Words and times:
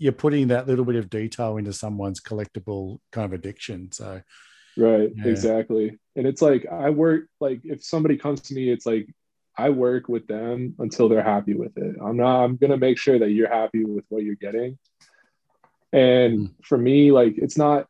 you're 0.00 0.12
putting 0.12 0.48
that 0.48 0.66
little 0.66 0.86
bit 0.86 0.96
of 0.96 1.10
detail 1.10 1.58
into 1.58 1.74
someone's 1.74 2.22
collectible 2.22 2.98
kind 3.12 3.26
of 3.26 3.34
addiction. 3.34 3.92
So 3.92 4.22
right, 4.76 5.12
yeah. 5.14 5.26
exactly. 5.26 5.98
And 6.16 6.26
it's 6.26 6.40
like 6.40 6.66
I 6.66 6.88
work 6.88 7.26
like 7.38 7.60
if 7.64 7.84
somebody 7.84 8.16
comes 8.16 8.40
to 8.42 8.54
me, 8.54 8.70
it's 8.70 8.86
like 8.86 9.14
I 9.58 9.68
work 9.68 10.08
with 10.08 10.26
them 10.26 10.74
until 10.78 11.10
they're 11.10 11.22
happy 11.22 11.52
with 11.52 11.76
it. 11.76 11.96
I'm 12.02 12.16
not. 12.16 12.42
I'm 12.42 12.56
gonna 12.56 12.78
make 12.78 12.96
sure 12.96 13.18
that 13.18 13.30
you're 13.30 13.50
happy 13.50 13.84
with 13.84 14.06
what 14.08 14.22
you're 14.22 14.36
getting. 14.36 14.78
And 15.92 16.38
mm. 16.38 16.54
for 16.64 16.78
me, 16.78 17.12
like 17.12 17.36
it's 17.36 17.58
not 17.58 17.86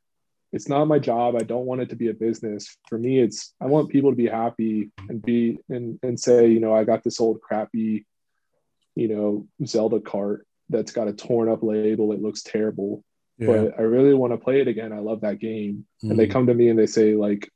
it's 0.52 0.68
not 0.68 0.86
my 0.86 0.98
job. 0.98 1.36
I 1.36 1.44
don't 1.44 1.66
want 1.66 1.80
it 1.80 1.90
to 1.90 1.96
be 1.96 2.08
a 2.08 2.14
business. 2.14 2.76
For 2.88 2.98
me, 2.98 3.20
it's 3.20 3.54
I 3.60 3.66
want 3.66 3.88
people 3.88 4.10
to 4.10 4.16
be 4.16 4.26
happy 4.26 4.90
and 5.08 5.22
be 5.22 5.60
and 5.68 6.00
and 6.02 6.18
say, 6.18 6.48
you 6.48 6.58
know, 6.58 6.74
I 6.74 6.82
got 6.82 7.04
this 7.04 7.20
old 7.20 7.40
crappy, 7.40 8.04
you 8.96 9.06
know, 9.06 9.46
Zelda 9.64 10.00
cart 10.00 10.44
that's 10.70 10.92
got 10.92 11.08
a 11.08 11.12
torn 11.12 11.48
up 11.48 11.62
label. 11.62 12.12
It 12.12 12.22
looks 12.22 12.42
terrible. 12.42 13.04
Yeah. 13.38 13.46
But 13.46 13.78
I 13.78 13.82
really 13.82 14.14
want 14.14 14.32
to 14.32 14.38
play 14.38 14.60
it 14.60 14.68
again. 14.68 14.92
I 14.92 14.98
love 14.98 15.22
that 15.22 15.38
game. 15.38 15.86
Mm. 16.04 16.10
And 16.10 16.18
they 16.18 16.26
mm. 16.26 16.32
come 16.32 16.46
to 16.46 16.54
me 16.54 16.68
and 16.68 16.78
they 16.78 16.86
say, 16.86 17.14
like, 17.14 17.50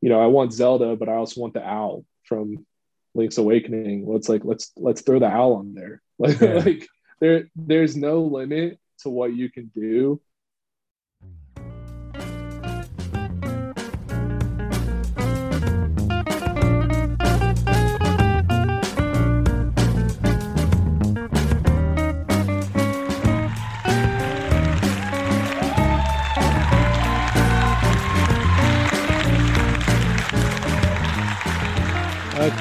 you 0.00 0.08
know, 0.08 0.20
I 0.20 0.26
want 0.26 0.52
Zelda, 0.52 0.96
but 0.96 1.08
I 1.08 1.14
also 1.14 1.40
want 1.40 1.54
the 1.54 1.66
owl 1.66 2.04
from 2.24 2.66
Link's 3.14 3.38
Awakening. 3.38 4.06
Let's 4.06 4.28
like 4.28 4.42
let's 4.44 4.72
let's 4.76 5.02
throw 5.02 5.18
the 5.18 5.26
owl 5.26 5.54
on 5.54 5.74
there. 5.74 6.02
Like, 6.18 6.40
yeah. 6.40 6.54
like 6.54 6.86
there 7.20 7.48
there's 7.56 7.96
no 7.96 8.22
limit 8.22 8.78
to 9.02 9.10
what 9.10 9.34
you 9.34 9.50
can 9.50 9.70
do 9.74 10.20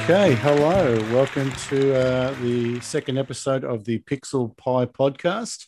Okay, 0.09 0.33
hello. 0.33 0.95
Welcome 1.13 1.51
to 1.51 1.95
uh, 1.95 2.33
the 2.41 2.79
second 2.79 3.19
episode 3.19 3.63
of 3.63 3.85
the 3.85 3.99
Pixel 3.99 4.57
Pie 4.57 4.87
podcast. 4.87 5.67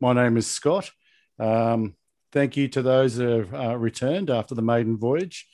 My 0.00 0.14
name 0.14 0.38
is 0.38 0.46
Scott. 0.46 0.90
Um, 1.38 1.94
thank 2.32 2.56
you 2.56 2.68
to 2.68 2.80
those 2.80 3.16
that 3.16 3.28
have 3.28 3.54
uh, 3.54 3.76
returned 3.76 4.30
after 4.30 4.54
the 4.54 4.62
maiden 4.62 4.96
voyage. 4.96 5.46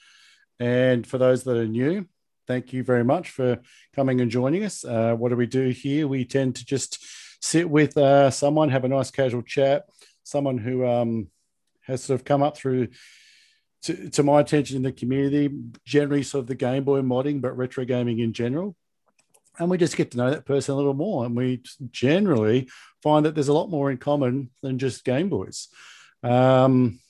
And 0.61 1.05
for 1.05 1.19
those 1.19 1.43
that 1.43 1.57
are 1.57 1.67
new, 1.67 2.07
thank 2.47 2.73
you 2.73 2.85
very 2.85 3.03
much 3.03 3.31
for 3.31 3.59
coming 3.97 4.21
and 4.21 4.31
joining 4.31 4.63
us. 4.63 4.85
Uh, 4.85 5.17
what 5.17 5.31
do 5.31 5.37
we 5.37 5.47
do 5.47 5.71
here? 5.71 6.07
We 6.07 6.25
tend 6.25 6.55
to 6.57 6.65
just 6.65 7.05
sit 7.43 7.69
with 7.69 7.97
uh, 7.99 8.31
someone, 8.31 8.69
have 8.69 8.85
a 8.85 8.89
nice 8.89 9.11
casual 9.11 9.43
chat, 9.43 9.87
someone 10.23 10.59
who 10.59 10.87
um, 10.87 11.27
has 11.89 12.05
sort 12.05 12.21
of 12.21 12.25
come 12.25 12.45
up 12.45 12.57
through 12.57 12.87
to, 13.83 14.11
to 14.11 14.23
my 14.23 14.41
attention 14.41 14.77
in 14.77 14.83
the 14.83 14.93
community, 14.93 15.51
generally 15.85 16.23
sort 16.23 16.43
of 16.43 16.49
the 16.49 16.55
Game 16.55 16.85
Boy 16.85 17.01
modding, 17.01 17.41
but 17.41 17.57
retro 17.57 17.85
gaming 17.85 18.19
in 18.19 18.33
general. 18.33 18.77
And 19.59 19.71
we 19.71 19.79
just 19.79 19.97
get 19.97 20.13
to 20.13 20.19
know 20.19 20.31
that 20.31 20.47
person 20.47 20.75
a 20.75 20.77
little 20.77 20.95
more. 20.95 21.25
And 21.25 21.37
we 21.37 21.63
generally 21.91 22.69
find 23.03 23.27
that 23.27 23.35
there's 23.35 23.49
a 23.49 23.53
lot 23.53 23.71
more 23.71 23.91
in 23.91 23.99
common 23.99 24.51
than 24.63 24.79
just 24.79 25.05
Game 25.05 25.29
Boys. 25.29 25.69
Um, 26.23 27.01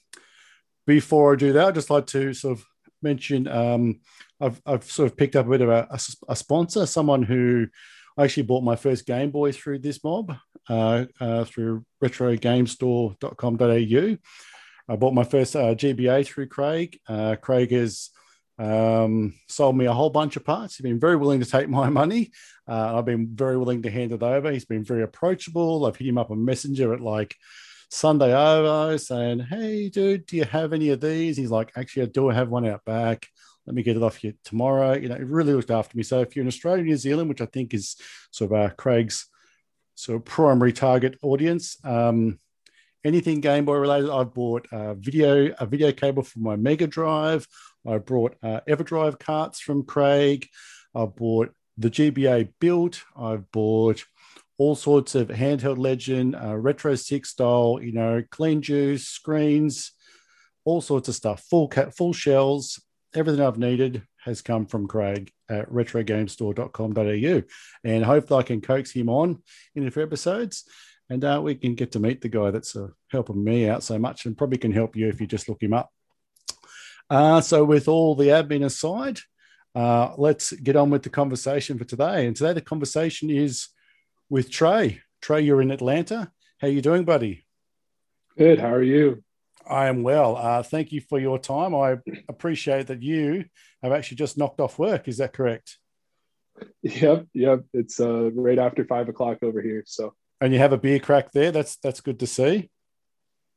before 0.87 1.35
I 1.35 1.37
do 1.37 1.53
that, 1.53 1.69
I'd 1.69 1.75
just 1.75 1.91
like 1.91 2.07
to 2.09 2.33
sort 2.33 2.59
of 2.59 2.65
mention 3.03 3.47
um, 3.49 4.01
I've, 4.41 4.61
I've 4.65 4.85
sort 4.85 5.11
of 5.11 5.17
picked 5.17 5.37
up 5.37 5.47
a 5.47 5.51
bit 5.51 5.61
of 5.61 5.69
a, 5.69 5.87
a, 5.91 6.01
a 6.31 6.37
sponsor, 6.37 6.87
someone 6.87 7.23
who 7.23 7.67
I 8.17 8.25
actually 8.25 8.45
bought 8.45 8.65
my 8.65 8.77
first 8.77 9.07
Game 9.07 9.31
Boy 9.31 9.53
through 9.53 9.81
this 9.81 10.03
mob, 10.03 10.35
uh, 10.69 11.05
uh, 11.21 11.45
through 11.45 11.85
retrogamestore.com.au. 12.03 14.17
I 14.89 14.97
bought 14.97 15.15
my 15.15 15.25
first 15.25 15.55
uh, 15.55 15.75
GBA 15.75 16.27
through 16.27 16.49
Craig. 16.49 16.99
Uh, 17.07 17.37
Craig 17.41 17.71
has 17.73 18.11
um, 18.59 19.35
sold 19.47 19.77
me 19.77 19.85
a 19.85 19.93
whole 19.93 20.11
bunch 20.11 20.37
of 20.37 20.45
parts. 20.45 20.77
He's 20.77 20.83
been 20.83 20.99
very 20.99 21.17
willing 21.17 21.41
to 21.41 21.47
take 21.47 21.69
my 21.69 21.89
money. 21.91 22.31
Uh, 22.67 22.99
I've 22.99 23.05
been 23.05 23.29
very 23.35 23.57
willing 23.57 23.83
to 23.83 23.91
hand 23.91 24.13
it 24.13 24.23
over. 24.23 24.51
He's 24.51 24.65
been 24.65 24.85
very 24.85 25.03
approachable. 25.03 25.87
I've 25.87 25.97
hit 25.97 26.09
him 26.09 26.19
up 26.19 26.31
on 26.31 26.45
Messenger 26.45 26.95
at 26.95 27.01
like 27.01 27.37
Sunday 27.91 28.35
over 28.35 28.99
saying, 28.99 29.41
Hey, 29.41 29.89
dude, 29.89 30.27
do 30.27 30.37
you 30.37 30.45
have 30.45 30.73
any 30.73 30.91
of 30.91 31.01
these? 31.01 31.37
He's 31.37 31.51
like, 31.51 31.73
Actually, 31.77 32.05
I 32.05 32.07
do 32.07 32.29
have 32.29 32.49
one 32.49 32.67
out 32.67 32.85
back. 32.85 33.27
Let 33.67 33.75
me 33.75 33.83
get 33.83 33.97
it 33.97 34.03
off 34.03 34.25
you 34.25 34.33
tomorrow. 34.45 34.95
You 34.95 35.11
know, 35.11 35.17
he 35.17 35.25
really 35.25 35.53
looked 35.53 35.71
after 35.71 35.97
me. 35.97 36.03
So 36.03 36.23
if 36.23 36.35
you're 36.35 36.43
in 36.43 36.49
Australia, 36.49 36.83
New 36.83 36.97
Zealand, 36.97 37.29
which 37.29 37.43
I 37.43 37.47
think 37.47 37.75
is 37.75 37.97
sort 38.31 38.53
of 38.53 38.59
uh, 38.59 38.75
Craig's 38.75 39.27
sort 39.95 40.17
of 40.17 40.25
primary 40.25 40.73
target 40.73 41.19
audience, 41.23 41.77
um, 41.85 42.39
anything 43.05 43.41
Game 43.41 43.65
Boy 43.65 43.77
related. 43.77 44.11
I've 44.11 44.35
bought 44.35 44.67
a 44.73 44.95
video 44.95 45.55
a 45.59 45.67
video 45.67 45.93
cable 45.93 46.23
for 46.23 46.39
my 46.41 46.57
Mega 46.57 46.87
Drive. 46.87 47.47
I 47.87 47.99
brought 47.99 48.37
uh, 48.43 48.61
EverDrive 48.69 49.19
carts 49.19 49.61
from 49.61 49.85
Craig. 49.85 50.49
I've 50.95 51.15
bought 51.17 51.53
the 51.77 51.91
GBA 51.91 52.53
built. 52.61 53.03
I've 53.17 53.51
bought 53.53 54.05
all 54.59 54.75
sorts 54.75 55.15
of 55.15 55.29
handheld 55.29 55.79
legend, 55.79 56.35
uh, 56.35 56.57
retro 56.57 56.97
six 56.97 57.31
style, 57.31 57.79
you 57.81 57.93
know, 57.93 58.25
clean 58.31 58.61
juice 58.61 59.07
screens, 59.07 59.93
all 60.65 60.81
sorts 60.81 61.09
of 61.09 61.15
stuff. 61.15 61.45
Full 61.49 61.69
cat, 61.69 61.97
full 61.97 62.13
shells. 62.13 62.83
Everything 63.15 63.41
I've 63.41 63.59
needed 63.59 64.03
has 64.25 64.43
come 64.43 64.67
from 64.67 64.89
Craig 64.89 65.31
at 65.49 65.71
retrogamestore.com.au, 65.71 67.43
and 67.85 68.05
hopefully 68.05 68.41
I 68.41 68.43
can 68.43 68.61
coax 68.61 68.91
him 68.91 69.09
on 69.09 69.43
in 69.75 69.87
a 69.87 69.91
few 69.91 70.03
episodes 70.03 70.65
and 71.11 71.25
uh, 71.25 71.41
we 71.43 71.55
can 71.55 71.75
get 71.75 71.93
to 71.93 72.01
meet 72.01 72.21
the 72.21 72.29
guy 72.29 72.51
that's 72.51 72.77
uh, 72.77 72.89
helping 73.11 73.43
me 73.43 73.69
out 73.69 73.83
so 73.83 73.99
much 73.99 74.27
and 74.27 74.37
probably 74.37 74.59
can 74.59 74.73
help 74.73 74.97
you 74.97 75.09
if 75.09 75.21
you 75.21 75.27
just 75.27 75.49
look 75.49 75.63
him 75.63 75.73
up. 75.73 75.91
Uh, 77.11 77.41
so, 77.41 77.65
with 77.65 77.89
all 77.89 78.15
the 78.15 78.29
admin 78.29 78.65
aside, 78.65 79.19
uh, 79.75 80.15
let's 80.19 80.53
get 80.53 80.77
on 80.77 80.91
with 80.91 81.03
the 81.03 81.11
conversation 81.11 81.79
for 81.79 81.85
today. 81.85 82.27
And 82.27 82.37
today, 82.37 82.53
the 82.53 82.61
conversation 82.61 83.31
is 83.31 83.69
with 84.29 84.51
Trey. 84.51 85.01
Trey, 85.23 85.41
you're 85.41 85.63
in 85.63 85.71
Atlanta. 85.71 86.31
How 86.61 86.69
you 86.69 86.83
doing, 86.83 87.05
buddy? 87.05 87.47
Good. 88.37 88.59
How 88.59 88.73
are 88.73 88.83
you? 88.83 89.23
I 89.69 89.89
am 89.89 90.03
well. 90.03 90.37
Uh, 90.37 90.63
thank 90.63 90.93
you 90.93 91.01
for 91.01 91.19
your 91.19 91.39
time. 91.39 91.75
I 91.75 91.99
appreciate 92.29 92.87
that 92.87 93.03
you 93.03 93.45
have 93.83 93.93
actually 93.93 94.17
just 94.17 94.39
knocked 94.39 94.61
off 94.61 94.79
work. 94.79 95.09
Is 95.09 95.19
that 95.19 95.33
correct? 95.33 95.79
Yep. 96.83 97.27
Yep. 97.35 97.65
It's 97.73 98.01
uh, 98.01 98.31
right 98.33 98.59
after 98.59 98.85
five 98.85 99.09
o'clock 99.09 99.39
over 99.43 99.63
here. 99.63 99.85
So 99.87 100.15
and 100.41 100.53
you 100.53 100.59
have 100.59 100.73
a 100.73 100.79
beer 100.79 100.99
crack 100.99 101.33
there. 101.33 101.53
That's 101.53 101.77
that's 101.77 102.01
good 102.01 102.21
to 102.21 102.27
see. 102.27 102.71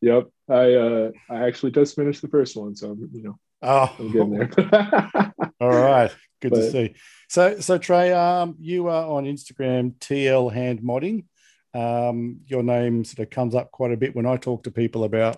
Yep, 0.02 0.30
I 0.50 0.74
uh, 0.74 1.12
I 1.30 1.48
actually 1.48 1.72
just 1.72 1.96
finished 1.96 2.22
the 2.22 2.28
first 2.28 2.56
one, 2.56 2.76
so 2.76 2.92
I'm, 2.92 3.10
you 3.14 3.24
know, 3.24 3.40
oh, 3.62 3.96
I'm 4.00 4.12
getting 4.12 4.32
there. 4.32 5.34
All 5.62 5.70
right, 5.70 6.12
good 6.42 6.52
but, 6.52 6.58
to 6.58 6.72
see. 6.72 6.96
So 7.30 7.60
so 7.60 7.78
Trey, 7.78 8.12
um, 8.12 8.56
you 8.60 8.88
are 8.88 9.06
on 9.06 9.26
Instagram 9.26 9.96
TL 9.96 10.52
Hand 10.52 10.82
Modding. 10.82 11.26
Um, 11.74 12.42
your 12.48 12.64
name 12.64 13.06
sort 13.06 13.26
of 13.26 13.30
comes 13.30 13.56
up 13.56 13.72
quite 13.72 13.94
a 13.94 13.98
bit 13.98 14.16
when 14.16 14.26
I 14.26 14.36
talk 14.38 14.64
to 14.64 14.72
people 14.72 15.04
about, 15.04 15.38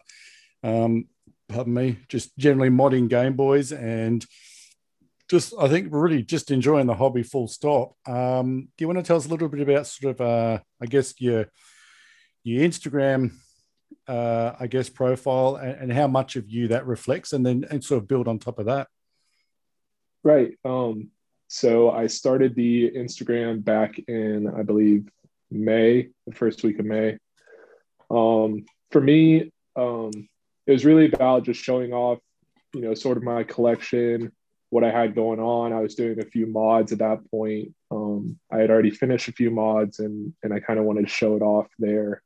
um, 0.64 1.06
pardon 1.48 1.74
me, 1.74 2.00
just 2.08 2.36
generally 2.38 2.70
modding 2.70 3.08
Game 3.08 3.36
Boys 3.36 3.72
and 3.72 4.25
just 5.33 5.55
I 5.59 5.67
think 5.67 5.88
really 5.89 6.21
just 6.21 6.51
enjoying 6.51 6.85
the 6.85 6.94
hobby 6.94 7.23
full 7.23 7.47
stop. 7.47 7.95
Um, 8.07 8.67
do 8.77 8.83
you 8.83 8.88
want 8.88 8.99
to 8.99 9.03
tell 9.03 9.17
us 9.17 9.25
a 9.25 9.29
little 9.29 9.49
bit 9.49 9.67
about 9.67 9.88
sort 9.88 10.11
of 10.13 10.21
uh, 10.21 10.59
I 10.79 10.85
guess 10.85 11.19
your 11.19 11.47
your 12.44 12.61
Instagram 12.61 13.31
uh, 14.07 14.51
I 14.59 14.67
guess 14.67 14.89
profile 14.89 15.55
and, 15.55 15.75
and, 15.81 15.94
how 15.94 16.07
much 16.07 16.35
of 16.35 16.49
you 16.49 16.67
that 16.67 16.85
reflects 16.85 17.33
and 17.33 17.44
then 17.45 17.66
and 17.71 17.83
sort 17.83 18.01
of 18.01 18.07
build 18.07 18.27
on 18.27 18.38
top 18.38 18.59
of 18.59 18.67
that? 18.67 18.88
Right. 20.23 20.57
Um, 20.63 21.09
so 21.47 21.89
I 21.89 22.07
started 22.07 22.53
the 22.53 22.91
Instagram 22.91 23.63
back 23.63 23.97
in 24.07 24.47
I 24.47 24.61
believe 24.61 25.09
May, 25.50 26.09
the 26.27 26.33
first 26.33 26.63
week 26.63 26.77
of 26.77 26.85
May. 26.85 27.17
Um, 28.11 28.65
for 28.91 29.01
me, 29.01 29.51
um, 29.75 30.12
it 30.68 30.71
was 30.71 30.86
really 30.86 31.12
about 31.12 31.44
just 31.44 31.59
showing 31.59 31.91
off, 31.91 32.19
you 32.75 32.81
know, 32.81 32.94
sort 32.94 33.18
of 33.18 33.24
my 33.24 33.44
collection, 33.44 34.31
what 34.74 34.84
I 34.84 34.90
had 34.90 35.14
going 35.14 35.40
on. 35.40 35.72
I 35.72 35.81
was 35.81 35.94
doing 35.94 36.20
a 36.20 36.25
few 36.25 36.48
mods 36.48 36.92
at 36.92 36.98
that 36.98 37.30
point. 37.30 37.75
Um, 37.92 38.40
I 38.52 38.58
had 38.58 38.72
already 38.72 38.90
finished 38.90 39.28
a 39.28 39.31
few 39.31 39.52
mods 39.52 40.00
and 40.00 40.34
and 40.42 40.52
I 40.52 40.60
kind 40.62 40.80
of 40.80 40.86
wanted 40.86 41.04
to 41.04 41.14
show 41.14 41.36
it 41.36 41.44
off 41.44 41.68
there. 41.78 42.24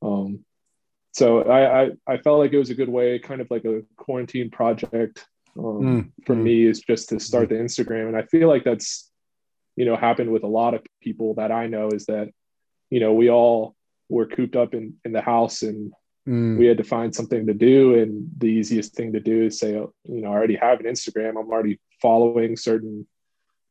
Um, 0.00 0.44
so 1.12 1.42
I, 1.42 1.82
I, 1.82 1.90
I 2.06 2.16
felt 2.18 2.38
like 2.38 2.52
it 2.52 2.58
was 2.58 2.70
a 2.70 2.74
good 2.74 2.88
way, 2.88 3.18
kind 3.18 3.40
of 3.40 3.48
like 3.50 3.64
a 3.64 3.82
quarantine 3.96 4.48
project 4.48 5.26
um, 5.58 5.64
mm. 5.64 6.24
for 6.24 6.36
mm. 6.36 6.42
me, 6.42 6.66
is 6.66 6.80
just 6.80 7.08
to 7.08 7.18
start 7.18 7.48
the 7.48 7.56
Instagram, 7.56 8.06
and 8.06 8.16
I 8.16 8.22
feel 8.22 8.46
like 8.46 8.62
that's 8.62 9.10
you 9.74 9.86
know 9.86 9.96
happened 9.96 10.30
with 10.30 10.44
a 10.44 10.54
lot 10.60 10.74
of 10.74 10.82
people 11.02 11.34
that 11.34 11.50
I 11.50 11.66
know 11.66 11.88
is 11.88 12.06
that 12.06 12.28
you 12.90 13.00
know 13.00 13.12
we 13.12 13.28
all 13.28 13.74
were 14.08 14.26
cooped 14.26 14.54
up 14.54 14.72
in 14.72 14.94
in 15.04 15.12
the 15.12 15.20
house 15.20 15.62
and 15.62 15.92
Mm. 16.26 16.58
We 16.58 16.66
had 16.66 16.78
to 16.78 16.84
find 16.84 17.14
something 17.14 17.46
to 17.46 17.54
do, 17.54 17.94
and 17.94 18.28
the 18.38 18.48
easiest 18.48 18.94
thing 18.94 19.12
to 19.12 19.20
do 19.20 19.44
is 19.44 19.58
say, 19.58 19.76
oh, 19.76 19.92
you 20.04 20.20
know, 20.22 20.32
I 20.32 20.34
already 20.34 20.56
have 20.56 20.80
an 20.80 20.86
Instagram. 20.86 21.30
I'm 21.30 21.50
already 21.50 21.80
following 22.02 22.56
certain, 22.56 23.06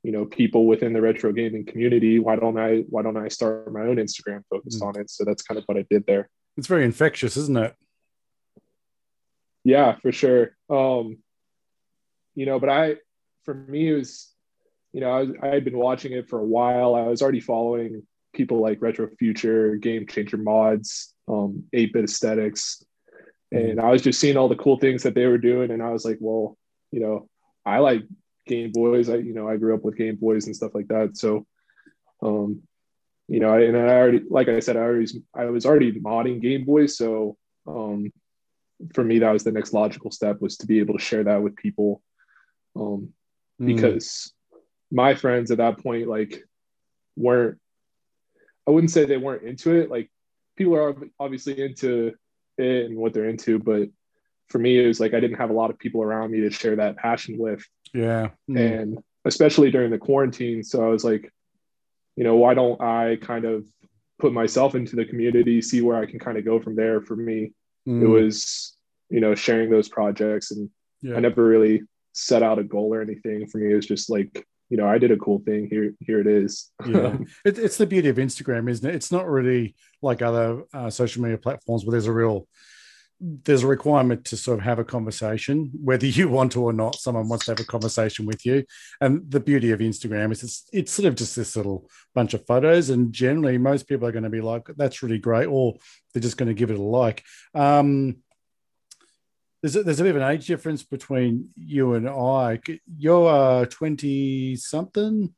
you 0.03 0.11
know, 0.11 0.25
people 0.25 0.65
within 0.65 0.93
the 0.93 1.01
retro 1.01 1.33
gaming 1.33 1.65
community. 1.65 2.19
Why 2.19 2.37
don't 2.37 2.57
I? 2.57 2.85
Why 2.89 3.01
don't 3.01 3.17
I 3.17 3.27
start 3.27 3.71
my 3.73 3.81
own 3.81 3.97
Instagram 3.97 4.43
focused 4.49 4.81
mm. 4.81 4.87
on 4.87 4.99
it? 4.99 5.09
So 5.09 5.25
that's 5.25 5.43
kind 5.43 5.57
of 5.57 5.65
what 5.65 5.77
I 5.77 5.85
did 5.89 6.05
there. 6.05 6.29
It's 6.55 6.67
very 6.67 6.85
infectious, 6.85 7.35
isn't 7.35 7.57
it? 7.57 7.75
Yeah, 9.65 9.95
for 9.95 10.11
sure. 10.11 10.55
Um, 10.69 11.17
you 12.35 12.45
know, 12.45 12.59
but 12.59 12.69
I, 12.69 12.95
for 13.43 13.53
me, 13.53 13.89
it 13.89 13.95
was, 13.95 14.31
you 14.93 15.01
know, 15.01 15.11
I, 15.11 15.19
was, 15.21 15.29
I 15.41 15.47
had 15.47 15.65
been 15.65 15.77
watching 15.77 16.13
it 16.13 16.29
for 16.29 16.39
a 16.39 16.45
while. 16.45 16.95
I 16.95 17.07
was 17.07 17.21
already 17.21 17.41
following 17.41 18.03
people 18.35 18.61
like 18.61 18.81
Retro 18.81 19.07
Future, 19.17 19.75
Game 19.77 20.05
Changer 20.05 20.37
Mods, 20.37 21.13
um, 21.27 21.63
8 21.73 21.93
bit 21.93 22.03
aesthetics. 22.03 22.83
And 23.51 23.79
I 23.79 23.89
was 23.91 24.01
just 24.01 24.19
seeing 24.19 24.37
all 24.37 24.49
the 24.49 24.55
cool 24.55 24.77
things 24.77 25.03
that 25.03 25.15
they 25.15 25.25
were 25.25 25.37
doing. 25.37 25.71
And 25.71 25.81
I 25.81 25.91
was 25.91 26.03
like, 26.03 26.17
well, 26.19 26.57
you 26.91 26.99
know, 26.99 27.29
I 27.65 27.79
like 27.79 28.03
Game 28.45 28.71
Boys. 28.71 29.09
I, 29.09 29.15
you 29.15 29.33
know, 29.33 29.47
I 29.47 29.57
grew 29.57 29.73
up 29.73 29.83
with 29.83 29.97
Game 29.97 30.17
Boys 30.17 30.45
and 30.45 30.55
stuff 30.55 30.75
like 30.75 30.87
that. 30.89 31.17
So, 31.17 31.45
um, 32.21 32.61
you 33.27 33.39
know, 33.39 33.53
and 33.53 33.77
I 33.77 33.95
already, 33.95 34.21
like 34.29 34.49
I 34.49 34.59
said, 34.59 34.77
I 34.77 34.81
always, 34.81 35.17
I 35.33 35.45
was 35.45 35.65
already 35.65 35.99
modding 35.99 36.41
Game 36.41 36.65
Boys. 36.65 36.97
So, 36.97 37.37
um, 37.65 38.11
for 38.93 39.03
me, 39.03 39.19
that 39.19 39.31
was 39.31 39.43
the 39.43 39.51
next 39.51 39.73
logical 39.73 40.11
step 40.11 40.41
was 40.41 40.57
to 40.57 40.67
be 40.67 40.79
able 40.79 40.97
to 40.97 41.03
share 41.03 41.23
that 41.23 41.41
with 41.41 41.55
people. 41.55 42.01
Um, 42.75 43.13
mm. 43.61 43.67
because 43.67 44.33
my 44.91 45.15
friends 45.15 45.49
at 45.49 45.57
that 45.57 45.79
point, 45.81 46.07
like, 46.07 46.43
weren't, 47.15 47.57
I 48.67 48.71
wouldn't 48.71 48.91
say 48.91 49.05
they 49.05 49.17
weren't 49.17 49.43
into 49.43 49.75
it. 49.75 49.89
Like, 49.89 50.09
people 50.57 50.75
are 50.75 50.95
obviously 51.19 51.61
into 51.61 52.13
it 52.57 52.85
and 52.85 52.97
what 52.97 53.13
they're 53.13 53.29
into, 53.29 53.59
but 53.59 53.89
for 54.47 54.59
me, 54.59 54.81
it 54.81 54.87
was 54.87 54.99
like 54.99 55.13
I 55.13 55.19
didn't 55.19 55.37
have 55.37 55.49
a 55.49 55.53
lot 55.53 55.69
of 55.69 55.79
people 55.79 56.01
around 56.01 56.31
me 56.31 56.41
to 56.41 56.51
share 56.51 56.75
that 56.77 56.97
passion 56.97 57.37
with. 57.37 57.63
Yeah. 57.93 58.29
Mm. 58.49 58.81
And 58.81 58.99
especially 59.25 59.71
during 59.71 59.91
the 59.91 59.97
quarantine. 59.97 60.63
So 60.63 60.85
I 60.85 60.87
was 60.87 61.03
like, 61.03 61.31
you 62.15 62.23
know, 62.23 62.35
why 62.35 62.53
don't 62.53 62.79
I 62.79 63.17
kind 63.21 63.45
of 63.45 63.65
put 64.19 64.33
myself 64.33 64.75
into 64.75 64.95
the 64.95 65.05
community, 65.05 65.61
see 65.61 65.81
where 65.81 65.97
I 65.97 66.05
can 66.05 66.19
kind 66.19 66.37
of 66.37 66.45
go 66.45 66.59
from 66.59 66.75
there. 66.75 67.01
For 67.01 67.15
me, 67.15 67.51
mm. 67.87 68.01
it 68.01 68.07
was, 68.07 68.77
you 69.09 69.19
know, 69.19 69.35
sharing 69.35 69.69
those 69.69 69.89
projects. 69.89 70.51
And 70.51 70.69
yeah. 71.01 71.15
I 71.15 71.19
never 71.19 71.43
really 71.43 71.81
set 72.13 72.43
out 72.43 72.59
a 72.59 72.63
goal 72.63 72.93
or 72.93 73.01
anything. 73.01 73.47
For 73.47 73.57
me, 73.57 73.71
it 73.73 73.75
was 73.75 73.87
just 73.87 74.09
like, 74.09 74.45
you 74.69 74.77
know, 74.77 74.87
I 74.87 74.97
did 74.97 75.11
a 75.11 75.17
cool 75.17 75.39
thing. 75.39 75.67
Here, 75.69 75.93
here 75.99 76.19
it 76.19 76.27
is. 76.27 76.71
yeah, 76.87 77.17
it, 77.45 77.59
it's 77.59 77.77
the 77.77 77.85
beauty 77.85 78.09
of 78.09 78.17
Instagram, 78.17 78.69
isn't 78.69 78.87
it? 78.87 78.95
It's 78.95 79.11
not 79.11 79.27
really 79.27 79.75
like 80.01 80.21
other 80.21 80.63
uh, 80.73 80.89
social 80.89 81.21
media 81.21 81.37
platforms 81.37 81.85
where 81.85 81.91
there's 81.91 82.07
a 82.07 82.13
real 82.13 82.47
there's 83.21 83.63
a 83.63 83.67
requirement 83.67 84.25
to 84.25 84.35
sort 84.35 84.59
of 84.59 84.65
have 84.65 84.77
a 84.77 84.83
conversation, 84.83 85.71
whether 85.81 86.05
you 86.05 86.27
want 86.29 86.51
to 86.51 86.63
or 86.63 86.73
not. 86.73 86.95
Someone 86.95 87.29
wants 87.29 87.45
to 87.45 87.51
have 87.51 87.59
a 87.59 87.65
conversation 87.65 88.25
with 88.25 88.45
you, 88.45 88.65
and 89.01 89.29
the 89.29 89.39
beauty 89.39 89.71
of 89.71 89.79
Instagram 89.79 90.31
is 90.31 90.43
it's 90.43 90.67
it's 90.73 90.91
sort 90.91 91.07
of 91.07 91.15
just 91.15 91.35
this 91.35 91.55
little 91.55 91.89
bunch 92.13 92.33
of 92.33 92.45
photos, 92.45 92.89
and 92.89 93.13
generally 93.13 93.57
most 93.57 93.87
people 93.87 94.07
are 94.07 94.11
going 94.11 94.23
to 94.23 94.29
be 94.29 94.41
like, 94.41 94.67
"That's 94.75 95.03
really 95.03 95.19
great," 95.19 95.45
or 95.45 95.75
they're 96.13 96.21
just 96.21 96.37
going 96.37 96.47
to 96.47 96.53
give 96.53 96.71
it 96.71 96.79
a 96.79 96.81
like. 96.81 97.23
Um, 97.53 98.17
there's 99.65 99.75
a, 99.77 99.81
there's 99.83 99.99
a 99.99 100.03
bit 100.03 100.15
of 100.15 100.21
an 100.21 100.31
age 100.31 100.45
difference 100.45 100.83
between 100.83 101.49
you 101.55 101.95
and 101.95 102.07
I. 102.07 102.59
You're 102.99 103.27
uh, 103.27 103.65
twenty 103.65 104.55
something. 104.57 105.33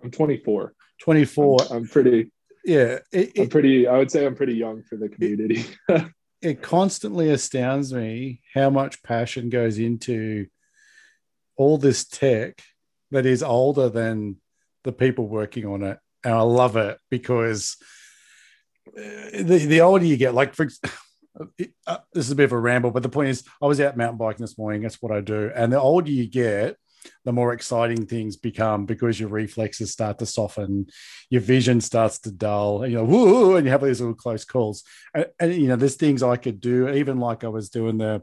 I'm 0.00 0.10
24. 0.12 0.74
24. 1.00 1.58
I'm, 1.62 1.76
I'm 1.76 1.88
pretty. 1.88 2.30
Yeah, 2.64 3.00
it, 3.10 3.36
I'm 3.36 3.48
pretty. 3.48 3.88
I 3.88 3.98
would 3.98 4.12
say 4.12 4.24
I'm 4.24 4.36
pretty 4.36 4.54
young 4.54 4.84
for 4.84 4.94
the 4.94 5.08
community. 5.08 5.64
It, 5.88 6.04
it 6.40 6.62
constantly 6.62 7.30
astounds 7.30 7.92
me 7.92 8.42
how 8.54 8.70
much 8.70 9.02
passion 9.02 9.50
goes 9.50 9.80
into 9.80 10.46
all 11.56 11.78
this 11.78 12.04
tech 12.04 12.62
that 13.10 13.26
is 13.26 13.42
older 13.42 13.88
than 13.88 14.36
the 14.84 14.92
people 14.92 15.26
working 15.26 15.66
on 15.66 15.82
it. 15.82 15.98
And 16.22 16.32
I 16.32 16.42
love 16.42 16.76
it 16.76 16.98
because 17.10 17.76
uh, 18.96 19.02
the, 19.42 19.66
the 19.68 19.80
older 19.80 20.04
you 20.04 20.16
get, 20.16 20.32
like 20.32 20.54
for 20.54 20.68
uh, 21.86 21.98
this 22.12 22.26
is 22.26 22.30
a 22.30 22.36
bit 22.36 22.44
of 22.44 22.52
a 22.52 22.58
ramble, 22.58 22.90
but 22.90 23.02
the 23.02 23.08
point 23.08 23.28
is, 23.28 23.44
I 23.62 23.66
was 23.66 23.80
out 23.80 23.96
mountain 23.96 24.18
biking 24.18 24.42
this 24.42 24.58
morning. 24.58 24.82
That's 24.82 25.00
what 25.02 25.12
I 25.12 25.20
do. 25.20 25.50
And 25.54 25.72
the 25.72 25.80
older 25.80 26.10
you 26.10 26.26
get, 26.26 26.76
the 27.24 27.32
more 27.32 27.52
exciting 27.52 28.06
things 28.06 28.36
become 28.36 28.86
because 28.86 29.20
your 29.20 29.28
reflexes 29.28 29.92
start 29.92 30.18
to 30.18 30.26
soften, 30.26 30.86
your 31.30 31.40
vision 31.40 31.80
starts 31.80 32.18
to 32.20 32.32
dull, 32.32 32.82
and 32.82 32.92
you 32.92 32.98
know, 32.98 33.04
woo, 33.04 33.56
and 33.56 33.64
you 33.64 33.70
have 33.70 33.82
these 33.82 34.00
little 34.00 34.14
close 34.14 34.44
calls. 34.44 34.82
And, 35.14 35.26
and 35.38 35.54
you 35.54 35.68
know, 35.68 35.76
there's 35.76 35.96
things 35.96 36.22
I 36.22 36.36
could 36.36 36.60
do, 36.60 36.88
even 36.88 37.18
like 37.18 37.44
I 37.44 37.48
was 37.48 37.70
doing 37.70 37.98
the 37.98 38.22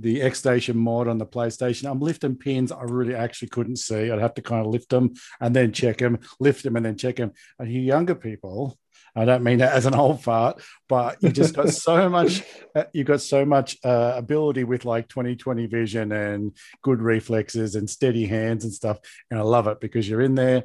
the 0.00 0.22
X 0.22 0.38
Station 0.38 0.76
mod 0.76 1.08
on 1.08 1.18
the 1.18 1.26
PlayStation. 1.26 1.90
I'm 1.90 2.00
lifting 2.00 2.36
pins 2.36 2.70
I 2.70 2.82
really 2.82 3.14
actually 3.14 3.48
couldn't 3.48 3.76
see. 3.76 4.10
I'd 4.10 4.20
have 4.20 4.34
to 4.34 4.42
kind 4.42 4.64
of 4.64 4.72
lift 4.72 4.90
them 4.90 5.14
and 5.40 5.54
then 5.56 5.72
check 5.72 5.98
them, 5.98 6.18
lift 6.38 6.62
them 6.62 6.76
and 6.76 6.86
then 6.86 6.96
check 6.96 7.16
them. 7.16 7.32
And 7.58 7.72
you 7.72 7.80
younger 7.80 8.14
people, 8.14 8.78
I 9.18 9.24
don't 9.24 9.42
mean 9.42 9.58
that 9.58 9.72
as 9.72 9.86
an 9.86 9.94
old 9.94 10.22
fart, 10.22 10.62
but 10.88 11.22
you 11.22 11.30
just 11.30 11.54
got 11.54 11.70
so 11.70 12.08
much, 12.18 12.42
uh, 12.74 12.84
you 12.92 13.04
got 13.04 13.20
so 13.20 13.44
much 13.44 13.76
uh, 13.84 14.14
ability 14.16 14.64
with 14.64 14.84
like 14.84 15.08
2020 15.08 15.66
vision 15.66 16.12
and 16.12 16.56
good 16.82 17.02
reflexes 17.02 17.74
and 17.74 17.90
steady 17.90 18.26
hands 18.26 18.64
and 18.64 18.72
stuff. 18.72 18.98
And 19.30 19.38
I 19.38 19.42
love 19.42 19.66
it 19.66 19.80
because 19.80 20.08
you're 20.08 20.22
in 20.22 20.34
there 20.34 20.64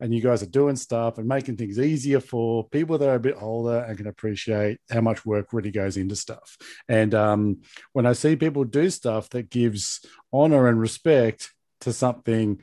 and 0.00 0.14
you 0.14 0.20
guys 0.20 0.42
are 0.42 0.46
doing 0.46 0.76
stuff 0.76 1.18
and 1.18 1.28
making 1.28 1.56
things 1.56 1.78
easier 1.78 2.20
for 2.20 2.66
people 2.68 2.96
that 2.98 3.08
are 3.08 3.16
a 3.16 3.20
bit 3.20 3.36
older 3.38 3.80
and 3.80 3.98
can 3.98 4.06
appreciate 4.06 4.78
how 4.90 5.00
much 5.00 5.26
work 5.26 5.52
really 5.52 5.70
goes 5.70 5.96
into 5.96 6.16
stuff. 6.16 6.56
And 6.88 7.14
um, 7.14 7.62
when 7.92 8.06
I 8.06 8.14
see 8.14 8.36
people 8.36 8.64
do 8.64 8.88
stuff 8.88 9.28
that 9.30 9.50
gives 9.50 10.04
honor 10.32 10.68
and 10.68 10.80
respect 10.80 11.52
to 11.82 11.92
something 11.92 12.60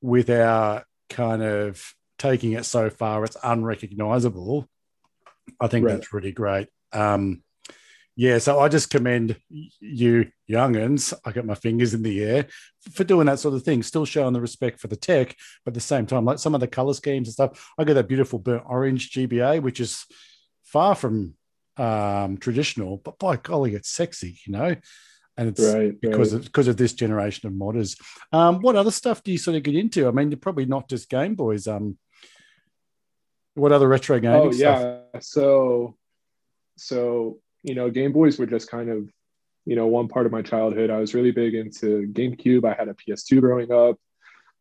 without 0.00 0.84
kind 1.10 1.42
of 1.42 1.94
taking 2.18 2.52
it 2.52 2.64
so 2.64 2.90
far 2.90 3.24
it's 3.24 3.36
unrecognizable, 3.42 4.68
I 5.60 5.68
think 5.68 5.86
right. 5.86 5.94
that's 5.94 6.12
really 6.12 6.32
great. 6.32 6.68
Um, 6.92 7.42
yeah, 8.18 8.38
so 8.38 8.58
I 8.58 8.68
just 8.68 8.90
commend 8.90 9.36
you 9.78 10.26
youngins. 10.50 11.14
I 11.24 11.30
got 11.30 11.46
my 11.46 11.54
fingers 11.54 11.94
in 11.94 12.02
the 12.02 12.24
air 12.24 12.46
for 12.92 13.04
doing 13.04 13.26
that 13.26 13.38
sort 13.38 13.54
of 13.54 13.62
thing, 13.62 13.84
still 13.84 14.04
showing 14.04 14.32
the 14.32 14.40
respect 14.40 14.80
for 14.80 14.88
the 14.88 14.96
tech, 14.96 15.36
but 15.64 15.70
at 15.70 15.74
the 15.74 15.80
same 15.80 16.04
time, 16.04 16.24
like 16.24 16.40
some 16.40 16.52
of 16.52 16.60
the 16.60 16.66
color 16.66 16.94
schemes 16.94 17.28
and 17.28 17.32
stuff. 17.34 17.70
I 17.78 17.84
got 17.84 17.94
that 17.94 18.08
beautiful 18.08 18.40
burnt 18.40 18.64
orange 18.66 19.12
GBA, 19.12 19.62
which 19.62 19.78
is 19.78 20.04
far 20.64 20.96
from 20.96 21.34
um, 21.76 22.38
traditional, 22.38 22.96
but 22.96 23.20
by 23.20 23.36
golly, 23.36 23.76
it's 23.76 23.90
sexy, 23.90 24.40
you 24.44 24.52
know. 24.52 24.74
And 25.36 25.50
it's 25.50 25.60
right, 25.60 25.94
because 26.00 26.32
right. 26.32 26.40
of 26.40 26.46
because 26.46 26.66
of 26.66 26.76
this 26.76 26.94
generation 26.94 27.46
of 27.46 27.52
modders. 27.52 27.96
Um, 28.32 28.60
what 28.62 28.74
other 28.74 28.90
stuff 28.90 29.22
do 29.22 29.30
you 29.30 29.38
sort 29.38 29.56
of 29.56 29.62
get 29.62 29.76
into? 29.76 30.08
I 30.08 30.10
mean, 30.10 30.32
you're 30.32 30.38
probably 30.38 30.66
not 30.66 30.88
just 30.88 31.08
Game 31.08 31.36
Boys. 31.36 31.68
Um, 31.68 31.96
what 33.58 33.72
other 33.72 33.88
retro 33.88 34.18
games? 34.20 34.34
Oh 34.36 34.52
yeah, 34.52 35.00
stuff? 35.10 35.22
so 35.22 35.96
so 36.76 37.38
you 37.62 37.74
know, 37.74 37.90
Game 37.90 38.12
Boys 38.12 38.38
were 38.38 38.46
just 38.46 38.70
kind 38.70 38.88
of 38.88 39.08
you 39.66 39.76
know 39.76 39.86
one 39.86 40.08
part 40.08 40.26
of 40.26 40.32
my 40.32 40.42
childhood. 40.42 40.90
I 40.90 40.98
was 40.98 41.14
really 41.14 41.32
big 41.32 41.54
into 41.54 42.08
GameCube. 42.12 42.64
I 42.64 42.74
had 42.74 42.88
a 42.88 42.94
PS2 42.94 43.40
growing 43.40 43.72
up. 43.72 43.96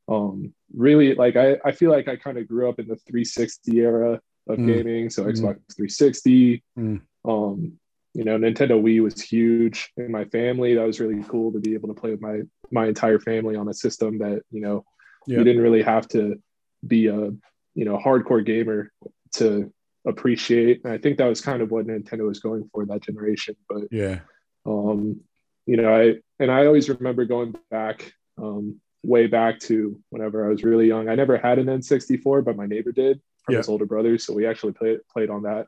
Um, 0.10 0.54
really, 0.74 1.16
like 1.16 1.36
I 1.36 1.58
I 1.63 1.72
feel 1.72 1.92
like 1.92 2.08
I 2.08 2.16
kind 2.16 2.38
of 2.38 2.48
grew 2.48 2.70
up 2.70 2.80
in 2.80 2.88
the 2.88 2.96
360 2.96 3.80
era 3.80 4.22
of 4.48 4.58
mm. 4.58 4.68
gaming. 4.68 5.10
So 5.10 5.24
mm. 5.24 5.32
Xbox 5.32 5.75
360. 5.75 6.63
Mm. 6.77 7.01
Um, 7.25 7.80
you 8.13 8.24
know, 8.24 8.38
Nintendo 8.38 8.82
Wii 8.82 9.04
was 9.04 9.22
huge 9.22 9.92
in 9.98 10.12
my 10.12 10.25
family. 10.25 10.74
That 10.74 10.88
was 10.88 11.00
really 11.00 11.24
cool 11.24 11.51
to 11.51 11.60
be 11.60 11.75
able 11.75 11.89
to 11.89 11.94
play 11.94 12.12
with 12.12 12.22
my 12.22 12.42
my 12.72 12.88
entire 12.88 13.20
family 13.20 13.56
on 13.56 13.70
a 13.70 13.74
system 13.74 14.18
that 14.20 14.42
you 14.50 14.62
know 14.62 14.84
you 15.27 15.44
didn't 15.44 15.62
really 15.62 15.84
have 15.84 16.08
to 16.08 16.42
be 16.86 17.08
a 17.08 17.32
you 17.77 17.86
know 17.86 17.98
hardcore 17.98 18.43
gamer 18.43 18.91
to 19.36 19.72
appreciate. 20.05 20.84
And 20.84 20.91
I 20.91 20.98
think 20.98 21.19
that 21.19 21.27
was 21.27 21.41
kind 21.41 21.62
of 21.62 21.69
what 21.69 21.86
Nintendo 21.86 22.27
was 22.27 22.39
going 22.39 22.67
for 22.74 22.86
that 22.88 23.03
generation. 23.03 23.55
But 23.69 23.84
yeah, 23.91 24.19
um, 24.65 25.22
you 25.67 25.77
know, 25.77 25.93
I 25.93 26.15
and 26.39 26.51
I 26.51 26.65
always 26.65 26.89
remember 26.89 27.24
going 27.25 27.55
back 27.69 28.12
um, 28.38 28.81
way 29.03 29.27
back 29.27 29.60
to 29.62 30.01
whenever 30.10 30.46
I 30.46 30.50
was 30.50 30.63
really 30.63 30.88
young. 30.88 31.07
I 31.07 31.15
never 31.15 31.38
had 31.38 31.60
an 31.60 31.67
N64, 31.67 32.43
but 32.43 32.57
my 32.57 32.65
neighbor 32.65 32.91
did 32.91 33.22
from 33.43 33.53
yeah. 33.53 33.60
his 33.60 33.69
older 33.69 33.86
brother, 33.86 34.17
so 34.17 34.34
we 34.34 34.48
actually 34.48 34.74
played 34.74 35.00
played 35.13 35.29
on 35.29 35.43
that 35.43 35.67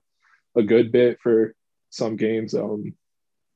a 0.57 0.63
good 0.63 0.91
bit 0.91 1.19
for 1.21 1.53
some 1.91 2.15
games. 2.15 2.55
Um, 2.55 2.95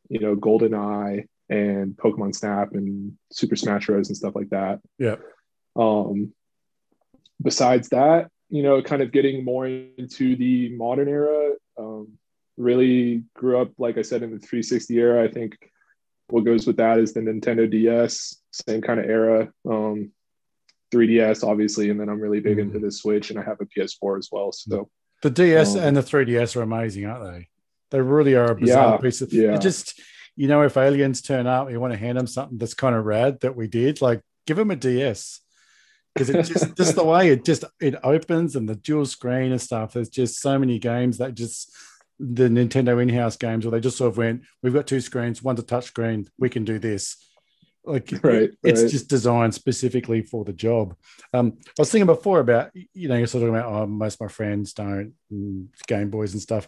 you 0.10 0.20
know, 0.20 0.36
Golden 0.36 0.76
Eye 0.76 1.26
and 1.50 1.98
Pokemon 1.98 2.36
Snap 2.36 2.74
and 2.74 3.14
Super 3.32 3.56
Smash 3.56 3.88
Bros 3.88 4.10
and 4.10 4.18
stuff 4.18 4.36
like 4.36 4.50
that. 4.50 4.80
Yeah. 5.00 5.16
Um, 5.76 6.34
besides 7.42 7.90
that, 7.90 8.30
you 8.50 8.64
know, 8.64 8.82
kind 8.82 9.02
of 9.02 9.12
getting 9.12 9.44
more 9.44 9.68
into 9.68 10.36
the 10.36 10.76
modern 10.76 11.08
era. 11.08 11.54
Um, 11.78 12.18
really 12.58 13.24
grew 13.34 13.60
up, 13.60 13.72
like 13.78 13.98
I 13.98 14.04
said, 14.04 14.24
in 14.24 14.32
the 14.32 14.40
360 14.40 14.96
era. 14.98 15.24
I 15.24 15.28
think 15.28 15.58
what 16.28 16.46
goes 16.46 16.68
with 16.68 16.78
that 16.78 17.00
is 17.00 17.14
the 17.14 17.22
Nintendo 17.22 17.70
DS, 17.70 18.38
same 18.52 18.82
kind 18.82 19.00
of 19.00 19.06
era. 19.06 19.52
Um, 19.70 20.12
3DS, 20.94 21.44
obviously, 21.48 21.90
and 21.90 22.00
then 22.00 22.10
I'm 22.10 22.20
really 22.20 22.40
big 22.40 22.58
mm-hmm. 22.58 22.68
into 22.68 22.80
the 22.80 22.92
Switch, 22.92 23.32
and 23.32 23.40
I 23.40 23.44
have 23.44 23.60
a 23.60 23.66
PS4 23.66 24.20
as 24.20 24.30
well. 24.32 24.52
So 24.52 24.90
the 25.24 25.32
DS 25.32 25.76
um, 25.76 25.82
and 25.82 25.98
the 25.98 26.02
3DS 26.02 26.56
are 26.56 26.62
amazing, 26.62 27.06
aren't 27.06 27.34
they? 27.34 27.48
They 27.90 28.02
really 28.02 28.36
are 28.36 28.52
a 28.52 28.56
bizarre 28.56 28.96
yeah, 28.96 28.98
piece 28.98 29.22
of. 29.22 29.34
Yeah. 29.34 29.58
just 29.58 30.00
you 30.36 30.48
know, 30.48 30.62
if 30.64 30.78
aliens 30.78 31.22
turn 31.22 31.48
up, 31.48 31.70
you 31.70 31.80
want 31.80 31.94
to 31.94 32.00
hand 32.00 32.18
them 32.18 32.28
something 32.28 32.58
that's 32.58 32.74
kind 32.74 32.96
of 32.96 33.06
rad 33.06 33.40
that 33.42 33.56
we 33.56 33.68
did, 33.68 34.02
like 34.02 34.22
give 34.48 34.58
them 34.58 34.72
a 34.72 34.76
DS 34.76 35.42
because 36.14 36.30
it 36.30 36.44
just 36.44 36.76
just 36.78 36.96
the 36.96 37.04
way 37.04 37.30
it 37.30 37.46
just 37.46 37.64
it 37.82 37.96
opens 38.04 38.56
and 38.56 38.68
the 38.68 38.76
dual 38.76 39.06
screen 39.06 39.52
and 39.52 39.62
stuff. 39.62 39.94
There's 39.94 40.10
just 40.10 40.40
so 40.40 40.60
many 40.60 40.80
games 40.80 41.18
that 41.18 41.34
just 41.34 41.74
the 42.20 42.48
Nintendo 42.48 43.02
in-house 43.02 43.38
games 43.38 43.66
where 43.66 43.72
they 43.72 43.80
just 43.80 43.98
sort 43.98 44.12
of 44.12 44.18
went, 44.18 44.44
we've 44.62 44.74
got 44.74 44.88
two 44.88 45.02
screens, 45.02 45.44
one's 45.44 45.60
a 45.60 45.64
touch 45.64 45.86
screen, 45.86 46.28
we 46.38 46.50
can 46.50 46.64
do 46.64 46.80
this. 46.80 47.18
Like 47.86 48.14
right, 48.24 48.52
it's 48.64 48.84
right. 48.84 48.92
just 48.92 49.10
designed 49.10 49.54
specifically 49.54 50.22
for 50.22 50.46
the 50.46 50.54
job. 50.54 50.96
Um, 51.34 51.58
I 51.68 51.72
was 51.80 51.92
thinking 51.92 52.06
before 52.06 52.40
about 52.40 52.72
you 52.74 53.10
know 53.10 53.18
you're 53.18 53.28
sort 53.28 53.44
of 53.44 53.50
talking 53.50 53.60
about 53.60 53.74
oh 53.74 53.88
most 53.88 54.16
of 54.16 54.22
my 54.22 54.28
friends 54.30 54.74
don't 54.74 55.14
Game 55.88 56.10
Boys 56.10 56.32
and 56.32 56.42
stuff. 56.42 56.68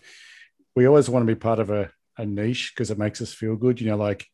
We 0.76 0.88
always 0.88 1.10
want 1.10 1.26
to 1.26 1.34
be 1.34 1.40
part 1.40 1.60
of 1.60 1.70
a, 1.70 1.90
a 2.18 2.26
niche 2.26 2.74
because 2.76 2.92
it 2.92 2.98
makes 2.98 3.22
us 3.22 3.34
feel 3.34 3.56
good. 3.56 3.80
You 3.80 3.88
know, 3.88 3.96
like 3.96 4.28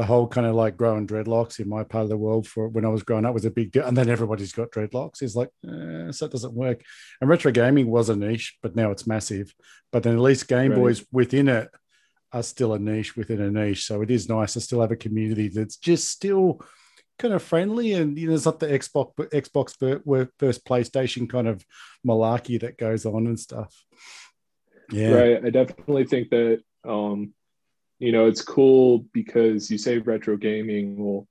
the 0.00 0.06
whole 0.06 0.26
kind 0.26 0.46
of 0.46 0.54
like 0.54 0.78
growing 0.78 1.06
dreadlocks 1.06 1.60
in 1.60 1.68
my 1.68 1.84
part 1.84 2.04
of 2.04 2.08
the 2.08 2.16
world 2.16 2.48
for 2.48 2.68
when 2.68 2.86
I 2.86 2.88
was 2.88 3.02
growing 3.02 3.26
up 3.26 3.34
was 3.34 3.44
a 3.44 3.50
big 3.50 3.70
deal. 3.70 3.84
And 3.84 3.94
then 3.94 4.08
everybody's 4.08 4.50
got 4.50 4.70
dreadlocks. 4.70 5.20
It's 5.20 5.36
like, 5.36 5.50
eh, 5.62 6.10
so 6.10 6.24
that 6.24 6.32
doesn't 6.32 6.54
work. 6.54 6.80
And 7.20 7.28
retro 7.28 7.52
gaming 7.52 7.90
was 7.90 8.08
a 8.08 8.16
niche, 8.16 8.56
but 8.62 8.74
now 8.74 8.92
it's 8.92 9.06
massive. 9.06 9.54
But 9.92 10.02
then 10.02 10.14
at 10.14 10.20
least 10.20 10.48
Game 10.48 10.70
Right. 10.70 10.80
Boys 10.80 11.04
within 11.12 11.48
it 11.48 11.68
are 12.32 12.42
still 12.42 12.72
a 12.72 12.78
niche 12.78 13.14
within 13.14 13.42
a 13.42 13.50
niche. 13.50 13.84
So 13.84 14.00
it 14.00 14.10
is 14.10 14.26
nice 14.26 14.54
to 14.54 14.62
still 14.62 14.80
have 14.80 14.90
a 14.90 14.96
community 14.96 15.48
that's 15.48 15.76
just 15.76 16.08
still 16.08 16.62
kind 17.18 17.34
of 17.34 17.42
friendly 17.42 17.92
and 17.92 18.18
you 18.18 18.28
know 18.28 18.34
it's 18.34 18.46
not 18.46 18.58
the 18.58 18.68
Xbox 18.68 19.14
Xbox 19.16 20.30
versus 20.40 20.62
PlayStation 20.62 21.28
kind 21.28 21.46
of 21.46 21.62
malarkey 22.08 22.58
that 22.62 22.78
goes 22.78 23.04
on 23.04 23.26
and 23.26 23.38
stuff. 23.38 23.84
Yeah. 24.90 25.10
Right. 25.12 25.44
I 25.44 25.50
definitely 25.50 26.06
think 26.06 26.30
that 26.30 26.62
um, 26.88 27.34
you 28.00 28.10
know, 28.12 28.26
it's 28.26 28.42
cool 28.42 29.04
because 29.12 29.70
you 29.70 29.78
say 29.78 29.98
retro 29.98 30.36
gaming. 30.36 30.96
Well, 30.96 31.28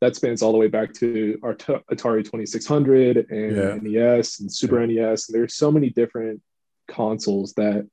that 0.00 0.16
spans 0.16 0.40
all 0.42 0.50
the 0.50 0.58
way 0.58 0.66
back 0.68 0.94
to 0.94 1.38
our 1.42 1.54
t- 1.54 1.74
Atari 1.92 2.24
2600 2.24 3.30
and 3.30 3.56
Yeah. 3.56 3.78
NES 3.80 4.40
and 4.40 4.50
Super 4.52 4.84
NES. 4.86 5.28
And 5.28 5.38
there's 5.38 5.54
so 5.54 5.70
many 5.70 5.90
different 5.90 6.40
consoles 6.88 7.52
that, 7.54 7.86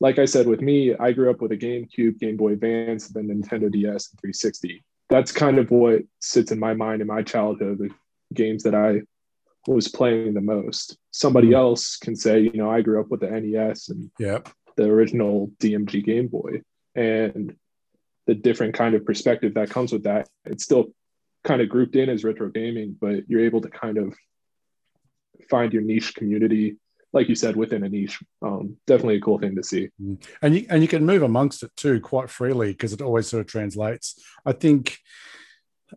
like 0.00 0.20
I 0.20 0.26
said, 0.26 0.46
with 0.46 0.60
me, 0.60 0.94
I 0.94 1.10
grew 1.10 1.30
up 1.30 1.42
with 1.42 1.50
a 1.50 1.56
GameCube, 1.56 2.20
Game 2.20 2.36
Boy 2.36 2.52
Advance, 2.52 3.10
and 3.10 3.28
then 3.28 3.42
Nintendo 3.42 3.70
DS 3.70 4.10
and 4.12 4.20
360. 4.20 4.84
That's 5.10 5.32
kind 5.32 5.58
of 5.58 5.70
what 5.72 6.02
sits 6.20 6.52
in 6.52 6.58
my 6.60 6.72
mind 6.72 7.02
in 7.02 7.08
my 7.08 7.22
childhood, 7.22 7.78
the 7.78 7.90
games 8.32 8.62
that 8.62 8.74
I 8.76 9.02
was 9.66 9.88
playing 9.88 10.34
the 10.34 10.40
most. 10.40 10.98
Somebody 11.10 11.48
Mhm. 11.48 11.54
else 11.54 11.96
can 11.96 12.14
say, 12.14 12.40
you 12.40 12.52
know, 12.52 12.70
I 12.70 12.80
grew 12.80 13.00
up 13.00 13.10
with 13.10 13.20
the 13.20 13.30
NES 13.30 13.88
and 13.88 14.10
Yep. 14.20 14.50
the 14.76 14.84
original 14.84 15.50
DMG 15.58 16.00
Game 16.00 16.28
Boy 16.28 16.62
and 16.94 17.54
the 18.26 18.34
different 18.34 18.74
kind 18.74 18.94
of 18.94 19.04
perspective 19.04 19.54
that 19.54 19.70
comes 19.70 19.92
with 19.92 20.04
that. 20.04 20.28
It's 20.44 20.64
still 20.64 20.94
kind 21.42 21.60
of 21.60 21.68
grouped 21.68 21.96
in 21.96 22.08
as 22.08 22.24
retro 22.24 22.48
gaming, 22.48 22.96
but 22.98 23.28
you're 23.28 23.44
able 23.44 23.60
to 23.60 23.68
kind 23.68 23.98
of 23.98 24.14
find 25.50 25.72
your 25.72 25.82
niche 25.82 26.14
community, 26.14 26.76
like 27.12 27.28
you 27.28 27.34
said, 27.34 27.56
within 27.56 27.84
a 27.84 27.88
niche. 27.88 28.22
Um, 28.42 28.76
definitely 28.86 29.16
a 29.16 29.20
cool 29.20 29.38
thing 29.38 29.56
to 29.56 29.62
see. 29.62 29.90
and 30.42 30.54
you 30.54 30.66
and 30.70 30.82
you 30.82 30.88
can 30.88 31.04
move 31.04 31.22
amongst 31.22 31.62
it 31.62 31.70
too 31.76 32.00
quite 32.00 32.30
freely 32.30 32.72
because 32.72 32.92
it 32.92 33.02
always 33.02 33.28
sort 33.28 33.42
of 33.42 33.46
translates. 33.46 34.22
I 34.46 34.52
think 34.52 34.98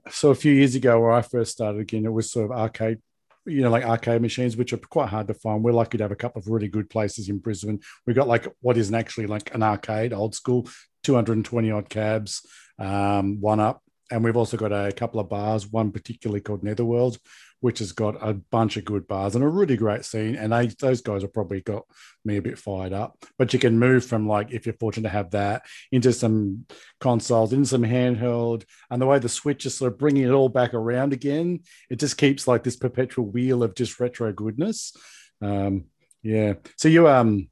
so. 0.09 0.31
A 0.31 0.35
few 0.35 0.51
years 0.51 0.75
ago, 0.75 0.99
where 0.99 1.11
I 1.11 1.21
first 1.21 1.53
started 1.53 1.79
again, 1.79 2.05
it 2.05 2.11
was 2.11 2.29
sort 2.29 2.51
of 2.51 2.57
arcade, 2.57 2.99
you 3.47 3.61
know, 3.61 3.69
like 3.69 3.85
arcade 3.85 4.21
machines, 4.21 4.57
which 4.57 4.73
are 4.73 4.77
quite 4.77 5.09
hard 5.09 5.27
to 5.27 5.33
find. 5.33 5.63
We're 5.63 5.71
lucky 5.71 5.97
to 5.97 6.03
have 6.03 6.11
a 6.11 6.15
couple 6.15 6.39
of 6.39 6.47
really 6.47 6.67
good 6.67 6.89
places 6.89 7.29
in 7.29 7.39
Brisbane. 7.39 7.79
We've 8.05 8.15
got 8.15 8.27
like 8.27 8.47
what 8.61 8.77
isn't 8.77 8.93
actually 8.93 9.27
like 9.27 9.53
an 9.55 9.63
arcade, 9.63 10.13
old 10.13 10.35
school, 10.35 10.67
two 11.03 11.15
hundred 11.15 11.37
and 11.37 11.45
twenty 11.45 11.71
odd 11.71 11.89
cabs, 11.89 12.45
um, 12.77 13.39
one 13.41 13.59
up, 13.59 13.81
and 14.11 14.23
we've 14.23 14.37
also 14.37 14.57
got 14.57 14.71
a 14.71 14.91
couple 14.91 15.19
of 15.19 15.29
bars. 15.29 15.67
One 15.67 15.91
particularly 15.91 16.41
called 16.41 16.63
Netherworld. 16.63 17.17
Which 17.59 17.79
has 17.79 17.91
got 17.91 18.15
a 18.21 18.35
bunch 18.35 18.77
of 18.77 18.85
good 18.85 19.07
bars 19.07 19.33
and 19.33 19.43
a 19.43 19.47
really 19.47 19.77
great 19.77 20.05
scene. 20.05 20.35
And 20.35 20.53
they, 20.53 20.67
those 20.67 21.01
guys 21.01 21.23
have 21.23 21.33
probably 21.33 21.61
got 21.61 21.85
me 22.23 22.37
a 22.37 22.41
bit 22.41 22.59
fired 22.59 22.93
up. 22.93 23.17
But 23.37 23.51
you 23.51 23.59
can 23.59 23.79
move 23.79 24.05
from 24.05 24.27
like 24.27 24.51
if 24.51 24.65
you're 24.65 24.75
fortunate 24.79 25.09
to 25.09 25.13
have 25.13 25.31
that 25.31 25.63
into 25.91 26.13
some 26.13 26.65
consoles, 26.99 27.53
into 27.53 27.67
some 27.67 27.81
handheld, 27.81 28.63
and 28.91 29.01
the 29.01 29.07
way 29.07 29.17
the 29.17 29.29
Switch 29.29 29.65
is 29.65 29.75
sort 29.75 29.91
of 29.91 29.97
bringing 29.97 30.23
it 30.23 30.31
all 30.31 30.49
back 30.49 30.73
around 30.73 31.13
again, 31.13 31.61
it 31.89 31.99
just 31.99 32.17
keeps 32.17 32.47
like 32.47 32.63
this 32.63 32.75
perpetual 32.75 33.25
wheel 33.25 33.63
of 33.63 33.75
just 33.75 33.99
retro 33.99 34.31
goodness. 34.31 34.93
Um, 35.41 35.85
yeah. 36.21 36.53
So 36.77 36.89
you 36.89 37.07
um, 37.07 37.49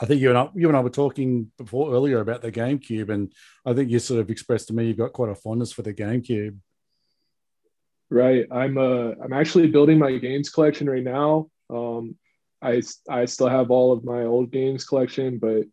I 0.00 0.06
think 0.06 0.20
you 0.20 0.28
and 0.28 0.38
I, 0.38 0.48
you 0.54 0.68
and 0.68 0.76
I 0.76 0.80
were 0.80 0.90
talking 0.90 1.50
before 1.58 1.92
earlier 1.92 2.20
about 2.20 2.42
the 2.42 2.52
GameCube, 2.52 3.08
and 3.08 3.32
I 3.66 3.72
think 3.74 3.90
you 3.90 3.98
sort 3.98 4.20
of 4.20 4.30
expressed 4.30 4.68
to 4.68 4.74
me 4.74 4.86
you've 4.86 4.96
got 4.96 5.12
quite 5.12 5.30
a 5.30 5.34
fondness 5.34 5.72
for 5.72 5.82
the 5.82 5.92
GameCube. 5.92 6.56
Right. 8.10 8.46
I'm 8.50 8.78
uh 8.78 9.12
I'm 9.22 9.32
actually 9.32 9.68
building 9.68 9.98
my 9.98 10.16
games 10.16 10.48
collection 10.48 10.88
right 10.88 11.04
now. 11.04 11.48
Um 11.68 12.16
I 12.62 12.82
I 13.08 13.26
still 13.26 13.48
have 13.48 13.70
all 13.70 13.92
of 13.92 14.04
my 14.04 14.24
old 14.24 14.50
games 14.50 14.84
collection, 14.84 15.38
but 15.38 15.64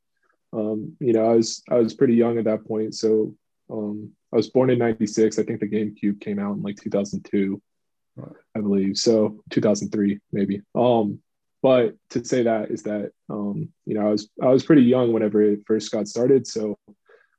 um, 0.53 0.95
you 0.99 1.11
know, 1.13 1.29
I 1.31 1.35
was 1.35 1.63
I 1.69 1.75
was 1.75 1.93
pretty 1.93 2.15
young 2.15 2.37
at 2.37 2.45
that 2.45 2.65
point. 2.65 2.95
So 2.95 3.35
um 3.69 4.11
I 4.33 4.35
was 4.35 4.49
born 4.49 4.69
in 4.69 4.79
96. 4.79 5.39
I 5.39 5.43
think 5.43 5.59
the 5.61 5.69
GameCube 5.69 6.19
came 6.19 6.39
out 6.39 6.57
in 6.57 6.61
like 6.61 6.75
2002, 6.81 7.61
I 8.55 8.59
believe. 8.59 8.97
So 8.97 9.41
2003 9.51 10.19
maybe. 10.31 10.61
Um 10.75 11.19
but 11.61 11.95
to 12.11 12.23
say 12.23 12.43
that 12.43 12.69
is 12.69 12.83
that 12.83 13.11
um 13.29 13.69
you 13.85 13.95
know, 13.95 14.07
I 14.07 14.11
was 14.11 14.29
I 14.41 14.47
was 14.47 14.65
pretty 14.65 14.83
young 14.83 15.13
whenever 15.13 15.41
it 15.41 15.61
first 15.65 15.91
got 15.91 16.07
started, 16.07 16.45
so 16.45 16.77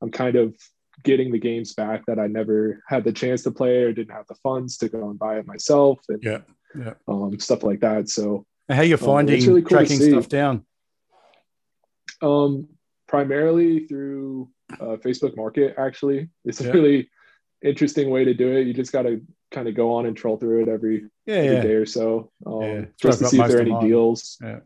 I'm 0.01 0.11
kind 0.11 0.37
of 0.37 0.57
getting 1.05 1.31
the 1.31 1.39
games 1.39 1.75
back 1.75 2.05
that 2.07 2.19
I 2.19 2.27
never 2.27 2.83
had 2.89 3.05
the 3.05 3.13
chance 3.13 3.43
to 3.45 3.51
play 3.51 3.83
or 3.83 3.93
didn't 3.93 4.15
have 4.15 4.27
the 4.27 4.35
funds 4.37 4.77
to 4.79 4.89
go 4.89 5.11
and 5.11 5.19
buy 5.19 5.39
it 5.39 5.47
myself 5.47 5.99
and 6.09 6.23
Yeah. 6.23 6.41
Yeah. 6.77 6.95
um, 7.07 7.39
stuff 7.39 7.63
like 7.63 7.81
that. 7.81 8.09
So 8.09 8.47
And 8.69 8.77
how 8.77 8.83
you're 8.83 8.99
Um, 8.99 9.05
finding 9.05 9.37
it's 9.37 9.47
really 9.47 9.63
cool 9.63 9.79
tracking 9.79 9.99
stuff 10.01 10.29
down? 10.29 10.65
um, 12.23 12.69
primarily 13.07 13.87
through 13.87 14.51
uh, 14.81 14.97
Facebook 14.97 15.37
Market, 15.37 15.75
actually, 15.79 16.29
it's 16.45 16.61
Yeah. 16.61 16.71
a 16.71 16.73
really 16.73 17.11
interesting 17.63 18.11
way 18.11 18.25
to 18.25 18.35
do 18.35 18.51
it. 18.51 18.67
You 18.67 18.75
just 18.75 18.93
got 18.93 19.03
to 19.03 19.21
kind 19.53 19.69
of 19.69 19.75
go 19.75 19.93
on 19.95 20.07
and 20.07 20.17
troll 20.17 20.37
through 20.39 20.63
it 20.63 20.69
every, 20.69 21.05
Yeah. 21.25 21.35
every 21.37 21.57
Yeah. 21.57 21.63
day 21.63 21.75
or 21.75 21.87
so, 21.87 22.33
um, 22.45 22.63
Yeah. 22.63 22.85
just 23.01 23.19
to 23.21 23.27
see 23.27 23.41
if 23.41 23.47
there 23.49 23.59
are 23.59 23.61
any 23.61 23.71
mine. 23.71 23.87
deals. 23.87 24.39
Yeah. 24.43 24.61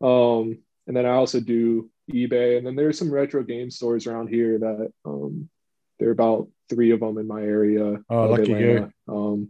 Um, 0.00 0.58
and 0.86 0.96
then 0.96 1.06
I 1.06 1.10
also 1.14 1.40
do 1.40 1.90
eBay, 2.12 2.58
and 2.58 2.66
then 2.66 2.76
there's 2.76 2.98
some 2.98 3.10
retro 3.10 3.42
game 3.42 3.70
stores 3.70 4.06
around 4.06 4.28
here 4.28 4.58
that 4.58 4.92
um, 5.04 5.48
there 5.98 6.08
are 6.08 6.12
about 6.12 6.48
three 6.68 6.90
of 6.90 7.00
them 7.00 7.18
in 7.18 7.26
my 7.26 7.42
area. 7.42 7.98
Oh, 8.10 8.26
lucky 8.28 8.52
you. 8.52 8.90
Um, 9.08 9.48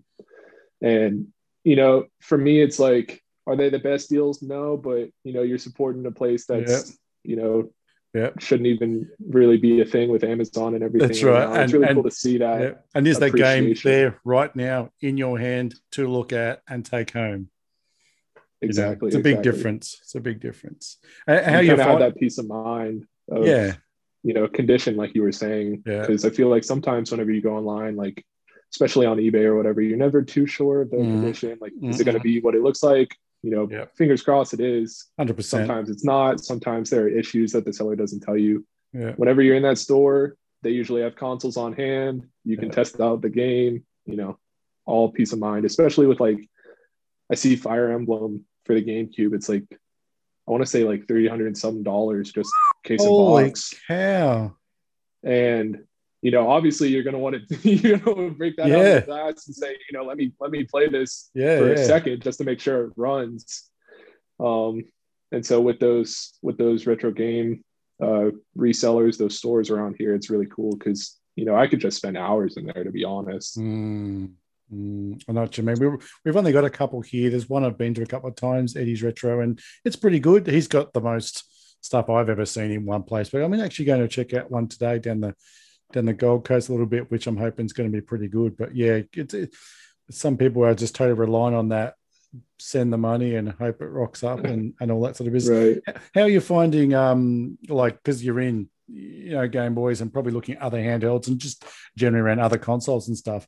and 0.80 1.28
you 1.64 1.76
know, 1.76 2.06
for 2.20 2.36
me, 2.38 2.60
it's 2.60 2.78
like, 2.78 3.22
are 3.46 3.56
they 3.56 3.70
the 3.70 3.78
best 3.78 4.10
deals? 4.10 4.42
No, 4.42 4.76
but 4.76 5.08
you 5.24 5.32
know, 5.32 5.42
you're 5.42 5.58
supporting 5.58 6.06
a 6.06 6.10
place 6.10 6.46
that's 6.46 6.96
you 7.22 7.36
know 7.36 7.70
Yeah. 8.14 8.30
shouldn't 8.38 8.66
even 8.68 9.08
really 9.26 9.56
be 9.56 9.80
a 9.80 9.84
thing 9.84 10.08
with 10.10 10.22
Amazon 10.24 10.74
and 10.74 10.84
everything. 10.84 11.08
That's 11.08 11.22
right. 11.22 11.48
And- 11.48 11.62
it's 11.64 11.72
really 11.72 11.86
and- 11.86 11.96
cool 11.96 12.04
to 12.04 12.10
see 12.10 12.38
that. 12.38 12.60
Yeah. 12.60 12.72
And 12.94 13.04
there's 13.06 13.18
that 13.18 13.34
game 13.34 13.74
there 13.82 14.20
right 14.24 14.54
now 14.54 14.90
in 15.00 15.16
your 15.16 15.38
hand 15.38 15.74
to 15.92 16.06
look 16.06 16.32
at 16.32 16.62
and 16.68 16.84
take 16.84 17.10
home. 17.12 17.48
You 18.60 18.66
Exactly. 18.68 19.08
It's 19.08 19.16
a 19.16 19.20
big 19.20 19.38
exactly. 19.38 19.52
difference. 19.52 19.98
It's 20.02 20.14
a 20.14 20.20
big 20.20 20.40
difference. 20.40 20.98
You 21.28 21.34
How 21.34 21.60
you 21.60 21.68
kind 21.76 21.80
have 21.82 21.98
that 22.00 22.16
peace 22.16 22.38
of 22.38 22.48
mind 22.48 23.06
of 23.30 23.46
Yeah. 23.46 23.74
you 24.22 24.32
know 24.34 24.48
condition 24.48 24.96
like 24.96 25.14
you 25.14 25.22
were 25.22 25.32
saying 25.32 25.82
Yeah. 25.86 26.00
because 26.00 26.24
i 26.24 26.30
feel 26.30 26.48
like 26.48 26.64
sometimes 26.64 27.10
whenever 27.10 27.30
you 27.30 27.40
go 27.42 27.54
online 27.56 27.94
like 27.96 28.22
especially 28.72 29.06
on 29.06 29.16
ebay 29.18 29.44
or 29.44 29.54
whatever 29.56 29.80
you're 29.82 29.96
never 30.06 30.20
too 30.22 30.46
sure 30.46 30.82
of 30.82 30.90
the 30.90 30.96
Mhm. 30.98 31.12
condition 31.14 31.58
like 31.60 31.72
is 31.82 32.00
it 32.00 32.04
going 32.04 32.16
to 32.16 32.22
be 32.22 32.40
what 32.40 32.54
it 32.54 32.62
looks 32.62 32.82
like 32.82 33.10
you 33.42 33.50
know 33.50 33.66
Yeah. 33.70 33.86
fingers 33.96 34.22
crossed 34.22 34.52
it 34.54 34.60
is 34.60 35.06
100%. 35.18 35.42
sometimes 35.44 35.88
it's 35.90 36.04
not 36.04 36.40
sometimes 36.40 36.90
there 36.90 37.04
are 37.04 37.08
issues 37.08 37.52
that 37.52 37.64
the 37.66 37.72
seller 37.72 37.96
doesn't 37.96 38.20
tell 38.20 38.36
you 38.46 38.64
Yeah. 38.92 39.12
whenever 39.20 39.40
you're 39.42 39.56
in 39.56 39.62
that 39.70 39.78
store 39.78 40.36
they 40.62 40.70
usually 40.70 41.02
have 41.02 41.16
consoles 41.16 41.56
on 41.56 41.72
hand 41.72 42.16
you 42.44 42.56
can 42.58 42.68
Yeah. 42.68 42.74
test 42.74 43.00
out 43.00 43.20
the 43.22 43.30
game 43.30 43.84
you 44.06 44.16
know 44.16 44.38
all 44.86 45.10
peace 45.12 45.32
of 45.34 45.38
mind 45.38 45.64
especially 45.64 46.06
with 46.06 46.20
like 46.20 46.40
i 47.30 47.34
see 47.34 47.56
fire 47.56 47.90
emblem 47.92 48.44
for 48.66 48.74
the 48.74 48.82
gamecube 48.84 49.34
it's 49.34 49.48
like 49.48 49.64
i 49.70 50.50
want 50.50 50.62
to 50.62 50.66
say 50.70 50.84
like 50.84 51.06
300 51.08 51.46
and 51.46 51.56
some 51.58 51.82
dollars 51.82 52.32
just 52.32 52.50
case 52.84 53.00
of 53.00 53.06
Holy 53.12 53.44
box 53.44 53.74
cow. 53.88 54.54
and 55.22 55.78
you 56.22 56.30
know 56.30 56.48
obviously 56.50 56.88
you're 56.88 57.02
going 57.02 57.14
to 57.14 57.18
want 57.18 57.36
to 57.48 57.68
you 57.68 57.96
know 57.98 58.30
break 58.30 58.56
that 58.56 58.64
out 58.64 58.68
Yeah. 58.70 58.78
of 58.96 59.00
the 59.02 59.06
glass 59.06 59.46
and 59.46 59.54
say 59.56 59.70
you 59.72 59.96
know 59.98 60.04
let 60.04 60.16
me 60.16 60.32
let 60.40 60.50
me 60.50 60.64
play 60.64 60.88
this 60.88 61.30
Yeah. 61.34 61.58
for 61.58 61.68
yeah. 61.68 61.74
a 61.74 61.84
second 61.84 62.22
just 62.22 62.38
to 62.38 62.44
make 62.44 62.60
sure 62.60 62.86
it 62.86 62.92
runs 62.96 63.70
um 64.40 64.82
and 65.32 65.44
so 65.44 65.60
with 65.60 65.78
those 65.80 66.32
with 66.42 66.58
those 66.58 66.86
retro 66.86 67.10
game 67.10 67.62
uh 68.02 68.30
resellers 68.56 69.16
those 69.18 69.36
stores 69.38 69.70
around 69.70 69.94
here 69.98 70.14
it's 70.14 70.28
really 70.30 70.46
cool 70.46 70.74
because 70.76 71.18
you 71.36 71.44
know 71.44 71.54
i 71.54 71.66
could 71.66 71.80
just 71.80 71.96
spend 71.96 72.16
hours 72.16 72.56
in 72.56 72.66
there 72.66 72.84
to 72.84 72.90
be 72.90 73.04
honest 73.04 73.56
Mm, 73.58 74.32
mm, 74.72 75.20
I 75.28 75.32
know 75.32 75.42
what 75.42 75.56
you 75.58 75.64
mean. 75.64 75.78
We, 75.78 75.88
we've 76.24 76.36
only 76.36 76.52
got 76.52 76.64
a 76.64 76.70
couple 76.70 77.00
here. 77.00 77.30
There's 77.30 77.48
one 77.48 77.64
I've 77.64 77.78
been 77.78 77.94
to 77.94 78.02
a 78.02 78.06
couple 78.06 78.28
of 78.28 78.36
times, 78.36 78.76
Eddie's 78.76 79.02
Retro, 79.02 79.40
and 79.40 79.60
it's 79.84 79.96
pretty 79.96 80.20
good. 80.20 80.46
He's 80.46 80.68
got 80.68 80.92
the 80.92 81.00
most 81.00 81.44
stuff 81.80 82.08
I've 82.08 82.30
ever 82.30 82.46
seen 82.46 82.70
in 82.70 82.86
one 82.86 83.02
place. 83.02 83.30
But 83.30 83.42
I'm 83.42 83.54
actually 83.54 83.84
going 83.84 84.00
to 84.00 84.08
check 84.08 84.32
out 84.34 84.50
one 84.50 84.68
today 84.68 84.98
down 84.98 85.20
the 85.20 85.34
down 85.92 86.06
the 86.06 86.14
Gold 86.14 86.44
Coast 86.44 86.68
a 86.68 86.72
little 86.72 86.86
bit, 86.86 87.10
which 87.10 87.26
I'm 87.26 87.36
hoping 87.36 87.66
is 87.66 87.72
going 87.72 87.90
to 87.90 87.96
be 87.96 88.00
pretty 88.00 88.28
good. 88.28 88.56
But 88.56 88.74
yeah, 88.74 89.00
it's, 89.12 89.34
it, 89.34 89.54
some 90.10 90.36
people 90.36 90.64
are 90.64 90.74
just 90.74 90.94
totally 90.94 91.18
relying 91.18 91.54
on 91.54 91.68
that 91.68 91.94
send 92.58 92.92
the 92.92 92.98
money 92.98 93.36
and 93.36 93.50
hope 93.52 93.80
it 93.80 93.86
rocks 93.86 94.24
up 94.24 94.44
and, 94.44 94.74
and 94.80 94.90
all 94.90 95.02
that 95.02 95.16
sort 95.16 95.28
of 95.28 95.32
business. 95.32 95.78
Right. 95.86 95.96
How 96.14 96.22
are 96.22 96.28
you 96.28 96.40
finding, 96.40 96.94
um, 96.94 97.58
like, 97.68 97.96
because 98.02 98.24
you're 98.24 98.40
in, 98.40 98.68
you 98.88 99.32
know, 99.32 99.48
Game 99.48 99.74
Boys 99.74 100.00
and 100.00 100.12
probably 100.12 100.32
looking 100.32 100.56
at 100.56 100.62
other 100.62 100.78
handhelds 100.78 101.28
and 101.28 101.38
just 101.38 101.64
generally 101.96 102.22
around 102.22 102.40
other 102.40 102.58
consoles 102.58 103.08
and 103.08 103.16
stuff. 103.16 103.46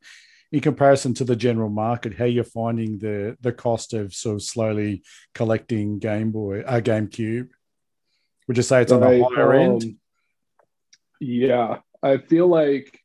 In 0.56 0.62
comparison 0.62 1.12
to 1.12 1.24
the 1.24 1.36
general 1.36 1.68
market, 1.68 2.14
how 2.14 2.24
you're 2.24 2.42
finding 2.42 2.96
the 2.96 3.36
the 3.42 3.52
cost 3.52 3.92
of 3.92 4.14
sort 4.14 4.36
of 4.36 4.42
slowly 4.42 5.02
collecting 5.34 5.98
Game 5.98 6.32
Boy, 6.32 6.62
uh, 6.62 6.80
GameCube? 6.80 7.50
Would 8.48 8.56
you 8.56 8.62
say 8.62 8.80
it's 8.80 8.90
on 8.90 9.00
the 9.00 9.22
higher 9.22 9.54
um, 9.54 9.60
end? 9.60 9.96
Yeah, 11.20 11.80
I 12.02 12.16
feel 12.16 12.46
like 12.46 12.98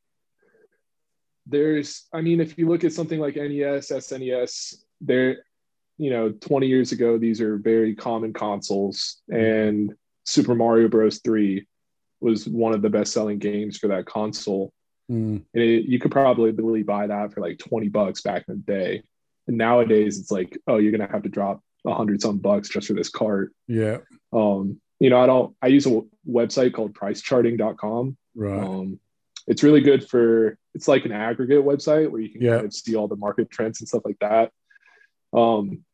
there's. 1.44 2.06
I 2.10 2.22
mean, 2.22 2.40
if 2.40 2.56
you 2.56 2.70
look 2.70 2.84
at 2.84 2.94
something 2.94 3.20
like 3.20 3.36
NES, 3.36 3.90
SNES, 3.90 4.76
there, 5.02 5.44
you 5.98 6.08
know, 6.08 6.32
20 6.32 6.66
years 6.66 6.92
ago, 6.92 7.18
these 7.18 7.42
are 7.42 7.58
very 7.58 7.94
common 7.94 8.32
consoles, 8.32 9.20
and 9.30 9.92
Super 10.24 10.54
Mario 10.54 10.88
Bros. 10.88 11.20
3 11.22 11.66
was 12.18 12.48
one 12.48 12.72
of 12.72 12.80
the 12.80 12.88
best 12.88 13.12
selling 13.12 13.38
games 13.38 13.76
for 13.76 13.88
that 13.88 14.06
console. 14.06 14.72
Mm. 15.10 15.42
And 15.54 15.62
it, 15.62 15.84
you 15.86 15.98
could 15.98 16.10
probably 16.10 16.82
buy 16.82 17.06
that 17.06 17.32
for 17.32 17.40
like 17.40 17.58
20 17.58 17.88
bucks 17.88 18.22
back 18.22 18.44
in 18.48 18.54
the 18.54 18.72
day. 18.72 19.02
And 19.46 19.58
nowadays 19.58 20.18
it's 20.18 20.30
like, 20.30 20.56
oh, 20.66 20.78
you're 20.78 20.92
going 20.92 21.06
to 21.06 21.12
have 21.12 21.24
to 21.24 21.28
drop 21.28 21.62
a 21.84 21.94
hundred 21.94 22.22
some 22.22 22.38
bucks 22.38 22.68
just 22.68 22.86
for 22.86 22.94
this 22.94 23.08
cart. 23.08 23.52
Yeah. 23.66 23.98
Um, 24.32 24.80
you 25.00 25.10
know, 25.10 25.20
I 25.20 25.26
don't, 25.26 25.56
I 25.60 25.66
use 25.66 25.86
a 25.86 26.00
website 26.28 26.72
called 26.72 26.94
pricecharting.com. 26.94 28.16
Right. 28.36 28.62
Um, 28.62 29.00
it's 29.48 29.64
really 29.64 29.80
good 29.80 30.08
for, 30.08 30.56
it's 30.74 30.86
like 30.86 31.04
an 31.04 31.12
aggregate 31.12 31.64
website 31.64 32.08
where 32.10 32.20
you 32.20 32.30
can 32.30 32.40
yeah. 32.40 32.54
kind 32.56 32.66
of 32.66 32.72
see 32.72 32.94
all 32.94 33.08
the 33.08 33.16
market 33.16 33.50
trends 33.50 33.80
and 33.80 33.88
stuff 33.88 34.02
like 34.04 34.18
that. 34.20 34.52
Um, 35.32 35.84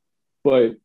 but 0.45 0.77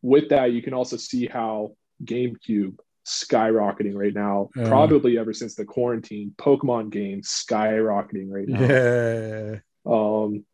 with 0.00 0.28
that, 0.28 0.52
you 0.52 0.62
can 0.62 0.74
also 0.74 0.96
see 0.96 1.26
how 1.26 1.76
GameCube 2.04 2.78
skyrocketing 3.06 3.94
right 3.94 4.14
now. 4.14 4.50
Uh, 4.58 4.66
probably 4.66 5.18
ever 5.18 5.32
since 5.32 5.54
the 5.54 5.64
quarantine, 5.64 6.34
Pokemon 6.36 6.90
games 6.90 7.28
skyrocketing 7.28 8.28
right 8.30 8.48
now. 8.48 8.60
Yeah. 8.60 9.58
Um, 9.84 10.44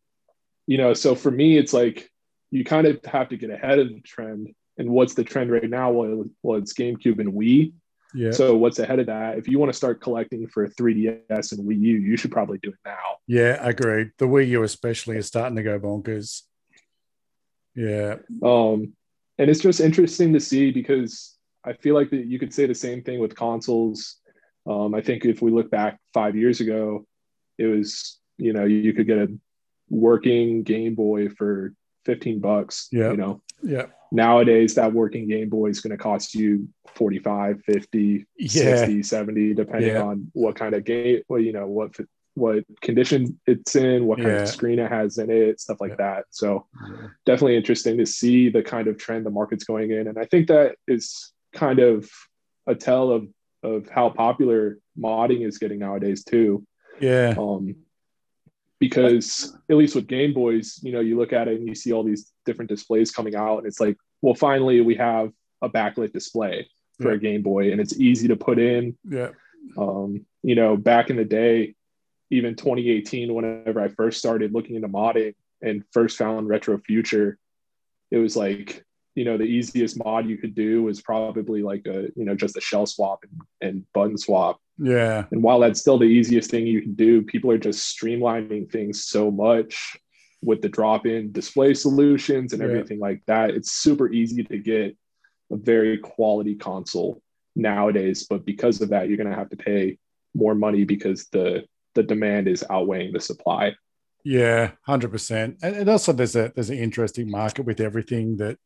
you 0.67 0.77
know, 0.77 0.93
so 0.93 1.15
for 1.15 1.31
me, 1.31 1.57
it's 1.57 1.73
like 1.73 2.09
you 2.51 2.63
kind 2.63 2.87
of 2.87 2.99
have 3.05 3.29
to 3.29 3.37
get 3.37 3.49
ahead 3.49 3.79
of 3.79 3.89
the 3.89 4.01
trend. 4.01 4.53
And 4.77 4.89
what's 4.89 5.13
the 5.13 5.23
trend 5.23 5.51
right 5.51 5.69
now? 5.69 5.91
Well, 5.91 6.25
well 6.41 6.57
it's 6.57 6.73
GameCube 6.73 7.19
and 7.19 7.33
Wii. 7.33 7.73
Yeah. 8.13 8.31
So 8.31 8.55
what's 8.55 8.79
ahead 8.79 8.99
of 8.99 9.07
that? 9.07 9.37
If 9.37 9.47
you 9.47 9.59
want 9.59 9.71
to 9.71 9.77
start 9.77 10.01
collecting 10.01 10.47
for 10.47 10.67
3DS 10.67 11.51
and 11.51 11.67
Wii 11.67 11.79
U, 11.79 11.97
you 11.97 12.17
should 12.17 12.31
probably 12.31 12.57
do 12.61 12.69
it 12.69 12.75
now. 12.85 13.17
Yeah, 13.27 13.59
I 13.61 13.69
agree. 13.69 14.11
The 14.17 14.25
Wii 14.25 14.47
U 14.49 14.63
especially 14.63 15.17
is 15.17 15.27
starting 15.27 15.57
to 15.57 15.63
go 15.63 15.79
bonkers. 15.79 16.43
Yeah. 17.75 18.15
Um, 18.41 18.93
and 19.37 19.49
it's 19.49 19.61
just 19.61 19.79
interesting 19.79 20.33
to 20.33 20.39
see 20.39 20.71
because 20.71 21.37
I 21.63 21.73
feel 21.73 21.95
like 21.95 22.09
that 22.11 22.25
you 22.25 22.39
could 22.39 22.53
say 22.53 22.65
the 22.65 22.75
same 22.75 23.03
thing 23.03 23.19
with 23.19 23.35
consoles. 23.35 24.17
Um, 24.65 24.93
I 24.93 25.01
think 25.01 25.25
if 25.25 25.41
we 25.41 25.51
look 25.51 25.69
back 25.69 25.99
five 26.13 26.35
years 26.35 26.61
ago, 26.61 27.05
it 27.57 27.65
was 27.65 28.19
you 28.37 28.53
know 28.53 28.65
you 28.65 28.93
could 28.93 29.07
get 29.07 29.17
a 29.17 29.27
working 29.89 30.63
Game 30.63 30.95
Boy 30.95 31.29
for 31.29 31.73
15 32.05 32.39
bucks. 32.39 32.87
Yeah. 32.91 33.11
You 33.11 33.17
know. 33.17 33.41
Yeah. 33.61 33.87
Nowadays, 34.11 34.75
that 34.75 34.93
working 34.93 35.27
Game 35.27 35.49
Boy 35.49 35.67
is 35.67 35.81
going 35.81 35.91
to 35.91 35.97
cost 36.01 36.33
you 36.33 36.67
45, 36.95 37.61
50, 37.65 38.25
yeah. 38.37 38.47
60, 38.47 39.03
70, 39.03 39.53
depending 39.53 39.91
Yeah. 39.91 40.01
on 40.03 40.31
what 40.33 40.55
kind 40.55 40.73
of 40.73 40.83
game, 40.83 41.21
well, 41.27 41.41
you 41.41 41.51
know, 41.53 41.67
what 41.67 41.95
what 42.35 42.63
condition 42.81 43.37
it's 43.47 43.75
in, 43.75 44.05
what 44.05 44.17
kind 44.17 44.29
Yeah. 44.29 44.43
of 44.43 44.47
screen 44.47 44.79
it 44.79 44.89
has 44.89 45.17
in 45.17 45.29
it, 45.29 45.59
stuff 45.59 45.81
like 45.81 45.91
Yeah. 45.91 45.95
that. 45.97 46.25
So 46.29 46.67
Yeah. 46.89 47.07
definitely 47.25 47.57
interesting 47.57 47.97
to 47.97 48.05
see 48.05 48.49
the 48.49 48.63
kind 48.63 48.87
of 48.87 48.97
trend 48.97 49.25
the 49.25 49.29
market's 49.29 49.65
going 49.65 49.91
in. 49.91 50.07
And 50.07 50.17
I 50.17 50.23
think 50.25 50.47
that 50.47 50.77
is 50.87 51.33
kind 51.53 51.79
of 51.79 52.09
a 52.67 52.75
tell 52.75 53.11
of 53.11 53.27
of 53.63 53.89
how 53.89 54.09
popular 54.09 54.77
modding 54.97 55.45
is 55.45 55.57
getting 55.57 55.79
nowadays 55.79 56.23
too. 56.23 56.65
Yeah. 57.01 57.35
Um, 57.37 57.75
because 58.79 59.55
at 59.69 59.75
least 59.75 59.95
with 59.95 60.07
Game 60.07 60.33
Boys, 60.33 60.79
you 60.81 60.91
know, 60.93 61.01
you 61.01 61.17
look 61.17 61.33
at 61.33 61.47
it 61.47 61.57
and 61.59 61.67
you 61.67 61.75
see 61.75 61.91
all 61.91 62.03
these 62.03 62.31
different 62.45 62.69
displays 62.69 63.11
coming 63.11 63.35
out, 63.35 63.57
and 63.57 63.67
it's 63.67 63.79
like, 63.79 63.97
well, 64.21 64.33
finally 64.35 64.79
we 64.81 64.95
have 64.95 65.31
a 65.61 65.69
backlit 65.69 66.13
display 66.13 66.69
for 67.01 67.09
Yeah. 67.09 67.15
a 67.15 67.17
Game 67.17 67.41
Boy, 67.41 67.71
and 67.71 67.81
it's 67.81 67.99
easy 67.99 68.29
to 68.29 68.37
put 68.37 68.59
in. 68.59 68.97
Yeah. 69.03 69.31
Um, 69.77 70.25
you 70.43 70.55
know, 70.55 70.77
back 70.77 71.09
in 71.09 71.17
the 71.17 71.25
day, 71.25 71.75
even 72.29 72.55
2018, 72.55 73.33
whenever 73.33 73.81
I 73.81 73.89
first 73.89 74.19
started 74.19 74.53
looking 74.53 74.75
into 74.75 74.87
modding 74.87 75.35
and 75.61 75.83
first 75.91 76.17
found 76.17 76.47
Retro 76.47 76.77
Future, 76.77 77.37
it 78.11 78.17
was 78.17 78.37
like, 78.37 78.85
you 79.15 79.25
know, 79.25 79.37
the 79.37 79.43
easiest 79.43 79.97
mod 80.03 80.27
you 80.27 80.37
could 80.37 80.55
do 80.55 80.83
was 80.83 81.01
probably 81.01 81.61
like 81.61 81.85
a, 81.87 82.09
you 82.15 82.25
know, 82.25 82.35
just 82.35 82.57
a 82.57 82.61
shell 82.61 82.85
swap 82.85 83.23
and, 83.23 83.41
and 83.61 83.93
button 83.93 84.17
swap. 84.17 84.59
Yeah. 84.77 85.25
And 85.31 85.43
while 85.43 85.59
that's 85.59 85.81
still 85.81 85.97
the 85.97 86.05
easiest 86.05 86.49
thing 86.49 86.67
you 86.67 86.81
can 86.81 86.93
do, 86.93 87.21
people 87.21 87.51
are 87.51 87.57
just 87.57 87.97
streamlining 87.97 88.71
things 88.71 89.03
so 89.05 89.29
much 89.29 89.97
with 90.41 90.61
the 90.61 90.69
drop 90.69 91.05
in 91.05 91.31
display 91.31 91.73
solutions 91.73 92.53
and 92.53 92.61
Yeah. 92.61 92.69
everything 92.69 92.99
like 92.99 93.21
that. 93.27 93.49
It's 93.49 93.71
super 93.71 94.11
easy 94.11 94.43
to 94.43 94.57
get 94.57 94.95
a 95.51 95.57
very 95.57 95.97
quality 95.97 96.55
console 96.55 97.21
nowadays. 97.55 98.25
But 98.29 98.45
because 98.45 98.79
of 98.81 98.89
that, 98.89 99.09
you're 99.09 99.17
going 99.17 99.29
to 99.29 99.35
have 99.35 99.49
to 99.49 99.57
pay 99.57 99.97
more 100.33 100.55
money 100.55 100.85
because 100.85 101.27
the 101.31 101.65
the 101.95 102.03
demand 102.03 102.47
is 102.47 102.63
outweighing 102.69 103.11
the 103.11 103.19
supply. 103.19 103.75
Yeah, 104.23 104.71
hundred 104.83 105.11
percent. 105.11 105.57
And, 105.63 105.75
and 105.75 105.89
also, 105.89 106.13
there's 106.13 106.35
a 106.35 106.51
there's 106.53 106.69
an 106.69 106.77
interesting 106.77 107.29
market 107.29 107.65
with 107.65 107.79
everything 107.81 108.37
that 108.37 108.57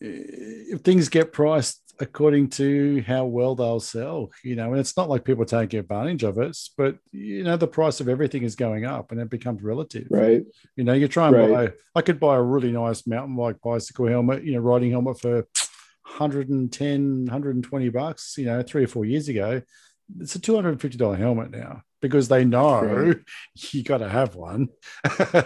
if 0.00 0.80
things 0.80 1.08
get 1.08 1.32
priced 1.32 1.94
according 2.00 2.48
to 2.48 3.02
how 3.02 3.26
well 3.26 3.54
they'll 3.54 3.80
sell, 3.80 4.30
you 4.42 4.56
know, 4.56 4.70
and 4.70 4.80
it's 4.80 4.96
not 4.96 5.08
like 5.08 5.24
people 5.24 5.44
taking 5.44 5.80
advantage 5.80 6.22
of 6.22 6.38
it, 6.38 6.56
but 6.76 6.96
you 7.12 7.42
know, 7.44 7.56
the 7.56 7.66
price 7.66 8.00
of 8.00 8.08
everything 8.08 8.42
is 8.42 8.56
going 8.56 8.84
up, 8.84 9.12
and 9.12 9.20
it 9.20 9.28
becomes 9.30 9.62
relative. 9.62 10.06
Right. 10.10 10.42
You 10.76 10.84
know, 10.84 10.94
you 10.94 11.08
try 11.08 11.28
and 11.28 11.36
Right. 11.36 11.50
buy. 11.68 11.72
I 11.94 12.02
could 12.02 12.18
buy 12.20 12.36
a 12.36 12.42
really 12.42 12.72
nice 12.72 13.06
mountain 13.06 13.36
bike 13.36 13.56
bicycle 13.62 14.06
helmet, 14.06 14.44
you 14.44 14.52
know, 14.52 14.60
riding 14.60 14.90
helmet 14.90 15.20
for 15.20 15.46
110, 16.04 17.26
120 17.26 17.88
bucks. 17.90 18.36
You 18.38 18.46
know, 18.46 18.62
three 18.62 18.84
or 18.84 18.88
four 18.88 19.04
years 19.04 19.28
ago, 19.28 19.62
it's 20.18 20.34
a 20.34 20.40
two 20.40 20.54
hundred 20.54 20.70
and 20.70 20.80
fifty 20.80 20.98
dollar 20.98 21.16
helmet 21.16 21.50
now 21.50 21.82
because 22.00 22.28
they 22.28 22.44
know 22.44 22.82
Right. 22.82 23.16
you 23.72 23.82
got 23.82 23.98
to 23.98 24.08
have 24.08 24.34
one, 24.34 24.68
Right, 25.04 25.44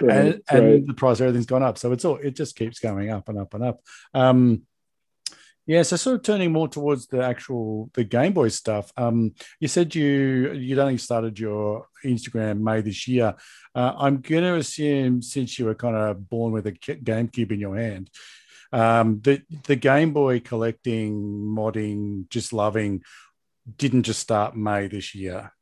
and, 0.00 0.42
and 0.50 0.66
right. 0.66 0.86
the 0.86 0.94
price 0.94 1.20
of 1.20 1.26
everything's 1.26 1.46
gone 1.46 1.62
up. 1.62 1.78
So 1.78 1.92
it's 1.92 2.04
all 2.04 2.16
it 2.16 2.36
just 2.36 2.56
keeps 2.56 2.80
going 2.80 3.10
up 3.10 3.28
and 3.28 3.38
up 3.38 3.54
and 3.54 3.64
up. 3.64 3.80
Um, 4.14 4.62
yeah, 5.64 5.82
so 5.82 5.94
sort 5.94 6.16
of 6.16 6.22
turning 6.22 6.50
more 6.50 6.66
towards 6.66 7.06
the 7.06 7.22
actual 7.22 7.88
the 7.94 8.02
Game 8.02 8.32
Boy 8.32 8.48
stuff. 8.48 8.92
Um, 8.96 9.34
you 9.60 9.68
said 9.68 9.94
you 9.94 10.52
you'd 10.52 10.78
only 10.78 10.98
started 10.98 11.38
your 11.38 11.86
Instagram 12.04 12.60
May 12.60 12.80
this 12.80 13.06
year. 13.06 13.36
Uh, 13.74 13.92
I'm 13.96 14.20
going 14.20 14.42
to 14.42 14.56
assume 14.56 15.22
since 15.22 15.58
you 15.58 15.66
were 15.66 15.76
kind 15.76 15.96
of 15.96 16.28
born 16.28 16.52
with 16.52 16.66
a 16.66 16.72
GameCube 16.72 17.52
in 17.52 17.60
your 17.60 17.76
hand, 17.76 18.10
um, 18.72 19.20
the 19.22 19.42
the 19.66 19.76
Game 19.76 20.12
Boy 20.12 20.40
collecting, 20.40 21.14
modding, 21.22 22.28
just 22.28 22.52
loving, 22.52 23.02
didn't 23.76 24.02
just 24.02 24.20
start 24.20 24.56
May 24.56 24.88
this 24.88 25.14
year. 25.14 25.52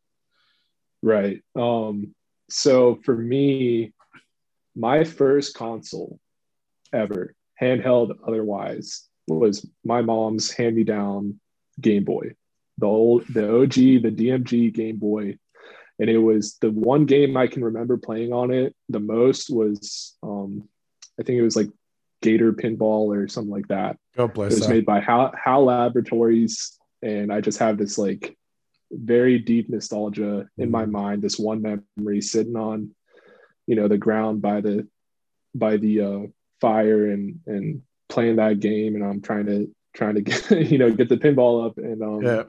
Right. 1.03 1.43
Um, 1.57 2.15
so 2.49 2.99
for 3.05 3.17
me, 3.17 3.93
my 4.75 5.05
first 5.05 5.55
console 5.55 6.19
ever, 6.93 7.35
handheld 7.61 8.17
otherwise, 8.27 9.09
was 9.29 9.67
my 9.85 10.03
mom's 10.03 10.51
hand-me-down 10.51 11.41
Game 11.81 12.05
Boy. 12.05 12.35
The 12.79 12.87
old 12.87 13.27
the 13.29 13.63
OG, 13.63 13.75
the 13.75 14.11
DMG 14.11 14.73
Game 14.73 14.97
Boy. 14.97 15.39
And 15.99 16.09
it 16.09 16.19
was 16.19 16.57
the 16.63 16.71
one 16.71 17.05
game 17.05 17.37
I 17.37 17.47
can 17.47 17.63
remember 17.63 17.99
playing 17.99 18.33
on 18.33 18.51
it 18.51 18.75
the 18.89 19.01
most 19.01 19.51
was 19.51 20.17
um, 20.23 20.67
I 21.21 21.23
think 21.23 21.39
it 21.39 21.43
was 21.43 21.57
like 21.57 21.69
Gator 22.23 22.53
Pinball 22.53 23.15
or 23.15 23.29
something 23.29 23.53
like 23.53 23.69
that. 23.69 23.99
God 24.17 24.31
It 24.33 24.39
was 24.39 24.67
her. 24.67 24.75
made 24.75 24.87
by 24.87 25.01
HAL, 25.01 25.33
HAL 25.43 25.65
Laboratories, 25.67 26.79
and 27.03 27.33
I 27.33 27.41
just 27.41 27.59
have 27.59 27.77
this 27.77 27.99
like 27.99 28.37
very 28.91 29.39
deep 29.39 29.69
nostalgia 29.71 30.49
in 30.59 30.71
my 30.71 30.85
Mhm. 30.85 30.91
mind. 30.91 31.23
This 31.23 31.39
one 31.39 31.63
memory 31.63 32.21
sitting 32.21 32.57
on, 32.57 32.95
you 33.67 33.77
know, 33.77 33.89
the 33.89 33.99
ground 33.99 34.43
by 34.43 34.61
the 34.61 34.89
by 35.55 35.77
the 35.77 36.01
uh, 36.01 36.21
fire 36.61 37.11
and 37.11 37.41
and 37.47 37.83
playing 38.09 38.37
that 38.37 38.61
game, 38.61 38.95
and 38.97 39.05
I'm 39.05 39.21
trying 39.21 39.47
to 39.47 39.75
trying 39.95 40.17
to 40.17 40.21
get 40.31 40.71
you 40.71 40.79
know 40.79 40.91
get 40.93 41.09
the 41.09 41.17
pinball 41.17 41.67
up, 41.67 41.79
and 41.79 42.03
um, 42.03 42.23
yeah, 42.23 42.45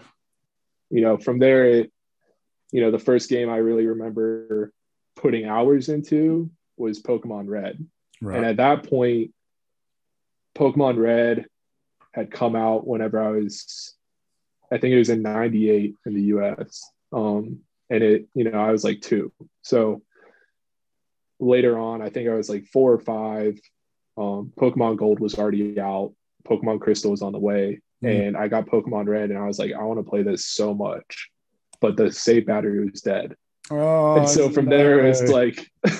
you 0.90 1.02
know 1.02 1.18
from 1.18 1.40
there 1.40 1.66
it, 1.66 1.92
you 2.72 2.82
know, 2.82 2.92
the 2.92 3.00
first 3.00 3.30
game 3.30 3.50
I 3.50 3.58
really 3.58 3.86
remember 3.86 4.72
putting 5.16 5.46
hours 5.46 5.90
into 5.90 6.50
was 6.78 7.02
Pokemon 7.02 7.48
Red. 7.50 7.86
right. 8.22 8.38
And 8.38 8.46
at 8.46 8.58
that 8.58 8.90
point, 8.90 9.34
Pokemon 10.56 10.98
Red 10.98 11.46
had 12.14 12.32
come 12.32 12.56
out 12.56 12.86
whenever 12.88 13.22
I 13.22 13.30
was, 13.32 13.94
I 14.72 14.78
think 14.78 14.94
it 14.94 14.98
was 14.98 15.10
in 15.10 15.22
98 15.22 15.96
in 16.06 16.14
the 16.14 16.22
US. 16.36 16.82
Um, 17.12 17.60
and 17.90 18.04
it, 18.04 18.28
you 18.34 18.46
know, 18.46 18.60
I 18.60 18.72
was 18.72 18.84
like 18.84 19.02
two. 19.02 19.34
So 19.64 20.02
later 21.40 21.78
on, 21.78 22.02
I 22.02 22.10
think 22.10 22.30
I 22.30 22.34
was 22.34 22.50
like 22.50 22.66
four 22.68 22.94
or 22.94 23.00
five. 23.00 23.60
Um, 24.18 24.54
Pokemon 24.58 24.98
Gold 24.98 25.20
was 25.20 25.36
already 25.36 25.80
out. 25.80 26.14
Pokemon 26.48 26.80
Crystal 26.80 27.12
was 27.12 27.22
on 27.22 27.34
the 27.34 27.40
way, 27.40 27.82
mm. 28.04 28.28
and 28.28 28.38
I 28.38 28.48
got 28.48 28.68
Pokemon 28.68 29.08
Red, 29.08 29.30
and 29.30 29.38
I 29.38 29.46
was 29.46 29.60
like, 29.60 29.74
I 29.74 29.84
want 29.84 30.00
to 30.00 30.10
play 30.10 30.24
this 30.24 30.46
so 30.46 30.74
much, 30.74 31.30
but 31.80 31.98
the 31.98 32.12
save 32.12 32.48
battery 32.48 32.90
was 32.90 33.02
dead. 33.02 33.36
Oh, 33.70 34.18
and 34.18 34.28
so 34.28 34.50
from 34.50 34.66
no. 34.66 34.78
there, 34.78 35.06
it's 35.06 35.22
like, 35.24 35.70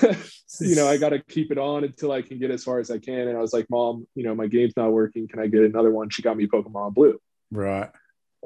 you 0.60 0.74
know, 0.74 0.88
I 0.88 0.96
got 0.96 1.10
to 1.10 1.22
keep 1.28 1.50
it 1.50 1.58
on 1.58 1.84
until 1.84 2.12
I 2.12 2.22
can 2.22 2.38
get 2.38 2.50
as 2.50 2.64
far 2.64 2.80
as 2.80 2.90
I 2.90 2.98
can. 2.98 3.28
And 3.28 3.36
I 3.36 3.40
was 3.40 3.52
like, 3.52 3.66
Mom, 3.70 4.06
you 4.14 4.24
know, 4.24 4.34
my 4.34 4.46
game's 4.46 4.76
not 4.76 4.92
working. 4.92 5.28
Can 5.28 5.40
I 5.40 5.46
get 5.46 5.62
another 5.62 5.90
one? 5.90 6.10
She 6.10 6.22
got 6.22 6.36
me 6.36 6.46
Pokemon 6.46 6.94
Blue. 6.94 7.18
Right. 7.50 7.88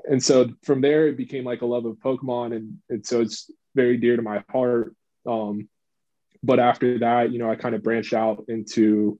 And 0.04 0.22
so 0.22 0.50
from 0.62 0.80
there, 0.80 1.08
it 1.08 1.16
became 1.16 1.44
like 1.44 1.62
a 1.62 1.66
love 1.66 1.86
of 1.86 1.96
Pokemon, 1.96 2.54
and 2.54 2.78
and 2.88 3.06
so 3.06 3.20
it's 3.20 3.50
very 3.74 3.96
dear 3.96 4.16
to 4.16 4.22
my 4.22 4.44
heart. 4.50 4.94
Um, 5.26 5.68
but 6.42 6.60
after 6.60 6.98
that, 7.00 7.32
you 7.32 7.38
know, 7.38 7.50
I 7.50 7.56
kind 7.56 7.74
of 7.74 7.82
branched 7.82 8.12
out 8.12 8.44
into 8.48 9.18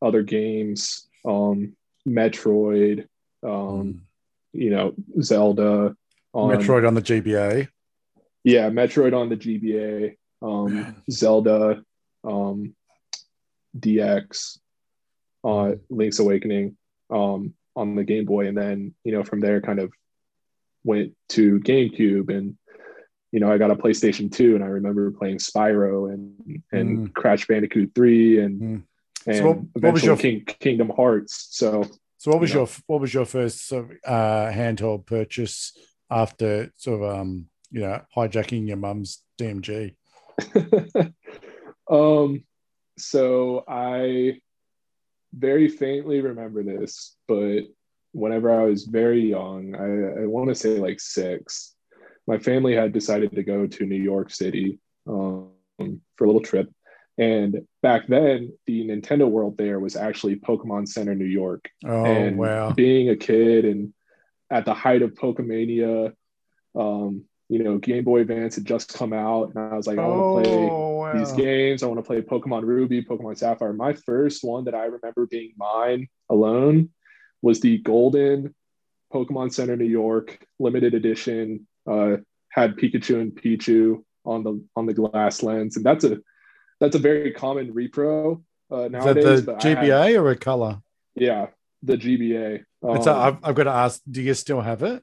other 0.00 0.22
games, 0.22 1.08
um, 1.24 1.76
Metroid, 2.06 3.06
um, 3.42 3.50
mm. 3.50 4.00
you 4.52 4.70
know, 4.70 4.94
Zelda. 5.20 5.96
On, 6.32 6.56
Metroid 6.56 6.86
on 6.86 6.94
the 6.94 7.02
GBA. 7.02 7.68
Yeah, 8.44 8.70
Metroid 8.70 9.16
on 9.16 9.28
the 9.28 9.36
GBA, 9.36 10.16
um, 10.40 11.02
Zelda, 11.10 11.84
um, 12.24 12.74
DX, 13.78 14.58
uh, 15.44 15.72
Link's 15.90 16.18
Awakening 16.18 16.76
um, 17.10 17.54
on 17.76 17.94
the 17.94 18.04
Game 18.04 18.24
Boy, 18.24 18.48
and 18.48 18.56
then 18.56 18.94
you 19.04 19.12
know 19.12 19.22
from 19.22 19.40
there 19.40 19.60
kind 19.60 19.78
of 19.78 19.92
went 20.84 21.14
to 21.30 21.60
GameCube 21.60 22.34
and 22.34 22.56
you 23.32 23.40
know, 23.40 23.50
I 23.50 23.56
got 23.56 23.70
a 23.70 23.74
PlayStation 23.74 24.30
2 24.30 24.54
and 24.54 24.62
I 24.62 24.66
remember 24.66 25.10
playing 25.10 25.38
Spyro 25.38 26.12
and 26.12 26.62
and 26.70 27.08
mm. 27.08 27.14
Crash 27.14 27.46
Bandicoot 27.46 27.92
3 27.94 28.40
and 28.40 28.60
mm. 28.60 28.82
and 29.26 29.36
so 29.36 29.46
what, 29.48 29.58
what 29.80 29.92
was 29.94 30.04
your 30.04 30.18
King, 30.18 30.44
Kingdom 30.44 30.90
Hearts. 30.94 31.48
So 31.50 31.84
so 32.18 32.30
what 32.30 32.40
was 32.40 32.50
you 32.50 32.56
know. 32.56 32.60
your 32.62 32.68
what 32.86 33.00
was 33.00 33.14
your 33.14 33.24
first 33.24 33.66
sort 33.66 33.86
of, 33.86 33.90
uh, 34.04 34.52
handheld 34.52 35.06
purchase 35.06 35.72
after 36.10 36.70
sort 36.76 37.02
of 37.02 37.18
um 37.18 37.46
you 37.70 37.80
know 37.80 38.02
hijacking 38.14 38.68
your 38.68 38.76
mum's 38.76 39.22
DMG? 39.40 39.94
um 41.90 42.44
so 42.98 43.64
I 43.66 44.40
very 45.34 45.68
faintly 45.68 46.20
remember 46.20 46.62
this, 46.62 47.16
but 47.26 47.62
whenever 48.12 48.50
I 48.52 48.64
was 48.64 48.84
very 48.84 49.30
young, 49.30 49.74
I, 49.74 50.22
I 50.22 50.26
want 50.26 50.48
to 50.48 50.54
say 50.54 50.78
like 50.78 51.00
six, 51.00 51.74
my 52.26 52.38
family 52.38 52.74
had 52.74 52.92
decided 52.92 53.32
to 53.32 53.42
go 53.42 53.66
to 53.66 53.86
New 53.86 54.02
York 54.02 54.30
City 54.30 54.78
um, 55.06 55.50
for 56.16 56.24
a 56.24 56.26
little 56.26 56.42
trip. 56.42 56.70
And 57.18 57.66
back 57.82 58.06
then, 58.06 58.52
the 58.66 58.86
Nintendo 58.86 59.28
World 59.28 59.58
there 59.58 59.78
was 59.80 59.96
actually 59.96 60.36
Pokemon 60.36 60.88
Center, 60.88 61.14
New 61.14 61.24
York. 61.24 61.68
Oh, 61.84 62.04
and 62.04 62.38
wow. 62.38 62.72
Being 62.72 63.10
a 63.10 63.16
kid 63.16 63.64
and 63.64 63.92
at 64.50 64.64
the 64.64 64.74
height 64.74 65.02
of 65.02 65.14
Pokemania, 65.14 66.12
um, 66.74 67.24
you 67.48 67.62
know, 67.62 67.76
Game 67.78 68.04
Boy 68.04 68.20
Advance 68.20 68.54
had 68.54 68.64
just 68.64 68.94
come 68.94 69.12
out. 69.12 69.50
And 69.54 69.58
I 69.58 69.76
was 69.76 69.86
like, 69.86 69.98
I 69.98 70.06
want 70.06 70.44
to 70.44 70.50
play 70.50 70.58
oh, 70.58 70.96
wow. 70.96 71.18
these 71.18 71.32
games. 71.32 71.82
I 71.82 71.86
want 71.86 71.98
to 71.98 72.06
play 72.06 72.22
Pokemon 72.22 72.62
Ruby, 72.62 73.02
Pokemon 73.02 73.36
Sapphire. 73.36 73.74
My 73.74 73.92
first 73.92 74.42
one 74.42 74.64
that 74.64 74.74
I 74.74 74.84
remember 74.84 75.26
being 75.26 75.52
mine 75.58 76.08
alone 76.30 76.90
was 77.42 77.60
the 77.60 77.78
Golden 77.78 78.54
Pokemon 79.12 79.52
Center, 79.52 79.76
New 79.76 79.84
York 79.84 80.46
limited 80.58 80.94
edition 80.94 81.66
uh, 81.90 82.16
had 82.48 82.76
Pikachu 82.76 83.20
and 83.20 83.32
Pichu 83.32 84.04
on 84.24 84.44
the 84.44 84.64
on 84.76 84.86
the 84.86 84.94
glass 84.94 85.42
lens, 85.42 85.76
and 85.76 85.84
that's 85.84 86.04
a 86.04 86.18
that's 86.80 86.96
a 86.96 86.98
very 86.98 87.32
common 87.32 87.72
repro 87.72 88.42
uh, 88.70 88.88
nowadays. 88.88 89.24
Is 89.24 89.46
that 89.46 89.60
the 89.60 89.68
GBA 89.68 90.08
had, 90.08 90.16
or 90.16 90.30
a 90.30 90.36
color? 90.36 90.80
Yeah, 91.14 91.48
the 91.82 91.96
GBA. 91.96 92.64
Um, 92.82 93.02
so 93.02 93.14
I've, 93.14 93.38
I've 93.42 93.54
got 93.54 93.64
to 93.64 93.70
ask, 93.70 94.00
do 94.10 94.22
you 94.22 94.34
still 94.34 94.60
have 94.60 94.82
it? 94.82 95.02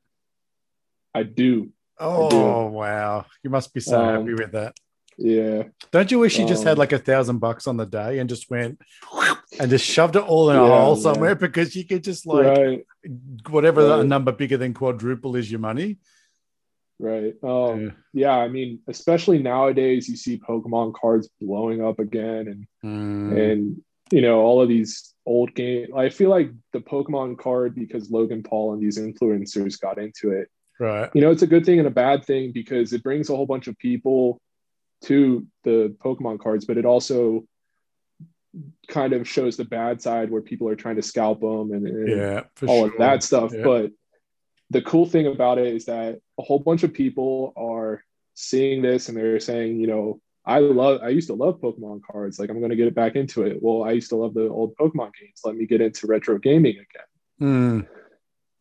I 1.14 1.24
do. 1.24 1.70
Oh 2.00 2.28
I 2.28 2.30
do. 2.30 2.76
wow, 2.76 3.26
you 3.44 3.50
must 3.50 3.74
be 3.74 3.80
so 3.80 4.00
um, 4.00 4.20
happy 4.20 4.34
with 4.34 4.52
that. 4.54 4.76
Yeah. 5.22 5.64
Don't 5.92 6.10
you 6.12 6.20
wish 6.20 6.40
you 6.40 6.48
just 6.48 6.64
had 6.64 6.74
um, 6.74 6.78
like 6.78 6.94
a 6.94 7.00
thousand 7.00 7.40
bucks 7.40 7.68
on 7.68 7.78
the 7.78 7.86
day 7.86 8.20
and 8.20 8.30
just 8.30 8.50
went 8.50 8.80
and 9.60 9.70
just 9.70 9.86
shoved 9.86 10.16
it 10.16 10.24
all 10.24 10.50
in 10.50 10.56
a 10.56 10.64
yeah, 10.64 10.82
hole 10.82 10.96
somewhere 10.96 11.32
yeah. 11.32 11.36
because 11.36 11.76
you 11.76 11.86
could 11.86 12.04
just 12.04 12.26
like 12.26 12.58
right. 12.58 12.86
whatever 13.50 13.86
right. 13.86 14.00
a 14.00 14.04
number 14.04 14.32
bigger 14.32 14.56
than 14.56 14.74
quadruple 14.74 15.36
is 15.36 15.52
your 15.52 15.60
money 15.60 15.98
Right. 17.00 17.34
Um, 17.42 17.82
yeah. 17.82 17.92
yeah. 18.14 18.36
I 18.36 18.50
mean, 18.50 18.80
especially 18.88 19.40
nowadays, 19.40 20.10
you 20.10 20.18
see 20.18 20.38
Pokemon 20.38 20.94
cards 20.94 21.30
blowing 21.40 21.84
up 21.84 22.00
again, 22.00 22.48
and 22.48 22.68
mm. 22.84 23.52
and 23.52 23.82
you 24.12 24.22
know 24.22 24.42
all 24.42 24.62
of 24.62 24.68
these 24.68 25.14
old 25.26 25.56
games. 25.56 25.90
I 25.96 26.10
feel 26.10 26.30
like 26.30 26.52
the 26.74 26.80
Pokemon 26.80 27.38
card 27.40 27.74
because 27.74 28.12
Logan 28.12 28.44
Paul 28.44 28.74
and 28.74 28.82
these 28.82 29.00
influencers 29.00 29.80
got 29.80 29.98
into 29.98 30.32
it. 30.32 30.50
Right. 30.78 31.10
You 31.14 31.22
know, 31.22 31.32
it's 31.32 31.42
a 31.42 31.48
good 31.48 31.66
thing 31.66 31.80
and 31.80 31.88
a 31.88 31.92
bad 31.92 32.26
thing 32.26 32.52
because 32.52 32.92
it 32.92 33.04
brings 33.04 33.30
a 33.30 33.36
whole 33.36 33.46
bunch 33.46 33.68
of 33.68 33.78
people 33.78 34.42
to 35.04 35.46
the 35.64 35.96
Pokemon 36.04 36.40
cards, 36.40 36.66
but 36.66 36.78
it 36.78 36.86
also 36.86 37.46
kind 38.88 39.14
of 39.14 39.28
shows 39.28 39.58
the 39.58 39.66
bad 39.66 40.02
side 40.02 40.32
where 40.32 40.42
people 40.42 40.68
are 40.68 40.76
trying 40.76 40.96
to 40.96 41.02
scalp 41.02 41.42
them 41.42 41.72
and, 41.72 41.88
and 41.88 42.10
yeah, 42.10 42.42
all 42.68 42.86
sure. 42.86 42.88
of 42.88 42.98
that 42.98 43.24
stuff. 43.24 43.54
Yeah. 43.54 43.64
But 43.64 43.92
the 44.70 44.82
cool 44.82 45.06
thing 45.06 45.28
about 45.28 45.58
it 45.58 45.68
is 45.68 45.86
that 45.86 46.20
a 46.40 46.42
whole 46.42 46.60
bunch 46.60 46.84
of 46.84 46.94
people 46.94 47.54
are 47.56 48.04
seeing 48.34 48.82
this 48.82 49.10
and 49.10 49.18
they're 49.18 49.40
saying, 49.40 49.80
you 49.80 49.88
know, 49.88 50.22
I 50.46 50.60
love, 50.60 51.02
I 51.04 51.10
used 51.10 51.28
to 51.28 51.36
love 51.36 51.62
Pokemon 51.62 52.02
cards. 52.10 52.40
Like, 52.40 52.50
I'm 52.50 52.60
going 52.60 52.72
to 52.72 52.76
get 52.76 52.88
it 52.88 52.96
back 52.96 53.16
into 53.16 53.44
it. 53.44 53.60
Well, 53.62 53.84
I 53.84 53.92
used 53.92 54.10
to 54.10 54.16
love 54.16 54.34
the 54.34 54.48
old 54.48 54.76
Pokemon 54.76 55.12
games. 55.20 55.42
Let 55.44 55.56
me 55.56 55.68
get 55.68 55.82
into 55.82 56.08
retro 56.08 56.40
gaming 56.40 56.78
again. 56.78 57.08
Mm. 57.42 57.88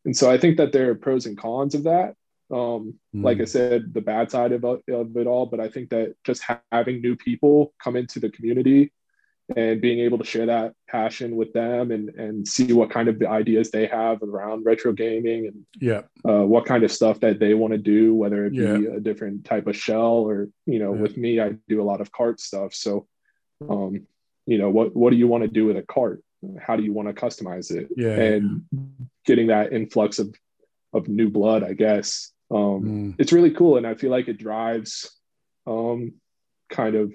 And 0.04 0.16
so 0.16 0.30
I 0.30 0.38
think 0.38 0.58
that 0.58 0.72
there 0.72 0.90
are 0.90 0.94
pros 0.94 1.26
and 1.26 1.38
cons 1.38 1.74
of 1.74 1.84
that. 1.84 2.14
Um, 2.50 2.94
mm. 3.14 3.24
Like 3.24 3.40
I 3.40 3.44
said, 3.44 3.92
the 3.92 4.00
bad 4.00 4.30
side 4.30 4.52
of, 4.52 4.64
of 4.64 4.80
it 4.88 5.26
all, 5.26 5.46
but 5.46 5.60
I 5.60 5.68
think 5.68 5.90
that 5.90 6.14
just 6.24 6.42
having 6.72 7.02
new 7.02 7.16
people 7.16 7.74
come 7.82 7.96
into 7.96 8.20
the 8.20 8.30
community 8.30 8.92
and 9.56 9.80
being 9.80 10.00
able 10.00 10.18
to 10.18 10.24
share 10.24 10.46
that 10.46 10.74
passion 10.88 11.34
with 11.34 11.52
them 11.52 11.90
and 11.90 12.10
and 12.10 12.46
see 12.46 12.72
what 12.72 12.90
kind 12.90 13.08
of 13.08 13.22
ideas 13.22 13.70
they 13.70 13.86
have 13.86 14.22
around 14.22 14.64
retro 14.64 14.92
gaming 14.92 15.46
and 15.46 15.64
yeah 15.80 16.02
uh, 16.28 16.44
what 16.44 16.66
kind 16.66 16.84
of 16.84 16.92
stuff 16.92 17.20
that 17.20 17.38
they 17.38 17.54
want 17.54 17.72
to 17.72 17.78
do 17.78 18.14
whether 18.14 18.44
it 18.44 18.52
be 18.52 18.58
yeah. 18.58 18.96
a 18.96 19.00
different 19.00 19.44
type 19.44 19.66
of 19.66 19.76
shell 19.76 20.28
or 20.28 20.48
you 20.66 20.78
know 20.78 20.94
yeah. 20.94 21.00
with 21.00 21.16
me 21.16 21.40
i 21.40 21.52
do 21.68 21.80
a 21.80 21.84
lot 21.84 22.00
of 22.00 22.12
cart 22.12 22.40
stuff 22.40 22.74
so 22.74 23.06
um 23.68 24.06
you 24.46 24.58
know 24.58 24.70
what 24.70 24.94
what 24.94 25.10
do 25.10 25.16
you 25.16 25.28
want 25.28 25.42
to 25.42 25.48
do 25.48 25.66
with 25.66 25.76
a 25.76 25.82
cart 25.82 26.22
how 26.60 26.76
do 26.76 26.82
you 26.82 26.92
want 26.92 27.08
to 27.08 27.14
customize 27.14 27.70
it 27.70 27.88
yeah 27.96 28.14
and 28.14 28.62
getting 29.24 29.46
that 29.48 29.72
influx 29.72 30.18
of 30.18 30.34
of 30.92 31.08
new 31.08 31.30
blood 31.30 31.62
i 31.62 31.72
guess 31.72 32.32
um 32.50 32.82
mm. 32.82 33.14
it's 33.18 33.32
really 33.32 33.50
cool 33.50 33.76
and 33.76 33.86
i 33.86 33.94
feel 33.94 34.10
like 34.10 34.28
it 34.28 34.38
drives 34.38 35.18
um 35.66 36.12
kind 36.70 36.94
of 36.94 37.12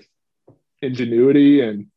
ingenuity 0.82 1.62
and 1.62 1.88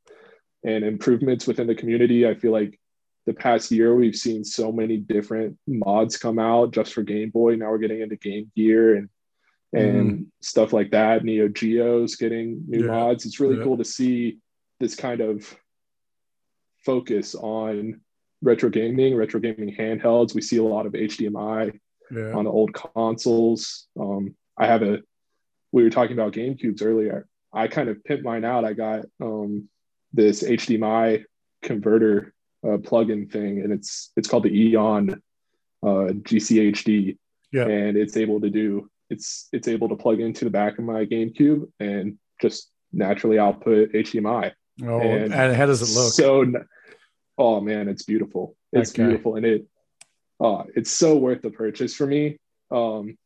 and 0.64 0.84
improvements 0.84 1.46
within 1.46 1.66
the 1.66 1.74
community. 1.74 2.26
I 2.26 2.34
feel 2.34 2.52
like 2.52 2.78
the 3.26 3.34
past 3.34 3.70
year 3.70 3.94
we've 3.94 4.16
seen 4.16 4.44
so 4.44 4.72
many 4.72 4.96
different 4.96 5.58
mods 5.66 6.16
come 6.16 6.38
out 6.38 6.72
just 6.72 6.92
for 6.92 7.02
Game 7.02 7.30
Boy. 7.30 7.56
Now 7.56 7.70
we're 7.70 7.78
getting 7.78 8.00
into 8.00 8.16
Game 8.16 8.50
Gear 8.56 8.96
and 8.96 9.08
and 9.72 10.12
mm. 10.12 10.26
stuff 10.40 10.72
like 10.72 10.90
that. 10.92 11.24
Neo 11.24 11.48
Geo's 11.48 12.16
getting 12.16 12.64
new 12.66 12.86
yeah. 12.86 12.90
mods. 12.90 13.26
It's 13.26 13.40
really 13.40 13.58
yeah. 13.58 13.64
cool 13.64 13.76
to 13.78 13.84
see 13.84 14.38
this 14.80 14.94
kind 14.94 15.20
of 15.20 15.56
focus 16.84 17.34
on 17.34 18.00
retro 18.42 18.70
gaming, 18.70 19.16
retro 19.16 19.40
gaming 19.40 19.74
handhelds. 19.74 20.34
We 20.34 20.40
see 20.40 20.58
a 20.58 20.62
lot 20.62 20.86
of 20.86 20.92
HDMI 20.92 21.78
yeah. 22.10 22.32
on 22.32 22.44
the 22.44 22.50
old 22.50 22.72
consoles. 22.72 23.86
Um, 23.98 24.34
I 24.58 24.66
have 24.66 24.82
a. 24.82 25.00
We 25.72 25.82
were 25.82 25.90
talking 25.90 26.12
about 26.12 26.32
GameCubes 26.32 26.82
earlier. 26.82 27.26
I 27.52 27.68
kind 27.68 27.88
of 27.88 27.98
pimped 28.08 28.22
mine 28.22 28.44
out. 28.44 28.64
I 28.64 28.72
got 28.72 29.04
um, 29.20 29.68
this 30.12 30.42
HDMI 30.42 31.24
converter 31.62 32.34
uh, 32.64 32.78
plugin 32.78 33.30
thing, 33.30 33.60
and 33.60 33.72
it's 33.72 34.12
it's 34.16 34.28
called 34.28 34.44
the 34.44 34.70
Eon 34.70 35.22
uh, 35.82 36.12
GCHD, 36.22 37.16
yeah. 37.52 37.66
and 37.66 37.96
it's 37.96 38.16
able 38.16 38.40
to 38.40 38.50
do 38.50 38.88
it's 39.10 39.48
it's 39.52 39.68
able 39.68 39.88
to 39.88 39.96
plug 39.96 40.20
into 40.20 40.44
the 40.44 40.50
back 40.50 40.78
of 40.78 40.84
my 40.84 41.04
GameCube 41.04 41.70
and 41.80 42.18
just 42.40 42.70
naturally 42.92 43.38
output 43.38 43.92
HDMI. 43.92 44.52
Oh, 44.82 45.00
and, 45.00 45.32
and 45.32 45.56
how 45.56 45.66
does 45.66 45.82
it 45.82 45.98
look? 45.98 46.12
So, 46.12 46.44
oh 47.38 47.60
man, 47.60 47.88
it's 47.88 48.02
beautiful. 48.02 48.56
It's 48.72 48.90
okay. 48.90 49.04
beautiful, 49.04 49.36
and 49.36 49.46
it, 49.46 49.66
uh, 50.40 50.64
it's 50.74 50.90
so 50.90 51.16
worth 51.16 51.42
the 51.42 51.50
purchase 51.50 51.94
for 51.94 52.06
me. 52.06 52.36
Um, 52.70 53.16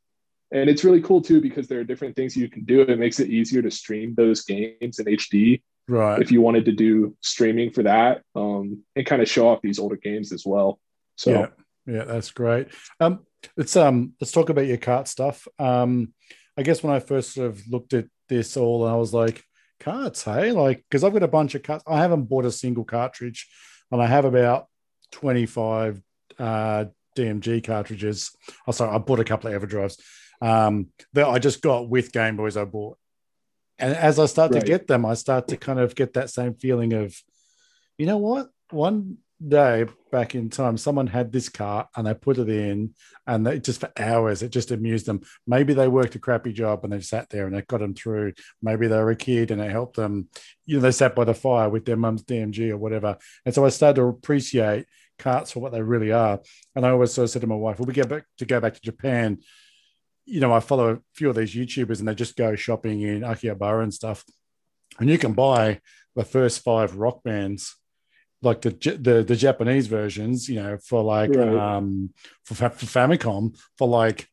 and 0.53 0.68
it's 0.68 0.85
really 0.85 1.01
cool 1.01 1.23
too 1.23 1.40
because 1.40 1.68
there 1.68 1.81
are 1.81 1.85
different 1.85 2.16
things 2.16 2.37
you 2.37 2.49
can 2.49 2.64
do. 2.64 2.83
It 2.83 2.99
makes 2.99 3.20
it 3.20 3.31
easier 3.31 3.62
to 3.62 3.70
stream 3.70 4.14
those 4.14 4.42
games 4.44 4.99
in 4.99 5.07
HD 5.07 5.62
right. 5.88 6.20
if 6.20 6.33
you 6.33 6.40
wanted 6.40 6.64
to 6.66 6.73
do 6.73 7.16
streaming 7.20 7.70
for 7.70 7.85
that 7.85 8.23
um, 8.35 8.83
and 8.96 9.07
kind 9.07 9.23
of 9.23 9.29
show 9.29 9.49
off 9.49 9.62
these 9.62 9.79
older 9.79 9.96
games 9.96 10.33
as 10.33 10.44
well. 10.44 10.79
So 11.16 11.31
yeah. 11.31 11.46
Yeah 11.87 12.05
that's 12.05 12.31
great. 12.31 12.68
Um 13.01 13.20
let's 13.57 13.75
um 13.77 14.12
let's 14.20 14.33
talk 14.33 14.51
about 14.51 14.66
your 14.66 14.77
cart 14.77 15.09
stuff. 15.09 15.46
Um 15.59 16.12
i 16.57 16.62
guess 16.62 16.83
when 16.83 16.92
i 16.92 16.99
first 16.99 17.35
sort 17.35 17.46
of 17.46 17.62
looked 17.68 17.94
at 17.94 18.07
this 18.29 18.57
all 18.57 18.85
i 18.85 18.94
was 18.94 19.14
like 19.14 19.42
carts 19.79 20.25
hey? 20.25 20.51
Like 20.51 20.85
because 20.88 21.05
i've 21.05 21.12
got 21.12 21.23
a 21.23 21.29
bunch 21.29 21.55
of 21.55 21.62
carts. 21.62 21.85
I 21.87 21.99
haven't 21.99 22.25
bought 22.25 22.44
a 22.44 22.51
single 22.51 22.85
cartridge 22.85 23.49
and 23.90 24.03
I 24.03 24.07
have 24.07 24.25
about 24.25 24.66
25 25.12 26.03
uh, 26.38 26.85
DMG 27.16 27.64
cartridges. 27.64 28.35
Oh, 28.66 28.73
sorry, 28.73 28.94
I 28.94 28.99
bought 28.99 29.20
a 29.20 29.25
couple 29.25 29.53
of 29.53 29.62
EverDrives 29.62 29.99
um, 30.40 30.88
that 31.12 31.29
I 31.29 31.38
just 31.38 31.62
got 31.62 31.88
with 31.88 32.12
Game 32.12 32.37
Boys 32.37 32.57
I 32.57 32.64
bought. 32.64 32.99
And 33.79 33.94
as 33.96 34.18
I 34.18 34.27
start 34.27 34.53
right. 34.53 34.61
to 34.61 34.66
get 34.66 34.87
them, 34.87 35.07
I 35.07 35.14
start 35.14 35.49
to 35.49 35.57
kind 35.57 35.79
of 35.79 35.94
get 35.94 36.12
that 36.14 36.31
same 36.31 36.55
feeling 36.55 36.92
of, 36.92 37.16
you 37.96 38.07
know 38.07 38.18
what? 38.18 38.51
One 38.70 39.18
day 39.46 39.87
back 40.12 40.35
in 40.35 40.51
time, 40.51 40.77
someone 40.77 41.07
had 41.07 41.33
this 41.33 41.49
cart 41.49 41.88
and 41.96 42.07
they 42.07 42.12
put 42.12 42.38
it 42.38 42.49
in, 42.49 42.94
and 43.27 43.46
they 43.46 43.59
just 43.59 43.81
for 43.81 43.90
hours 43.96 44.42
it 44.42 44.51
just 44.51 44.70
amused 44.70 45.07
them. 45.07 45.23
Maybe 45.46 45.73
they 45.73 45.88
worked 45.88 46.14
a 46.14 46.18
crappy 46.18 46.53
job 46.53 46.85
and 46.85 46.92
they 46.92 47.01
sat 47.01 47.31
there 47.31 47.46
and 47.46 47.57
it 47.57 47.66
got 47.66 47.81
them 47.81 47.94
through. 47.94 48.35
Maybe 48.62 48.87
they 48.87 48.99
were 48.99 49.11
a 49.11 49.16
kid 49.16 49.51
and 49.51 49.61
it 49.61 49.70
helped 49.70 49.96
them. 49.96 50.29
You 50.66 50.77
know, 50.77 50.83
they 50.83 50.92
sat 50.92 51.14
by 51.14 51.25
the 51.25 51.35
fire 51.35 51.68
with 51.68 51.87
their 51.87 51.96
mum's 51.96 52.23
DMG 52.25 52.70
or 52.70 52.77
whatever. 52.77 53.16
And 53.46 53.55
so 53.55 53.64
I 53.64 53.70
started 53.70 53.96
to 54.01 54.09
appreciate 54.09 54.87
carts 55.20 55.52
for 55.52 55.61
what 55.61 55.72
they 55.72 55.83
really 55.83 56.12
are. 56.12 56.40
And 56.74 56.85
I 56.85 56.90
always 56.90 57.12
sort 57.12 57.24
of 57.24 57.30
said 57.30 57.42
to 57.42 57.46
my 57.46 57.54
wife, 57.54 57.78
"Well, 57.78 57.87
we 57.87 57.94
get 57.94 58.09
back 58.09 58.24
to 58.38 58.46
go 58.46 58.61
back 58.61 58.74
to 58.74 58.80
Japan." 58.80 59.38
you 60.30 60.38
know, 60.38 60.52
I 60.52 60.61
follow 60.61 60.90
a 60.90 60.98
few 61.14 61.28
of 61.28 61.37
these 61.37 61.54
YouTubers 61.54 61.98
and 61.98 62.06
they 62.06 62.14
just 62.14 62.37
go 62.37 62.54
shopping 62.54 63.00
in 63.00 63.22
Akihabara 63.22 63.83
and 63.83 63.92
stuff. 63.92 64.24
And 65.00 65.11
you 65.11 65.18
can 65.18 65.33
buy 65.33 65.80
the 66.14 66.24
first 66.24 66.62
five 66.62 66.92
Rockmans, 66.92 67.72
like 68.40 68.61
the 68.61 68.70
the, 68.70 69.24
the 69.24 69.37
Japanese 69.37 69.88
versions, 69.88 70.48
you 70.48 70.62
know, 70.62 70.78
for 70.78 71.02
like 71.02 71.30
right. 71.30 71.48
um 71.48 72.11
for, 72.44 72.54
for 72.54 72.87
Famicom 72.87 73.59
for 73.76 73.88
like 73.88 74.28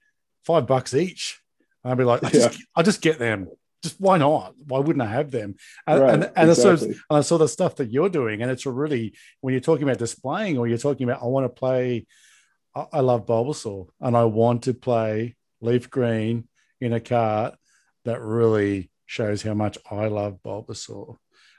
five 0.46 0.68
bucks 0.68 0.94
each. 0.94 1.42
And 1.84 1.92
I'd 1.92 1.98
be 1.98 2.04
like, 2.04 2.24
I 2.24 2.30
just, 2.30 2.54
yeah. 2.54 2.66
I'll 2.76 2.84
just 2.84 3.02
get 3.02 3.18
them. 3.18 3.48
Just 3.84 4.00
why 4.00 4.18
not? 4.18 4.56
Why 4.66 4.80
wouldn't 4.80 5.04
I 5.04 5.12
have 5.12 5.32
them? 5.32 5.56
And 5.86 6.02
right, 6.02 6.14
and, 6.14 6.32
and, 6.36 6.50
exactly. 6.50 6.90
and 6.90 7.18
I 7.18 7.22
saw 7.22 7.38
the 7.38 7.48
stuff 7.48 7.76
that 7.76 7.92
you're 7.92 8.10
doing, 8.10 8.42
and 8.42 8.50
it's 8.50 8.66
a 8.66 8.72
really 8.72 9.14
when 9.42 9.54
you're 9.54 9.62
talking 9.62 9.84
about 9.84 10.00
displaying 10.00 10.58
or 10.58 10.68
you're 10.68 10.78
talking 10.78 11.08
about 11.08 11.22
I 11.22 11.28
want 11.28 11.46
to 11.46 11.50
play. 11.50 12.08
I, 12.76 12.86
I 12.94 13.00
love 13.02 13.26
Bulbasaur, 13.26 13.88
and 14.02 14.18
I 14.18 14.26
want 14.26 14.64
to 14.64 14.74
play 14.74 15.36
leaf 15.62 15.90
green 15.90 16.48
in 16.82 16.94
a 16.94 17.00
cart 17.00 17.56
that 18.06 18.22
really 18.22 18.90
shows 19.06 19.42
how 19.42 19.54
much 19.54 19.78
I 19.90 20.08
love 20.08 20.40
Bulbasaur. 20.46 21.18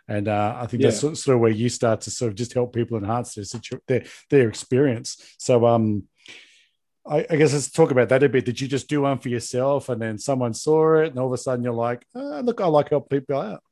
And 0.09 0.27
uh, 0.27 0.57
I 0.59 0.67
think 0.67 0.83
yeah. 0.83 0.89
that's 0.89 1.01
sort 1.01 1.29
of 1.29 1.41
where 1.41 1.51
you 1.51 1.69
start 1.69 2.01
to 2.03 2.11
sort 2.11 2.31
of 2.31 2.35
just 2.35 2.55
help 2.55 2.75
people 2.75 2.97
enhance 2.97 3.35
their 3.35 3.45
situ- 3.45 3.81
their, 3.87 4.05
their 4.31 4.49
experience. 4.49 5.23
So, 5.39 5.67
um, 5.67 6.05
I, 7.09 7.27
I, 7.31 7.37
guess 7.37 7.53
let's 7.53 7.71
talk 7.71 7.91
about 7.91 8.11
that 8.11 8.23
a 8.23 8.29
bit. 8.29 8.45
Did 8.45 8.61
you 8.61 8.69
just 8.69 8.89
do 8.89 9.03
one 9.03 9.19
for 9.19 9.29
yourself, 9.29 9.89
and 9.89 10.01
then 10.01 10.19
someone 10.19 10.55
saw 10.55 10.97
it, 10.97 11.09
and 11.09 11.19
all 11.19 11.27
of 11.27 11.33
a 11.33 11.39
sudden 11.39 11.65
you're 11.65 11.73
like, 11.73 12.05
oh, 12.15 12.41
"Look, 12.45 12.61
I 12.61 12.67
like 12.67 12.91
helping 12.91 13.21
people 13.21 13.41
out." 13.41 13.63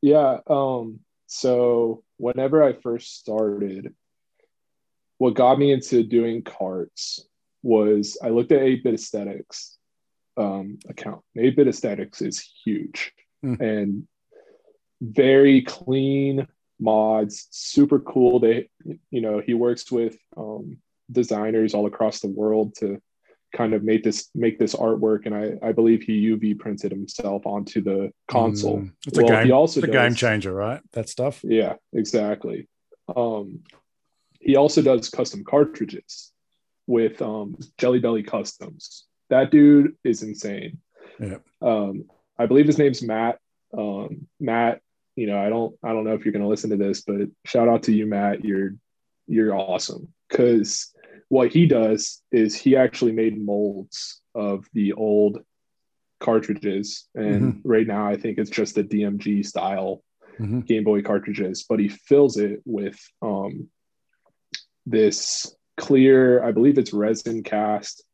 Yeah. 0.00 0.38
Um, 0.46 1.00
so 1.26 2.02
whenever 2.16 2.62
I 2.62 2.72
first 2.72 3.18
started, 3.18 3.94
what 5.18 5.34
got 5.34 5.58
me 5.58 5.72
into 5.72 6.02
doing 6.02 6.42
carts 6.42 7.26
was 7.62 8.16
I 8.22 8.28
looked 8.28 8.52
at 8.52 8.60
8-bit 8.60 8.94
aesthetics 8.94 9.76
um, 10.36 10.78
account. 10.88 11.22
8-bit 11.36 11.68
aesthetics 11.68 12.22
is 12.22 12.48
huge 12.64 13.12
mm. 13.44 13.60
and 13.60 14.06
very 15.00 15.62
clean 15.62 16.46
mods, 16.80 17.48
super 17.50 17.98
cool. 17.98 18.38
They, 18.40 18.70
you 19.10 19.20
know, 19.20 19.40
he 19.44 19.54
works 19.54 19.90
with 19.90 20.16
um, 20.36 20.78
designers 21.10 21.74
all 21.74 21.86
across 21.86 22.20
the 22.20 22.28
world 22.28 22.74
to 22.76 23.00
kind 23.54 23.72
of 23.72 23.82
make 23.82 24.04
this 24.04 24.28
make 24.34 24.58
this 24.58 24.74
artwork 24.74 25.24
and 25.24 25.34
I, 25.34 25.54
I 25.66 25.72
believe 25.72 26.02
he 26.02 26.30
UV 26.30 26.58
printed 26.58 26.92
himself 26.92 27.46
onto 27.46 27.82
the 27.82 28.12
console. 28.28 28.80
Mm, 28.80 28.92
it's 29.06 29.18
well, 29.18 29.26
a 29.26 29.30
game. 29.30 29.46
He 29.46 29.52
also 29.52 29.80
it's 29.80 29.88
a 29.88 29.92
does, 29.92 30.08
game 30.08 30.14
changer, 30.14 30.52
right? 30.52 30.80
That 30.92 31.08
stuff. 31.08 31.40
Yeah, 31.42 31.74
exactly. 31.92 32.68
Um, 33.14 33.60
he 34.40 34.56
also 34.56 34.82
does 34.82 35.08
custom 35.08 35.44
cartridges 35.44 36.32
with 36.86 37.20
um, 37.22 37.56
Jelly 37.78 38.00
Belly 38.00 38.22
Customs. 38.22 39.04
That 39.30 39.50
dude 39.50 39.94
is 40.04 40.22
insane. 40.22 40.78
Yeah. 41.18 41.38
Um, 41.60 42.04
I 42.38 42.46
believe 42.46 42.66
his 42.66 42.78
name's 42.78 43.02
Matt. 43.02 43.38
Um, 43.76 44.28
Matt, 44.40 44.80
you 45.16 45.26
know, 45.26 45.38
I 45.38 45.48
don't, 45.48 45.76
I 45.82 45.88
don't 45.92 46.04
know 46.04 46.14
if 46.14 46.24
you're 46.24 46.32
going 46.32 46.42
to 46.42 46.48
listen 46.48 46.70
to 46.70 46.76
this, 46.76 47.02
but 47.02 47.28
shout 47.44 47.68
out 47.68 47.84
to 47.84 47.92
you, 47.92 48.06
Matt. 48.06 48.44
You're, 48.44 48.74
you're 49.26 49.54
awesome. 49.54 50.12
Because 50.28 50.94
what 51.28 51.52
he 51.52 51.66
does 51.66 52.22
is 52.32 52.54
he 52.54 52.76
actually 52.76 53.12
made 53.12 53.40
molds 53.40 54.20
of 54.34 54.66
the 54.72 54.92
old 54.92 55.38
cartridges, 56.20 57.08
and 57.14 57.54
mm-hmm. 57.54 57.68
right 57.68 57.86
now 57.86 58.08
I 58.08 58.16
think 58.16 58.38
it's 58.38 58.50
just 58.50 58.74
the 58.74 58.84
DMG 58.84 59.44
style 59.44 60.02
mm-hmm. 60.38 60.60
Game 60.60 60.84
Boy 60.84 61.02
cartridges, 61.02 61.64
but 61.68 61.80
he 61.80 61.88
fills 61.88 62.36
it 62.36 62.60
with 62.64 62.98
um, 63.22 63.68
this 64.86 65.54
clear, 65.76 66.42
I 66.42 66.52
believe 66.52 66.78
it's 66.78 66.92
resin 66.92 67.42
cast, 67.42 68.04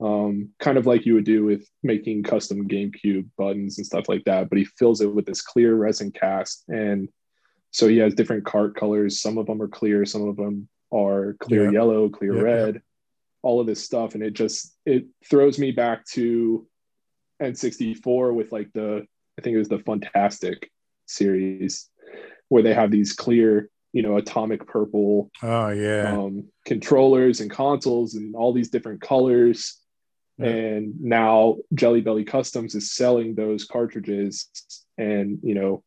um, 0.00 0.50
kind 0.58 0.78
of 0.78 0.86
like 0.86 1.06
you 1.06 1.14
would 1.14 1.24
do 1.24 1.44
with 1.44 1.66
making 1.82 2.22
custom 2.22 2.68
GameCube 2.68 3.28
buttons 3.36 3.78
and 3.78 3.86
stuff 3.86 4.08
like 4.08 4.24
that. 4.24 4.48
But 4.48 4.58
he 4.58 4.64
fills 4.64 5.00
it 5.00 5.12
with 5.12 5.26
this 5.26 5.42
clear 5.42 5.74
resin 5.74 6.12
cast. 6.12 6.64
And 6.68 7.08
so 7.70 7.88
he 7.88 7.98
has 7.98 8.14
different 8.14 8.44
cart 8.44 8.76
colors. 8.76 9.20
Some 9.20 9.38
of 9.38 9.46
them 9.46 9.60
are 9.60 9.68
clear, 9.68 10.04
some 10.04 10.28
of 10.28 10.36
them 10.36 10.68
are 10.92 11.36
clear 11.40 11.72
yellow, 11.72 12.08
clear 12.08 12.42
red, 12.42 12.82
all 13.42 13.60
of 13.60 13.66
this 13.66 13.84
stuff. 13.84 14.14
And 14.14 14.22
it 14.22 14.32
just, 14.32 14.74
it 14.86 15.06
throws 15.28 15.58
me 15.58 15.70
back 15.70 16.04
to 16.12 16.66
N64 17.42 18.34
with 18.34 18.52
like 18.52 18.72
the, 18.72 19.06
I 19.38 19.42
think 19.42 19.54
it 19.54 19.58
was 19.58 19.68
the 19.68 19.78
Funtastic 19.78 20.64
series 21.06 21.88
where 22.48 22.62
they 22.62 22.74
have 22.74 22.90
these 22.90 23.12
clear 23.12 23.70
you 23.92 24.02
know 24.02 24.16
atomic 24.16 24.66
purple 24.66 25.30
oh 25.42 25.70
yeah. 25.70 26.16
um, 26.16 26.46
controllers 26.64 27.40
and 27.40 27.50
consoles 27.50 28.14
and 28.14 28.34
all 28.36 28.52
these 28.52 28.70
different 28.70 29.00
colors. 29.00 29.76
And 30.40 31.00
now 31.00 31.56
jelly 31.74 32.00
belly 32.00 32.22
customs 32.22 32.76
is 32.76 32.92
selling 32.92 33.34
those 33.34 33.64
cartridges. 33.64 34.48
And 34.96 35.40
you 35.42 35.54
know 35.54 35.82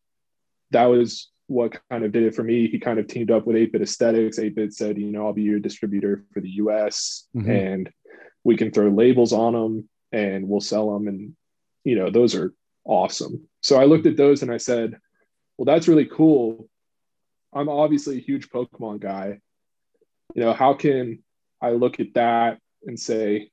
that 0.72 0.86
was 0.86 1.31
what 1.52 1.80
kind 1.90 2.04
of 2.04 2.12
did 2.12 2.24
it 2.24 2.36
for 2.36 2.44
me 2.44 2.68
he 2.68 2.80
kind 2.80 3.00
of 3.00 3.08
teamed 3.08 3.32
up 3.32 3.46
with 3.46 3.56
8-bit 3.56 3.82
aesthetics 3.82 4.40
8-bit 4.40 4.74
said 4.74 4.98
you 4.98 5.12
know 5.12 5.26
i'll 5.26 5.34
be 5.34 5.44
your 5.44 5.60
distributor 5.60 6.24
for 6.34 6.42
the 6.42 6.50
us 6.50 7.28
mm-hmm. 7.36 7.50
and 7.50 7.92
we 8.44 8.56
can 8.56 8.72
throw 8.72 8.90
labels 8.90 9.34
on 9.34 9.54
them 9.54 9.90
and 10.12 10.48
we'll 10.48 10.62
sell 10.62 10.94
them 10.94 11.08
and 11.08 11.36
you 11.84 11.96
know 11.96 12.10
those 12.10 12.36
are 12.36 12.54
awesome 12.86 13.48
so 13.62 13.78
i 13.78 13.86
looked 13.86 14.06
at 14.06 14.18
those 14.18 14.42
and 14.42 14.52
i 14.52 14.58
said 14.58 14.98
well 15.58 15.66
that's 15.66 15.88
really 15.88 16.06
cool 16.06 16.70
I'm 17.54 17.70
obviously 17.70 18.18
a 18.18 18.22
huge 18.22 18.50
Pokemon 18.50 19.00
guy. 19.00 19.40
You 20.36 20.44
know, 20.44 20.54
how 20.54 20.74
can 20.74 21.24
I 21.62 21.72
look 21.72 22.00
at 22.00 22.14
that 22.14 22.60
and 22.86 23.00
say, 23.00 23.52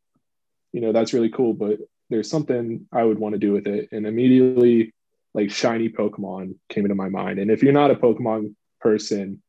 you 0.73 0.81
know, 0.81 0.93
that's 0.93 1.13
really 1.13 1.31
cool, 1.31 1.53
but 1.53 1.79
there's 2.11 2.31
something 2.31 2.87
I 2.93 3.03
would 3.03 3.19
want 3.19 3.35
to 3.35 3.39
do 3.39 3.53
with 3.53 3.67
it. 3.67 3.89
And 3.93 4.07
immediately, 4.07 4.95
like 5.35 5.51
shiny 5.51 5.88
Pokemon 5.88 6.57
came 6.69 6.85
into 6.85 6.95
my 6.95 7.09
mind. 7.09 7.38
And 7.38 7.51
if 7.51 7.62
you're 7.62 7.73
not 7.73 7.91
a 7.91 7.97
Pokemon 7.97 8.55
person, 8.81 9.43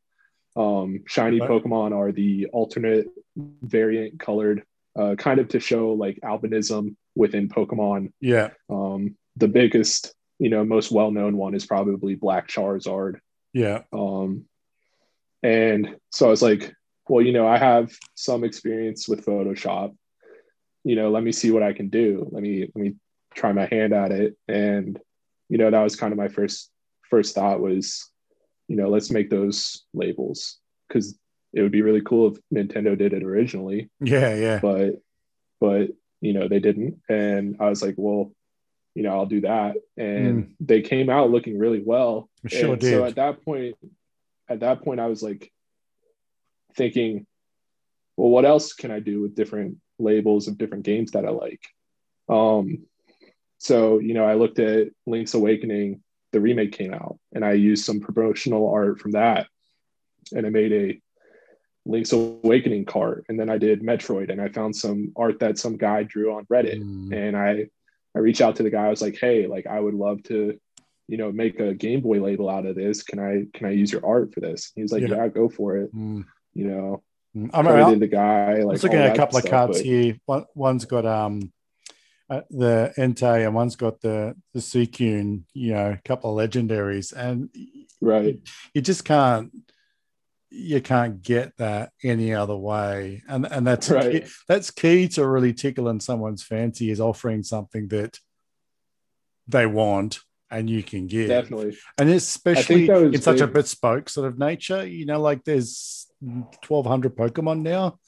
um, 0.55 1.03
shiny 1.07 1.39
right. 1.39 1.49
Pokemon 1.49 1.95
are 1.95 2.11
the 2.11 2.47
alternate 2.47 3.07
variant 3.35 4.19
colored, 4.19 4.63
uh, 4.97 5.15
kind 5.17 5.39
of 5.39 5.47
to 5.49 5.59
show 5.59 5.93
like 5.93 6.19
albinism 6.23 6.95
within 7.15 7.49
Pokemon. 7.49 8.11
Yeah. 8.19 8.49
Um, 8.69 9.15
the 9.35 9.47
biggest, 9.47 10.13
you 10.37 10.49
know, 10.49 10.65
most 10.65 10.91
well 10.91 11.11
known 11.11 11.37
one 11.37 11.55
is 11.55 11.65
probably 11.65 12.15
Black 12.15 12.47
Charizard. 12.47 13.19
Yeah. 13.53 13.83
Um, 13.93 14.45
and 15.41 15.95
so 16.11 16.27
I 16.27 16.29
was 16.29 16.41
like, 16.41 16.73
well, 17.07 17.25
you 17.25 17.31
know, 17.31 17.47
I 17.47 17.57
have 17.57 17.91
some 18.15 18.43
experience 18.43 19.07
with 19.07 19.25
Photoshop. 19.25 19.95
You 20.83 20.95
know, 20.95 21.09
let 21.09 21.23
me 21.23 21.31
see 21.31 21.51
what 21.51 21.63
I 21.63 21.73
can 21.73 21.89
do. 21.89 22.27
Let 22.31 22.43
me 22.43 22.69
let 22.73 22.75
me 22.75 22.95
try 23.33 23.51
my 23.51 23.65
hand 23.65 23.93
at 23.93 24.11
it. 24.11 24.37
And 24.47 24.99
you 25.49 25.57
know, 25.57 25.69
that 25.69 25.83
was 25.83 25.95
kind 25.95 26.13
of 26.13 26.17
my 26.17 26.27
first 26.27 26.71
first 27.09 27.35
thought 27.35 27.59
was, 27.59 28.09
you 28.67 28.75
know, 28.75 28.89
let's 28.89 29.11
make 29.11 29.29
those 29.29 29.83
labels 29.93 30.57
because 30.87 31.17
it 31.53 31.61
would 31.61 31.71
be 31.71 31.81
really 31.81 32.01
cool 32.01 32.31
if 32.33 32.37
Nintendo 32.53 32.97
did 32.97 33.13
it 33.13 33.23
originally. 33.23 33.89
Yeah, 33.99 34.35
yeah. 34.35 34.59
But 34.61 35.01
but 35.59 35.89
you 36.21 36.33
know 36.33 36.47
they 36.47 36.59
didn't, 36.59 37.01
and 37.09 37.57
I 37.59 37.69
was 37.69 37.81
like, 37.81 37.95
well, 37.97 38.31
you 38.95 39.03
know, 39.03 39.11
I'll 39.11 39.25
do 39.25 39.41
that. 39.41 39.75
And 39.97 40.45
mm. 40.45 40.51
they 40.59 40.81
came 40.81 41.09
out 41.09 41.31
looking 41.31 41.57
really 41.57 41.81
well. 41.83 42.29
Sure 42.47 42.73
and 42.73 42.81
did. 42.81 42.93
So 42.93 43.05
at 43.05 43.15
that 43.15 43.43
point, 43.43 43.75
at 44.47 44.59
that 44.61 44.83
point, 44.83 44.99
I 44.99 45.07
was 45.07 45.23
like 45.23 45.51
thinking, 46.75 47.25
well, 48.17 48.29
what 48.29 48.45
else 48.45 48.73
can 48.73 48.91
I 48.91 48.99
do 48.99 49.21
with 49.21 49.35
different 49.35 49.77
labels 49.97 50.47
of 50.47 50.57
different 50.57 50.83
games 50.83 51.11
that 51.11 51.25
I 51.25 51.29
like? 51.29 51.61
Um, 52.27 52.85
so, 53.59 53.99
you 53.99 54.13
know, 54.13 54.25
I 54.25 54.33
looked 54.33 54.57
at 54.59 54.87
Link's 55.05 55.33
Awakening, 55.35 56.01
the 56.31 56.39
remake 56.39 56.71
came 56.71 56.93
out, 56.93 57.19
and 57.33 57.45
I 57.45 57.51
used 57.53 57.85
some 57.85 57.99
promotional 57.99 58.67
art 58.69 58.99
from 58.99 59.11
that. 59.11 59.47
And 60.33 60.45
I 60.47 60.49
made 60.49 60.71
a 60.73 61.01
Link's 61.85 62.11
Awakening 62.13 62.85
cart. 62.85 63.25
And 63.29 63.39
then 63.39 63.49
I 63.49 63.57
did 63.57 63.81
Metroid, 63.81 64.31
and 64.31 64.41
I 64.41 64.47
found 64.49 64.75
some 64.75 65.11
art 65.15 65.39
that 65.39 65.57
some 65.57 65.77
guy 65.77 66.03
drew 66.03 66.33
on 66.35 66.45
Reddit. 66.45 66.79
Mm. 66.81 67.13
And 67.15 67.37
I 67.37 67.67
I 68.15 68.19
reached 68.19 68.41
out 68.41 68.55
to 68.55 68.63
the 68.63 68.69
guy. 68.71 68.85
I 68.85 68.89
was 68.89 69.01
like, 69.01 69.17
hey, 69.19 69.45
like 69.47 69.67
I 69.67 69.79
would 69.79 69.93
love 69.93 70.23
to, 70.23 70.59
you 71.07 71.17
know, 71.17 71.31
make 71.31 71.59
a 71.59 71.73
Game 71.73 72.01
Boy 72.01 72.21
label 72.21 72.49
out 72.49 72.65
of 72.65 72.75
this. 72.75 73.03
Can 73.03 73.19
I 73.19 73.45
can 73.53 73.67
I 73.67 73.71
use 73.71 73.91
your 73.91 74.05
art 74.05 74.33
for 74.33 74.39
this? 74.39 74.71
He's 74.75 74.91
like, 74.91 75.01
Yeah. 75.03 75.15
yeah, 75.15 75.27
go 75.27 75.49
for 75.49 75.77
it. 75.77 75.93
Mm. 75.95 76.25
You 76.53 76.67
know, 76.67 77.03
Mm. 77.37 77.51
I 77.53 77.61
mean, 77.61 77.99
the 77.99 78.07
guy. 78.07 78.63
Like 78.63 78.81
looking 78.81 78.97
at 78.97 79.13
a 79.13 79.15
couple 79.15 79.37
of 79.37 79.43
stuff, 79.43 79.51
cards 79.51 79.77
but- 79.77 79.85
here. 79.85 80.17
One, 80.25 80.45
one's 80.55 80.85
got 80.85 81.05
um 81.05 81.51
uh, 82.29 82.41
the 82.49 82.93
Entei 82.97 83.45
and 83.45 83.55
one's 83.55 83.75
got 83.75 84.01
the 84.01 84.35
the 84.53 84.59
Suicune, 84.59 85.43
you 85.53 85.73
know, 85.73 85.91
a 85.91 86.01
couple 86.05 86.37
of 86.39 86.49
legendaries, 86.49 87.13
and 87.15 87.49
Right. 88.01 88.39
you 88.73 88.81
just 88.81 89.03
can't 89.03 89.51
you 90.51 90.81
can't 90.81 91.21
get 91.21 91.55
that 91.57 91.91
any 92.03 92.33
other 92.33 92.55
way 92.55 93.21
and 93.27 93.45
and 93.51 93.67
that's 93.67 93.89
Right. 93.91 94.23
key, 94.23 94.31
that's 94.47 94.71
key 94.71 95.07
to 95.09 95.27
really 95.27 95.53
tickling 95.53 95.99
someone's 95.99 96.41
fancy 96.41 96.89
is 96.89 96.99
offering 96.99 97.43
something 97.43 97.87
that 97.89 98.17
they 99.47 99.67
want 99.67 100.21
and 100.49 100.67
you 100.67 100.81
can 100.81 101.05
give 101.05 101.27
Definitely. 101.27 101.77
and 101.99 102.09
especially 102.09 102.89
in 102.89 103.21
such 103.21 103.41
a 103.41 103.47
bespoke 103.47 104.09
sort 104.09 104.27
of 104.27 104.39
nature 104.39 104.83
you 104.87 105.05
know 105.05 105.21
like 105.21 105.43
there's 105.43 106.07
1200 106.19 107.15
pokemon 107.15 107.61
now 107.61 107.99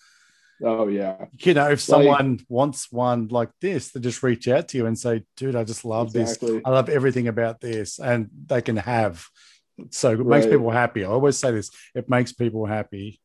Oh 0.64 0.88
yeah. 0.88 1.26
you 1.40 1.54
know 1.54 1.70
if 1.72 1.82
someone 1.82 2.40
wants 2.50 2.92
one 2.92 3.28
like 3.30 3.50
this 3.62 3.92
they 3.92 4.00
just 4.00 4.22
reach 4.22 4.48
out 4.48 4.68
to 4.70 4.78
you 4.78 4.86
and 4.86 4.98
say 4.98 5.24
dude 5.38 5.56
i 5.56 5.64
just 5.64 5.84
love 5.86 6.14
this 6.14 6.38
I 6.66 6.70
love 6.70 6.90
everything 6.90 7.28
about 7.28 7.60
this, 7.62 8.00
and 8.00 8.30
they 8.46 8.62
can 8.62 8.78
have. 8.78 9.26
So 9.90 10.12
it 10.12 10.20
makes 10.20 10.46
Right. 10.46 10.52
people 10.54 10.70
happy. 10.70 11.04
I 11.04 11.08
always 11.08 11.38
say 11.40 11.52
this: 11.52 11.72
it 11.96 12.10
makes 12.10 12.32
people 12.34 12.66
happy. 12.66 13.20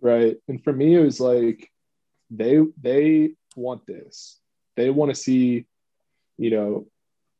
Right. 0.00 0.36
And 0.48 0.62
for 0.64 0.72
me, 0.72 0.94
it 0.94 1.00
was 1.04 1.20
like 1.20 1.70
they 2.30 2.60
they 2.80 3.32
want 3.56 3.86
this. 3.86 4.38
They 4.76 4.88
want 4.90 5.10
to 5.14 5.14
see, 5.14 5.66
you 6.38 6.50
know, 6.50 6.86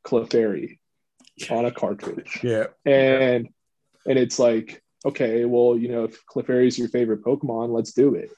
Clefairy 0.05 0.77
on 1.49 1.65
a 1.65 1.71
cartridge. 1.71 2.39
Yeah, 2.43 2.67
And 2.85 3.49
and 4.07 4.19
it's 4.19 4.37
like, 4.37 4.81
okay, 5.05 5.45
well, 5.45 5.75
you 5.77 5.87
know, 5.89 6.03
if 6.05 6.23
Clefairy 6.27 6.67
is 6.67 6.77
your 6.77 6.89
favorite 6.89 7.23
Pokemon, 7.23 7.69
let's 7.73 7.93
do 7.93 8.13
it. 8.15 8.29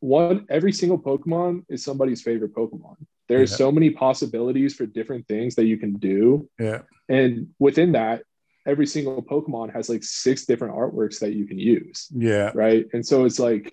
One 0.00 0.46
every 0.50 0.72
single 0.72 0.98
Pokemon 0.98 1.64
is 1.68 1.82
somebody's 1.84 2.22
favorite 2.22 2.54
Pokemon. 2.54 2.96
There's 3.28 3.50
Yeah. 3.50 3.56
so 3.56 3.72
many 3.72 3.90
possibilities 3.90 4.74
for 4.74 4.86
different 4.86 5.26
things 5.26 5.54
that 5.56 5.64
you 5.64 5.76
can 5.78 5.94
do. 5.94 6.48
yeah, 6.60 6.82
And 7.08 7.48
within 7.58 7.92
that, 7.92 8.22
every 8.66 8.86
single 8.86 9.22
Pokemon 9.22 9.72
has 9.72 9.88
like 9.88 10.04
six 10.04 10.44
different 10.44 10.74
artworks 10.74 11.18
that 11.20 11.32
you 11.34 11.46
can 11.46 11.58
use 11.58 12.08
yeah, 12.14 12.50
right? 12.54 12.86
And 12.92 13.04
so 13.06 13.24
it's 13.24 13.38
like, 13.38 13.72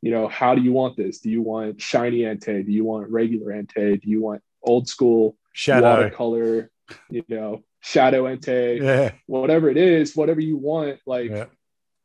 you 0.00 0.10
know, 0.10 0.26
how 0.26 0.54
do 0.54 0.62
you 0.62 0.72
want 0.72 0.96
this? 0.96 1.20
Do 1.20 1.30
you 1.30 1.42
want 1.42 1.80
shiny 1.80 2.20
Entei? 2.20 2.64
Do 2.66 2.72
you 2.72 2.84
want 2.84 3.08
regular 3.10 3.52
Entei? 3.52 4.00
Do 4.00 4.08
you 4.10 4.20
want 4.20 4.42
old 4.62 4.88
school 4.88 5.36
shadow. 5.52 5.86
watercolor? 5.88 6.70
You 7.08 7.22
know, 7.28 7.62
shadow 7.80 8.24
Entei. 8.24 8.80
Yeah, 8.82 9.12
Whatever 9.26 9.70
it 9.70 9.76
is, 9.76 10.16
whatever 10.16 10.40
you 10.40 10.56
want. 10.56 10.98
Like 11.06 11.30
yeah, 11.30 11.46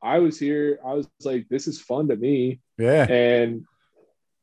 I 0.01 0.19
was 0.19 0.39
here, 0.39 0.79
I 0.85 0.93
was 0.93 1.07
like, 1.23 1.47
this 1.49 1.67
is 1.67 1.81
fun 1.81 2.07
to 2.09 2.15
me, 2.15 2.59
yeah, 2.77 3.05
and 3.09 3.65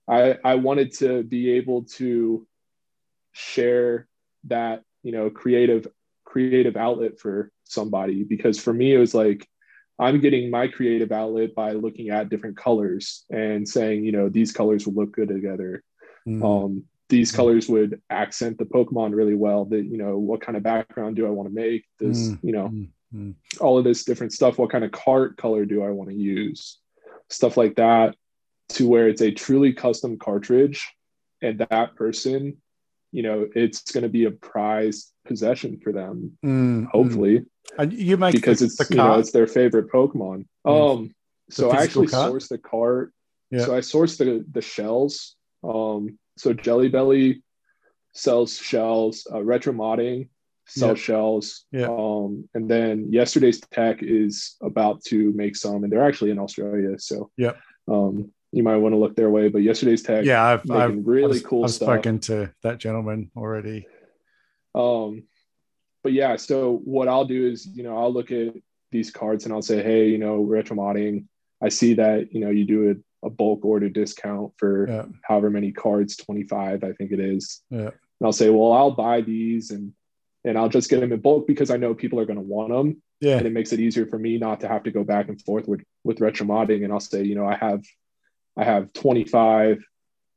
I 0.09 0.39
I 0.45 0.55
wanted 0.57 0.93
to 0.99 1.23
be 1.23 1.53
able 1.53 1.85
to 1.99 2.47
share 3.33 4.07
that 4.45 4.83
you 5.03 5.13
know 5.13 5.31
creative 5.31 5.87
creative 6.25 6.77
outlet 6.77 7.19
for 7.19 7.51
somebody 7.65 8.25
because 8.25 8.59
for 8.61 8.73
me 8.73 8.93
it 8.95 8.99
was 8.99 9.15
like 9.15 9.47
i'm 9.99 10.21
getting 10.21 10.51
my 10.51 10.69
creative 10.69 11.11
outlet 11.13 11.55
by 11.55 11.73
looking 11.73 12.11
at 12.11 12.29
different 12.29 12.57
colors 12.57 13.25
and 13.31 13.69
saying 13.69 14.05
you 14.05 14.13
know 14.13 14.29
these 14.29 14.53
colors 14.53 14.87
would 14.87 14.97
look 14.97 15.13
good 15.13 15.29
together 15.29 15.83
Mm, 16.27 16.43
um 16.43 16.85
these 17.11 17.33
Mm. 17.33 17.37
colors 17.37 17.69
would 17.69 18.01
accent 18.09 18.57
the 18.57 18.65
pokemon 18.65 19.15
really 19.15 19.35
well 19.35 19.67
that 19.67 19.85
you 19.85 19.99
know 19.99 20.19
what 20.19 20.41
kind 20.41 20.57
of 20.57 20.63
background 20.63 21.17
do 21.17 21.27
i 21.27 21.31
want 21.31 21.49
to 21.49 21.55
make 21.55 21.85
This, 22.01 22.31
Mm. 22.31 22.39
you 22.43 22.53
know 22.53 22.69
mm, 22.69 22.89
mm. 23.15 23.35
all 23.61 23.77
of 23.79 23.85
this 23.85 24.05
different 24.05 24.33
stuff 24.33 24.59
what 24.59 24.71
kind 24.71 24.85
of 24.85 24.93
cart 24.93 25.37
color 25.37 25.65
do 25.67 25.83
i 25.83 25.91
want 25.91 26.09
to 26.11 26.17
use 26.17 26.79
stuff 27.29 27.57
like 27.57 27.77
that 27.77 28.17
to 28.71 28.89
where 28.89 29.09
it's 29.09 29.21
a 29.23 29.31
truly 29.31 29.73
custom 29.73 30.19
cartridge 30.19 30.89
and 31.43 31.59
that 31.71 31.95
person 31.97 32.57
you 33.13 33.23
know 33.23 33.47
it's 33.55 33.93
going 33.93 34.03
to 34.03 34.09
be 34.09 34.25
a 34.25 34.31
prized 34.31 35.13
possession 35.27 35.79
for 35.83 35.93
them 35.93 36.33
Mm, 36.45 36.85
mm. 36.85 36.87
hopefully 36.89 37.45
And 37.79 37.93
you 37.93 38.17
make 38.17 38.33
because 38.35 38.59
the, 38.61 38.67
it's 38.67 38.77
the 38.77 38.87
you 38.91 38.97
know 38.97 39.19
it's 39.19 39.33
their 39.33 39.47
favorite 39.47 39.89
pokemon 39.91 40.47
Mm. 40.67 40.91
um 41.01 41.15
so 41.51 41.71
i 41.71 41.83
actually 41.83 42.07
card? 42.09 42.33
sourced 42.33 42.49
the 42.49 42.59
cart 42.59 43.13
Yeah. 43.51 43.65
so 43.67 43.75
i 43.77 43.81
sourced 43.81 44.17
the 44.19 44.45
the 44.51 44.63
shells 44.63 45.37
um 45.63 46.19
so 46.37 46.53
jelly 46.53 46.89
belly 46.89 47.43
sells 48.15 48.57
shells 48.57 49.27
uh, 49.33 49.43
retro 49.43 49.73
modding 49.73 50.29
sells 50.67 50.99
shells 50.99 51.67
Yeah. 51.73 51.89
um 51.89 52.49
and 52.55 52.71
then 52.71 53.13
yesterday's 53.13 53.61
tech 53.61 53.99
is 54.03 54.57
about 54.63 55.03
to 55.11 55.33
make 55.35 55.57
some 55.57 55.85
and 55.85 55.93
they're 55.93 56.07
actually 56.09 56.31
in 56.31 56.39
australia 56.39 56.99
so 56.99 57.31
yeah 57.37 57.53
um 57.89 58.33
you 58.55 58.63
might 58.63 58.77
want 58.77 58.93
to 58.93 58.99
look 58.99 59.17
their 59.17 59.31
way 59.31 59.49
but 59.49 59.63
yesterday's 59.63 60.03
tech 60.03 60.25
Yeah, 60.25 60.43
I've, 60.45 60.71
I've 60.71 61.07
really 61.07 61.39
I've, 61.39 61.45
cool 61.45 61.65
I've 61.65 61.71
stuff 61.71 61.89
spoken 61.89 62.19
to 62.21 62.53
that 62.63 62.79
gentleman 62.79 63.31
already. 63.37 63.87
Um, 64.75 65.25
but 66.03 66.13
yeah, 66.13 66.37
so 66.37 66.81
what 66.85 67.09
I'll 67.09 67.25
do 67.25 67.47
is, 67.47 67.67
you 67.67 67.83
know, 67.83 67.97
I'll 67.97 68.13
look 68.13 68.31
at 68.31 68.55
these 68.91 69.11
cards 69.11 69.45
and 69.45 69.55
I'll 69.55 69.63
say, 69.63 69.83
hey, 69.83 70.09
you 70.09 70.19
know, 70.19 70.43
retro 70.43 70.77
modding, 70.77 71.25
I 71.63 71.69
see 71.69 71.95
that, 71.95 72.33
you 72.35 72.41
know, 72.41 72.51
you 72.51 72.65
do 72.65 72.91
a, 72.91 73.27
a 73.27 73.31
bulk 73.31 73.65
order 73.65 73.89
discount 73.89 74.53
for 74.59 74.87
Yeah, 74.89 75.05
however 75.23 75.49
many 75.49 75.73
cards, 75.73 76.17
25, 76.17 76.85
I 76.85 76.93
think 76.93 77.13
it 77.13 77.21
is. 77.21 77.63
yeah, 77.71 77.89
And 77.89 78.23
I'll 78.23 78.33
say, 78.33 78.51
well, 78.51 78.73
I'll 78.73 78.91
buy 78.91 79.23
these 79.23 79.71
and 79.71 79.93
and 80.47 80.59
I'll 80.59 80.69
just 80.69 80.91
get 80.91 81.01
them 81.01 81.11
in 81.11 81.21
bulk 81.21 81.47
because 81.47 81.71
I 81.71 81.79
know 81.79 81.95
people 81.95 82.21
are 82.21 82.27
going 82.27 82.37
to 82.37 82.43
want 82.43 82.69
them. 82.71 83.03
yeah, 83.21 83.39
And 83.39 83.47
it 83.47 83.53
makes 83.55 83.73
it 83.73 83.81
easier 83.81 84.05
for 84.07 84.19
me 84.19 84.37
not 84.37 84.61
to 84.61 84.69
have 84.69 84.83
to 84.83 84.91
go 84.91 85.03
back 85.03 85.31
and 85.31 85.41
forth 85.41 85.67
with, 85.67 85.81
with 86.05 86.21
retro 86.21 86.47
modding. 86.47 86.85
And 86.85 86.93
I'll 86.93 87.01
say, 87.01 87.23
you 87.25 87.35
know, 87.35 87.47
I 87.47 87.57
have, 87.57 87.83
I 88.57 88.65
have 88.65 88.93
25 88.93 89.85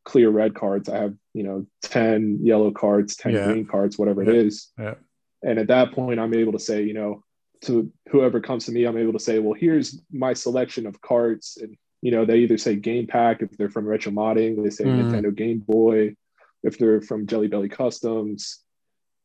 clear 0.05 0.29
red 0.29 0.55
cards. 0.55 0.89
I 0.89 0.97
have, 0.97 1.13
you 1.33 1.43
know, 1.43 1.65
10 1.83 2.39
yellow 2.43 2.71
cards, 2.71 3.15
10 3.15 3.33
Yeah. 3.33 3.45
green 3.45 3.65
cards, 3.65 3.97
whatever 3.97 4.23
Yeah. 4.23 4.29
it 4.31 4.35
is. 4.47 4.71
yeah, 4.79 4.95
And 5.43 5.59
at 5.59 5.67
that 5.67 5.91
point, 5.91 6.19
I'm 6.19 6.33
able 6.33 6.53
to 6.53 6.59
say, 6.59 6.83
you 6.83 6.93
know, 6.93 7.23
to 7.61 7.91
whoever 8.09 8.39
comes 8.39 8.65
to 8.65 8.71
me, 8.71 8.85
I'm 8.85 8.97
able 8.97 9.13
to 9.13 9.19
say, 9.19 9.39
well, 9.39 9.53
here's 9.53 10.01
my 10.11 10.33
selection 10.33 10.85
of 10.87 11.01
cards. 11.01 11.57
And, 11.61 11.75
you 12.01 12.11
know, 12.11 12.23
they 12.25 12.39
either 12.39 12.57
say 12.57 12.75
Game 12.75 13.07
Pak 13.07 13.41
if 13.41 13.51
they're 13.57 13.69
from 13.69 13.85
Retro 13.87 14.11
Modding, 14.11 14.63
they 14.63 14.69
say 14.69 14.85
Mm. 14.85 15.11
Nintendo 15.11 15.33
Game 15.35 15.59
Boy, 15.59 16.15
if 16.63 16.77
they're 16.77 17.01
from 17.01 17.27
Jelly 17.27 17.47
Belly 17.47 17.69
Customs. 17.69 18.59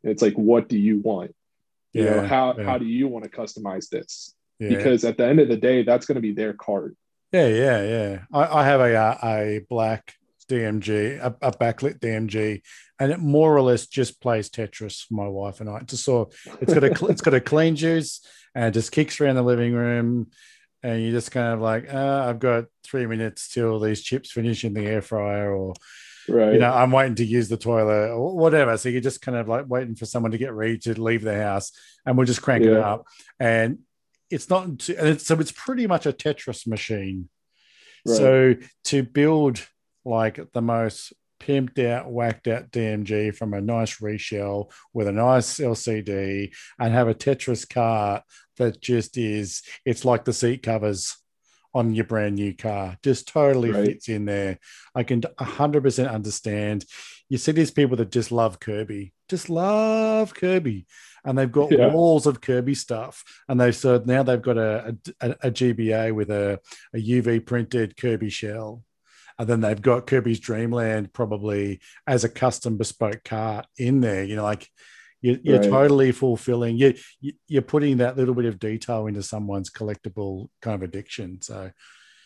It's 0.03 0.23
like, 0.23 0.35
what 0.35 0.69
do 0.69 0.79
you 0.79 0.99
want? 1.01 1.35
You 1.93 2.05
know, 2.07 2.23
how, 2.27 2.55
yeah. 2.57 2.65
how 2.65 2.79
do 2.79 2.87
you 2.87 3.07
want 3.07 3.25
to 3.25 3.31
customize 3.31 3.89
this? 3.89 4.35
yeah. 4.59 4.69
Because 4.71 5.05
at 5.05 5.17
the 5.19 5.27
end 5.27 5.39
of 5.41 5.49
the 5.49 5.57
day, 5.57 5.83
that's 5.83 6.07
going 6.07 6.17
to 6.17 6.21
be 6.23 6.33
their 6.33 6.55
card. 6.55 6.97
Yeah, 7.33 7.47
yeah, 7.47 7.83
yeah. 7.83 8.19
I, 8.33 8.61
I 8.61 8.65
have 8.65 8.81
a 8.81 8.95
uh, 8.95 9.19
a 9.23 9.61
black 9.69 10.15
DMG, 10.51 11.19
a, 11.19 11.35
a 11.41 11.51
backlit 11.53 11.99
DMG, 11.99 12.61
and 12.99 13.13
it 13.13 13.19
more 13.19 13.57
or 13.57 13.63
less 13.63 13.87
just 13.87 14.21
plays 14.21 14.51
Tetris 14.51 15.07
for 15.07 15.15
my 15.15 15.29
wife 15.29 15.61
and 15.61 15.71
I. 15.71 15.79
It 15.79 15.89
Just 15.89 16.05
saw 16.05 16.27
it's 16.61 16.75
got 16.75 16.85
a 16.85 17.07
it's 17.07 17.23
got 17.23 17.35
a 17.35 17.41
clean 17.41 17.77
juice 17.77 18.27
and 18.55 18.67
it 18.67 18.73
just 18.73 18.93
kicks 18.93 19.21
around 19.21 19.37
the 19.37 19.43
living 19.43 19.73
room, 19.73 20.31
and 20.83 21.03
you're 21.03 21.13
just 21.13 21.31
kind 21.31 21.55
of 21.55 21.61
like, 21.61 21.93
uh, 21.93 22.27
I've 22.29 22.39
got 22.39 22.67
three 22.85 23.07
minutes 23.07 23.49
till 23.49 23.81
these 23.81 24.03
chips 24.03 24.31
finish 24.31 24.65
in 24.65 24.75
the 24.75 24.85
air 24.87 25.03
fryer, 25.03 25.55
or 25.55 25.75
Right. 26.29 26.53
you 26.53 26.61
know, 26.61 26.73
I'm 26.73 26.93
waiting 26.93 27.17
to 27.17 27.25
use 27.25 27.49
the 27.49 27.57
toilet 27.57 28.11
or 28.11 28.37
whatever. 28.37 28.77
So 28.77 28.89
you're 28.89 29.01
just 29.01 29.23
kind 29.23 29.37
of 29.37 29.49
like 29.49 29.65
waiting 29.69 29.97
for 29.97 30.07
someone 30.07 30.31
to 30.31 30.39
get 30.39 30.53
ready 30.53 30.79
to 30.79 31.01
leave 31.01 31.23
the 31.23 31.37
house, 31.37 31.73
and 32.05 32.17
we'll 32.17 32.27
just 32.27 32.43
crank 32.43 32.65
it 32.65 32.73
up, 32.77 33.07
and 33.41 33.79
it's 34.33 34.51
not 34.51 34.79
too, 34.79 34.97
and 34.99 35.09
it's, 35.09 35.27
so 35.27 35.39
it's 35.39 35.53
pretty 35.53 35.87
much 35.87 36.07
a 36.07 36.13
Tetris 36.13 36.67
machine. 36.67 37.29
Right. 38.07 38.17
So 38.17 38.55
to 38.85 39.03
build 39.03 39.67
like 40.05 40.41
the 40.53 40.63
most 40.63 41.13
pimped 41.41 41.85
out, 41.85 42.11
whacked 42.11 42.49
out 42.49 42.71
DMG 42.71 43.35
from 43.35 43.53
a 43.55 43.61
nice 43.61 43.99
reshell 43.99 44.71
with 44.93 45.09
a 45.09 45.13
nice 45.13 45.59
LCD 45.59 46.53
and 46.79 46.93
have 46.93 47.09
a 47.09 47.15
Tetris 47.15 47.69
cart 47.69 48.23
that 48.59 48.81
just 48.81 49.17
is, 49.19 49.63
it's 49.85 50.05
like 50.05 50.25
the 50.25 50.33
seat 50.33 50.63
covers 50.63 51.17
on 51.75 51.95
your 51.95 52.05
brand 52.05 52.35
new 52.35 52.55
car, 52.55 52.97
just 53.03 53.29
totally 53.29 53.71
Right. 53.71 53.87
fits 53.87 54.09
in 54.09 54.25
there. 54.27 54.59
I 54.95 55.05
can 55.05 55.23
100% 55.23 56.11
understand. 56.11 56.85
You 57.29 57.39
see 57.39 57.53
these 57.53 57.71
people 57.71 57.97
that 57.97 58.11
just 58.11 58.31
love 58.31 58.61
Kirby, 58.61 59.15
just 59.29 59.49
love 59.49 60.35
Kirby. 60.35 60.87
And 61.25 61.39
they've 61.39 61.51
got 61.51 61.71
Yeah. 61.71 61.93
walls 61.93 62.27
of 62.27 62.41
Kirby 62.41 62.75
stuff. 62.75 63.23
And 63.49 63.61
they've 63.61 63.75
so 63.77 64.03
now 64.05 64.23
they've 64.23 64.43
got 64.43 64.59
a, 64.59 64.97
a, 65.21 65.31
a 65.43 65.51
GBA 65.51 66.15
with 66.15 66.31
a, 66.31 66.61
a 66.95 66.99
UV 66.99 67.47
printed 67.47 67.97
Kirby 67.97 68.31
shell. 68.31 68.83
And 69.39 69.49
then 69.49 69.61
they've 69.61 69.81
got 69.81 70.07
Kirby's 70.07 70.41
Dreamland 70.41 71.13
probably 71.13 71.81
as 72.07 72.25
a 72.25 72.29
custom 72.29 72.77
bespoke 72.77 73.25
car 73.25 73.65
in 73.79 74.01
there. 74.01 74.25
You 74.25 74.37
know, 74.37 74.43
like 74.43 74.69
you, 75.21 75.39
you're 75.43 75.59
Right. 75.59 75.71
totally 75.71 76.13
fulfilling. 76.13 76.77
You, 76.77 76.95
you 77.21 77.33
you're 77.47 77.63
putting 77.63 77.99
that 77.99 78.17
little 78.17 78.35
bit 78.35 78.45
of 78.45 78.59
detail 78.59 79.07
into 79.07 79.23
someone's 79.23 79.71
collectible 79.71 80.49
kind 80.61 80.75
of 80.75 80.83
addiction. 80.83 81.41
So 81.41 81.71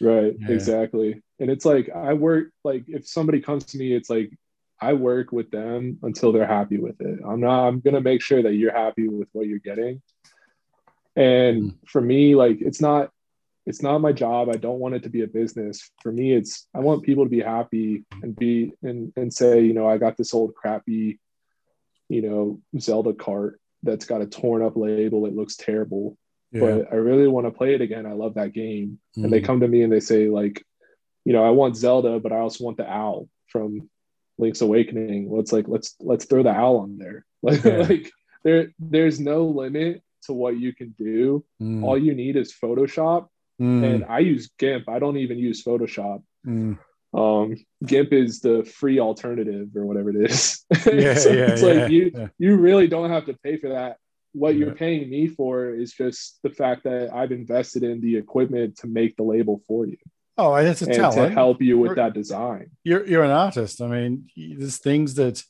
Right, 0.00 0.34
Yeah. 0.38 0.50
exactly. 0.50 1.22
And 1.38 1.50
it's 1.50 1.64
like 1.64 1.90
I 1.90 2.14
work 2.14 2.48
like 2.64 2.84
if 2.88 3.06
somebody 3.06 3.40
comes 3.40 3.64
to 3.66 3.78
me, 3.78 3.92
it's 3.92 4.10
like 4.10 4.30
I 4.80 4.92
work 4.92 5.32
with 5.32 5.50
them 5.50 5.98
until 6.02 6.32
they're 6.32 6.46
happy 6.46 6.78
with 6.78 7.00
it. 7.00 7.20
I'm 7.26 7.40
not, 7.40 7.66
I'm 7.66 7.80
going 7.80 7.94
to 7.94 8.00
make 8.00 8.20
sure 8.20 8.42
that 8.42 8.54
you're 8.54 8.76
happy 8.76 9.08
with 9.08 9.28
what 9.32 9.46
you're 9.46 9.58
getting. 9.58 10.02
And 11.16 11.62
mm. 11.62 11.74
for 11.86 12.00
me, 12.00 12.34
like, 12.34 12.58
it's 12.60 12.80
not, 12.80 13.10
it's 13.64 13.82
not 13.82 14.02
my 14.02 14.12
job. 14.12 14.48
I 14.48 14.58
don't 14.58 14.78
want 14.78 14.94
it 14.94 15.02
to 15.04 15.08
be 15.08 15.22
a 15.22 15.26
business. 15.26 15.90
For 16.02 16.12
me, 16.12 16.34
it's, 16.34 16.68
I 16.74 16.80
want 16.80 17.04
people 17.04 17.24
to 17.24 17.30
be 17.30 17.40
happy 17.40 18.04
and 18.22 18.36
be, 18.36 18.72
and, 18.82 19.12
and 19.16 19.32
say, 19.32 19.62
you 19.62 19.72
know, 19.72 19.88
I 19.88 19.96
got 19.98 20.16
this 20.16 20.34
old 20.34 20.54
crappy, 20.54 21.18
you 22.08 22.22
know, 22.22 22.60
Zelda 22.78 23.14
cart 23.14 23.58
that's 23.82 24.04
got 24.04 24.20
a 24.20 24.26
torn 24.26 24.62
up 24.62 24.76
label. 24.76 25.26
It 25.26 25.34
looks 25.34 25.56
terrible, 25.56 26.18
yeah. 26.52 26.60
but 26.60 26.92
I 26.92 26.96
really 26.96 27.28
want 27.28 27.46
to 27.46 27.50
play 27.50 27.74
it 27.74 27.80
again. 27.80 28.04
I 28.04 28.12
love 28.12 28.34
that 28.34 28.52
game. 28.52 28.98
Mm. 29.16 29.24
And 29.24 29.32
they 29.32 29.40
mm. 29.40 29.46
come 29.46 29.60
to 29.60 29.68
me 29.68 29.82
and 29.82 29.92
they 29.92 30.00
say, 30.00 30.28
like, 30.28 30.62
you 31.24 31.32
know, 31.32 31.44
I 31.44 31.50
want 31.50 31.76
Zelda, 31.76 32.20
but 32.20 32.32
I 32.32 32.36
also 32.36 32.62
want 32.62 32.76
the 32.76 32.88
owl 32.88 33.28
from 33.48 33.88
Link's 34.38 34.60
Awakening. 34.60 35.30
Let's 35.30 35.52
like 35.52 35.66
let's 35.68 35.94
let's 36.00 36.24
throw 36.24 36.42
the 36.42 36.50
owl 36.50 36.78
on 36.78 36.98
there. 36.98 37.24
Like 37.42 37.64
yeah. 37.64 37.76
like 37.76 38.10
there 38.42 38.72
there's 38.80 39.20
no 39.20 39.44
limit 39.44 40.02
to 40.24 40.32
what 40.32 40.58
you 40.58 40.74
can 40.74 40.94
do. 40.98 41.44
Mm. 41.62 41.84
All 41.84 41.96
you 41.96 42.12
need 42.14 42.34
is 42.34 42.52
Photoshop. 42.52 43.28
Mm. 43.60 43.84
And 43.84 44.04
I 44.04 44.18
use 44.18 44.50
GIMP. 44.58 44.88
I 44.88 44.98
don't 44.98 45.16
even 45.18 45.38
use 45.38 45.62
Photoshop. 45.62 46.22
Mm. 46.44 46.78
Um, 47.14 47.56
GIMP 47.84 48.12
is 48.12 48.40
the 48.40 48.64
free 48.64 48.98
alternative 48.98 49.68
or 49.76 49.86
whatever 49.86 50.10
it 50.10 50.30
is. 50.30 50.64
Yeah, 50.86 51.14
so 51.14 51.30
yeah, 51.30 51.50
it's 51.50 51.62
yeah, 51.62 51.68
like 51.68 51.90
you 51.90 52.10
yeah. 52.14 52.28
you 52.38 52.56
really 52.56 52.88
don't 52.88 53.10
have 53.10 53.26
to 53.26 53.34
pay 53.34 53.58
for 53.58 53.68
that. 53.70 53.98
What 54.32 54.56
you're 54.56 54.74
paying 54.74 55.08
me 55.08 55.28
for 55.28 55.70
is 55.70 55.92
just 55.92 56.38
the 56.42 56.50
fact 56.50 56.84
that 56.84 57.14
I've 57.14 57.32
invested 57.32 57.82
in 57.82 58.00
the 58.00 58.16
equipment 58.16 58.78
to 58.78 58.86
make 58.86 59.16
the 59.16 59.22
label 59.22 59.62
for 59.66 59.86
you. 59.86 59.96
Oh, 60.38 60.54
it's 60.56 60.82
a 60.82 60.86
talent 60.86 61.14
to 61.14 61.30
help 61.30 61.62
you 61.62 61.78
with 61.78 61.96
that 61.96 62.12
design. 62.12 62.70
You're 62.84 63.06
you're 63.06 63.24
an 63.24 63.30
artist. 63.30 63.80
I 63.80 63.86
mean, 63.86 64.28
there's 64.36 64.78
things 64.78 65.14
that 65.14 65.42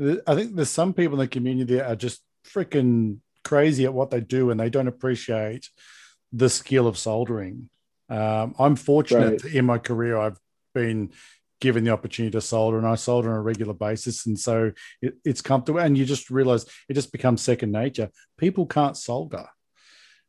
I 0.00 0.34
think 0.34 0.54
there's 0.54 0.70
some 0.70 0.92
people 0.92 1.14
in 1.14 1.20
the 1.20 1.28
community 1.28 1.76
that 1.76 1.90
are 1.90 1.96
just 1.96 2.22
freaking 2.46 3.18
crazy 3.44 3.84
at 3.84 3.94
what 3.94 4.10
they 4.10 4.20
do, 4.20 4.50
and 4.50 4.60
they 4.60 4.68
don't 4.68 4.88
appreciate 4.88 5.70
the 6.32 6.50
skill 6.50 6.86
of 6.86 6.98
soldering. 6.98 7.70
Um, 8.10 8.54
I'm 8.58 8.76
fortunate 8.76 9.42
right. 9.42 9.54
in 9.54 9.64
my 9.64 9.78
career; 9.78 10.18
I've 10.18 10.38
been 10.74 11.12
given 11.58 11.84
the 11.84 11.90
opportunity 11.90 12.32
to 12.32 12.40
solder, 12.42 12.76
and 12.76 12.86
I 12.86 12.96
solder 12.96 13.30
on 13.30 13.38
a 13.38 13.42
regular 13.42 13.72
basis, 13.72 14.26
and 14.26 14.38
so 14.38 14.72
it, 15.00 15.14
it's 15.24 15.40
comfortable. 15.40 15.80
And 15.80 15.96
you 15.96 16.04
just 16.04 16.28
realize 16.28 16.66
it 16.88 16.94
just 16.94 17.10
becomes 17.10 17.40
second 17.40 17.72
nature. 17.72 18.10
People 18.36 18.66
can't 18.66 18.96
solder. 18.96 19.46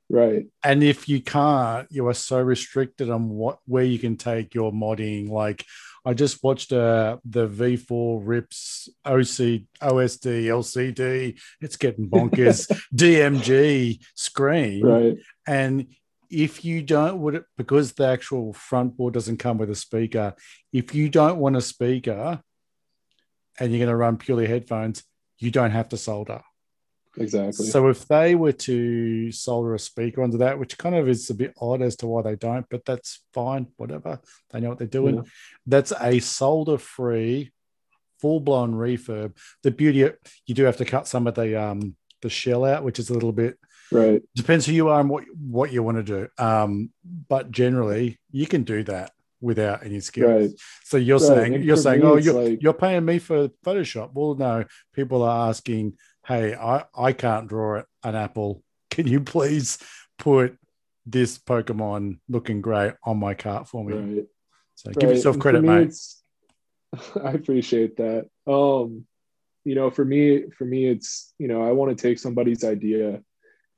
Right. 0.09 0.45
And 0.63 0.83
if 0.83 1.09
you 1.09 1.21
can't, 1.21 1.87
you 1.91 2.07
are 2.07 2.13
so 2.13 2.41
restricted 2.41 3.09
on 3.09 3.29
what 3.29 3.59
where 3.65 3.83
you 3.83 3.99
can 3.99 4.15
take 4.15 4.55
your 4.55 4.71
modding. 4.71 5.29
Like 5.29 5.65
I 6.05 6.13
just 6.13 6.41
watched 6.41 6.71
uh, 6.71 7.17
the 7.25 7.47
V4 7.49 8.21
Rips 8.23 8.87
OC 9.03 9.67
OSD 9.81 10.45
LCD. 10.45 11.39
It's 11.59 11.75
getting 11.75 12.09
bonkers. 12.09 12.71
DMG 12.95 13.99
screen. 14.15 14.85
Right. 14.85 15.17
And 15.45 15.87
if 16.29 16.63
you 16.63 16.81
don't 16.81 17.19
would 17.19 17.35
it 17.35 17.45
because 17.57 17.93
the 17.93 18.07
actual 18.07 18.53
front 18.53 18.95
board 18.95 19.13
doesn't 19.13 19.37
come 19.37 19.57
with 19.57 19.69
a 19.69 19.75
speaker, 19.75 20.33
if 20.71 20.95
you 20.95 21.09
don't 21.09 21.39
want 21.39 21.57
a 21.57 21.61
speaker 21.61 22.41
and 23.59 23.71
you're 23.71 23.79
going 23.79 23.89
to 23.89 23.95
run 23.95 24.17
purely 24.17 24.47
headphones, 24.47 25.03
you 25.37 25.51
don't 25.51 25.71
have 25.71 25.89
to 25.89 25.97
solder. 25.97 26.41
Exactly. 27.19 27.65
So 27.65 27.87
if 27.87 28.07
they 28.07 28.35
were 28.35 28.51
to 28.51 29.31
solder 29.31 29.73
a 29.73 29.79
speaker 29.79 30.21
onto 30.21 30.37
that, 30.37 30.59
which 30.59 30.77
kind 30.77 30.95
of 30.95 31.09
is 31.09 31.29
a 31.29 31.33
bit 31.33 31.53
odd 31.59 31.81
as 31.81 31.95
to 31.97 32.07
why 32.07 32.21
they 32.21 32.35
don't, 32.35 32.65
but 32.69 32.85
that's 32.85 33.21
fine, 33.33 33.67
whatever. 33.77 34.19
They 34.51 34.59
know 34.59 34.69
what 34.69 34.77
they're 34.77 34.87
doing. 34.87 35.15
Yeah. 35.15 35.21
That's 35.65 35.93
a 35.99 36.19
solder 36.19 36.77
free, 36.77 37.51
full 38.19 38.39
blown 38.39 38.73
refurb. 38.73 39.35
The 39.63 39.71
beauty 39.71 40.03
of, 40.03 40.15
you 40.45 40.55
do 40.55 40.63
have 40.63 40.77
to 40.77 40.85
cut 40.85 41.07
some 41.07 41.27
of 41.27 41.35
the 41.35 41.59
um 41.59 41.95
the 42.21 42.29
shell 42.29 42.65
out, 42.65 42.83
which 42.83 42.99
is 42.99 43.09
a 43.09 43.13
little 43.13 43.31
bit 43.31 43.57
right. 43.91 44.21
Depends 44.35 44.65
who 44.65 44.73
you 44.73 44.89
are 44.89 44.99
and 44.99 45.09
what 45.09 45.23
what 45.37 45.71
you 45.71 45.83
want 45.83 45.97
to 45.97 46.03
do. 46.03 46.27
Um, 46.37 46.91
but 47.27 47.51
generally 47.51 48.19
you 48.31 48.47
can 48.47 48.63
do 48.63 48.83
that 48.83 49.11
without 49.39 49.85
any 49.85 49.99
skills. 49.99 50.41
Right. 50.41 50.51
So 50.83 50.97
you're 50.97 51.19
right. 51.19 51.27
saying 51.27 51.55
and 51.55 51.63
you're 51.63 51.77
saying, 51.77 52.01
me, 52.01 52.07
oh, 52.07 52.15
you're, 52.17 52.43
like... 52.43 52.61
you're 52.61 52.73
paying 52.73 53.05
me 53.05 53.19
for 53.19 53.49
Photoshop. 53.63 54.09
Well, 54.13 54.35
no, 54.35 54.65
people 54.93 55.21
are 55.21 55.49
asking 55.49 55.97
hey, 56.27 56.55
I, 56.55 56.83
I 56.95 57.13
can't 57.13 57.47
draw 57.47 57.83
an 58.03 58.15
apple. 58.15 58.61
Can 58.91 59.07
you 59.07 59.21
please 59.21 59.77
put 60.19 60.57
this 61.05 61.37
Pokemon 61.37 62.19
looking 62.27 62.61
great 62.61 62.93
on 63.03 63.17
my 63.17 63.33
cart 63.33 63.67
for 63.67 63.83
me? 63.83 63.93
Right. 63.93 64.25
So 64.75 64.91
give 64.91 65.09
yourself 65.09 65.39
credit, 65.39 65.61
me, 65.61 65.69
mate. 65.69 65.93
I 67.23 67.31
appreciate 67.31 67.97
that. 67.97 68.27
Um, 68.45 69.05
you 69.63 69.75
know, 69.75 69.89
for 69.89 70.05
me, 70.05 70.43
for 70.57 70.65
me, 70.65 70.87
it's 70.87 71.33
you 71.39 71.47
know, 71.47 71.63
I 71.63 71.71
want 71.71 71.97
to 71.97 72.01
take 72.01 72.19
somebody's 72.19 72.63
idea. 72.63 73.21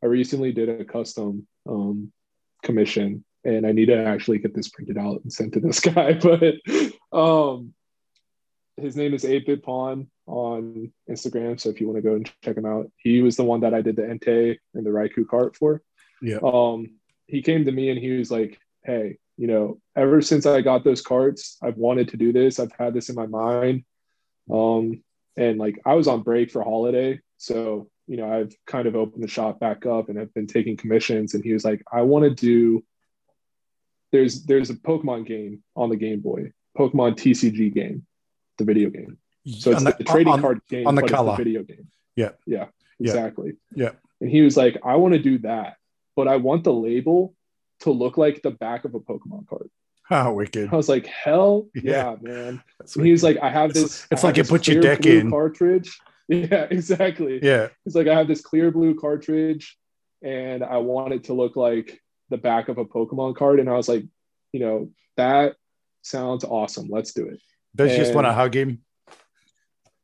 I 0.04 0.06
recently 0.06 0.52
did 0.52 0.70
a 0.70 0.86
custom 0.86 1.48
um, 1.68 2.12
commission, 2.64 3.24
and 3.44 3.66
I 3.66 3.72
need 3.72 3.88
to 3.88 3.98
actually 3.98 4.40
get 4.40 4.54
this 4.54 4.70
printed 4.70 4.98
out 4.98 5.22
and 5.24 5.32
sent 5.32 5.54
to 5.54 5.60
this 5.60 5.80
guy. 5.80 6.14
But 6.14 6.56
um, 7.12 7.74
his 8.78 8.96
name 8.96 9.14
is 9.14 9.24
8-Bit 9.24 9.64
Pawn 9.64 10.08
on 10.30 10.92
Instagram. 11.10 11.60
So 11.60 11.70
if 11.70 11.82
you 11.82 11.88
want 11.88 11.98
to 11.98 12.08
go 12.08 12.16
and 12.16 12.32
check 12.44 12.58
him 12.58 12.66
out, 12.66 12.92
he 12.98 13.22
was 13.22 13.36
the 13.36 13.44
one 13.44 13.62
that 13.62 13.74
I 13.74 13.82
did 13.82 13.96
the 13.96 14.04
Entei 14.04 14.58
and 14.74 14.86
the 14.86 14.92
Raikou 14.92 15.28
cart 15.28 15.56
for. 15.56 15.82
Yeah. 16.22 16.40
Um, 16.44 16.92
he 17.28 17.42
came 17.42 17.66
to 17.66 17.72
me 17.72 17.90
and 17.90 18.00
he 18.00 18.12
was 18.12 18.32
like, 18.32 18.60
Hey, 18.84 19.18
you 19.38 19.48
know, 19.48 19.80
ever 19.96 20.22
since 20.22 20.46
I 20.46 20.62
got 20.62 20.84
those 20.84 21.02
carts, 21.02 21.58
I've 21.62 21.78
wanted 21.78 22.10
to 22.10 22.18
do 22.18 22.32
this. 22.32 22.60
I've 22.60 22.72
had 22.78 22.94
this 22.94 23.10
in 23.10 23.16
my 23.16 23.26
mind. 23.26 23.84
Um, 24.52 25.04
and 25.38 25.58
like 25.58 25.80
I 25.86 25.94
was 25.96 26.08
on 26.08 26.24
break 26.24 26.52
for 26.52 26.64
holiday. 26.64 27.20
So, 27.38 27.90
you 28.08 28.18
know, 28.18 28.32
I've 28.32 28.54
kind 28.68 28.88
of 28.88 28.96
opened 28.96 29.24
the 29.24 29.28
shop 29.28 29.60
back 29.60 29.86
up 29.86 30.10
and 30.10 30.18
have 30.18 30.34
been 30.34 30.48
taking 30.48 30.78
commissions. 30.78 31.34
And 31.34 31.44
he 31.44 31.54
was 31.54 31.64
like, 31.64 31.84
I 31.92 32.02
want 32.02 32.26
to 32.26 32.34
do 32.34 32.84
there's 34.12 34.44
there's 34.46 34.70
a 34.70 34.76
Pokemon 34.76 35.28
game 35.28 35.64
on 35.76 35.90
the 35.90 35.96
Game 35.96 36.20
Boy, 36.20 36.52
Pokemon 36.78 37.16
TCG 37.16 37.74
game 37.74 38.06
the 38.60 38.66
video 38.66 38.90
game. 38.92 39.18
So 39.58 39.72
it's 39.72 39.84
the, 39.84 39.96
the, 39.98 40.04
trading 40.04 40.34
on, 40.34 40.42
card 40.42 40.62
game 40.70 40.88
on 40.88 40.96
the 40.96 41.04
color. 41.04 41.36
Video 41.36 41.64
game. 41.64 41.88
Yeah. 42.16 42.32
Yeah. 42.46 42.68
Exactly. 43.00 43.54
Yeah. 43.74 43.92
And 44.22 44.30
he 44.30 44.42
was 44.42 44.58
like, 44.58 44.78
I 44.84 44.96
want 44.96 45.14
to 45.14 45.20
do 45.20 45.40
that, 45.40 45.78
but 46.16 46.28
I 46.28 46.36
want 46.36 46.64
the 46.64 46.74
label 46.74 47.34
to 47.82 47.92
look 47.92 48.18
like 48.18 48.42
the 48.42 48.52
back 48.52 48.86
of 48.86 48.96
a 48.96 49.00
Pokemon 49.00 49.48
card. 49.48 49.70
How 50.04 50.34
wicked. 50.34 50.70
I 50.72 50.76
was 50.76 50.90
like, 50.90 51.06
hell 51.06 51.68
yeah, 51.76 51.82
yeah 51.84 52.16
man. 52.22 52.64
And 52.96 53.06
he 53.06 53.12
was 53.12 53.24
like, 53.24 53.38
I 53.42 53.50
have 53.50 53.74
this. 53.74 54.08
It's, 54.10 54.24
like 54.24 54.38
you 54.38 54.44
put 54.44 54.68
your 54.68 54.82
deck 54.82 55.06
in 55.06 55.30
cartridge. 55.30 55.98
Yeah, 56.32 56.68
exactly. 56.70 57.40
Yeah. 57.42 57.70
He's 57.84 57.96
like, 57.96 58.06
I 58.06 58.14
have 58.14 58.28
this 58.28 58.42
clear 58.42 58.70
blue 58.70 58.94
cartridge 58.94 59.76
and 60.22 60.64
I 60.64 60.78
want 60.78 61.12
it 61.12 61.24
to 61.24 61.34
look 61.34 61.56
like 61.56 62.00
the 62.30 62.38
back 62.38 62.70
of 62.70 62.78
a 62.78 62.86
Pokemon 62.86 63.36
card. 63.36 63.60
And 63.60 63.68
I 63.68 63.74
was 63.74 63.90
like, 63.90 64.06
you 64.52 64.60
know, 64.60 64.92
that 65.18 65.56
sounds 66.04 66.44
awesome. 66.44 66.88
Let's 66.88 67.14
do 67.14 67.28
it. 67.30 67.42
Does 67.76 67.96
just 67.96 68.14
want 68.14 68.28
to 68.28 68.34
hug 68.34 68.56
him? 68.56 68.84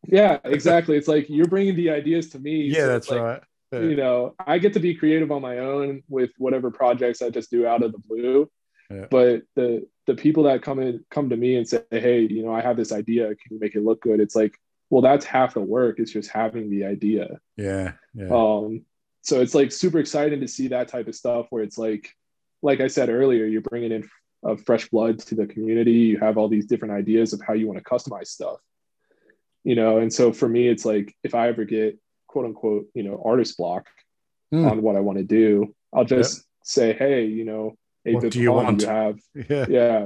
Yeah, 0.08 0.40
exactly. 0.44 0.98
it's 0.98 1.08
like 1.08 1.30
you're 1.30 1.48
bringing 1.48 1.76
the 1.76 1.90
ideas 1.90 2.30
to 2.32 2.40
me. 2.40 2.64
Yeah, 2.64 2.82
so 2.82 2.88
that's 2.88 3.10
like, 3.10 3.22
right. 3.22 3.42
Yeah. 3.72 3.80
You 3.80 3.96
know, 3.96 4.36
I 4.40 4.60
get 4.60 4.74
to 4.74 4.80
be 4.80 4.96
creative 4.96 5.32
on 5.32 5.42
my 5.42 5.60
own 5.60 6.04
with 6.08 6.32
whatever 6.38 6.72
projects 6.72 7.22
I 7.22 7.30
just 7.30 7.52
do 7.52 7.66
out 7.68 7.84
of 7.84 7.92
the 7.92 7.98
blue. 7.98 8.50
Yeah. 8.90 9.08
But 9.10 9.44
the 9.56 9.88
the 10.06 10.16
people 10.16 10.44
that 10.44 10.62
come 10.62 10.80
in 10.80 11.04
come 11.10 11.30
to 11.30 11.38
me 11.38 11.56
and 11.56 11.68
say, 11.68 11.84
"Hey, 11.90 12.22
you 12.22 12.44
know, 12.44 12.54
I 12.54 12.62
have 12.62 12.78
this 12.78 12.92
idea. 12.92 13.28
Can 13.28 13.56
you 13.56 13.60
make 13.60 13.76
it 13.76 13.84
look 13.84 14.02
good?" 14.02 14.20
It's 14.20 14.36
like, 14.36 14.56
well, 14.90 15.02
that's 15.02 15.26
half 15.26 15.56
the 15.56 15.62
work. 15.62 16.00
It's 16.00 16.12
just 16.12 16.30
having 16.30 16.70
the 16.70 16.86
idea. 16.86 17.40
Yeah. 17.58 17.94
yeah. 18.14 18.28
Um. 18.30 18.86
So 19.22 19.42
it's 19.42 19.56
like 19.56 19.72
super 19.72 19.98
exciting 19.98 20.42
to 20.42 20.48
see 20.48 20.68
that 20.68 20.88
type 20.88 21.08
of 21.08 21.16
stuff 21.16 21.48
where 21.50 21.64
it's 21.64 21.80
like, 21.80 22.14
like 22.62 22.80
I 22.80 22.88
said 22.88 23.10
earlier, 23.10 23.46
you're 23.46 23.62
bringing 23.62 23.92
in 23.92 24.08
of 24.44 24.64
fresh 24.64 24.88
blood 24.90 25.20
to 25.20 25.36
the 25.36 25.48
community. 25.48 25.92
You 25.92 26.20
have 26.20 26.38
all 26.38 26.48
these 26.48 26.68
different 26.68 26.94
ideas 26.94 27.34
of 27.34 27.42
how 27.42 27.54
you 27.54 27.68
want 27.68 27.80
to 27.80 27.84
customize 27.84 28.28
stuff, 28.28 28.60
you 29.66 29.76
know. 29.76 29.98
And 29.98 30.14
so 30.14 30.32
for 30.32 30.48
me, 30.48 30.70
it's 30.70 30.86
like 30.86 31.14
if 31.24 31.36
I 31.36 31.50
ever 31.50 31.66
get 31.66 32.00
quote 32.28 32.46
unquote, 32.46 32.86
you 32.94 33.04
know, 33.04 33.22
artist 33.26 33.58
block 33.58 33.88
mm. 34.54 34.70
on 34.70 34.82
what 34.82 34.96
I 34.96 35.02
want 35.02 35.18
to 35.18 35.26
do, 35.26 35.76
I'll 35.94 36.06
just 36.06 36.38
yep. 36.38 36.44
say, 36.64 36.94
hey, 36.94 37.26
you 37.26 37.44
know, 37.44 37.76
what 38.06 38.32
do 38.32 38.40
you 38.40 38.52
want? 38.54 38.82
You 38.82 38.88
have, 38.88 39.20
yeah, 39.50 39.66
yeah. 39.68 40.06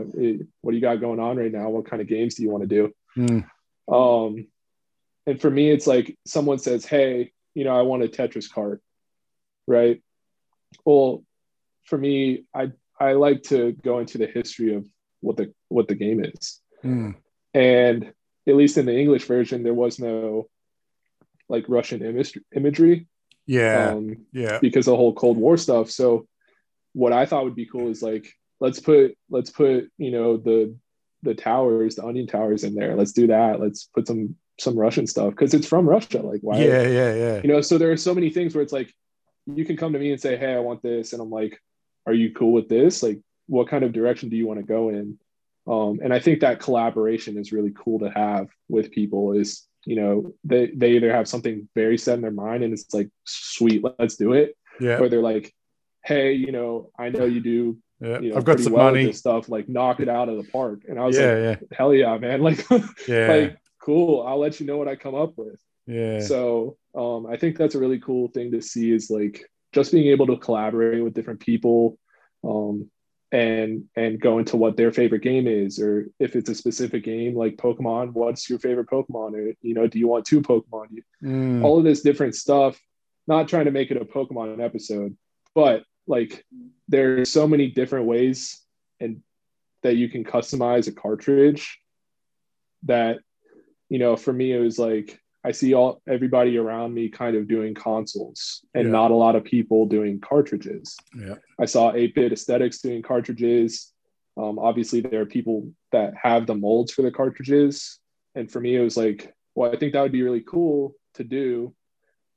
What 0.62 0.72
do 0.72 0.76
you 0.76 0.82
got 0.82 1.02
going 1.02 1.20
on 1.20 1.38
right 1.38 1.52
now? 1.52 1.70
What 1.70 1.86
kind 1.86 2.02
of 2.02 2.08
games 2.08 2.36
do 2.36 2.44
you 2.44 2.50
want 2.50 2.68
to 2.68 2.68
do? 2.68 2.94
Mm. 3.18 3.46
Um, 3.92 4.48
and 5.28 5.40
for 5.40 5.50
me, 5.52 5.70
it's 5.70 5.86
like 5.86 6.18
someone 6.26 6.60
says, 6.60 6.86
hey, 6.86 7.34
you 7.54 7.66
know, 7.66 7.78
I 7.78 7.82
want 7.82 8.04
a 8.04 8.08
Tetris 8.08 8.52
cart, 8.52 8.82
right? 9.68 10.02
Well, 10.86 11.24
for 11.84 11.98
me, 11.98 12.46
I 12.56 12.72
I 13.00 13.14
like 13.14 13.44
to 13.44 13.74
go 13.74 14.00
into 14.00 14.18
the 14.18 14.28
history 14.28 14.76
of 14.76 14.88
what 15.22 15.38
the 15.38 15.54
what 15.68 15.88
the 15.88 15.96
game 15.96 16.24
is. 16.24 16.62
Mm. 16.84 17.16
And 17.54 18.14
at 18.48 18.56
least 18.56 18.78
in 18.78 18.86
the 18.86 18.98
English 18.98 19.26
version, 19.26 19.64
there 19.64 19.74
was 19.74 20.00
no 20.00 20.50
like 21.48 21.66
Russian 21.68 22.04
image, 22.04 22.38
imagery. 22.56 23.08
Yeah. 23.46 23.92
Um, 23.92 24.26
yeah. 24.32 24.60
Because 24.60 24.86
the 24.86 24.96
whole 24.96 25.14
Cold 25.14 25.38
War 25.38 25.58
stuff. 25.58 25.90
So 25.90 26.28
what 26.94 27.14
I 27.14 27.26
thought 27.26 27.44
would 27.44 27.56
be 27.56 27.66
cool 27.66 27.90
is 27.90 28.02
like 28.02 28.32
let's 28.60 28.80
put 28.80 29.18
let's 29.30 29.50
put 29.50 29.92
you 29.98 30.12
know 30.12 30.38
the 30.38 30.76
the 31.24 31.36
towers, 31.36 31.96
the 31.96 32.06
onion 32.06 32.28
towers 32.28 32.64
in 32.64 32.76
there. 32.76 32.96
Let's 32.96 33.12
do 33.12 33.28
that. 33.28 33.60
Let's 33.60 33.86
put 33.86 34.08
some 34.08 34.36
some 34.60 34.78
Russian 34.78 35.08
stuff 35.08 35.32
because 35.32 35.54
it's 35.54 35.68
from 35.68 35.88
Russia. 35.88 36.22
Like 36.22 36.42
why? 36.42 36.60
Yeah, 36.60 36.84
yeah, 36.84 37.16
yeah. 37.16 37.42
You 37.42 37.50
know, 37.50 37.62
so 37.62 37.78
there 37.78 37.92
are 37.92 37.98
so 37.98 38.14
many 38.14 38.30
things 38.30 38.54
where 38.54 38.62
it's 38.62 38.74
like 38.74 38.94
you 39.46 39.66
can 39.66 39.78
come 39.78 39.94
to 39.94 40.00
me 40.00 40.12
and 40.12 40.22
say, 40.22 40.38
"Hey, 40.38 40.54
I 40.54 40.60
want 40.60 40.82
this," 40.82 41.14
and 41.14 41.22
I'm 41.22 41.32
like, 41.32 41.60
"Are 42.06 42.14
you 42.14 42.34
cool 42.34 42.52
with 42.52 42.70
this? 42.70 43.02
Like, 43.02 43.20
what 43.48 43.68
kind 43.68 43.84
of 43.84 43.94
direction 43.94 44.30
do 44.30 44.38
you 44.38 44.48
want 44.48 44.60
to 44.60 44.66
go 44.66 44.90
in?" 44.90 45.18
Um, 45.68 46.00
and 46.04 46.14
I 46.14 46.20
think 46.20 46.40
that 46.42 46.60
collaboration 46.60 47.38
is 47.38 47.52
really 47.52 47.72
cool 47.76 48.00
to 48.00 48.10
have 48.10 48.48
with 48.70 48.92
people. 48.92 49.34
Is 49.34 49.68
you 49.86 49.96
know 49.96 50.34
they 50.44 50.72
they 50.76 50.92
either 50.94 51.12
have 51.12 51.28
something 51.28 51.70
very 51.76 51.98
set 51.98 52.16
in 52.16 52.22
their 52.22 52.32
mind 52.32 52.64
and 52.64 52.74
it's 52.74 52.94
like, 52.94 53.10
"Sweet, 53.26 53.84
let's 54.00 54.16
do 54.16 54.34
it," 54.34 54.56
Yeah, 54.80 55.00
or 55.00 55.10
they're 55.10 55.22
like, 55.22 55.54
"Hey, 56.04 56.34
you 56.34 56.52
know, 56.52 56.92
I 56.98 57.10
know 57.10 57.26
you 57.26 57.40
do." 57.42 57.78
yeah. 58.02 58.20
You 58.20 58.30
know, 58.32 58.38
I've 58.38 58.46
got 58.46 58.60
some 58.60 58.74
well 58.74 58.86
money. 58.92 59.12
stuff. 59.12 59.50
Like, 59.50 59.68
knock 59.68 60.00
it 60.00 60.08
out 60.10 60.30
of 60.30 60.38
the 60.38 60.50
park. 60.52 60.84
And 60.88 60.98
I 61.00 61.06
was 61.06 61.18
Yeah, 61.18 61.34
like, 61.34 61.60
yeah, 61.62 61.78
hell 61.78 61.94
yeah, 61.94 62.18
man. 62.18 62.42
Like, 62.48 62.66
yeah, 63.08 63.28
like 63.28 63.58
cool. 63.82 64.22
I'll 64.26 64.40
let 64.40 64.60
you 64.60 64.66
know 64.66 64.78
what 64.78 64.88
I 64.88 64.96
come 64.96 65.16
up 65.16 65.34
with. 65.38 65.60
yeah. 65.86 66.20
So 66.22 66.78
um, 66.96 67.28
I 67.28 67.36
think 67.38 67.58
that's 67.58 67.76
a 67.76 67.80
really 67.80 68.00
cool 68.00 68.30
thing 68.30 68.52
to 68.54 68.62
see 68.62 68.92
is 68.92 69.10
like 69.10 69.44
just 69.74 69.92
being 69.92 70.08
able 70.08 70.28
to 70.28 70.38
collaborate 70.38 71.04
with 71.04 71.14
different 71.14 71.42
people 71.42 72.00
um, 72.44 72.90
and 73.32 73.84
and 73.96 74.20
go 74.20 74.40
into 74.40 74.58
what 74.58 74.76
their 74.76 74.92
favorite 74.92 75.22
game 75.22 75.48
is, 75.48 75.80
or 75.80 76.08
if 76.20 76.36
it's 76.36 76.50
a 76.50 76.56
specific 76.56 77.04
game 77.04 77.36
like 77.36 77.58
Pokemon, 77.58 78.14
what's 78.14 78.50
your 78.50 78.60
favorite 78.60 78.90
Pokemon? 78.90 79.34
Or 79.34 79.54
you 79.62 79.74
know, 79.74 79.88
do 79.88 80.00
you 80.00 80.08
want 80.08 80.26
two 80.26 80.42
Pokemon? 80.42 80.88
Mm, 81.24 81.64
All 81.64 81.78
of 81.78 81.84
this 81.84 82.02
different 82.02 82.36
stuff. 82.36 82.80
Not 83.28 83.48
trying 83.48 83.66
to 83.66 83.72
make 83.72 83.92
it 83.92 84.02
a 84.02 84.06
Pokemon 84.06 84.60
episode, 84.60 85.16
but 85.54 85.84
like 86.08 86.44
there's 86.88 87.30
so 87.30 87.48
many 87.48 87.68
different 87.68 88.08
ways 88.08 88.62
and 89.00 89.22
that 89.84 89.96
you 89.96 90.10
can 90.10 90.24
customize 90.24 90.88
a 90.88 90.92
cartridge 90.92 91.80
that 92.84 93.20
you 93.90 94.00
know 94.00 94.16
for 94.16 94.34
me 94.34 94.52
it 94.52 94.60
was 94.60 94.80
like 94.80 95.20
i 95.44 95.52
see 95.52 95.74
all 95.74 96.02
everybody 96.08 96.58
around 96.58 96.94
me 96.94 97.08
kind 97.10 97.36
of 97.38 97.48
doing 97.48 97.74
consoles 97.74 98.62
and 98.74 98.86
Yeah. 98.86 98.92
not 98.92 99.12
a 99.12 99.16
lot 99.16 99.36
of 99.36 99.44
people 99.44 99.86
doing 99.86 100.20
cartridges. 100.20 100.98
Yeah, 101.18 101.36
i 101.60 101.66
saw 101.66 101.92
8-bit 101.94 102.34
aesthetics 102.34 102.80
doing 102.82 103.02
cartridges. 103.02 103.94
Um, 104.38 104.60
obviously 104.60 105.02
there 105.02 105.22
are 105.22 105.26
people 105.38 105.72
that 105.92 106.14
have 106.22 106.46
the 106.48 106.56
molds 106.56 106.92
for 106.94 107.02
the 107.02 107.12
cartridges. 107.12 108.00
And 108.36 108.50
for 108.52 108.60
me 108.60 108.76
it 108.76 108.82
was 108.84 108.98
like 108.98 109.34
well 109.56 109.72
i 109.74 109.78
think 109.78 109.94
that 109.94 110.02
would 110.04 110.12
be 110.20 110.24
really 110.24 110.42
cool 110.56 110.96
to 111.16 111.24
do. 111.24 111.74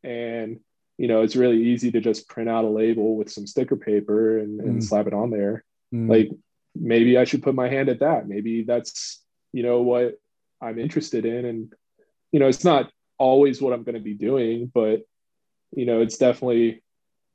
And 0.04 0.60
you 0.98 1.08
know 1.08 1.22
it's 1.22 1.36
really 1.36 1.60
easy 1.72 1.90
to 1.92 2.00
just 2.00 2.28
print 2.28 2.48
out 2.48 2.64
a 2.64 2.68
label 2.68 3.16
with 3.16 3.30
some 3.30 3.46
sticker 3.46 3.76
paper 3.76 4.38
and, 4.38 4.60
and 4.60 4.76
Mm. 4.80 4.82
slap 4.88 5.06
it 5.06 5.14
on 5.14 5.30
there. 5.30 5.64
Mm, 5.94 6.08
like 6.08 6.30
maybe 6.74 7.18
i 7.18 7.24
should 7.24 7.42
put 7.42 7.54
my 7.54 7.68
hand 7.68 7.88
at 7.88 8.00
that. 8.00 8.28
Maybe 8.28 8.62
that's 8.62 9.20
you 9.52 9.62
know 9.66 9.82
what 9.82 10.18
i'm 10.60 10.78
interested 10.78 11.24
in. 11.26 11.44
And 11.44 11.72
you 12.32 12.40
know 12.40 12.48
it's 12.48 12.64
not 12.64 12.90
always 13.18 13.62
what 13.62 13.72
i'm 13.72 13.84
going 13.84 13.94
to 13.94 14.00
be 14.00 14.14
doing 14.14 14.70
but 14.74 15.02
you 15.70 15.86
know 15.86 16.00
it's 16.00 16.16
definitely 16.18 16.82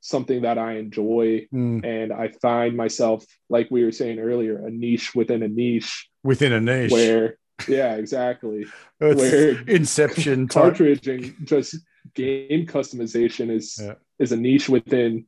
something 0.00 0.42
that 0.42 0.58
i 0.58 0.74
enjoy 0.76 1.46
mm. 1.52 1.84
and 1.84 2.12
i 2.12 2.28
find 2.42 2.76
myself 2.76 3.24
like 3.48 3.68
we 3.70 3.84
were 3.84 3.92
saying 3.92 4.18
earlier 4.18 4.66
a 4.66 4.70
niche 4.70 5.14
within 5.14 5.42
a 5.42 5.48
niche 5.48 6.08
within 6.22 6.52
a 6.52 6.60
niche. 6.60 6.92
where 6.92 7.38
yeah 7.66 7.94
exactly 7.94 8.66
where 8.98 9.60
Inception 9.66 10.48
and 10.54 11.34
just 11.44 11.76
game 12.14 12.66
customization 12.66 13.50
is 13.50 13.78
Yeah. 13.80 13.94
is 14.18 14.32
a 14.32 14.36
niche 14.36 14.68
within 14.68 15.26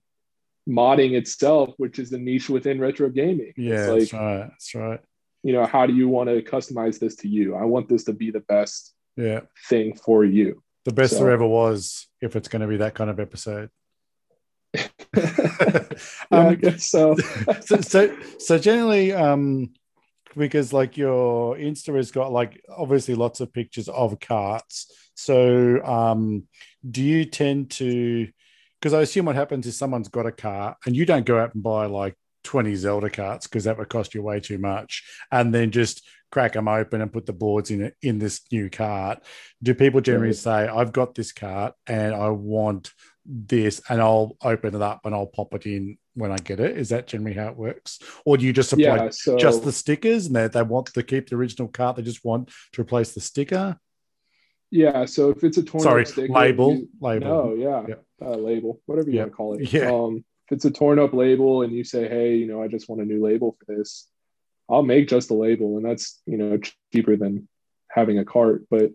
modding 0.68 1.12
itself 1.12 1.74
which 1.78 1.98
is 1.98 2.12
a 2.12 2.18
niche 2.18 2.48
within 2.48 2.78
retro 2.78 3.08
gaming 3.08 3.52
Yeah, 3.56 3.92
it's 3.94 4.10
that's 4.10 4.12
right. 4.12 4.38
That's 4.50 4.74
right. 4.74 5.00
you 5.42 5.52
know 5.52 5.66
how 5.66 5.86
do 5.86 5.94
you 5.94 6.08
want 6.08 6.28
to 6.28 6.42
customize 6.42 7.00
this 7.00 7.16
to 7.16 7.28
you 7.28 7.56
i 7.56 7.64
want 7.64 7.88
this 7.88 8.04
to 8.04 8.12
be 8.12 8.30
the 8.30 8.40
best 8.40 8.94
Yeah, 9.20 9.40
thing 9.68 9.96
for 9.96 10.24
you 10.24 10.62
the 10.84 10.92
best 10.92 11.14
So- 11.14 11.24
there 11.24 11.32
ever 11.32 11.46
was. 11.46 12.06
If 12.20 12.36
it's 12.36 12.48
going 12.48 12.60
to 12.62 12.68
be 12.68 12.78
that 12.78 12.94
kind 12.94 13.10
of 13.10 13.18
episode. 13.20 13.70
Um, 16.30 16.54
guess 16.54 16.84
so 16.86 17.16
so, 17.60 17.80
so 17.80 18.16
so 18.38 18.58
generally 18.58 19.12
um 19.12 19.72
because 20.36 20.72
like 20.72 20.96
your 20.96 21.56
insta 21.56 21.94
has 21.96 22.12
got 22.12 22.30
like 22.30 22.62
obviously 22.68 23.16
lots 23.16 23.40
of 23.40 23.52
pictures 23.52 23.88
of 23.88 24.18
carts 24.20 24.90
so 25.14 25.84
um 25.84 26.44
do 26.88 27.02
you 27.02 27.24
tend 27.24 27.70
to 27.72 28.28
because 28.80 28.94
i 28.94 29.00
assume 29.00 29.26
what 29.26 29.34
happens 29.34 29.66
is 29.66 29.76
someone's 29.76 30.08
got 30.08 30.24
a 30.26 30.32
cart 30.32 30.76
and 30.86 30.94
you 30.94 31.04
don't 31.04 31.26
go 31.26 31.38
out 31.38 31.52
and 31.52 31.64
buy 31.64 31.86
like 31.86 32.14
20 32.44 32.74
zelda 32.76 33.10
carts 33.10 33.48
because 33.48 33.64
that 33.64 33.76
would 33.76 33.88
cost 33.88 34.14
you 34.14 34.22
way 34.22 34.38
too 34.38 34.58
much 34.58 35.02
and 35.32 35.52
then 35.52 35.72
just 35.72 36.06
crack 36.30 36.52
them 36.52 36.68
open 36.68 37.00
and 37.00 37.12
put 37.12 37.26
the 37.26 37.32
boards 37.32 37.70
in 37.70 37.82
it 37.82 37.96
in 38.02 38.18
this 38.18 38.40
new 38.52 38.70
cart 38.70 39.22
do 39.62 39.74
people 39.74 40.00
generally 40.00 40.32
say 40.32 40.68
i've 40.68 40.92
got 40.92 41.14
this 41.14 41.32
cart 41.32 41.74
and 41.86 42.14
i 42.14 42.28
want 42.28 42.92
this 43.26 43.82
and 43.88 44.00
I'll 44.00 44.34
open 44.42 44.74
it 44.74 44.80
up 44.82 45.02
and 45.04 45.14
I'll 45.14 45.26
pop 45.26 45.52
it 45.54 45.66
in 45.66 45.98
when 46.14 46.32
I 46.32 46.36
get 46.36 46.58
it. 46.58 46.76
Is 46.76 46.88
that 46.88 47.06
generally 47.06 47.36
how 47.36 47.48
it 47.48 47.56
works? 47.56 48.00
Or 48.24 48.36
do 48.38 48.46
you 48.46 48.52
just 48.52 48.70
supply 48.70 48.84
yeah 48.96 49.10
so 49.10 49.36
just 49.36 49.62
the 49.62 49.70
stickers 49.70 50.26
and 50.26 50.34
they, 50.34 50.48
they 50.48 50.62
want 50.62 50.86
to 50.86 51.02
keep 51.02 51.28
the 51.28 51.36
original 51.36 51.68
cart, 51.68 51.96
they 51.96 52.02
just 52.02 52.24
want 52.24 52.50
to 52.72 52.80
replace 52.80 53.12
the 53.12 53.20
sticker? 53.20 53.78
yeah 54.70 55.04
so 55.04 55.30
if 55.30 55.44
it's 55.44 55.58
a 55.58 55.62
torn 55.62 55.82
Sorry, 55.82 56.02
up 56.02 56.08
sticker 56.08 56.32
label. 56.32 56.74
you- 56.76 56.88
label. 57.00 57.26
no 57.28 57.54
yeah, 57.54 57.86
Yeah. 58.20 58.26
Uh, 58.26 58.36
label 58.36 58.80
whatever 58.86 59.10
you 59.10 59.16
Yeah. 59.16 59.22
want 59.24 59.32
to 59.32 59.36
call 59.36 59.54
it 59.58 59.72
Yeah. 59.72 59.90
um 59.92 60.24
if 60.46 60.52
it's 60.56 60.64
a 60.64 60.70
torn 60.70 60.98
up 60.98 61.12
label 61.12 61.62
and 61.62 61.72
you 61.72 61.84
say 61.84 62.08
hey 62.08 62.36
you 62.36 62.46
know 62.46 62.62
i 62.62 62.68
just 62.68 62.88
want 62.88 63.02
a 63.02 63.04
new 63.04 63.22
label 63.22 63.56
for 63.58 63.76
this 63.76 64.08
i'll 64.70 64.82
make 64.82 65.08
just 65.08 65.30
a 65.30 65.34
label 65.34 65.76
and 65.76 65.84
that's 65.84 66.20
you 66.26 66.36
know 66.36 66.58
cheaper 66.92 67.16
than 67.16 67.48
having 67.90 68.18
a 68.18 68.24
cart 68.24 68.64
but 68.70 68.90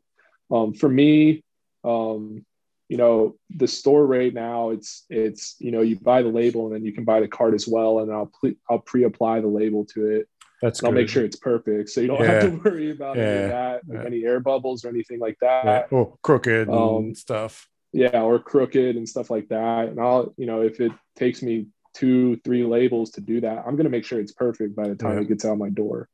um 0.51 0.73
for 0.73 0.89
me 0.89 1.43
um 1.83 2.45
you 2.89 2.97
know 2.97 3.35
the 3.49 3.67
store 3.67 4.05
right 4.05 4.33
now 4.33 4.69
it's 4.69 5.05
it's 5.09 5.55
you 5.59 5.71
know 5.71 5.81
you 5.81 5.99
buy 5.99 6.21
the 6.21 6.29
label 6.29 6.65
and 6.67 6.75
then 6.75 6.85
you 6.85 6.93
can 6.93 7.03
buy 7.03 7.19
the 7.19 7.27
cart 7.27 7.53
as 7.53 7.67
well 7.67 7.99
and 7.99 8.11
i'll 8.11 8.31
ple- 8.39 8.53
i'll 8.69 8.79
pre-apply 8.79 9.41
the 9.41 9.47
label 9.47 9.85
to 9.85 10.05
it 10.07 10.27
That's 10.61 10.83
i'll 10.83 10.91
make 10.91 11.09
sure 11.09 11.25
it's 11.25 11.35
perfect 11.35 11.89
so 11.89 11.99
you 12.01 12.07
don't 12.07 12.23
have 12.25 12.41
to 12.41 12.49
worry 12.63 12.91
about 12.91 13.17
any 13.17 13.25
Yeah. 13.27 13.41
of 13.41 13.49
that 13.49 13.81
Yeah. 13.91 14.03
any 14.05 14.23
air 14.23 14.39
bubbles 14.39 14.85
or 14.85 14.89
anything 14.89 15.19
like 15.19 15.37
that 15.41 15.65
Yeah. 15.91 15.97
Or 15.97 16.15
crooked 16.21 16.67
and 16.67 16.77
Um, 16.77 17.15
stuff. 17.15 17.67
yeah 17.91 18.21
or 18.21 18.37
crooked 18.39 18.95
and 18.95 19.07
stuff 19.09 19.29
like 19.29 19.47
that 19.49 19.89
and 19.89 19.99
i'll 19.99 20.33
you 20.37 20.45
know 20.45 20.61
if 20.61 20.79
it 20.79 20.91
takes 21.15 21.41
me 21.41 21.67
two 21.95 22.35
three 22.43 22.63
labels 22.63 23.09
to 23.11 23.21
do 23.21 23.39
that 23.41 23.59
i'm 23.65 23.75
going 23.77 23.85
to 23.85 23.89
make 23.97 24.05
sure 24.05 24.19
it's 24.19 24.33
perfect 24.33 24.75
by 24.75 24.87
the 24.87 24.95
time 24.95 25.15
Yeah. 25.15 25.21
it 25.21 25.27
gets 25.29 25.45
out 25.45 25.57
my 25.57 25.69
door. 25.69 26.09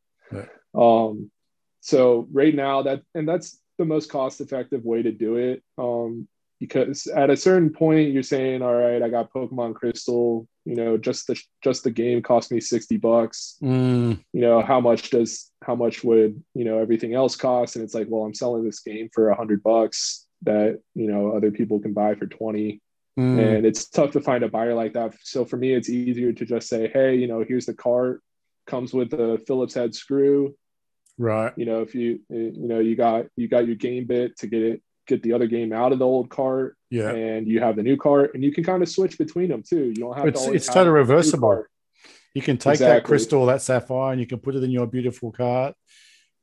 Um 0.76 1.32
so 1.82 2.28
right 2.32 2.54
now 2.56 2.84
that 2.84 3.02
and 3.16 3.28
that's 3.28 3.60
the 3.78 3.86
most 3.86 4.10
cost 4.12 4.40
effective 4.42 4.86
way 4.86 5.02
to 5.02 5.12
do 5.12 5.36
it. 5.38 5.64
Um 5.78 6.28
because 6.60 7.08
at 7.08 7.32
a 7.32 7.36
certain 7.36 7.72
point 7.74 8.12
you're 8.12 8.22
saying 8.22 8.62
all 8.62 8.76
right 8.76 9.02
i 9.02 9.10
got 9.10 9.34
pokemon 9.34 9.74
crystal 9.74 10.48
you 10.64 10.76
know 10.76 10.96
just 10.96 11.26
the 11.26 11.36
just 11.64 11.84
the 11.84 11.90
game 11.90 12.22
cost 12.22 12.52
me 12.52 12.62
60 12.62 12.98
bucks. 12.98 13.58
Mm, 13.64 14.24
you 14.32 14.42
know 14.42 14.62
how 14.62 14.80
much 14.80 15.10
does 15.10 15.50
how 15.64 15.74
much 15.76 16.04
would 16.04 16.42
you 16.54 16.64
know 16.66 16.78
everything 16.78 17.16
else 17.16 17.36
cost? 17.36 17.76
And 17.76 17.84
it's 17.84 17.96
like 17.96 18.08
well 18.10 18.24
i'm 18.26 18.36
selling 18.36 18.64
this 18.64 18.80
game 18.82 19.10
for 19.12 19.30
a 19.30 19.36
hundred 19.36 19.64
bucks 19.64 20.28
that 20.44 20.80
you 20.94 21.08
know 21.12 21.32
other 21.36 21.50
people 21.52 21.80
can 21.80 21.94
buy 21.94 22.14
for 22.16 22.28
20 22.28 22.80
mm, 23.20 23.55
and 23.55 23.66
it's 23.66 23.89
tough 23.89 24.12
to 24.12 24.22
find 24.22 24.43
a 24.43 24.49
buyer 24.49 24.74
like 24.74 24.93
that 24.93 25.14
so 25.24 25.45
for 25.45 25.57
me 25.57 25.74
it's 25.74 25.89
easier 25.89 26.32
to 26.32 26.45
just 26.45 26.68
say 26.68 26.89
hey 26.93 27.16
you 27.16 27.28
know 27.28 27.43
here's 27.47 27.66
the 27.66 27.74
cart 27.74 28.22
comes 28.68 28.93
with 28.93 29.09
the 29.09 29.41
phillips 29.47 29.74
head 29.74 29.93
screw 29.93 30.55
right. 31.18 31.53
you 31.57 31.66
know 31.66 31.82
if 31.82 31.93
you 31.95 32.20
you 32.30 32.53
know 32.55 32.80
you 32.80 32.95
got 32.95 33.26
you 33.36 33.47
got 33.47 33.66
your 33.68 33.76
game 33.76 34.05
bit 34.05 34.38
to 34.38 34.47
get 34.47 34.62
it 34.62 34.82
get 35.07 35.24
the 35.24 35.34
other 35.34 35.47
game 35.47 35.74
out 35.74 35.91
of 35.91 35.99
the 35.99 36.05
old 36.05 36.30
cart 36.30 36.78
Yeah. 36.89 37.09
and 37.09 37.47
you 37.47 37.59
have 37.59 37.76
the 37.76 37.84
new 37.84 37.97
cart 37.97 38.32
and 38.34 38.43
you 38.43 38.51
can 38.53 38.64
kind 38.64 38.84
of 38.84 38.89
switch 38.89 39.18
between 39.18 39.49
them 39.49 39.64
too 39.64 39.86
you 39.86 39.95
don't 39.95 40.16
have 40.16 40.28
It's 40.28 40.39
to 40.41 40.45
always 40.45 40.62
it's 40.62 40.74
totally 40.74 40.95
reversible. 40.95 41.66
You 42.34 42.41
can 42.41 42.57
take 42.57 42.80
that 42.80 43.03
crystal, 43.03 43.45
that 43.47 43.62
sapphire, 43.62 44.14
and 44.14 44.22
you 44.22 44.26
can 44.28 44.39
put 44.39 44.55
it 44.55 44.64
in 44.64 44.72
your 44.72 44.88
beautiful 44.88 45.34
cart. 45.34 45.76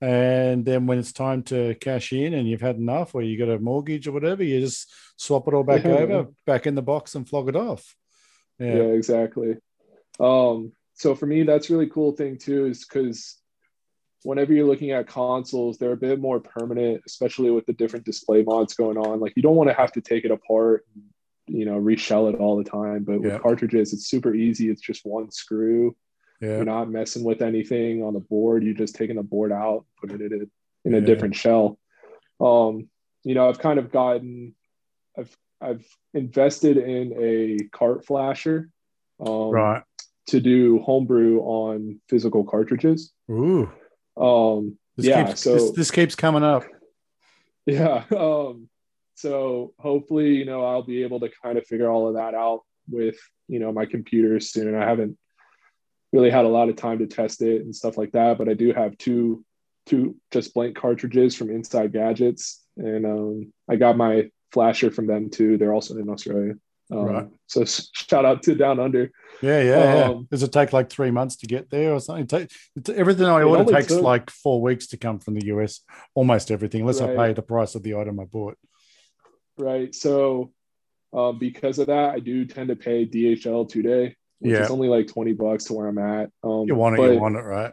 And 0.01 0.65
then 0.65 0.87
when 0.87 0.99
it's 0.99 1.13
time 1.13 1.43
to 1.45 1.75
cash 1.81 2.13
in 2.13 2.35
and 2.35 2.49
you've 2.49 2.61
had 2.61 2.77
enough, 2.77 3.15
or 3.15 3.23
you 3.23 3.37
got 3.39 3.53
a 3.53 3.59
mortgage 3.59 4.07
or 4.07 4.13
whatever, 4.13 4.45
you 4.45 4.61
just 4.61 4.93
swap 5.17 5.49
it 5.49 5.55
all 5.55 5.65
back 5.65 5.85
Yeah. 5.85 5.91
over, 5.93 6.29
back 6.47 6.67
in 6.67 6.75
the 6.77 6.83
box 6.83 7.15
and 7.17 7.29
flog 7.29 7.49
it 7.49 7.57
off. 7.57 7.97
yeah, 8.61 8.77
Yeah. 8.77 8.83
exactly 8.83 9.57
um 10.21 10.73
so 10.95 11.15
for 11.15 11.27
me 11.27 11.45
that's 11.45 11.71
really 11.71 11.87
cool 11.89 12.11
thing 12.11 12.37
too 12.39 12.67
is 12.67 12.85
because 12.85 13.37
whenever 14.25 14.53
you're 14.53 14.67
looking 14.67 14.91
at 14.91 15.07
consoles 15.07 15.79
they're 15.79 15.93
a 15.93 15.97
bit 15.97 16.19
more 16.19 16.41
permanent 16.41 17.01
especially 17.07 17.53
with 17.53 17.67
the 17.67 17.73
different 17.73 18.05
display 18.05 18.43
mods 18.43 18.75
going 18.75 18.97
on 18.99 19.21
like 19.21 19.33
you 19.37 19.43
don't 19.43 19.55
want 19.55 19.71
to 19.71 19.75
have 19.75 19.93
to 19.93 20.01
take 20.01 20.25
it 20.25 20.33
apart 20.33 20.85
and, 20.95 21.05
you 21.57 21.65
know 21.65 21.79
reshell 21.81 22.29
it 22.35 22.41
all 22.41 22.57
the 22.57 22.65
time 22.69 23.05
but 23.05 23.13
Yeah. 23.23 23.35
with 23.35 23.43
cartridges 23.43 23.93
it's 23.93 24.07
super 24.09 24.35
easy 24.35 24.71
it's 24.71 24.83
just 24.83 25.07
one 25.07 25.31
screw 25.31 25.95
Yeah. 26.41 26.57
you're 26.57 26.65
not 26.65 26.89
messing 26.91 27.25
with 27.25 27.43
anything 27.43 28.03
on 28.03 28.15
the 28.15 28.21
board 28.21 28.63
you're 28.63 28.75
just 28.75 28.95
taking 28.95 29.17
the 29.17 29.23
board 29.23 29.51
out 29.53 29.85
putting 30.01 30.21
it 30.21 30.33
in, 30.33 30.51
in 30.85 30.95
a 30.95 30.99
Yeah. 30.99 31.05
different 31.05 31.35
shell 31.35 31.79
um 32.41 32.89
you 33.25 33.35
know 33.35 33.49
i've 33.49 33.59
kind 33.59 33.79
of 33.79 33.91
gotten 33.91 34.55
i've 35.19 35.37
i've 35.61 35.85
invested 36.15 36.77
in 36.77 37.13
a 37.19 37.69
cart 37.77 38.07
flasher 38.07 38.71
um, 39.21 39.51
Right. 39.51 39.83
to 40.29 40.41
do 40.41 40.79
homebrew 40.81 41.41
on 41.41 42.01
physical 42.09 42.45
cartridges 42.45 43.13
Ooh. 43.31 43.69
um 44.17 44.79
This 44.97 45.07
yeah 45.07 45.27
keeps 45.27 45.41
so 45.41 45.55
this, 45.55 45.71
this 45.73 45.91
keeps 45.91 46.15
coming 46.15 46.45
up. 46.45 46.63
yeah. 47.67 48.05
Um, 48.17 48.69
so 49.15 49.75
hopefully, 49.79 50.37
you 50.37 50.45
know, 50.47 50.65
I'll 50.65 50.83
be 50.85 51.03
able 51.03 51.21
to 51.21 51.29
kind 51.43 51.59
of 51.59 51.67
figure 51.67 51.91
all 51.91 52.09
of 52.09 52.15
that 52.15 52.33
out 52.35 52.63
with, 52.89 53.19
you 53.49 53.59
know, 53.59 53.73
my 53.73 53.85
computer 53.85 54.41
soon. 54.41 54.75
I 54.75 54.87
haven't 54.87 55.19
really 56.13 56.31
had 56.31 56.45
a 56.45 56.49
lot 56.49 56.69
of 56.69 56.77
time 56.77 56.99
to 56.99 57.07
test 57.07 57.43
it 57.43 57.63
and 57.63 57.75
stuff 57.75 57.99
like 57.99 58.13
that, 58.13 58.39
but 58.39 58.49
I 58.49 58.55
do 58.55 58.73
have 58.73 58.97
two 58.99 59.45
two 59.87 60.17
just 60.31 60.53
blank 60.53 60.77
cartridges 60.77 61.35
from 61.35 61.51
Inside 61.51 61.93
Gadgets, 61.93 62.63
and 62.77 63.07
um, 63.07 63.53
I 63.69 63.77
got 63.77 63.97
my 63.97 64.31
flasher 64.53 64.91
from 64.91 65.07
them 65.07 65.31
too. 65.31 65.59
They're 65.59 65.75
also 65.75 65.97
in 65.97 66.09
Australia. 66.09 66.55
Um, 66.91 67.05
right. 67.05 67.29
So 67.47 67.65
shout 67.65 68.25
out 68.25 68.43
to 68.45 68.55
Down 68.55 68.81
Under. 68.81 69.11
Yeah, 69.43 69.63
yeah, 69.63 69.77
um, 69.77 69.95
yeah. 69.95 70.21
Does 70.31 70.43
it 70.43 70.53
take 70.53 70.73
like 70.73 70.89
three 70.91 71.11
months 71.11 71.37
to 71.37 71.47
get 71.47 71.71
there 71.71 71.93
or 71.93 72.01
something? 72.01 72.27
Take, 72.27 72.51
everything 72.97 73.27
I 73.27 73.43
order 73.43 73.71
takes 73.71 73.89
took, 73.89 74.03
like 74.03 74.31
four 74.31 74.63
weeks 74.63 74.87
to 74.89 74.97
come 74.97 75.19
from 75.19 75.35
the 75.35 75.47
US. 75.47 75.81
Almost 76.15 76.51
everything, 76.51 76.83
unless 76.83 77.01
right. 77.01 77.11
I 77.11 77.29
pay 77.29 77.33
the 77.35 77.43
price 77.43 77.75
of 77.75 77.83
the 77.83 77.95
item 77.95 78.21
I 78.21 78.25
bought. 78.25 78.57
Right. 79.59 79.95
So 79.95 80.53
um, 81.13 81.39
because 81.39 81.79
of 81.79 81.89
that, 81.89 82.15
I 82.15 82.21
do 82.21 82.45
tend 82.47 82.69
to 82.69 82.77
pay 82.77 83.07
DHL 83.07 83.69
today, 83.69 84.17
which 84.41 84.53
yeah. 84.53 84.65
is 84.65 84.71
only 84.71 84.89
like 84.89 85.07
twenty 85.07 85.33
bucks 85.33 85.65
to 85.65 85.75
where 85.75 85.87
I'm 85.87 85.99
at. 85.99 86.31
Um, 86.43 86.65
you 86.67 86.75
want 86.75 86.95
it, 86.95 86.99
but, 86.99 87.13
you 87.13 87.21
want 87.21 87.37
it, 87.37 87.43
right? 87.43 87.73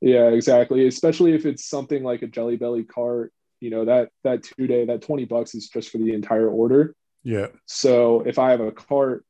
Yeah, 0.00 0.28
exactly. 0.28 0.86
Especially 0.86 1.34
if 1.34 1.46
it's 1.46 1.64
something 1.64 2.02
like 2.02 2.22
a 2.22 2.26
Jelly 2.26 2.56
Belly 2.56 2.84
cart. 2.84 3.32
You 3.60 3.70
know 3.70 3.84
that 3.86 4.10
that 4.24 4.42
two 4.42 4.66
day 4.66 4.84
that 4.86 5.02
twenty 5.02 5.24
bucks 5.24 5.54
is 5.54 5.68
just 5.68 5.90
for 5.90 5.98
the 5.98 6.12
entire 6.12 6.48
order. 6.48 6.94
Yeah. 7.24 7.48
So 7.66 8.20
if 8.20 8.38
I 8.38 8.50
have 8.50 8.60
a 8.60 8.70
cart 8.70 9.24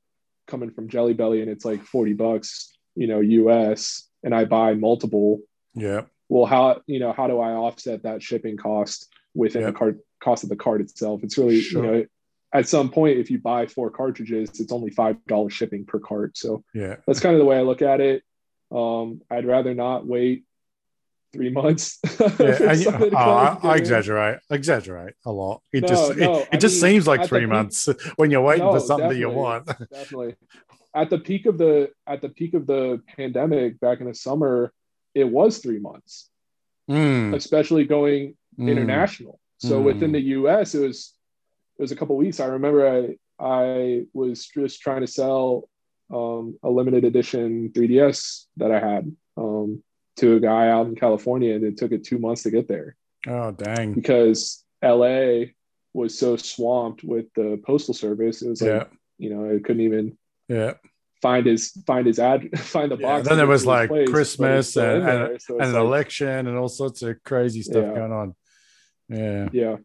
coming 0.47 0.71
from 0.71 0.89
Jelly 0.89 1.15
Belly 1.15 1.41
and 1.41 1.51
it's 1.51 1.65
like 1.65 1.83
40 1.83 2.13
bucks, 2.15 2.77
you 2.95 3.07
know, 3.07 3.21
US, 3.21 4.09
and 4.23 4.35
I 4.35 4.45
buy 4.45 4.75
multiple. 4.75 5.41
Yeah. 5.75 6.03
Well, 6.29 6.47
how, 6.47 6.83
you 6.87 6.99
know, 6.99 7.13
how 7.13 7.29
do 7.29 7.41
I 7.41 7.53
offset 7.53 8.03
that 8.03 8.23
shipping 8.23 8.57
cost 8.57 9.09
within 9.35 9.63
yeah. 9.63 9.69
the 9.69 9.73
cart 9.73 9.99
cost 10.23 10.43
of 10.43 10.49
the 10.49 10.57
cart 10.57 10.81
itself? 10.81 11.23
It's 11.23 11.39
really, 11.39 11.61
sure. 11.61 11.85
you 11.85 11.91
know, 11.91 12.07
at 12.55 12.69
some 12.69 12.89
point, 12.89 13.19
if 13.19 13.31
you 13.31 13.39
buy 13.39 13.67
four 13.67 13.91
cartridges, 13.91 14.61
it's 14.61 14.73
only 14.73 14.91
$5 14.91 15.51
shipping 15.51 15.85
per 15.85 15.99
cart. 15.99 16.39
So 16.39 16.63
yeah, 16.73 16.97
that's 17.07 17.19
kind 17.19 17.35
of 17.35 17.41
the 17.41 17.45
way 17.45 17.59
I 17.59 17.63
look 17.63 17.83
at 17.83 18.01
it. 18.01 18.23
Um, 18.71 19.21
I'd 19.29 19.45
rather 19.45 19.75
not 19.75 20.07
wait 20.07 20.45
three 21.33 21.51
months. 21.51 21.99
yeah, 22.21 22.21
I, 22.41 22.85
oh, 23.13 23.17
I, 23.17 23.59
I, 23.63 23.77
exaggerate, 23.77 24.39
exaggerate 24.51 25.15
a 25.27 25.33
lot. 25.33 25.63
It 25.73 25.83
no, 25.83 25.89
just 25.89 26.17
no, 26.17 26.39
it, 26.39 26.49
it 26.53 26.61
just 26.61 26.81
mean, 26.81 26.93
seems 26.93 27.09
like 27.09 27.27
three 27.27 27.47
months 27.47 27.89
when 28.17 28.31
you're 28.31 28.41
waiting 28.41 28.65
no, 28.65 28.73
for 28.73 28.81
something 28.81 29.09
that 29.09 29.19
you 29.19 29.31
want. 29.31 29.67
definitely. 29.91 30.37
At 30.95 31.11
the 31.11 31.19
peak 31.19 31.47
of 31.47 31.59
the 31.59 31.91
at 32.07 32.23
the 32.23 32.29
peak 32.29 32.55
of 32.55 32.69
the 32.69 33.03
pandemic 33.17 33.81
back 33.81 34.01
in 34.01 34.07
the 34.07 34.15
summer, 34.15 34.73
it 35.13 35.25
was 35.25 35.59
three 35.59 35.81
months. 35.81 36.31
Mm. 36.89 37.35
Especially 37.35 37.85
going 37.85 38.37
mm. 38.57 38.71
international. 38.71 39.41
So 39.59 39.81
mm. 39.81 39.85
within 39.85 40.13
the 40.13 40.21
US, 40.21 40.77
it 40.77 40.87
was 40.87 41.14
it 41.79 41.83
was 41.83 41.93
a 41.93 41.97
couple 41.97 42.17
weeks. 42.17 42.41
I 42.41 42.47
remember 42.47 42.89
I 42.89 43.17
I 43.39 44.03
was 44.13 44.47
just 44.47 44.81
trying 44.81 45.01
to 45.01 45.07
sell 45.07 45.69
um, 46.13 46.59
a 46.63 46.71
limited 46.71 47.05
edition 47.05 47.71
3DS 47.75 48.45
that 48.57 48.71
I 48.71 48.79
had. 48.79 49.15
Um, 49.37 49.83
to 50.17 50.37
a 50.37 50.41
guy 50.41 50.69
out 50.69 50.87
in 50.87 50.95
California, 50.95 51.55
and 51.55 51.65
it 51.65 51.77
took 51.77 51.93
it 51.93 52.05
two 52.05 52.19
months 52.19 52.45
to 52.45 52.51
get 52.51 52.69
there. 52.69 52.97
Oh, 53.27 53.51
dang! 53.51 53.95
Because 53.95 54.65
LA 54.83 55.47
was 55.93 56.19
so 56.19 56.37
swamped 56.37 57.05
with 57.05 57.27
the 57.35 57.61
postal 57.65 57.95
service, 57.95 58.43
it 58.43 58.49
was 58.49 58.63
like 58.63 58.71
yeah. 58.71 58.85
you 59.19 59.31
know 59.31 59.45
it 59.45 59.65
couldn't 59.65 59.83
even 59.83 60.17
yeah 60.49 60.75
find 61.23 61.47
his 61.47 61.71
find 61.87 62.07
his 62.07 62.19
ad 62.19 62.49
find 62.59 62.91
the 62.91 62.97
box. 62.97 63.25
Yeah, 63.25 63.31
then 63.31 63.39
there 63.39 63.47
was 63.47 63.67
like 63.67 63.89
place, 63.89 64.09
Christmas 64.09 64.77
and, 64.77 64.87
and, 64.87 65.05
there, 65.05 65.39
so 65.39 65.55
and 65.59 65.69
an 65.69 65.73
like, 65.73 65.83
election 65.83 66.47
and 66.47 66.57
all 66.57 66.69
sorts 66.69 67.03
of 67.03 67.23
crazy 67.25 67.63
stuff 67.63 67.85
yeah. 67.87 67.95
going 67.95 68.13
on. 68.13 68.35
Yeah, 69.09 69.49
yeah, 69.53 69.77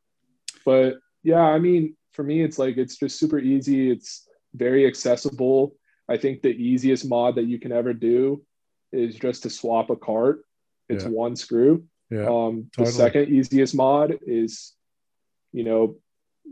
but 0.66 0.96
yeah, 1.24 1.42
I 1.42 1.60
mean, 1.60 1.96
for 2.14 2.24
me, 2.24 2.42
it's 2.42 2.60
like 2.60 2.78
it's 2.78 2.98
just 2.98 3.20
super 3.20 3.40
easy. 3.40 3.92
It's 3.92 4.28
very 4.54 4.86
accessible. 4.88 5.76
I 6.08 6.18
think 6.18 6.42
the 6.42 6.50
easiest 6.50 7.08
mod 7.08 7.36
that 7.36 7.46
you 7.46 7.60
can 7.60 7.72
ever 7.72 7.94
do 7.94 8.44
is 8.92 9.16
just 9.16 9.44
to 9.44 9.50
swap 9.50 9.90
a 9.90 9.96
cart. 9.96 10.42
It's 10.88 11.04
yeah. 11.04 11.12
one 11.12 11.36
screw. 11.36 11.84
Yeah, 12.10 12.26
um, 12.26 12.70
totally. 12.76 12.86
The 12.86 12.92
second 12.92 13.30
easiest 13.30 13.76
mod 13.76 14.18
is, 14.26 14.74
you 15.52 15.64
know, 15.64 15.98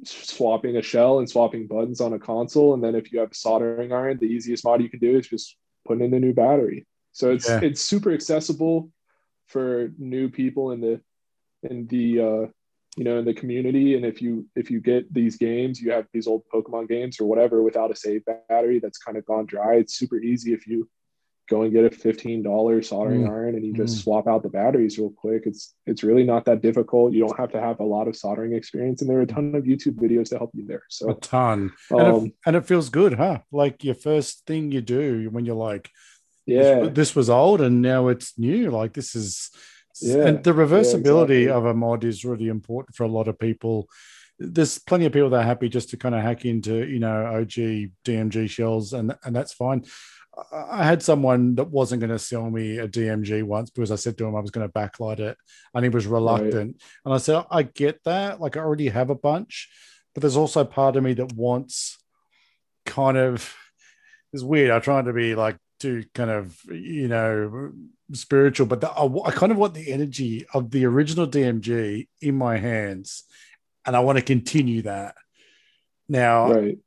swapping 0.04 0.78
a 0.78 0.82
shell 0.82 1.20
and 1.20 1.28
swapping 1.28 1.66
buttons 1.66 2.02
on 2.02 2.14
a 2.14 2.20
console. 2.20 2.76
And 2.76 2.84
then 2.84 2.94
if 2.94 3.12
you 3.12 3.20
have 3.20 3.32
a 3.32 3.36
soldering 3.36 3.92
iron, 3.92 4.20
the 4.20 4.28
easiest 4.28 4.64
mod 4.64 4.82
you 4.84 4.90
can 4.90 5.00
do 5.00 5.18
is 5.18 5.28
just 5.28 5.58
putting 5.88 6.06
in 6.06 6.14
a 6.14 6.20
new 6.20 6.34
battery. 6.34 6.86
So 7.14 7.32
it's 7.32 7.50
yeah. 7.50 7.62
it's 7.64 7.82
super 7.82 8.12
accessible 8.12 8.92
for 9.48 9.92
new 9.98 10.30
people 10.30 10.72
in 10.72 10.82
the 10.82 11.02
in 11.64 11.88
the 11.88 12.22
uh, 12.22 12.48
you 12.98 13.04
know 13.04 13.20
in 13.20 13.26
the 13.26 13.34
community. 13.34 13.96
And 13.96 14.04
if 14.04 14.22
you 14.22 14.48
if 14.56 14.70
you 14.70 14.82
get 14.82 15.14
these 15.14 15.38
games, 15.38 15.80
you 15.80 15.92
have 15.92 16.08
these 16.12 16.28
old 16.28 16.44
Pokemon 16.54 16.90
games 16.90 17.20
or 17.22 17.26
whatever 17.26 17.62
without 17.62 17.92
a 17.92 17.96
save 17.96 18.24
battery 18.50 18.80
that's 18.80 18.98
kind 18.98 19.18
of 19.18 19.26
gone 19.26 19.46
dry. 19.46 19.76
It's 19.76 19.96
super 19.96 20.18
easy 20.18 20.54
if 20.54 20.68
you 20.68 20.90
go 21.48 21.62
and 21.62 21.72
get 21.72 21.86
a 21.86 21.90
$15 21.90 22.84
soldering 22.84 23.24
mm. 23.24 23.30
iron 23.30 23.56
and 23.56 23.66
you 23.66 23.74
just 23.74 23.98
mm. 23.98 24.04
swap 24.04 24.28
out 24.28 24.44
the 24.44 24.50
batteries 24.50 24.98
real 24.98 25.12
quick. 25.12 25.44
It's 25.46 25.76
it's 25.86 26.04
really 26.04 26.24
not 26.24 26.44
that 26.46 26.62
difficult. 26.62 27.14
You 27.14 27.26
don't 27.26 27.40
have 27.40 27.52
to 27.54 27.62
have 27.62 27.80
a 27.80 27.86
lot 27.86 28.08
of 28.08 28.16
soldering 28.16 28.54
experience 28.54 29.02
and 29.02 29.10
there 29.10 29.20
are 29.20 29.22
a 29.22 29.28
ton 29.28 29.56
of 29.56 29.64
YouTube 29.64 29.96
videos 29.96 30.30
to 30.30 30.38
help 30.38 30.52
you 30.54 30.66
there. 30.66 30.84
So 30.90 31.12
a 31.12 31.14
ton. 31.16 31.72
Um, 31.92 32.00
and, 32.00 32.02
it, 32.02 32.14
um, 32.14 32.34
and, 32.48 32.56
it, 32.58 32.66
feels 32.66 32.90
good, 32.90 33.14
huh? 33.14 33.40
Like 33.52 33.84
your 33.84 33.96
first 33.96 34.46
thing 34.46 34.72
you 34.72 34.82
do 34.82 35.30
when 35.30 35.46
you're 35.46 35.56
like, 35.56 35.90
yeah, 36.46 36.82
this, 36.82 36.94
this 36.94 37.16
was 37.16 37.30
old 37.30 37.62
and 37.62 37.82
now 37.82 38.08
it's 38.08 38.38
new. 38.38 38.72
Like 38.72 38.94
this 38.94 39.16
is 39.16 39.52
yeah. 40.02 40.28
And 40.28 40.44
the 40.44 40.52
reversibility 40.52 41.46
yeah, 41.46 41.46
exactly. 41.46 41.50
of 41.50 41.66
a 41.66 41.74
mod 41.74 42.04
is 42.04 42.26
really 42.26 42.48
important 42.48 42.96
for 42.96 43.04
a 43.04 43.10
lot 43.10 43.28
of 43.28 43.40
people. 43.40 43.88
There's 44.40 44.78
plenty 44.78 45.06
of 45.06 45.14
people 45.14 45.30
that 45.32 45.42
are 45.42 45.44
happy 45.44 45.70
just 45.70 45.90
to 45.90 45.98
kind 45.98 46.14
of 46.14 46.22
hack 46.22 46.46
into, 46.46 46.86
you 46.88 47.00
know, 47.00 47.26
OG 47.26 47.92
DMG 48.06 48.50
shells 48.50 48.94
and 48.94 49.16
and 49.24 49.36
that's 49.36 49.54
fine. 49.54 49.86
I 50.52 50.84
had 50.84 51.02
someone 51.02 51.56
that 51.56 51.70
wasn't 51.70 52.02
going 52.02 52.12
to 52.12 52.20
sell 52.20 52.50
me 52.50 52.78
a 52.78 52.88
DMG 52.88 53.44
once 53.44 53.70
because 53.70 53.92
I 53.92 53.96
said 53.96 54.18
to 54.18 54.26
him 54.26 54.36
I 54.36 54.40
was 54.40 54.52
going 54.52 54.68
to 54.68 54.74
backlight 54.74 55.20
it 55.20 55.38
and 55.74 55.84
he 55.84 55.90
was 55.90 56.06
reluctant. 56.06 56.54
Right. 56.54 56.82
And 57.06 57.14
I 57.14 57.18
said, 57.18 57.44
I 57.50 57.64
get 57.64 58.04
that. 58.06 58.40
Like, 58.40 58.56
I 58.56 58.60
already 58.60 58.90
have 58.90 59.10
a 59.10 59.16
bunch, 59.16 59.70
but 60.14 60.22
there's 60.22 60.38
also 60.38 60.64
part 60.64 60.96
of 60.96 61.04
me 61.04 61.14
that 61.14 61.34
wants 61.34 61.98
kind 62.86 63.18
of, 63.18 63.52
it's 64.32 64.44
weird. 64.44 64.70
I'm 64.70 64.82
trying 64.82 65.06
to 65.06 65.14
be 65.14 65.34
like 65.34 65.58
too 65.80 66.06
kind 66.14 66.30
of, 66.30 66.58
you 66.66 67.08
know, 67.08 67.72
spiritual, 68.14 68.68
but 68.68 68.82
the, 68.82 68.90
I, 68.90 69.28
I 69.28 69.32
kind 69.32 69.52
of 69.52 69.58
want 69.58 69.74
the 69.74 69.92
energy 69.92 70.46
of 70.54 70.72
the 70.72 70.86
original 70.86 71.28
DMG 71.28 72.08
in 72.22 72.36
my 72.36 72.58
hands 72.58 73.24
and 73.86 73.96
I 73.96 74.00
want 74.00 74.18
to 74.18 74.24
continue 74.24 74.84
that. 74.84 75.16
Now, 76.10 76.54
right 76.54 76.78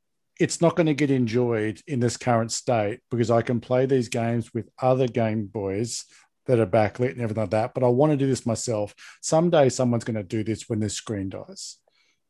it's 0.41 0.59
not 0.59 0.75
going 0.75 0.87
to 0.87 0.95
get 0.95 1.11
enjoyed 1.11 1.79
in 1.85 1.99
this 1.99 2.17
current 2.17 2.51
state 2.51 2.99
because 3.11 3.29
I 3.29 3.43
can 3.43 3.59
play 3.59 3.85
these 3.85 4.09
games 4.09 4.51
with 4.55 4.67
other 4.81 5.07
Game 5.07 5.45
Boys 5.45 6.05
that 6.47 6.59
are 6.59 6.65
backlit 6.65 7.11
and 7.11 7.21
everything 7.21 7.43
like 7.43 7.51
that. 7.51 7.75
But 7.75 7.83
I 7.83 7.89
want 7.89 8.11
to 8.11 8.17
do 8.17 8.25
this 8.25 8.43
myself. 8.43 8.95
Someday 9.21 9.69
someone's 9.69 10.03
going 10.03 10.15
to 10.15 10.23
do 10.23 10.43
this 10.43 10.67
when 10.67 10.79
this 10.79 10.95
screen 10.95 11.29
dies. 11.29 11.77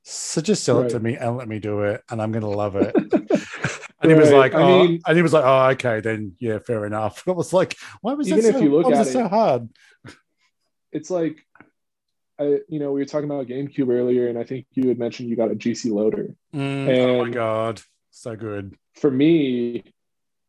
So 0.03 0.41
just 0.41 0.66
sell 0.66 0.82
right. 0.82 0.88
it 0.88 0.89
to 0.89 0.99
me 0.99 1.16
and 1.16 1.38
let 1.38 1.47
me 1.47 1.59
do 1.59 1.84
it, 1.84 2.01
and 2.09 2.22
I'm 2.22 2.34
going 2.34 2.43
to 2.43 2.49
love 2.49 2.76
it. 2.76 2.93
and 4.02 4.12
right. 4.12 4.18
he 4.18 4.20
was 4.20 4.32
like, 4.32 4.54
"Oh," 4.56 4.88
mean, 4.88 5.02
and 5.06 5.16
he 5.16 5.22
was 5.22 5.34
like, 5.34 5.43
"Oh, 5.45 5.70
okay, 5.72 5.99
then 5.99 6.36
yeah, 6.39 6.60
fair 6.60 6.86
enough." 6.86 7.24
I 7.28 7.32
was 7.32 7.54
like, 7.54 7.78
"Why 8.02 8.14
was 8.14 8.28
even 8.28 8.41
that 8.41 8.49
if 8.49 8.56
so, 8.56 8.62
you 8.62 8.72
look 8.72 8.91
at 8.91 9.08
it, 9.08 9.12
so 9.12 9.28
hard?" 9.28 9.70
It's 10.91 11.10
like, 11.10 11.38
I, 12.39 12.60
you 12.68 12.80
know, 12.80 12.91
we 12.91 13.02
were 13.02 13.06
talking 13.06 13.30
about 13.30 13.47
GameCube 13.47 13.89
earlier, 13.89 14.28
and 14.28 14.38
I 14.38 14.43
think 14.43 14.66
you 14.74 14.89
had 14.89 14.99
mentioned 14.99 15.30
you 15.30 15.36
got 15.36 15.52
a 15.52 15.56
GC 15.56 15.91
loader. 15.91 16.36
Mm, 16.54 16.97
oh 16.97 17.26
my 17.26 17.30
god! 17.30 17.82
So 18.10 18.36
good. 18.36 18.76
For 18.95 19.12
me, 19.12 19.84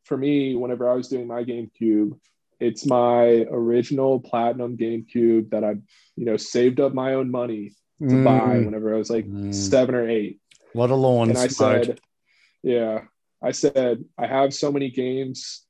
for 0.04 0.16
me, 0.16 0.54
whenever 0.54 0.90
I 0.90 0.94
was 0.94 1.08
doing 1.08 1.26
my 1.26 1.44
GameCube, 1.44 2.18
it's 2.58 2.86
my 2.86 3.46
original 3.50 4.20
platinum 4.20 4.76
GameCube 4.76 5.50
that 5.50 5.64
I, 5.64 5.76
you 6.16 6.24
know, 6.24 6.36
saved 6.36 6.80
up 6.80 6.94
my 6.94 7.14
own 7.14 7.30
money 7.30 7.72
to 8.00 8.06
mm. 8.06 8.24
buy 8.24 8.58
whenever 8.58 8.94
I 8.94 8.98
was 8.98 9.10
like 9.10 9.26
mm. 9.26 9.54
seven 9.54 9.94
or 9.94 10.08
eight. 10.08 10.40
What 10.72 10.90
A 10.90 10.94
lawns. 10.94 11.30
And 11.30 11.38
I 11.38 11.48
said, 11.48 12.00
yeah, 12.62 13.02
I 13.42 13.52
said, 13.52 14.04
I 14.18 14.26
have 14.26 14.54
so 14.54 14.70
many 14.70 14.90
games, 14.90 15.62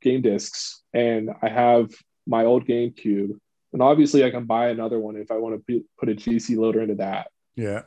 game 0.00 0.22
discs, 0.22 0.82
and 0.92 1.30
I 1.42 1.48
have 1.48 1.90
my 2.26 2.44
old 2.44 2.66
GameCube. 2.66 3.38
And 3.72 3.80
obviously, 3.82 4.24
I 4.24 4.30
can 4.30 4.44
buy 4.44 4.68
another 4.68 4.98
one 4.98 5.16
if 5.16 5.30
I 5.30 5.36
want 5.36 5.64
to 5.66 5.84
put 5.98 6.08
a 6.08 6.14
GC 6.14 6.56
loader 6.56 6.82
into 6.82 6.96
that. 6.96 7.30
Yeah. 7.56 7.82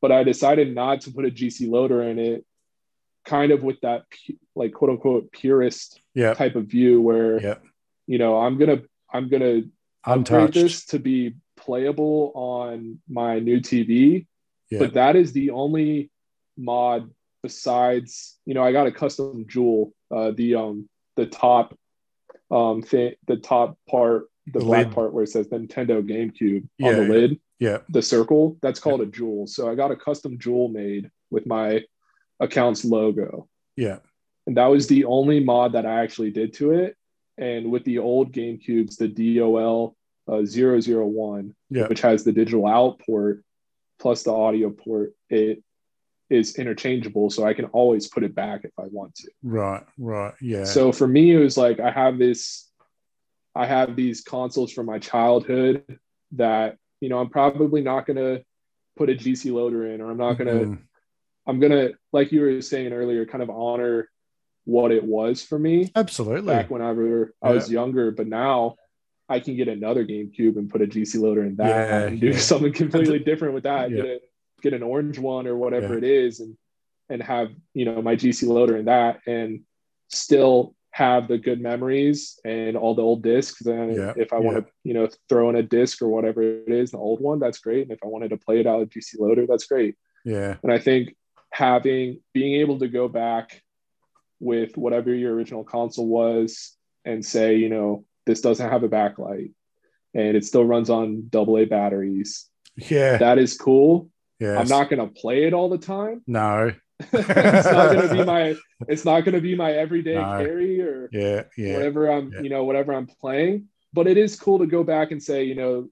But 0.00 0.12
I 0.12 0.24
decided 0.24 0.74
not 0.74 1.02
to 1.02 1.12
put 1.12 1.26
a 1.26 1.30
GC 1.30 1.68
loader 1.70 2.02
in 2.02 2.18
it 2.18 2.44
kind 3.28 3.52
of 3.52 3.62
with 3.62 3.78
that 3.82 4.04
like 4.56 4.72
quote 4.72 4.90
unquote 4.90 5.30
purist 5.30 6.00
yeah. 6.14 6.34
type 6.34 6.56
of 6.56 6.64
view 6.66 7.00
where 7.00 7.40
yeah. 7.40 7.54
you 8.06 8.18
know 8.18 8.38
i'm 8.40 8.58
gonna 8.58 8.80
i'm 9.12 9.28
gonna 9.28 9.60
upgrade 10.04 10.54
this 10.54 10.86
to 10.86 10.98
be 10.98 11.34
playable 11.56 12.32
on 12.34 12.98
my 13.08 13.38
new 13.38 13.60
tv 13.60 14.26
yeah. 14.70 14.78
but 14.78 14.94
that 14.94 15.14
is 15.14 15.32
the 15.32 15.50
only 15.50 16.10
mod 16.56 17.10
besides 17.42 18.36
you 18.46 18.54
know 18.54 18.62
i 18.62 18.72
got 18.72 18.86
a 18.86 18.92
custom 18.92 19.44
jewel 19.48 19.92
uh 20.14 20.30
the 20.36 20.54
um 20.54 20.88
the 21.16 21.26
top 21.26 21.76
um 22.50 22.82
thing 22.82 23.12
the 23.26 23.36
top 23.36 23.78
part 23.88 24.24
the, 24.46 24.58
the 24.58 24.64
black 24.64 24.86
lid. 24.86 24.94
part 24.94 25.12
where 25.12 25.24
it 25.24 25.28
says 25.28 25.46
nintendo 25.48 26.02
gamecube 26.02 26.66
yeah, 26.78 26.88
on 26.88 26.94
the 26.96 27.02
lid 27.14 27.40
Yeah. 27.60 27.78
the 27.88 28.02
circle. 28.02 28.56
That's 28.62 28.80
called 28.80 29.00
a 29.02 29.06
jewel. 29.06 29.46
So 29.46 29.68
I 29.70 29.74
got 29.74 29.90
a 29.90 29.96
custom 29.96 30.38
jewel 30.38 30.68
made 30.68 31.10
with 31.30 31.44
my 31.44 31.82
account's 32.40 32.84
logo. 32.84 33.48
Yeah. 33.76 33.98
And 34.46 34.56
that 34.56 34.66
was 34.70 34.86
the 34.86 35.04
only 35.04 35.40
mod 35.44 35.72
that 35.72 35.84
I 35.84 36.02
actually 36.04 36.30
did 36.30 36.52
to 36.54 36.70
it. 36.72 36.96
And 37.36 37.70
with 37.72 37.84
the 37.84 37.98
old 37.98 38.32
GameCubes, 38.32 38.96
the 38.96 39.08
DOL 39.08 39.96
uh, 40.28 40.42
001, 40.46 41.54
Yeah. 41.68 41.88
which 41.88 42.00
has 42.02 42.22
the 42.24 42.32
digital 42.32 42.66
out 42.66 43.00
port 43.04 43.42
plus 43.98 44.22
the 44.22 44.32
audio 44.32 44.70
port, 44.70 45.14
it 45.28 45.62
is 46.30 46.56
interchangeable. 46.56 47.30
So 47.30 47.44
I 47.44 47.54
can 47.54 47.66
always 47.66 48.06
put 48.08 48.22
it 48.24 48.34
back 48.34 48.64
if 48.64 48.72
I 48.78 48.84
want 48.90 49.14
to. 49.16 49.30
Right. 49.42 49.84
Right. 49.98 50.34
Yeah. 50.40 50.64
So 50.64 50.92
for 50.92 51.06
me, 51.06 51.34
it 51.34 51.38
was 51.38 51.56
like 51.56 51.80
I 51.80 51.90
have 51.90 52.18
this, 52.18 52.68
I 53.54 53.66
have 53.66 53.96
these 53.96 54.20
consoles 54.20 54.72
from 54.72 54.86
my 54.86 54.98
childhood 54.98 55.98
that, 56.32 56.76
you 57.00 57.08
know, 57.08 57.18
I'm 57.18 57.30
probably 57.30 57.80
not 57.80 58.06
going 58.06 58.16
to 58.16 58.42
put 58.96 59.10
a 59.10 59.14
GC 59.14 59.52
loader 59.52 59.86
in, 59.90 60.00
or 60.00 60.10
I'm 60.10 60.18
not 60.18 60.34
going 60.38 60.48
to, 60.58 60.66
Mhm. 60.66 60.78
I'm 61.46 61.60
going 61.60 61.72
to, 61.72 61.94
like 62.12 62.30
you 62.30 62.42
were 62.42 62.60
saying 62.60 62.92
earlier, 62.92 63.24
kind 63.24 63.42
of 63.42 63.48
honor 63.48 64.10
what 64.64 64.92
it 64.92 65.02
was 65.02 65.42
for 65.42 65.58
me 65.58 65.90
Absolutely. 65.96 66.52
back 66.52 66.68
whenever 66.68 67.32
I 67.40 67.52
was 67.52 67.70
younger. 67.70 68.10
But 68.10 68.26
now 68.26 68.76
I 69.30 69.40
can 69.40 69.56
get 69.56 69.66
another 69.68 70.04
GameCube 70.04 70.56
and 70.58 70.68
put 70.68 70.82
a 70.82 70.86
GC 70.86 71.18
loader 71.18 71.44
in 71.44 71.56
that 71.56 71.68
Yeah, 71.68 72.00
and 72.06 72.20
do 72.20 72.26
yeah. 72.28 72.36
something 72.52 72.72
completely 72.74 73.18
different 73.20 73.54
with 73.54 73.62
that. 73.62 73.90
Yeah. 73.90 74.02
Get 74.02 74.22
get 74.62 74.72
an 74.74 74.82
orange 74.82 75.18
one 75.18 75.46
or 75.46 75.56
whatever 75.56 75.92
Yeah. 75.94 75.98
it 75.98 76.04
is, 76.04 76.40
and 76.40 76.56
and 77.08 77.22
have 77.22 77.48
you 77.74 77.84
know 77.84 78.02
my 78.02 78.16
GC 78.16 78.46
loader 78.48 78.76
in 78.76 78.86
that, 78.86 79.20
and 79.26 79.60
still 80.08 80.74
have 80.90 81.28
the 81.28 81.38
good 81.38 81.60
memories 81.60 82.40
and 82.44 82.76
all 82.76 82.94
the 82.94 83.02
old 83.02 83.22
discs. 83.22 83.64
And 83.66 83.94
Yeah, 83.94 84.14
if 84.16 84.32
I 84.32 84.38
want 84.38 84.56
to 84.66 84.72
you 84.84 84.94
know 84.94 85.08
throw 85.28 85.48
in 85.50 85.56
a 85.56 85.62
disc 85.62 86.02
or 86.02 86.08
whatever 86.08 86.42
it 86.42 86.68
is, 86.68 86.90
the 86.90 86.98
old 86.98 87.20
one, 87.20 87.38
that's 87.38 87.58
great. 87.58 87.82
And 87.82 87.92
if 87.92 88.00
I 88.02 88.06
wanted 88.08 88.30
to 88.30 88.36
play 88.36 88.60
it 88.60 88.66
out 88.66 88.82
of 88.82 88.88
GC 88.90 89.18
loader, 89.18 89.46
that's 89.46 89.66
great. 89.66 89.96
Yeah. 90.24 90.56
And 90.62 90.72
I 90.72 90.78
think 90.78 91.14
having 91.50 92.20
being 92.34 92.60
able 92.60 92.78
to 92.80 92.88
go 92.88 93.08
back 93.08 93.62
with 94.40 94.76
whatever 94.76 95.14
your 95.14 95.34
original 95.34 95.64
console 95.64 96.06
was 96.06 96.76
and 97.04 97.24
say, 97.24 97.56
you 97.56 97.68
know, 97.68 98.04
this 98.26 98.40
doesn't 98.40 98.68
have 98.70 98.82
a 98.82 98.88
backlight 98.88 99.52
and 100.14 100.36
it 100.36 100.44
still 100.44 100.64
runs 100.64 100.90
on 100.90 101.30
AA 101.34 101.64
batteries. 101.64 102.46
Yeah. 102.76 103.16
That 103.18 103.38
is 103.38 103.56
cool. 103.56 104.10
Yeah. 104.40 104.58
I'm 104.58 104.68
not 104.68 104.88
gonna 104.90 105.08
play 105.08 105.44
it 105.44 105.52
all 105.52 105.68
the 105.68 105.78
time. 105.78 106.22
No. 106.26 106.72
it's 107.00 107.12
not 107.70 107.94
gonna 107.94 108.12
be 108.14 108.24
my 108.34 108.56
it's 108.88 109.04
not 109.04 109.24
gonna 109.24 109.40
be 109.40 109.54
my 109.54 109.72
everyday 109.72 110.14
No. 110.14 110.38
carry 110.38 110.80
or 110.80 111.08
Yeah. 111.12 111.44
Yeah. 111.56 111.74
whatever 111.74 112.08
I'm, 112.10 112.32
Yeah. 112.32 112.40
you 112.42 112.48
know, 112.50 112.64
whatever 112.64 112.92
I'm 112.92 113.06
playing. 113.06 113.68
But 113.92 114.06
it 114.06 114.16
is 114.16 114.38
cool 114.38 114.58
to 114.60 114.66
go 114.66 114.84
back 114.84 115.10
and 115.12 115.22
say, 115.22 115.44
you 115.44 115.54
know, 115.54 115.88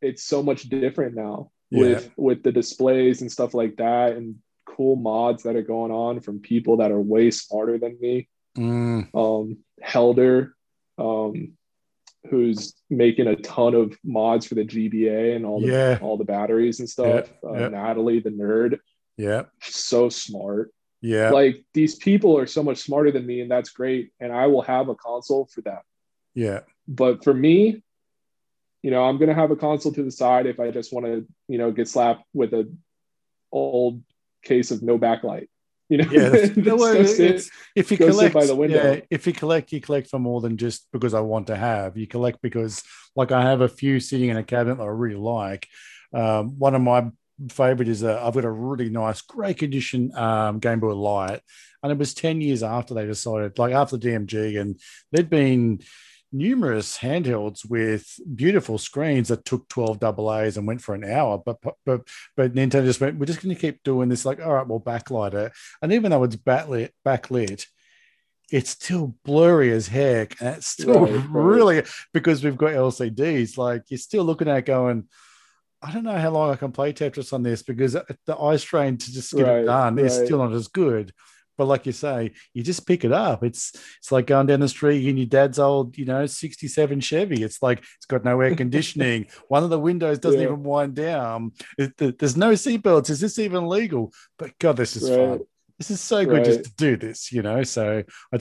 it's 0.00 0.24
so 0.24 0.42
much 0.42 0.64
different 0.68 1.14
now 1.14 1.50
with 1.70 2.10
with 2.18 2.42
the 2.42 2.52
displays 2.52 3.22
and 3.22 3.32
stuff 3.32 3.54
like 3.54 3.76
that 3.76 4.12
and 4.16 4.36
cool 4.66 4.96
mods 4.96 5.44
that 5.44 5.56
are 5.56 5.62
going 5.62 5.90
on 5.92 6.20
from 6.20 6.40
people 6.40 6.78
that 6.78 6.90
are 6.92 7.00
way 7.00 7.30
smarter 7.30 7.78
than 7.78 7.98
me. 8.00 8.28
Mm, 8.58 9.08
Um 9.14 9.58
Helder, 9.80 10.54
um, 10.98 11.52
who's 12.30 12.74
making 12.88 13.26
a 13.26 13.36
ton 13.36 13.74
of 13.74 13.96
mods 14.04 14.46
for 14.46 14.54
the 14.54 14.64
GBA 14.64 15.34
and 15.36 15.44
all 15.44 15.60
the 15.60 15.66
Yeah. 15.68 15.98
all 16.00 16.16
the 16.16 16.24
batteries 16.24 16.78
and 16.80 16.88
stuff. 16.88 17.30
Uh, 17.44 17.52
yeah. 17.54 17.68
Natalie, 17.68 18.20
the 18.20 18.30
nerd, 18.30 18.78
yeah. 19.16 19.44
so 19.60 20.08
smart 20.08 20.72
Yeah. 21.00 21.30
like 21.30 21.64
these 21.74 21.96
people 21.96 22.38
are 22.38 22.46
so 22.46 22.62
much 22.62 22.78
smarter 22.78 23.10
than 23.10 23.26
me 23.26 23.40
and 23.40 23.50
that's 23.50 23.70
great 23.70 24.12
and 24.20 24.32
i 24.32 24.46
will 24.46 24.62
have 24.62 24.88
a 24.88 24.94
console 24.94 25.46
for 25.52 25.60
that 25.62 25.82
Yeah. 26.34 26.60
but 26.88 27.22
for 27.24 27.34
me 27.34 27.82
you 28.82 28.90
know 28.90 29.04
i'm 29.04 29.18
going 29.18 29.28
to 29.28 29.34
have 29.34 29.50
a 29.50 29.56
console 29.56 29.92
to 29.92 30.02
the 30.02 30.10
side 30.10 30.46
if 30.46 30.58
i 30.60 30.70
just 30.70 30.92
want 30.92 31.06
to 31.06 31.26
you 31.48 31.58
know 31.58 31.70
get 31.72 31.88
slapped 31.88 32.24
with 32.32 32.52
a 32.54 32.72
old 33.52 34.02
case 34.42 34.70
of 34.70 34.82
no 34.82 34.98
backlight 34.98 35.48
you 35.92 35.98
know 35.98 36.10
Yeah. 36.10 36.28
that's- 36.32 36.48
Just 36.50 36.66
no, 36.66 36.76
well, 36.76 36.94
go 36.94 37.00
it's- 37.00 37.50
if 37.76 37.90
you 37.90 37.96
collect, 37.98 38.34
by 38.34 38.46
the 38.46 38.56
window. 38.56 38.82
yeah, 38.94 39.00
if 39.10 39.26
you 39.26 39.32
collect, 39.32 39.72
you 39.72 39.80
collect 39.80 40.08
for 40.08 40.18
more 40.18 40.40
than 40.40 40.56
just 40.56 40.86
because 40.92 41.14
I 41.14 41.20
want 41.20 41.46
to 41.48 41.56
have. 41.56 41.96
You 41.96 42.06
collect 42.06 42.38
because, 42.42 42.82
like, 43.16 43.30
I 43.32 43.42
have 43.42 43.60
a 43.60 43.68
few 43.68 44.00
sitting 44.00 44.30
in 44.30 44.36
a 44.36 44.42
cabinet 44.44 44.76
that 44.78 44.84
I 44.84 44.94
really 45.04 45.16
like. 45.38 45.66
Um, 46.14 46.58
one 46.58 46.74
of 46.74 46.82
my 46.82 47.10
favorite 47.50 47.88
is 47.88 48.02
a, 48.02 48.20
I've 48.20 48.34
got 48.34 48.44
a 48.44 48.50
really 48.50 48.88
nice, 48.90 49.20
great 49.22 49.58
condition 49.58 50.14
um, 50.16 50.58
Game 50.58 50.80
Boy 50.80 50.94
Light, 50.94 51.40
and 51.82 51.90
it 51.92 51.98
was 51.98 52.14
ten 52.14 52.40
years 52.40 52.62
after 52.62 52.94
they 52.94 53.06
decided, 53.06 53.58
like 53.58 53.72
after 53.72 53.96
DMG, 53.96 54.60
and 54.60 54.78
they'd 55.12 55.30
been 55.30 55.80
numerous 56.32 56.98
handhelds 56.98 57.68
with 57.68 58.18
beautiful 58.34 58.78
screens 58.78 59.28
that 59.28 59.44
took 59.44 59.68
12 59.68 60.00
double 60.00 60.32
A's 60.32 60.56
and 60.56 60.66
went 60.66 60.80
for 60.82 60.94
an 60.94 61.04
hour. 61.04 61.38
But 61.44 61.58
but 61.84 62.08
but 62.36 62.54
Nintendo 62.54 62.84
just 62.84 63.00
went, 63.00 63.18
we're 63.18 63.26
just 63.26 63.42
going 63.42 63.54
to 63.54 63.60
keep 63.60 63.82
doing 63.82 64.08
this. 64.08 64.24
Like, 64.24 64.40
all 64.40 64.54
right, 64.54 64.66
we'll 64.66 64.80
backlight 64.80 65.34
it. 65.34 65.52
And 65.80 65.92
even 65.92 66.10
though 66.10 66.24
it's 66.24 66.36
backlit, 66.36 66.90
backlit, 67.06 67.66
it's 68.50 68.70
still 68.70 69.14
blurry 69.24 69.72
as 69.72 69.88
heck. 69.88 70.40
And 70.40 70.56
it's 70.56 70.68
still 70.68 70.96
oh, 70.98 71.06
Right, 71.06 71.12
right. 71.12 71.26
really 71.30 71.82
because 72.12 72.42
we've 72.44 72.56
got 72.56 72.72
LCDs. 72.72 73.56
Like 73.56 73.84
you're 73.88 73.98
still 73.98 74.24
looking 74.24 74.48
at 74.48 74.58
it 74.58 74.66
going, 74.66 75.08
I 75.82 75.92
don't 75.92 76.04
know 76.04 76.16
how 76.16 76.30
long 76.30 76.50
I 76.50 76.56
can 76.56 76.70
play 76.70 76.92
Tetris 76.92 77.32
on 77.32 77.42
this 77.42 77.62
because 77.62 77.94
the 77.94 78.36
eye 78.38 78.56
strain 78.56 78.98
to 78.98 79.12
just 79.12 79.32
get 79.32 79.48
it 79.48 79.50
Right, 79.50 79.64
done 79.66 79.98
is 79.98 80.14
still 80.14 80.38
not 80.38 80.52
as 80.52 80.68
good. 80.68 81.12
But 81.58 81.66
like 81.66 81.86
you 81.86 81.92
say, 81.92 82.32
you 82.54 82.62
just 82.62 82.86
pick 82.86 83.04
it 83.04 83.12
up. 83.12 83.44
It's 83.44 83.72
it's 83.98 84.10
like 84.10 84.26
going 84.26 84.46
down 84.46 84.60
the 84.60 84.68
street 84.68 85.06
in 85.06 85.16
your 85.16 85.26
dad's 85.26 85.58
old, 85.58 85.98
you 85.98 86.04
know, 86.04 86.26
67 86.26 87.00
Chevy. 87.00 87.42
It's 87.42 87.62
like 87.62 87.80
it's 87.96 88.06
got 88.06 88.24
no 88.24 88.40
air 88.40 88.54
conditioning. 88.54 89.26
One 89.48 89.64
of 89.64 89.70
the 89.70 89.78
windows 89.78 90.18
doesn't 90.18 90.40
Yeah. 90.40 90.46
even 90.46 90.62
wind 90.62 90.94
down. 90.94 91.52
There's 91.76 92.36
no 92.36 92.52
seatbelts. 92.52 93.10
Is 93.10 93.20
this 93.20 93.38
even 93.38 93.68
legal? 93.68 94.12
But 94.38 94.58
God, 94.58 94.76
this 94.76 94.96
is 94.96 95.08
Right. 95.10 95.18
fun. 95.18 95.40
This 95.78 95.90
is 95.90 96.00
so 96.00 96.24
good 96.24 96.44
just 96.44 96.64
to 96.64 96.72
do 96.76 96.96
this, 96.96 97.32
you 97.32 97.42
know. 97.42 97.62
So 97.64 98.04
I 98.32 98.38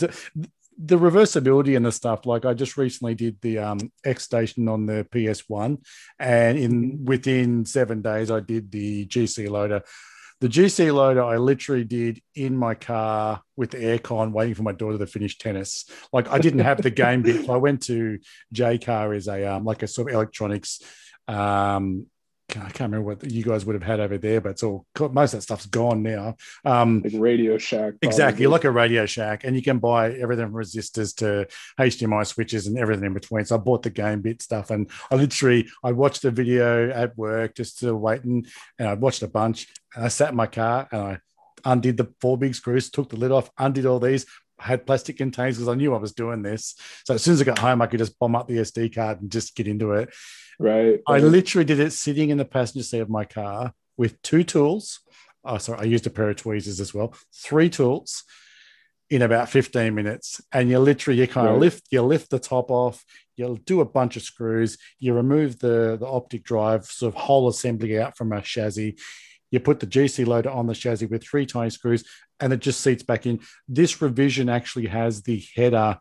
the 0.83 0.97
reversibility 0.97 1.75
and 1.75 1.85
the 1.85 1.91
stuff. 1.91 2.25
Like 2.25 2.45
I 2.45 2.53
just 2.53 2.77
recently 2.77 3.13
did 3.13 3.37
the 3.41 3.59
um, 3.59 3.91
X 4.03 4.23
station 4.23 4.67
on 4.67 4.85
the 4.85 5.05
PS1, 5.11 5.77
and 6.19 6.57
in 6.57 6.71
Mhm. 6.99 7.03
within 7.03 7.65
seven 7.65 8.01
days, 8.01 8.31
I 8.31 8.39
did 8.39 8.71
the 8.71 9.05
GC 9.05 9.47
loader. 9.47 9.83
The 10.41 10.49
GC 10.49 10.91
loader 10.91 11.23
I 11.23 11.37
literally 11.37 11.83
did 11.83 12.19
in 12.33 12.57
my 12.57 12.73
car 12.73 13.41
with 13.55 13.69
the 13.69 13.77
aircon, 13.77 14.31
waiting 14.31 14.55
for 14.55 14.63
my 14.63 14.71
daughter 14.71 14.97
to 14.97 15.05
finish 15.05 15.37
tennis. 15.37 15.85
Like 16.11 16.29
I 16.29 16.39
didn't 16.39 16.61
have 16.61 16.81
the 16.81 16.89
game 16.89 17.21
bit, 17.21 17.47
I 17.47 17.57
went 17.57 17.83
to 17.83 18.17
Jaycar 18.53 19.15
is 19.15 19.27
a 19.27 19.45
um, 19.45 19.65
like 19.65 19.83
a 19.83 19.87
sort 19.87 20.09
of 20.09 20.15
electronics. 20.15 20.81
Um, 21.27 22.07
I 22.57 22.69
can't 22.69 22.91
remember 22.91 23.07
what 23.07 23.31
you 23.31 23.43
guys 23.43 23.65
would 23.65 23.75
have 23.75 23.83
had 23.83 23.99
over 23.99 24.17
there, 24.17 24.41
but 24.41 24.49
it's 24.51 24.63
all 24.63 24.85
most 24.99 25.33
of 25.33 25.39
that 25.39 25.43
stuff's 25.43 25.65
gone 25.65 26.03
now. 26.03 26.35
Um, 26.65 27.01
like 27.03 27.13
radio 27.15 27.57
shack 27.57 27.93
Exactly, 28.01 28.45
probably. 28.45 28.47
like 28.47 28.63
a 28.65 28.71
Radio 28.71 29.05
Shack, 29.05 29.43
and 29.43 29.55
you 29.55 29.61
can 29.61 29.79
buy 29.79 30.11
everything 30.13 30.45
from 30.45 30.55
resistors 30.55 31.15
to 31.17 31.47
HDMI 31.79 32.25
switches 32.25 32.67
and 32.67 32.77
everything 32.77 33.05
in 33.05 33.13
between. 33.13 33.45
So 33.45 33.55
I 33.55 33.59
bought 33.59 33.83
the 33.83 33.89
game 33.89 34.21
bit 34.21 34.41
stuff, 34.41 34.71
and 34.71 34.89
I 35.09 35.15
literally 35.15 35.67
I 35.83 35.91
watched 35.91 36.21
the 36.23 36.31
video 36.31 36.89
at 36.89 37.17
work 37.17 37.55
just 37.55 37.79
to 37.79 37.95
waiting, 37.95 38.45
and 38.79 38.87
I 38.87 38.93
watched 38.93 39.23
a 39.23 39.27
bunch. 39.27 39.67
And 39.95 40.05
I 40.05 40.07
sat 40.07 40.29
in 40.29 40.35
my 40.35 40.47
car 40.47 40.87
and 40.91 41.01
I 41.01 41.19
undid 41.65 41.97
the 41.97 42.13
four 42.21 42.37
big 42.37 42.55
screws, 42.55 42.89
took 42.89 43.09
the 43.09 43.17
lid 43.17 43.31
off, 43.31 43.49
undid 43.57 43.85
all 43.85 43.99
these. 43.99 44.25
I 44.61 44.67
had 44.67 44.85
plastic 44.85 45.17
containers 45.17 45.57
because 45.57 45.69
I 45.69 45.75
knew 45.75 45.93
I 45.93 45.97
was 45.97 46.13
doing 46.13 46.41
this. 46.41 46.75
So 47.05 47.15
as 47.15 47.23
soon 47.23 47.33
as 47.33 47.41
I 47.41 47.45
got 47.45 47.59
home, 47.59 47.81
I 47.81 47.87
could 47.87 47.99
just 47.99 48.17
bomb 48.19 48.35
up 48.35 48.47
the 48.47 48.57
SD 48.57 48.93
card 48.93 49.21
and 49.21 49.31
just 49.31 49.55
get 49.55 49.67
into 49.67 49.93
it. 49.93 50.13
right 50.59 50.99
I 51.07 51.19
literally 51.19 51.65
did 51.65 51.79
it 51.79 51.93
sitting 51.93 52.29
in 52.29 52.37
the 52.37 52.45
passenger 52.45 52.83
seat 52.83 52.99
of 52.99 53.09
my 53.09 53.25
car 53.25 53.73
with 53.97 54.21
two 54.21 54.43
tools. 54.43 54.99
Oh, 55.43 55.57
sorry, 55.57 55.79
I 55.79 55.83
used 55.83 56.05
a 56.05 56.11
pair 56.11 56.29
of 56.29 56.35
tweezers 56.35 56.79
as 56.79 56.93
well. 56.93 57.15
Three 57.33 57.69
tools 57.69 58.23
in 59.11 59.21
about 59.21 59.49
15 59.49 59.93
minutes. 59.93 60.41
And 60.53 60.69
you 60.69 60.79
literally 60.79 61.19
you 61.19 61.27
kind 61.27 61.49
of 61.49 61.57
lift, 61.57 61.87
you 61.91 62.01
lift 62.01 62.29
the 62.29 62.39
top 62.39 62.71
off, 62.71 63.03
you'll 63.35 63.57
do 63.57 63.81
a 63.81 63.85
bunch 63.85 64.15
of 64.15 64.23
screws, 64.23 64.77
you 64.99 65.13
remove 65.13 65.59
the, 65.59 65.97
the 65.99 66.07
optic 66.07 66.43
drive, 66.43 66.85
sort 66.85 67.13
of 67.13 67.21
whole 67.21 67.49
assembly 67.49 67.99
out 67.99 68.17
from 68.17 68.31
a 68.31 68.41
chassis. 68.41 68.97
You 69.51 69.59
put 69.59 69.81
the 69.81 69.87
GC 69.87 70.25
loader 70.25 70.49
on 70.49 70.65
the 70.65 70.73
chassis 70.73 71.07
with 71.07 71.23
three 71.23 71.45
tiny 71.45 71.71
screws, 71.71 72.05
and 72.41 72.51
it 72.51 72.59
just 72.59 72.81
seats 72.81 73.03
back 73.03 73.25
in. 73.25 73.39
This 73.67 74.01
revision 74.01 74.49
actually 74.49 74.87
has 74.87 75.21
the 75.23 75.43
header 75.55 75.99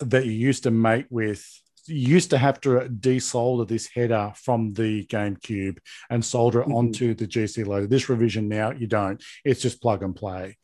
that 0.00 0.24
you 0.24 0.32
used 0.32 0.62
to 0.62 0.70
mate 0.70 1.06
with 1.10 1.44
you 1.90 2.06
used 2.16 2.28
to 2.30 2.36
have 2.36 2.60
to 2.60 2.68
desolder 3.00 3.66
this 3.66 3.86
header 3.86 4.30
from 4.36 4.74
the 4.74 5.06
GameCube 5.06 5.78
and 6.10 6.22
solder 6.22 6.60
it 6.60 6.68
Mhm. 6.68 6.74
onto 6.74 7.14
the 7.14 7.26
GC 7.26 7.64
loader. 7.64 7.86
This 7.86 8.10
revision 8.10 8.46
now 8.46 8.72
you 8.72 8.86
don't. 8.86 9.22
It's 9.42 9.62
just 9.62 9.80
plug 9.80 10.02
and 10.02 10.14
play. 10.14 10.58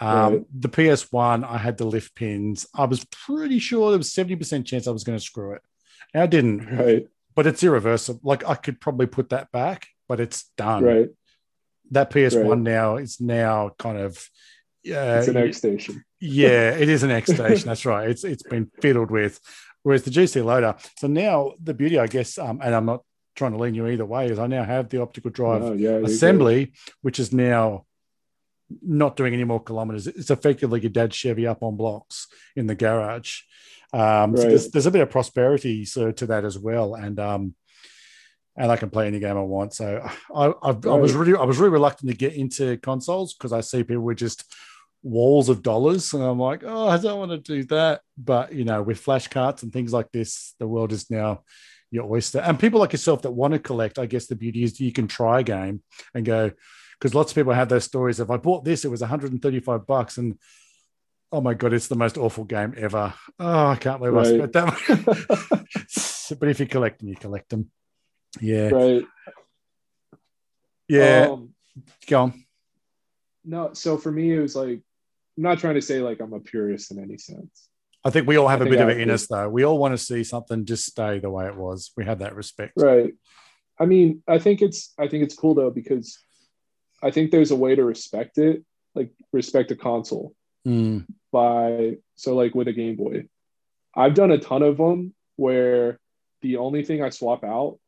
Um, 0.00 0.32
Right. 0.32 0.42
The 0.58 0.68
PS1, 0.70 1.44
I 1.44 1.58
had 1.58 1.76
the 1.76 1.84
lift 1.84 2.14
pins. 2.14 2.66
I 2.74 2.86
was 2.86 3.04
pretty 3.10 3.58
sure 3.58 3.90
there 3.90 3.98
was 3.98 4.10
seventy 4.10 4.36
percent 4.36 4.66
chance 4.66 4.86
I 4.88 4.90
was 4.90 5.04
going 5.04 5.18
to 5.18 5.24
screw 5.24 5.52
it. 5.52 5.60
And 6.14 6.22
I 6.22 6.26
didn't, 6.26 6.64
right 6.66 7.06
but 7.36 7.46
it's 7.48 7.62
irreversible. 7.62 8.20
Like 8.22 8.42
I 8.48 8.54
could 8.54 8.80
probably 8.80 9.06
put 9.06 9.28
that 9.30 9.52
back, 9.52 9.88
but 10.08 10.18
it's 10.18 10.50
done. 10.56 10.82
right 10.84 11.10
That 11.94 12.10
PS1 12.10 12.48
Right. 12.48 12.58
now 12.58 12.96
is 12.96 13.20
now 13.20 13.70
kind 13.78 13.98
of. 13.98 14.16
Uh, 14.86 15.16
it's 15.18 15.28
an 15.28 15.36
X 15.38 15.56
station 15.56 16.04
yeah, 16.24 16.70
it 16.78 16.88
is 16.88 17.02
an 17.02 17.10
X 17.10 17.32
station. 17.32 17.68
That's 17.68 17.84
right. 17.86 18.08
It's 18.08 18.24
it's 18.24 18.42
been 18.42 18.70
fiddled 18.80 19.10
with. 19.10 19.40
Whereas 19.82 20.02
the 20.02 20.10
GC 20.10 20.42
loader. 20.44 20.74
So 20.96 21.06
now 21.06 21.52
the 21.62 21.74
beauty, 21.74 21.98
I 21.98 22.06
guess, 22.06 22.38
um, 22.38 22.60
and 22.62 22.74
I'm 22.74 22.86
not 22.86 23.02
trying 23.36 23.52
to 23.52 23.58
lean 23.58 23.74
you 23.74 23.86
either 23.88 24.06
way. 24.06 24.28
Is 24.28 24.38
I 24.38 24.46
now 24.46 24.64
have 24.64 24.88
the 24.88 25.02
optical 25.02 25.30
drive 25.30 25.62
Oh, 25.62 25.72
yeah, 25.74 25.98
assembly, 25.98 26.72
which 27.02 27.18
is 27.18 27.32
now 27.32 27.84
not 28.80 29.16
doing 29.16 29.34
any 29.34 29.44
more 29.44 29.62
kilometers. 29.62 30.06
It's 30.06 30.30
effectively 30.30 30.80
your 30.80 30.90
dad's 30.90 31.16
Chevy 31.16 31.46
up 31.46 31.62
on 31.62 31.76
blocks 31.76 32.28
in 32.56 32.66
the 32.66 32.74
garage. 32.74 33.40
Um, 33.92 34.36
so 34.36 34.48
there's, 34.48 34.70
there's 34.70 34.86
a 34.86 34.90
bit 34.90 35.02
of 35.02 35.10
prosperity 35.10 35.84
so 35.84 36.10
to 36.10 36.26
that 36.26 36.44
as 36.44 36.58
well, 36.58 36.94
and 36.94 37.20
um, 37.20 37.54
and 38.56 38.70
I 38.70 38.76
can 38.76 38.90
play 38.90 39.06
any 39.06 39.18
game 39.18 39.36
I 39.36 39.42
want. 39.42 39.74
So 39.74 40.06
I, 40.34 40.46
I, 40.46 40.70
I 40.70 40.96
was 40.96 41.14
really 41.14 41.36
I 41.36 41.44
was 41.44 41.58
really 41.58 41.72
reluctant 41.72 42.10
to 42.10 42.16
get 42.16 42.34
into 42.34 42.76
consoles 42.78 43.34
because 43.34 43.52
I 43.52 43.60
see 43.60 43.84
people 43.84 44.04
with 44.04 44.18
just 44.18 44.44
walls 45.02 45.48
of 45.48 45.62
dollars, 45.62 46.12
and 46.14 46.22
I'm 46.22 46.38
like, 46.38 46.62
oh, 46.64 46.88
I 46.88 46.96
don't 46.96 47.18
want 47.18 47.30
to 47.30 47.38
do 47.38 47.64
that. 47.64 48.00
But 48.16 48.52
you 48.52 48.64
know, 48.64 48.82
with 48.82 49.00
flash 49.00 49.28
carts 49.28 49.62
and 49.62 49.72
things 49.72 49.92
like 49.92 50.10
this, 50.12 50.54
the 50.58 50.68
world 50.68 50.92
is 50.92 51.10
now 51.10 51.42
your 51.90 52.10
oyster. 52.10 52.40
And 52.40 52.58
people 52.58 52.80
like 52.80 52.92
yourself 52.92 53.22
that 53.22 53.30
want 53.30 53.52
to 53.52 53.58
collect, 53.58 53.98
I 53.98 54.06
guess 54.06 54.26
the 54.26 54.36
beauty 54.36 54.64
is 54.64 54.80
you 54.80 54.92
can 54.92 55.06
try 55.06 55.40
a 55.40 55.44
game 55.44 55.82
and 56.14 56.24
go 56.24 56.50
because 56.98 57.14
lots 57.14 57.32
of 57.32 57.36
people 57.36 57.52
have 57.52 57.68
those 57.68 57.84
stories 57.84 58.20
of 58.20 58.30
I 58.30 58.36
bought 58.36 58.64
this, 58.64 58.84
it 58.84 58.90
was 58.90 59.00
135 59.00 59.86
bucks, 59.86 60.16
and 60.16 60.38
oh 61.32 61.40
my 61.40 61.54
god, 61.54 61.72
it's 61.72 61.88
the 61.88 61.96
most 61.96 62.16
awful 62.16 62.44
game 62.44 62.74
ever. 62.76 63.12
Oh, 63.38 63.66
I 63.68 63.76
can't 63.76 64.00
believe 64.00 64.16
I 64.16 64.24
spent 64.24 64.52
that. 64.52 66.36
but 66.40 66.48
if 66.48 66.60
you 66.60 66.66
collect 66.66 67.00
them, 67.00 67.08
you 67.08 67.16
collect 67.16 67.50
them. 67.50 67.70
Yeah, 68.40 68.68
right. 68.68 69.04
yeah. 70.88 71.28
Um, 71.30 71.54
Go 72.06 72.22
on. 72.22 72.44
no, 73.44 73.72
so 73.72 73.96
for 73.96 74.12
me, 74.12 74.32
it 74.32 74.40
was 74.40 74.54
like, 74.54 74.80
I'm 75.36 75.42
not 75.42 75.58
trying 75.58 75.74
to 75.74 75.82
say 75.82 76.00
like 76.00 76.20
I'm 76.20 76.32
a 76.32 76.40
purist 76.40 76.90
in 76.90 76.98
any 76.98 77.18
sense. 77.18 77.68
I 78.04 78.10
think 78.10 78.28
we 78.28 78.36
all 78.36 78.48
have 78.48 78.60
I 78.62 78.66
a 78.66 78.68
bit 78.68 78.80
of 78.80 78.88
it 78.90 79.00
in 79.00 79.10
us, 79.10 79.26
though. 79.26 79.48
We 79.48 79.64
all 79.64 79.78
want 79.78 79.92
to 79.92 79.98
see 79.98 80.24
something 80.24 80.66
just 80.66 80.84
stay 80.84 81.18
the 81.18 81.30
way 81.30 81.46
it 81.46 81.56
was. 81.56 81.90
We 81.96 82.04
have 82.04 82.18
that 82.18 82.34
respect. 82.34 82.74
Right. 82.76 83.14
I 83.78 83.86
mean, 83.86 84.22
I 84.28 84.38
think 84.38 84.62
it's 84.62 84.92
I 84.98 85.08
think 85.08 85.24
it's 85.24 85.34
cool 85.34 85.54
though 85.54 85.70
because 85.70 86.18
I 87.02 87.10
think 87.10 87.30
there's 87.30 87.50
a 87.50 87.56
way 87.56 87.74
to 87.74 87.84
respect 87.84 88.38
it, 88.38 88.64
like 88.94 89.10
respect 89.32 89.70
a 89.70 89.76
console 89.76 90.34
Mm, 90.66 91.04
by 91.30 91.98
so 92.14 92.34
like 92.34 92.54
with 92.54 92.68
a 92.68 92.72
Game 92.72 92.96
Boy. 92.96 93.26
I've 93.94 94.14
done 94.14 94.30
a 94.30 94.38
ton 94.38 94.62
of 94.62 94.78
them 94.78 95.14
where 95.36 96.00
the 96.40 96.56
only 96.56 96.84
thing 96.84 97.02
I 97.02 97.10
swap 97.10 97.44
out 97.44 97.78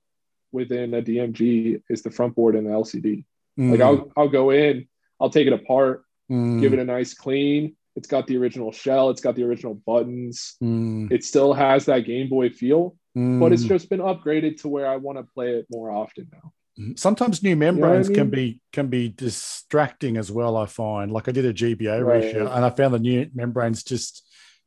within 0.52 0.94
a 0.94 1.02
DMG 1.02 1.82
is 1.90 2.02
the 2.02 2.10
front 2.10 2.34
board 2.34 2.54
and 2.56 2.66
the 2.66 2.70
LCD. 2.70 3.24
Like 3.58 3.80
mm, 3.80 3.82
I'll 3.82 4.12
I'll 4.16 4.28
go 4.28 4.50
in, 4.50 4.86
I'll 5.20 5.30
take 5.30 5.46
it 5.46 5.52
apart, 5.52 6.04
mm, 6.30 6.60
give 6.60 6.72
it 6.72 6.78
a 6.78 6.84
nice 6.84 7.14
clean. 7.14 7.76
It's 7.94 8.08
got 8.08 8.26
the 8.26 8.36
original 8.36 8.72
shell, 8.72 9.08
it's 9.10 9.22
got 9.22 9.34
the 9.36 9.44
original 9.44 9.74
buttons. 9.74 10.56
mm, 10.62 11.10
It 11.10 11.24
still 11.24 11.54
has 11.54 11.86
that 11.86 12.00
Game 12.00 12.28
Boy 12.28 12.50
feel, 12.50 12.96
mm. 13.16 13.40
but 13.40 13.52
it's 13.54 13.62
just 13.62 13.88
been 13.88 14.00
upgraded 14.00 14.60
to 14.60 14.68
where 14.68 14.86
I 14.86 14.96
want 14.96 15.16
to 15.18 15.24
play 15.24 15.52
it 15.52 15.66
more 15.70 15.90
often 15.90 16.28
now. 16.30 16.52
sometimes 16.96 17.42
new 17.42 17.56
what 17.56 17.64
I 17.66 17.70
membranes 17.72 18.08
can 18.10 18.28
be 18.28 18.60
can 18.72 18.88
be 18.88 19.08
distracting 19.08 20.18
as 20.18 20.30
well 20.30 20.58
i 20.58 20.66
find 20.66 21.10
like 21.10 21.26
i 21.26 21.32
did 21.32 21.46
a 21.46 21.54
gba 21.54 22.04
Right. 22.04 22.22
ratio 22.22 22.52
and 22.52 22.62
i 22.66 22.68
found 22.68 22.92
the 22.92 22.98
new 22.98 23.30
membranes 23.34 23.82
just 23.82 24.22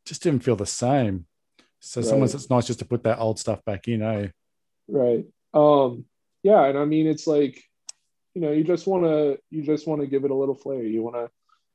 just 0.07 0.23
didn't 0.23 0.43
feel 0.43 0.55
the 0.55 0.65
same 0.65 1.27
so 1.79 2.01
sometimes 2.01 2.33
it's 2.33 2.49
nice 2.49 2.65
just 2.65 2.79
to 2.79 2.85
put 2.85 3.03
that 3.03 3.19
old 3.19 3.37
stuff 3.37 3.63
back 3.63 3.87
in 3.87 4.01
eh 4.01 4.27
Right. 4.87 5.25
Um 5.53 6.05
yeah, 6.43 6.65
and 6.65 6.77
I 6.77 6.85
mean 6.85 7.07
it's 7.07 7.27
like 7.27 7.61
you 8.35 8.41
know, 8.41 8.51
you 8.51 8.63
just 8.63 8.87
want 8.87 9.03
to 9.03 9.39
you 9.49 9.63
just 9.63 9.87
want 9.87 10.01
to 10.01 10.07
give 10.07 10.23
it 10.23 10.31
a 10.31 10.35
little 10.35 10.55
flair. 10.55 10.83
You 10.83 11.03
want 11.03 11.15
to 11.15 11.29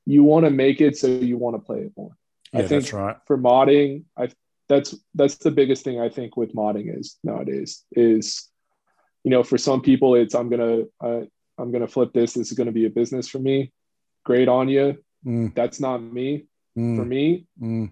you 0.05 0.23
want 0.23 0.45
to 0.45 0.51
make 0.51 0.81
it 0.81 0.97
so 0.97 1.07
you 1.07 1.37
want 1.37 1.55
to 1.55 1.61
play 1.61 1.79
it 1.79 1.91
more. 1.97 2.11
I 2.53 2.59
think 2.59 2.69
that's 2.69 2.93
right 2.93 3.17
for 3.25 3.37
modding, 3.37 4.03
I 4.17 4.29
that's 4.67 4.95
that's 5.13 5.35
the 5.37 5.51
biggest 5.51 5.83
thing 5.83 5.99
I 5.99 6.09
think 6.09 6.37
with 6.37 6.55
modding 6.55 6.97
is 6.97 7.17
nowadays 7.23 7.83
is 7.91 8.49
you 9.25 9.31
know, 9.31 9.43
for 9.43 9.57
some 9.57 9.81
people 9.81 10.15
it's 10.15 10.35
I'm 10.35 10.49
to 10.51 10.91
uh, 11.03 11.21
I'm 11.57 11.71
to 11.71 11.87
flip 11.87 12.13
this 12.13 12.33
this 12.33 12.51
is 12.51 12.57
to 12.57 12.71
be 12.71 12.85
a 12.85 12.89
business 12.89 13.27
for 13.27 13.39
me. 13.39 13.73
Great 14.23 14.47
on 14.47 14.69
you. 14.69 14.97
Mm, 15.25 15.53
That's 15.55 15.79
not 15.79 16.01
me. 16.01 16.45
mm, 16.77 16.95
For 16.95 17.03
me, 17.03 17.47
mm, 17.59 17.89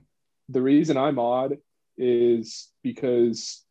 the 0.49 0.61
reason 0.61 0.95
I 0.95 1.09
mod 1.11 1.57
is 1.97 2.69
because, 2.83 3.63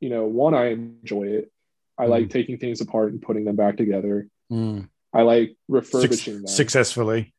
you 0.00 0.10
know, 0.10 0.26
one, 0.26 0.54
I 0.54 0.66
enjoy 0.66 1.24
it. 1.24 1.52
I 1.98 2.04
Mm. 2.06 2.10
like 2.10 2.30
taking 2.30 2.58
things 2.58 2.80
apart 2.80 3.12
and 3.12 3.20
putting 3.20 3.44
them 3.44 3.56
back 3.56 3.76
together. 3.76 4.28
mm. 4.52 4.88
I 5.12 5.22
like 5.22 5.48
Suc- 5.50 5.56
refurbishing 5.68 6.34
them. 6.36 6.46
successfully 6.46 7.32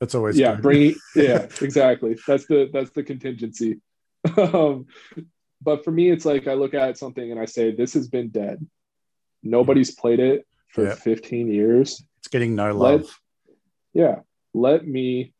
that's 0.00 0.14
always 0.14 0.38
yeah, 0.38 0.54
good. 0.54 0.62
bringing. 0.62 0.94
Yeah, 1.16 1.46
exactly. 1.62 2.16
That's 2.26 2.46
the 2.46 2.68
that's 2.72 2.90
the 2.90 3.02
contingency. 3.04 3.80
um, 4.36 4.86
but 5.62 5.84
for 5.84 5.90
me, 5.90 6.10
it's 6.10 6.24
like 6.24 6.48
I 6.48 6.54
look 6.54 6.74
at 6.74 6.98
something 6.98 7.30
and 7.30 7.38
I 7.40 7.44
say, 7.44 7.70
this 7.72 7.94
has 7.94 8.08
been 8.08 8.28
dead. 8.30 8.66
Nobody's 9.42 9.94
played 9.94 10.18
it 10.20 10.46
for 10.68 10.84
Yeah. 10.84 10.94
15 10.94 11.48
years. 11.48 12.02
it's 12.18 12.28
getting 12.28 12.54
no 12.54 12.72
Let- 12.72 13.00
love 13.02 13.20
Yeah, 13.92 14.20
let 14.54 14.86
me 14.86 15.32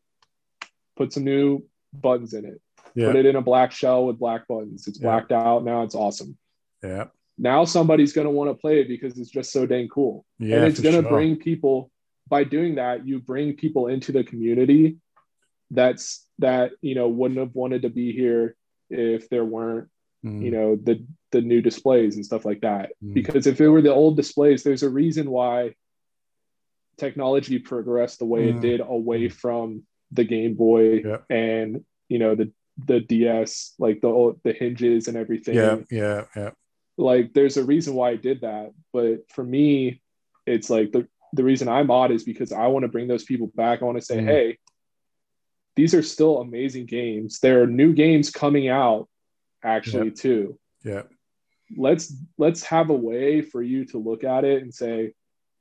put 0.95 1.11
some 1.13 1.23
new 1.25 1.65
buttons 1.93 2.33
in 2.33 2.45
it. 2.45 2.61
yeah 2.95 3.07
Put 3.07 3.17
it 3.17 3.25
in 3.25 3.35
a 3.35 3.41
black 3.41 3.71
shell 3.71 4.05
with 4.05 4.17
black 4.19 4.47
buttons. 4.47 4.87
It's 4.87 4.97
blacked 4.99 5.31
out 5.31 5.63
now. 5.65 5.81
It's 5.83 5.95
awesome. 5.95 6.37
yeah 6.83 7.05
now 7.37 7.65
somebody's 7.65 8.13
going 8.13 8.25
to 8.25 8.31
want 8.31 8.49
to 8.49 8.53
play 8.55 8.79
it 8.81 8.87
because 8.87 9.17
it's 9.19 9.29
just 9.29 9.51
so 9.51 9.65
dang 9.65 9.87
cool. 9.89 10.25
yeah 10.39 10.57
and 10.57 10.65
it's 10.65 10.79
going 10.79 10.95
to 10.95 11.01
sure. 11.01 11.11
bring 11.11 11.35
people 11.35 11.91
by 12.27 12.43
doing 12.43 12.75
that, 12.75 13.05
you 13.07 13.19
bring 13.19 13.53
people 13.53 13.87
into 13.87 14.11
the 14.11 14.23
community 14.23 14.97
that's 15.71 16.25
that, 16.39 16.71
you 16.81 16.95
know, 16.95 17.07
wouldn't 17.07 17.39
have 17.39 17.53
wanted 17.53 17.83
to 17.83 17.89
be 17.89 18.11
here 18.13 18.55
if 18.89 19.29
there 19.29 19.45
weren't, 19.45 19.89
Mm, 20.25 20.43
you 20.43 20.49
know, 20.49 20.75
the 20.75 21.05
the 21.31 21.41
new 21.41 21.61
displays 21.61 22.15
and 22.15 22.25
stuff 22.25 22.45
like 22.45 22.61
that. 22.61 22.93
Mm. 23.03 23.13
Because 23.13 23.45
if 23.45 23.61
it 23.61 23.69
were 23.69 23.83
the 23.83 23.93
old 23.93 24.15
displays, 24.15 24.63
there's 24.63 24.81
a 24.81 24.89
reason 24.89 25.29
why 25.29 25.75
technology 26.97 27.59
progressed 27.59 28.17
the 28.19 28.25
way 28.25 28.47
Mm. 28.47 28.55
it 28.57 28.61
did 28.61 28.79
away 28.81 29.29
from 29.29 29.83
the 30.11 30.23
Game 30.23 30.55
Boy 30.55 31.03
Yeah. 31.05 31.17
and, 31.29 31.85
you 32.09 32.17
know, 32.19 32.33
the 32.35 32.51
the 32.77 32.99
DS, 32.99 33.73
like 33.79 34.01
the 34.01 34.07
old, 34.07 34.39
the 34.43 34.51
hinges 34.51 35.07
and 35.07 35.15
everything 35.15 35.55
yeah 35.55 35.77
yeah 35.91 36.25
yeah 36.35 36.51
like 36.97 37.33
there's 37.33 37.57
a 37.57 37.63
reason 37.65 37.93
why 37.93 38.11
I 38.11 38.15
did 38.15 38.41
that. 38.41 38.71
But 38.93 39.29
for 39.31 39.43
me, 39.43 40.01
it's 40.45 40.69
like 40.69 40.91
the 40.91 41.07
the 41.33 41.43
reason 41.43 41.67
I'm 41.67 41.91
odd 41.91 42.11
is 42.11 42.23
because 42.23 42.51
I 42.51 42.67
want 42.67 42.83
to 42.83 42.87
bring 42.89 43.07
those 43.07 43.23
people 43.25 43.47
back. 43.55 43.81
I 43.81 43.85
want 43.85 43.97
to 43.97 44.05
say, 44.05 44.17
Mm. 44.19 44.25
hey, 44.25 44.57
these 45.75 45.93
are 45.93 46.01
still 46.03 46.39
amazing 46.39 46.85
games. 46.85 47.39
There 47.39 47.61
are 47.63 47.67
new 47.67 47.91
games 47.93 48.29
coming 48.29 48.69
out 48.69 49.09
actually 49.63 50.11
too. 50.11 50.57
yeah 50.83 51.03
Let's 51.75 52.13
let's 52.37 52.63
have 52.63 52.89
a 52.91 52.93
way 52.93 53.41
for 53.41 53.61
you 53.61 53.85
to 53.85 53.97
look 53.97 54.23
at 54.23 54.45
it 54.45 54.61
and 54.61 54.71
say 54.73 55.13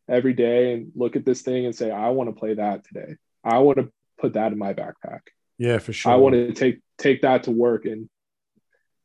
every 0.08 0.34
day 0.34 0.74
and 0.74 0.92
look 0.94 1.16
at 1.16 1.24
this 1.24 1.40
thing 1.42 1.64
and 1.64 1.74
say, 1.74 1.90
I 1.90 2.10
want 2.10 2.28
to 2.28 2.38
play 2.38 2.52
that 2.54 2.84
today. 2.84 3.16
I 3.42 3.58
want 3.58 3.78
to 3.78 3.90
put 4.18 4.34
that 4.34 4.52
in 4.52 4.58
my 4.58 4.74
backpack. 4.74 5.20
yeah 5.58 5.78
for 5.78 5.92
sure 5.94 6.12
I 6.12 6.16
want 6.16 6.34
to 6.34 6.52
take 6.52 6.80
take 6.98 7.22
that 7.22 7.44
to 7.44 7.50
work 7.50 7.86
and 7.86 8.08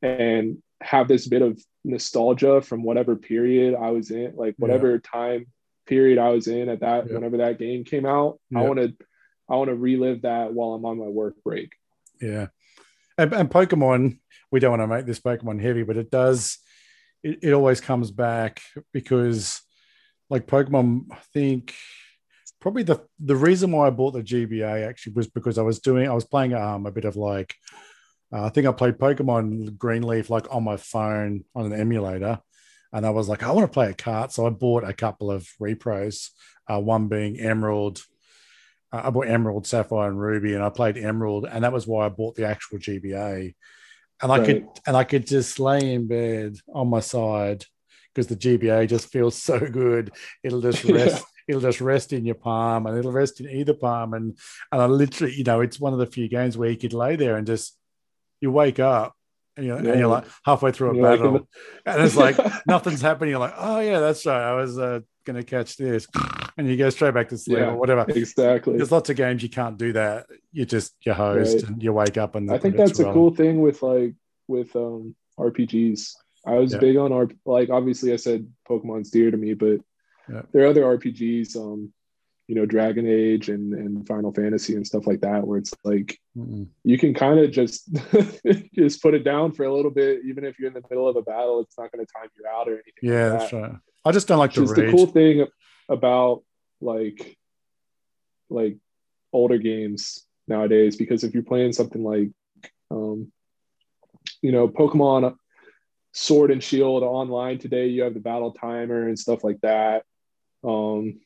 and 0.02 0.62
have 0.82 1.08
this 1.08 1.28
bit 1.28 1.42
of 1.42 1.62
nostalgia 1.84 2.62
from 2.62 2.84
whatever 2.84 3.16
period 3.16 3.76
I 3.76 3.92
was 3.92 4.12
in, 4.12 4.36
like 4.36 4.56
whatever 4.58 5.00
time 5.00 5.48
period 5.88 6.18
I 6.18 6.30
was 6.30 6.48
in 6.48 6.70
at 6.70 6.82
that 6.82 7.08
Yeah. 7.08 7.16
whenever 7.16 7.38
that 7.38 7.58
game 7.60 7.84
came 7.84 8.06
out. 8.06 8.40
I 8.56 8.62
want 8.62 8.80
to 8.80 8.94
I 9.50 9.56
want 9.56 9.70
to 9.70 9.76
relive 9.76 10.22
that 10.22 10.54
while 10.54 10.74
I'm 10.74 10.86
on 10.86 11.00
my 11.00 11.08
work 11.08 11.36
break. 11.44 11.72
Yeah. 12.22 12.48
And, 13.18 13.34
and 13.34 13.50
Pokemon, 13.50 14.20
we 14.52 14.60
don't 14.60 14.78
want 14.78 14.82
to 14.84 14.88
make 14.96 15.06
this 15.06 15.20
Pokemon 15.20 15.60
heavy, 15.62 15.84
but 15.84 15.98
it 15.98 16.12
does, 16.12 16.60
it, 17.24 17.40
it 17.42 17.54
always 17.54 17.82
comes 17.82 18.12
back 18.12 18.62
because, 18.94 19.62
like 20.30 20.46
Pokemon, 20.46 21.06
I 21.12 21.18
think 21.34 21.74
probably 22.62 22.84
the 22.84 23.00
the 23.20 23.36
reason 23.36 23.72
why 23.72 23.88
I 23.88 23.90
bought 23.90 24.12
the 24.12 24.22
GBA 24.22 24.88
actually 24.88 25.14
was 25.14 25.28
because 25.28 25.58
I 25.58 25.64
was 25.64 25.80
doing, 25.80 26.08
I 26.08 26.14
was 26.14 26.26
playing 26.26 26.54
um, 26.54 26.86
a 26.86 26.92
bit 26.92 27.06
of 27.06 27.16
like, 27.16 27.56
uh, 28.32 28.46
I 28.46 28.50
think 28.50 28.68
I 28.68 28.72
played 28.72 28.98
Pokemon 28.98 29.78
Greenleaf 29.78 30.30
like 30.30 30.54
on 30.54 30.64
my 30.64 30.78
phone 30.78 31.44
on 31.56 31.66
an 31.66 31.74
emulator. 31.74 32.40
And 32.92 33.06
I 33.06 33.12
was 33.12 33.30
like, 33.30 33.44
I 33.44 33.52
want 33.52 33.68
to 33.68 33.74
play 33.74 33.90
a 33.90 33.94
cart. 33.94 34.32
So 34.32 34.48
I 34.48 34.50
bought 34.50 34.84
a 34.84 34.94
couple 34.94 35.30
of 35.32 35.48
repros, 35.62 36.30
uh, 36.68 36.80
one 36.80 37.08
being 37.08 37.40
Emerald. 37.40 38.02
Uh, 38.92 39.02
I 39.06 39.10
bought 39.12 39.28
Emerald, 39.28 39.68
Sapphire, 39.68 40.10
and 40.10 40.20
Ruby, 40.20 40.56
and 40.56 40.64
I 40.64 40.70
played 40.70 40.98
Emerald, 40.98 41.46
and 41.46 41.64
that 41.64 41.74
was 41.74 41.86
why 41.86 42.08
I 42.08 42.10
bought 42.10 42.36
the 42.36 42.48
actual 42.48 42.80
GBA. 42.80 43.54
And 44.22 44.32
I 44.32 44.46
could 44.46 44.68
and 44.86 44.98
I 44.98 45.04
could 45.06 45.26
just 45.26 45.60
lay 45.60 45.94
in 45.94 46.08
bed 46.08 46.58
on 46.74 46.90
my 46.90 47.00
side 47.00 47.66
because 48.14 48.28
the 48.28 48.36
GBA 48.36 48.90
just 48.90 49.10
feels 49.10 49.36
so 49.42 49.60
good. 49.60 50.12
It'll 50.44 50.62
just 50.62 50.84
Yeah. 50.84 50.96
rest. 50.96 51.26
It'll 51.48 51.62
just 51.62 51.82
rest 51.82 52.14
in 52.14 52.26
your 52.26 52.36
palm, 52.36 52.86
and 52.86 52.98
it'll 52.98 53.12
rest 53.12 53.40
in 53.40 53.50
either 53.50 53.74
palm. 53.74 54.14
And 54.14 54.38
and 54.72 54.82
I 54.82 54.86
literally, 54.88 55.34
you 55.36 55.44
know, 55.44 55.62
it's 55.62 55.80
one 55.80 55.94
of 55.94 56.00
the 56.00 56.06
few 56.06 56.28
games 56.28 56.58
where 56.58 56.70
you 56.70 56.78
could 56.78 56.94
lay 56.94 57.16
there 57.16 57.38
and 57.38 57.48
just 57.48 57.79
you 58.42 58.52
wake 58.52 58.80
up 58.80 59.14
and 59.58 59.66
you're, 59.66 59.78
and 59.78 60.00
you're 60.00 60.08
like 60.08 60.26
halfway 60.46 60.72
through 60.72 60.92
a 60.92 60.96
You're 60.96 61.10
like 61.10 61.20
battle, 61.20 61.48
and 61.86 62.02
it's 62.04 62.16
like 62.16 62.38
nothing's 62.68 63.02
happening. 63.02 63.32
You're 63.32 63.40
like, 63.40 63.56
oh 63.58 63.80
yeah, 63.80 64.00
that's 64.00 64.26
right. 64.26 64.42
I 64.42 64.54
was 64.54 64.78
uh, 64.80 65.02
gonna 65.26 65.44
catch 65.44 65.76
this, 65.78 66.08
and 66.58 66.68
you 66.68 66.78
go 66.78 66.90
straight 66.90 67.14
back 67.14 67.30
to 67.30 67.38
sleep 67.38 67.60
Yeah. 67.60 67.72
or 67.72 67.76
whatever. 67.78 68.06
exactly. 68.08 68.78
There's 68.78 68.92
lots 68.92 69.10
of 69.10 69.16
games 69.18 69.44
you 69.44 69.50
can't 69.50 69.78
do 69.78 69.94
that. 69.94 70.28
You 70.54 70.66
just 70.66 70.96
you're 71.06 71.16
hosed 71.16 71.56
Right. 71.64 71.72
and 71.72 71.84
you 71.84 71.92
wake 71.94 72.18
up 72.18 72.36
and 72.36 72.50
I 72.52 72.58
think 72.58 72.78
that's 72.78 73.00
a 73.00 73.12
cool 73.12 73.36
thing 73.36 73.62
with 73.62 73.82
like 73.84 74.14
with 74.48 74.76
um 74.76 75.16
RPGs 75.40 76.14
I 76.46 76.54
was 76.54 76.74
Yeah. 76.74 76.80
big 76.80 76.98
on 76.98 77.12
our 77.12 77.28
like 77.46 77.70
obviously 77.70 78.14
I 78.14 78.16
said 78.16 78.48
Pokemon's 78.68 79.10
dear 79.12 79.30
to 79.32 79.38
me, 79.38 79.54
but 79.56 79.80
Yeah. 80.32 80.44
there 80.54 80.64
are 80.64 80.68
other 80.68 80.84
RPGs, 80.84 81.56
um, 81.58 81.92
you 82.50 82.56
know, 82.56 82.66
Dragon 82.66 83.06
Age 83.06 83.50
and 83.50 83.76
and 83.76 84.08
Final 84.08 84.34
Fantasy 84.34 84.74
and 84.74 84.86
stuff 84.86 85.06
like 85.06 85.22
that, 85.22 85.46
where 85.46 85.60
it's 85.60 85.72
like 85.84 86.20
Mm-mm. 86.36 86.66
you 86.84 86.98
can 86.98 87.14
kind 87.14 87.40
of 87.40 87.52
just 87.52 87.88
just 88.74 89.04
put 89.04 89.14
it 89.14 89.24
down 89.24 89.52
for 89.52 89.66
a 89.66 89.74
little 89.74 89.92
bit, 89.92 90.22
even 90.26 90.44
if 90.44 90.58
you're 90.58 90.68
in 90.68 90.74
the 90.74 90.82
middle 90.90 91.08
of 91.08 91.16
a 91.16 91.22
battle, 91.22 91.60
it's 91.60 91.78
not 91.78 91.92
going 91.92 92.04
to 92.04 92.12
time 92.12 92.28
you 92.36 92.48
out 92.50 92.68
or 92.68 92.74
anything. 92.74 92.94
Yeah, 93.04 93.28
like 93.28 93.40
that's 93.40 93.52
that. 93.52 93.62
right. 93.62 93.76
I 94.04 94.12
just 94.12 94.28
don't 94.28 94.40
like 94.40 94.54
to 94.54 94.66
the 94.66 94.90
cool 94.90 95.06
thing 95.06 95.46
about 95.90 96.42
like 96.82 97.38
like 98.50 98.78
older 99.32 99.60
games 99.60 100.26
nowadays 100.48 100.96
because 100.96 101.24
if 101.24 101.36
you're 101.36 101.44
playing 101.44 101.72
something 101.72 102.04
like 102.04 102.32
um 102.90 103.32
you 104.42 104.52
know 104.52 104.68
pokemon 104.68 105.36
sword 106.14 106.50
and 106.50 106.64
shield 106.64 107.04
online 107.04 107.60
today 107.60 107.86
you 107.86 108.02
have 108.02 108.16
the 108.16 108.20
battle 108.20 108.52
timer 108.52 109.08
and 109.08 109.20
stuff 109.20 109.44
like 109.44 109.62
that 109.62 110.04
um 110.64 111.20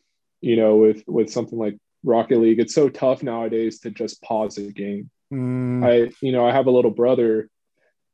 you 0.49 0.55
know 0.55 0.73
with 0.83 1.01
with 1.07 1.29
something 1.31 1.57
like 1.65 1.77
rocket 2.03 2.37
league 2.39 2.59
it's 2.59 2.75
so 2.75 2.89
tough 2.89 3.23
nowadays 3.23 3.79
to 3.79 3.89
just 3.89 4.21
pause 4.21 4.57
a 4.57 4.71
game 4.71 5.09
Mm, 5.33 5.83
I, 5.83 6.11
you 6.21 6.31
know, 6.31 6.45
I 6.45 6.51
have 6.51 6.67
a 6.67 6.71
little 6.77 6.91
brother, 6.91 7.49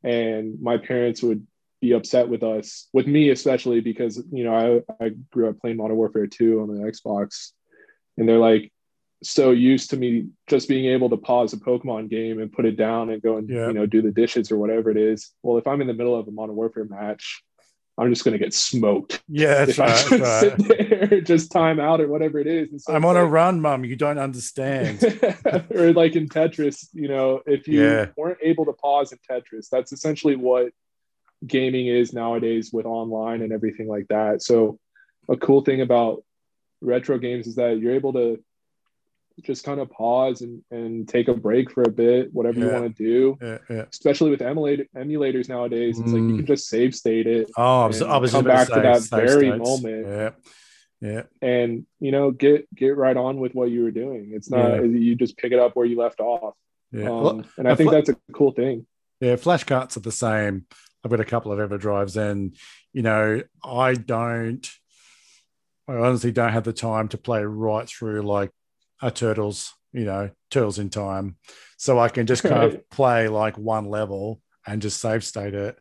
and 0.02 0.58
my 0.62 0.78
parents 0.78 1.22
would 1.22 1.46
be 1.82 1.92
upset 1.92 2.30
with 2.30 2.42
us, 2.42 2.88
with 2.94 3.06
me 3.06 3.28
especially, 3.28 3.80
because 3.80 4.22
you 4.32 4.44
know 4.44 4.82
I, 5.00 5.04
I 5.04 5.10
grew 5.30 5.50
up 5.50 5.60
playing 5.60 5.76
Modern 5.76 5.96
Warfare 5.98 6.26
2 6.26 6.62
on 6.62 6.68
the 6.74 6.80
Xbox, 6.90 7.50
and 8.16 8.26
they're 8.26 8.38
like 8.38 8.72
so 9.22 9.50
used 9.50 9.90
to 9.90 9.98
me 9.98 10.28
just 10.46 10.66
being 10.66 10.86
able 10.86 11.10
to 11.10 11.18
pause 11.18 11.52
a 11.52 11.58
Pokemon 11.58 12.08
game 12.08 12.40
and 12.40 12.50
put 12.50 12.64
it 12.64 12.78
down 12.78 13.10
and 13.10 13.20
go 13.20 13.36
and 13.36 13.46
Yeah. 13.50 13.66
you 13.68 13.74
know 13.74 13.84
do 13.84 14.00
the 14.00 14.12
dishes 14.12 14.50
or 14.50 14.56
whatever 14.56 14.90
it 14.90 14.96
is. 14.96 15.30
Well, 15.42 15.58
if 15.58 15.66
I'm 15.66 15.82
in 15.82 15.88
the 15.88 15.94
middle 16.00 16.18
of 16.18 16.26
a 16.26 16.30
Modern 16.30 16.56
Warfare 16.56 16.86
match, 16.86 17.42
I'm 18.00 18.08
just 18.10 18.24
going 18.24 18.32
to 18.32 18.38
get 18.42 18.54
smoked 18.54 19.22
yeah, 19.28 19.64
if 19.64 19.78
I 19.78 19.88
just 19.88 20.10
right. 20.10 20.40
sit 20.40 21.08
there, 21.08 21.20
just 21.20 21.52
time 21.52 21.78
out 21.78 22.00
or 22.00 22.08
whatever 22.08 22.38
it 22.38 22.46
is. 22.46 22.84
So 22.84 22.94
I'm 22.94 23.04
on 23.04 23.16
a 23.16 23.24
run, 23.26 23.60
mum. 23.60 23.84
You 23.84 23.94
don't 23.94 24.18
understand. 24.18 25.02
or 25.70 25.92
like 25.92 26.16
in 26.16 26.28
Tetris, 26.28 26.88
you 26.94 27.08
know, 27.08 27.42
if 27.46 27.68
you 27.68 27.82
Yeah. 27.82 28.06
weren't 28.16 28.38
able 28.42 28.64
to 28.64 28.72
pause 28.72 29.12
in 29.12 29.18
Tetris, 29.30 29.68
that's 29.70 29.92
essentially 29.92 30.34
what 30.34 30.72
gaming 31.46 31.88
is 31.88 32.12
nowadays 32.12 32.70
with 32.72 32.86
online 32.86 33.42
and 33.42 33.52
everything 33.52 33.86
like 33.86 34.08
that. 34.08 34.42
So, 34.42 34.78
a 35.28 35.36
cool 35.36 35.60
thing 35.60 35.80
about 35.82 36.24
retro 36.80 37.18
games 37.18 37.46
is 37.46 37.56
that 37.56 37.78
you're 37.78 37.94
able 37.94 38.14
to 38.14 38.42
just 39.42 39.64
kind 39.64 39.80
of 39.80 39.90
pause 39.90 40.42
and, 40.42 40.62
and 40.70 41.08
take 41.08 41.28
a 41.28 41.34
break 41.34 41.70
for 41.70 41.82
a 41.82 41.90
bit, 41.90 42.32
whatever 42.32 42.58
you 42.60 42.68
want 42.68 42.94
to 42.96 43.02
do. 43.02 43.38
yeah, 43.40 43.58
yeah. 43.70 43.84
Especially 43.90 44.30
with 44.30 44.42
emulator, 44.42 44.84
emulators 44.96 45.48
nowadays, 45.48 45.98
it's 45.98 46.12
like 46.12 46.22
you 46.22 46.28
Mm. 46.34 46.36
can 46.38 46.46
just 46.46 46.68
save 46.68 46.94
state 46.94 47.26
it 47.26 47.50
Oh, 47.56 47.82
I 47.82 47.86
was, 47.86 48.02
I 48.02 48.16
was 48.18 48.32
come 48.32 48.44
back 48.44 48.68
to 48.68 48.74
say 48.74 48.82
that 48.82 49.02
very 49.10 49.46
states. 49.48 49.58
moment. 49.58 50.06
Yeah, 50.06 50.30
yeah, 51.00 51.22
and 51.40 51.86
you 52.00 52.12
know 52.12 52.30
get 52.30 52.66
get 52.74 52.96
right 52.96 53.16
on 53.16 53.40
with 53.40 53.54
what 53.54 53.70
you 53.70 53.82
were 53.84 53.90
doing. 53.90 54.32
It's 54.34 54.50
not 54.50 54.74
Yeah. 54.76 54.82
you 54.82 55.14
just 55.16 55.36
pick 55.38 55.52
it 55.52 55.58
up 55.58 55.74
where 55.74 55.86
you 55.86 55.96
left 55.98 56.20
off. 56.20 56.54
yeah. 56.92 57.10
Um, 57.10 57.44
and 57.56 57.66
I 57.66 57.74
think 57.74 57.90
that's 57.90 58.10
a 58.10 58.16
cool 58.34 58.52
thing. 58.52 58.86
Yeah, 59.20 59.36
flash 59.36 59.64
carts 59.64 59.96
are 59.96 60.00
the 60.00 60.12
same. 60.12 60.66
I've 61.02 61.10
got 61.10 61.20
a 61.20 61.24
couple 61.24 61.52
of 61.52 61.58
EverDrives, 61.70 62.16
and 62.18 62.54
you 62.92 63.00
know, 63.02 63.42
I 63.64 63.94
don't. 63.94 64.68
I 65.88 65.94
honestly 65.94 66.30
don't 66.30 66.52
have 66.52 66.64
the 66.64 66.72
time 66.72 67.08
to 67.08 67.18
play 67.18 67.42
right 67.42 67.88
through 67.88 68.22
like 68.22 68.50
a 69.02 69.10
turtles, 69.10 69.72
you 69.92 70.04
know, 70.04 70.30
turtles 70.50 70.78
in 70.78 70.90
time. 70.90 71.36
So 71.76 71.98
I 71.98 72.08
can 72.08 72.26
just 72.26 72.42
kind 72.42 72.62
of 72.62 72.88
play 72.90 73.28
like 73.28 73.56
one 73.58 73.86
level 73.86 74.40
and 74.66 74.82
just 74.82 75.00
save 75.00 75.24
state 75.24 75.54
it, 75.54 75.78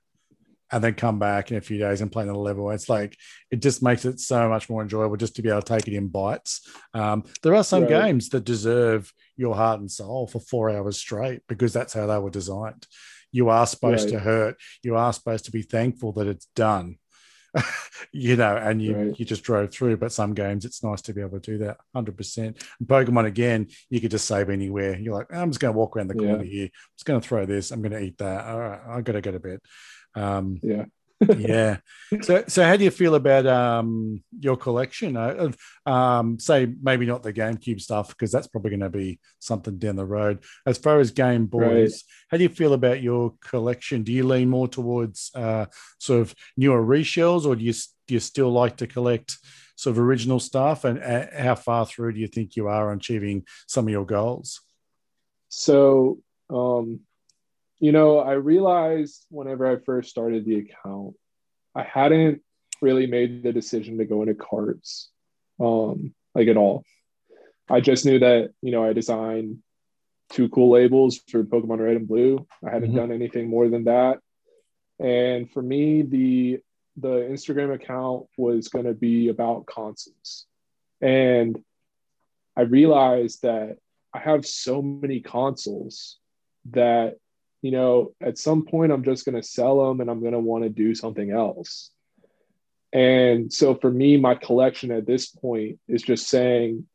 and 0.72 0.84
then 0.84 0.94
come 0.94 1.18
back 1.18 1.50
in 1.52 1.58
a 1.58 1.62
few 1.62 1.80
days 1.80 2.00
and 2.02 2.12
play 2.12 2.24
another 2.24 2.38
level. 2.40 2.70
It's 2.70 2.88
like 2.90 3.18
it 3.50 3.60
just 3.62 3.82
makes 3.82 4.06
it 4.06 4.20
so 4.20 4.48
much 4.48 4.70
more 4.70 4.82
enjoyable 4.84 5.18
just 5.18 5.36
to 5.38 5.42
be 5.42 5.50
able 5.50 5.62
to 5.64 5.74
take 5.74 5.88
it 5.88 5.96
in 5.96 6.08
bites. 6.10 6.62
Um, 6.94 7.24
there 7.42 7.56
are 7.56 7.64
some 7.64 7.82
Right. 7.82 8.06
games 8.06 8.30
that 8.30 8.46
deserve 8.46 9.12
your 9.36 9.56
heart 9.56 9.80
and 9.80 9.90
soul 9.92 10.28
for 10.28 10.40
four 10.40 10.70
hours 10.70 10.98
straight 11.00 11.42
because 11.48 11.74
that's 11.74 11.94
how 11.94 12.06
they 12.06 12.20
were 12.20 12.30
designed. 12.30 12.86
You 13.32 13.50
are 13.50 13.66
supposed 13.66 14.06
Right. 14.06 14.14
to 14.14 14.20
hurt. 14.20 14.58
You 14.84 14.96
are 14.96 15.12
supposed 15.12 15.46
to 15.46 15.52
be 15.52 15.64
thankful 15.64 16.12
that 16.14 16.28
it's 16.28 16.46
done. 16.56 16.99
you 18.12 18.36
know, 18.36 18.56
and 18.58 18.82
you 18.82 18.96
Right. 18.96 19.20
you 19.20 19.26
just 19.26 19.44
drove 19.44 19.72
through. 19.72 19.98
But 19.98 20.12
some 20.12 20.34
games, 20.34 20.66
it's 20.66 20.84
nice 20.84 21.02
to 21.04 21.14
be 21.14 21.22
able 21.22 21.40
to 21.40 21.52
do 21.52 21.58
that. 21.60 21.78
Hundred 21.94 22.18
percent. 22.18 22.64
Pokemon 22.84 23.26
again, 23.26 23.68
you 23.90 24.00
could 24.02 24.12
just 24.12 24.26
save 24.28 24.50
anywhere. 24.50 24.98
You're 24.98 25.16
like, 25.16 25.34
I'm 25.34 25.50
just 25.50 25.60
going 25.60 25.74
to 25.74 25.78
walk 25.78 25.96
around 25.96 26.08
the 26.10 26.16
corner 26.16 26.44
here. 26.44 26.66
I'm 26.66 26.72
just 26.98 27.06
going 27.06 27.22
to 27.22 27.28
throw 27.28 27.46
this. 27.46 27.72
I'm 27.72 27.82
going 27.82 27.92
to 27.94 28.02
eat 28.02 28.18
that. 28.20 28.46
All 28.46 28.60
right, 28.60 28.80
I 28.88 29.02
got 29.02 29.14
to 29.14 29.22
go 29.22 29.32
to 29.32 29.40
bed. 29.40 29.60
Um, 30.16 30.60
Yeah. 30.64 30.86
Yeah. 31.38 31.78
So, 32.22 32.44
so 32.48 32.64
how 32.64 32.76
do 32.78 32.84
you 32.84 32.92
feel 32.92 33.16
about 33.16 33.46
um, 33.46 34.24
your 34.40 34.56
collection 34.58 35.18
uh, 35.18 35.36
of, 35.36 35.58
um, 35.86 36.40
say, 36.40 36.74
maybe 36.82 37.06
not 37.06 37.24
the 37.24 37.34
GameCube 37.34 37.82
stuff 37.82 38.10
because 38.10 38.32
that's 38.32 38.48
probably 38.48 38.72
going 38.72 38.80
to 38.80 38.90
be 38.90 39.20
something 39.40 39.78
down 39.78 39.96
the 39.96 40.06
road. 40.06 40.40
As 40.66 40.78
far 40.78 41.00
as 41.00 41.12
Game 41.12 41.46
Boys, 41.46 41.60
Right. 41.60 42.04
how 42.30 42.38
do 42.38 42.44
you 42.44 42.50
feel 42.50 42.74
about 42.74 43.02
your 43.02 43.34
collection? 43.42 44.04
Do 44.04 44.12
you 44.12 44.26
lean 44.26 44.50
more 44.50 44.68
towards 44.68 45.32
uh, 45.36 45.66
sort 46.00 46.22
of 46.22 46.36
newer 46.56 46.84
reshells, 46.84 47.46
or 47.46 47.56
do 47.56 47.64
you 47.64 47.74
do 48.08 48.14
you 48.16 48.20
still 48.20 48.50
like 48.52 48.78
to 48.78 48.88
collect 48.88 49.38
sort 49.76 49.96
of 49.96 50.00
original 50.00 50.40
stuff? 50.40 50.84
And 50.84 51.04
uh, 51.04 51.28
how 51.38 51.56
far 51.56 51.86
through 51.86 52.14
do 52.14 52.20
you 52.20 52.28
think 52.28 52.56
you 52.56 52.68
are 52.68 52.92
on 52.92 52.98
achieving 52.98 53.46
some 53.68 53.86
of 53.86 53.92
your 53.92 54.06
goals? 54.06 54.62
So, 55.50 56.20
um, 56.50 57.02
you 57.80 57.92
know, 57.92 58.20
I 58.20 58.34
realized 58.34 59.26
whenever 59.30 59.66
I 59.68 59.78
first 59.78 60.10
started 60.10 60.46
the 60.46 60.58
account, 60.60 61.16
I 61.76 61.84
hadn't 61.84 62.42
really 62.82 63.08
made 63.08 63.44
the 63.44 63.54
decision 63.54 63.98
to 63.98 64.06
go 64.06 64.22
into 64.22 64.36
cards, 64.36 65.10
um, 65.60 66.14
like 66.36 66.48
at 66.48 66.58
all. 66.58 66.84
I 67.70 67.82
just 67.82 68.06
knew 68.06 68.20
that, 68.20 68.52
you 68.62 68.72
know, 68.72 68.84
I 68.84 68.94
designed 68.94 69.60
two 70.32 70.50
cool 70.50 70.72
labels 70.72 71.20
for 71.30 71.44
Pokemon 71.44 71.80
Red 71.80 71.98
and 71.98 72.08
Blue. 72.08 72.46
I 72.66 72.72
hadn't 72.72 72.92
Mhm. 72.92 72.96
done 72.96 73.12
anything 73.12 73.48
more 73.50 73.68
than 73.70 73.86
that. 73.86 74.20
And 75.00 75.50
for 75.52 75.62
me, 75.62 76.02
the 76.02 76.62
the 76.98 77.20
Instagram 77.32 77.74
account 77.74 78.28
was 78.36 78.68
going 78.68 78.84
to 78.84 78.94
be 78.94 79.30
about 79.30 79.66
consoles. 79.66 80.46
And 81.00 81.64
I 82.58 82.62
realized 82.64 83.44
that 83.44 83.78
I 84.14 84.20
have 84.20 84.46
so 84.46 84.82
many 84.82 85.22
consoles 85.22 86.20
that, 86.72 87.18
you 87.62 87.72
know, 87.72 88.14
at 88.22 88.38
some 88.38 88.66
point 88.66 88.92
I'm 88.92 89.04
just 89.04 89.26
going 89.26 89.36
to 89.36 89.48
sell 89.48 89.88
them 89.88 90.02
and 90.02 90.10
I'm 90.10 90.22
going 90.22 90.34
to 90.34 90.40
want 90.40 90.64
to 90.64 90.70
do 90.70 90.96
something 90.96 91.32
else. 91.32 91.92
And 92.92 93.52
so 93.52 93.76
for 93.76 93.92
me, 93.92 94.18
my 94.18 94.36
collection 94.36 94.92
at 94.92 95.06
this 95.06 95.28
point 95.28 95.80
is 95.88 96.02
just 96.02 96.28
saying, 96.28 96.88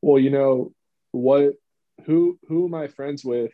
well, 0.00 0.18
you 0.18 0.30
know, 0.30 0.72
what, 1.10 1.54
who, 2.06 2.38
who 2.48 2.66
am 2.66 2.74
I 2.74 2.88
friends 2.88 3.24
with? 3.24 3.52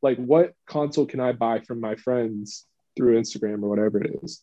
Like, 0.00 0.18
what 0.18 0.54
console 0.66 1.06
can 1.06 1.20
I 1.20 1.32
buy 1.32 1.60
from 1.60 1.80
my 1.80 1.96
friends 1.96 2.64
through 2.96 3.20
Instagram 3.20 3.62
or 3.62 3.68
whatever 3.68 4.02
it 4.02 4.18
is? 4.22 4.42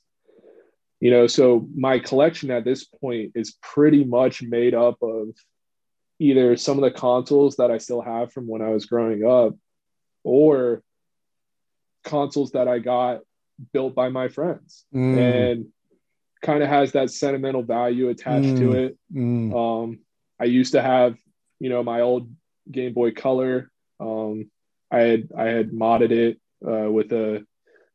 You 0.99 1.09
know, 1.09 1.25
so 1.25 1.67
my 1.73 1.97
collection 1.97 2.51
at 2.51 2.63
this 2.63 2.83
point 2.83 3.31
is 3.33 3.57
pretty 3.61 4.03
much 4.03 4.43
made 4.43 4.75
up 4.75 5.01
of 5.01 5.29
either 6.19 6.55
some 6.57 6.77
of 6.77 6.83
the 6.83 6.91
consoles 6.91 7.55
that 7.55 7.71
I 7.71 7.79
still 7.79 8.01
have 8.01 8.31
from 8.31 8.45
when 8.45 8.61
I 8.61 8.69
was 8.69 8.85
growing 8.85 9.25
up 9.25 9.55
or 10.23 10.83
consoles 12.03 12.51
that 12.51 12.67
I 12.67 12.79
got 12.79 13.21
built 13.73 13.93
by 13.95 14.09
my 14.09 14.27
friends 14.27 14.85
Mm, 14.93 15.17
and 15.17 15.65
kind 16.41 16.63
of 16.63 16.69
has 16.69 16.93
that 16.93 17.11
sentimental 17.11 17.61
value 17.63 18.09
attached 18.09 18.57
to 18.57 18.69
Mm. 18.71 18.75
it. 18.85 18.97
mm, 19.13 19.53
Um, 19.55 19.99
I 20.39 20.45
used 20.45 20.71
to 20.73 20.81
have, 20.81 21.17
you 21.59 21.69
know, 21.69 21.83
my 21.83 22.01
old 22.01 22.31
Game 22.69 22.93
Boy 22.93 23.11
Color. 23.11 23.69
Um, 23.99 24.49
I 24.89 24.99
had 25.01 25.29
I 25.37 25.45
had 25.49 25.71
modded 25.71 26.11
it 26.11 26.39
uh, 26.67 26.91
with 26.91 27.11
a 27.13 27.45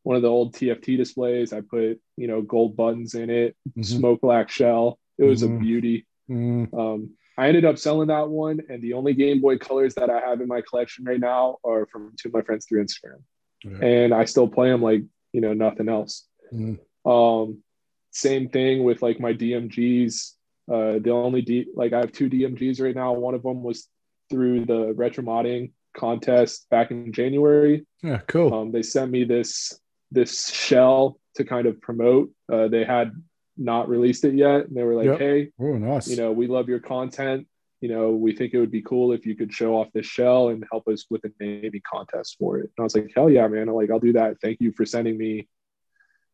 one 0.05 0.15
of 0.17 0.23
the 0.23 0.29
old 0.31 0.55
TFT 0.55 0.97
displays. 0.97 1.53
I 1.53 1.61
put 1.63 2.01
you 2.17 2.29
know 2.29 2.41
gold 2.43 2.77
buttons 2.77 3.15
in 3.15 3.29
it, 3.29 3.57
mhm, 3.77 3.85
smoke 3.85 4.21
black 4.21 4.49
shell. 4.51 4.99
It 5.19 5.25
was 5.25 5.43
Mhm. 5.43 5.57
a 5.57 5.59
beauty. 5.59 6.07
mm. 6.31 6.73
Um, 6.73 7.11
I 7.39 7.49
ended 7.49 7.65
up 7.65 7.77
selling 7.79 8.09
that 8.09 8.29
one, 8.31 8.61
and 8.69 8.81
the 8.81 8.95
only 8.95 9.13
Game 9.15 9.41
Boy 9.41 9.59
colors 9.59 9.95
that 9.97 10.09
I 10.11 10.21
have 10.21 10.41
in 10.41 10.49
my 10.49 10.63
collection 10.63 11.05
right 11.05 11.21
now 11.21 11.59
are 11.65 11.87
from 11.87 12.15
two 12.17 12.29
of 12.29 12.35
my 12.35 12.43
friends 12.43 12.65
through 12.67 12.83
Instagram, 12.85 13.23
Yeah. 13.65 13.79
and 13.85 14.15
I 14.15 14.25
still 14.27 14.49
play 14.49 14.71
them 14.71 14.83
like 14.83 15.03
you 15.33 15.41
know 15.41 15.53
nothing 15.53 15.89
else. 15.89 16.27
Mm. 16.53 16.79
Um, 17.05 17.63
same 18.11 18.49
thing 18.49 18.85
with 18.85 19.03
like 19.03 19.21
my 19.21 19.33
DMGs. 19.33 20.33
Uh, 20.71 20.99
the 20.99 21.11
only 21.11 21.43
D 21.43 21.67
like 21.75 21.93
I 21.93 22.01
have 22.01 22.13
two 22.13 22.29
DMGs 22.29 22.81
right 22.81 22.95
now. 22.95 23.13
One 23.13 23.35
of 23.35 23.43
them 23.43 23.63
was 23.63 23.89
through 24.31 24.65
the 24.65 24.93
retro 24.95 25.23
modding 25.25 25.73
contest 25.97 26.67
back 26.71 26.91
in 26.91 27.13
January. 27.13 27.87
Yeah, 28.03 28.19
cool. 28.27 28.53
Um, 28.53 28.73
they 28.73 28.83
sent 28.83 29.11
me 29.11 29.25
this 29.25 29.79
this 30.11 30.51
shell 30.51 31.19
to 31.37 31.45
kind 31.45 31.67
of 31.67 31.81
promote. 31.81 32.31
Uh, 32.53 32.69
they 32.69 32.85
had 32.85 33.13
not 33.57 33.89
released 33.89 34.25
it 34.25 34.35
yet, 34.35 34.67
and 34.67 34.77
they 34.77 34.83
were 34.83 34.95
like, 34.95 35.07
Yep. 35.07 35.19
"Hey, 35.19 35.51
oh, 35.61 35.77
nice. 35.79 36.09
you 36.09 36.17
know, 36.17 36.33
we 36.33 36.47
love 36.47 36.69
your 36.69 36.81
content. 36.81 37.47
You 37.87 37.95
know, 37.95 38.11
we 38.11 38.35
think 38.35 38.53
it 38.53 38.59
would 38.59 38.73
be 38.73 38.83
cool 38.83 39.13
if 39.13 39.25
you 39.25 39.37
could 39.37 39.53
show 39.53 39.77
off 39.79 39.93
this 39.93 40.07
shell 40.07 40.49
and 40.49 40.65
help 40.73 40.89
us 40.89 41.07
with 41.09 41.23
a 41.25 41.31
naming 41.39 41.83
contest 41.89 42.37
for 42.39 42.59
it." 42.59 42.65
And 42.65 42.81
I 42.81 42.83
was 42.83 42.97
like, 42.97 43.13
"Hell 43.15 43.31
yeah, 43.31 43.47
man! 43.47 43.69
I'm 43.69 43.75
Like, 43.77 43.91
I'll 43.93 44.01
do 44.01 44.15
that. 44.15 44.41
Thank 44.43 44.61
you 44.61 44.73
for 44.73 44.85
sending 44.85 45.17
me." 45.17 45.35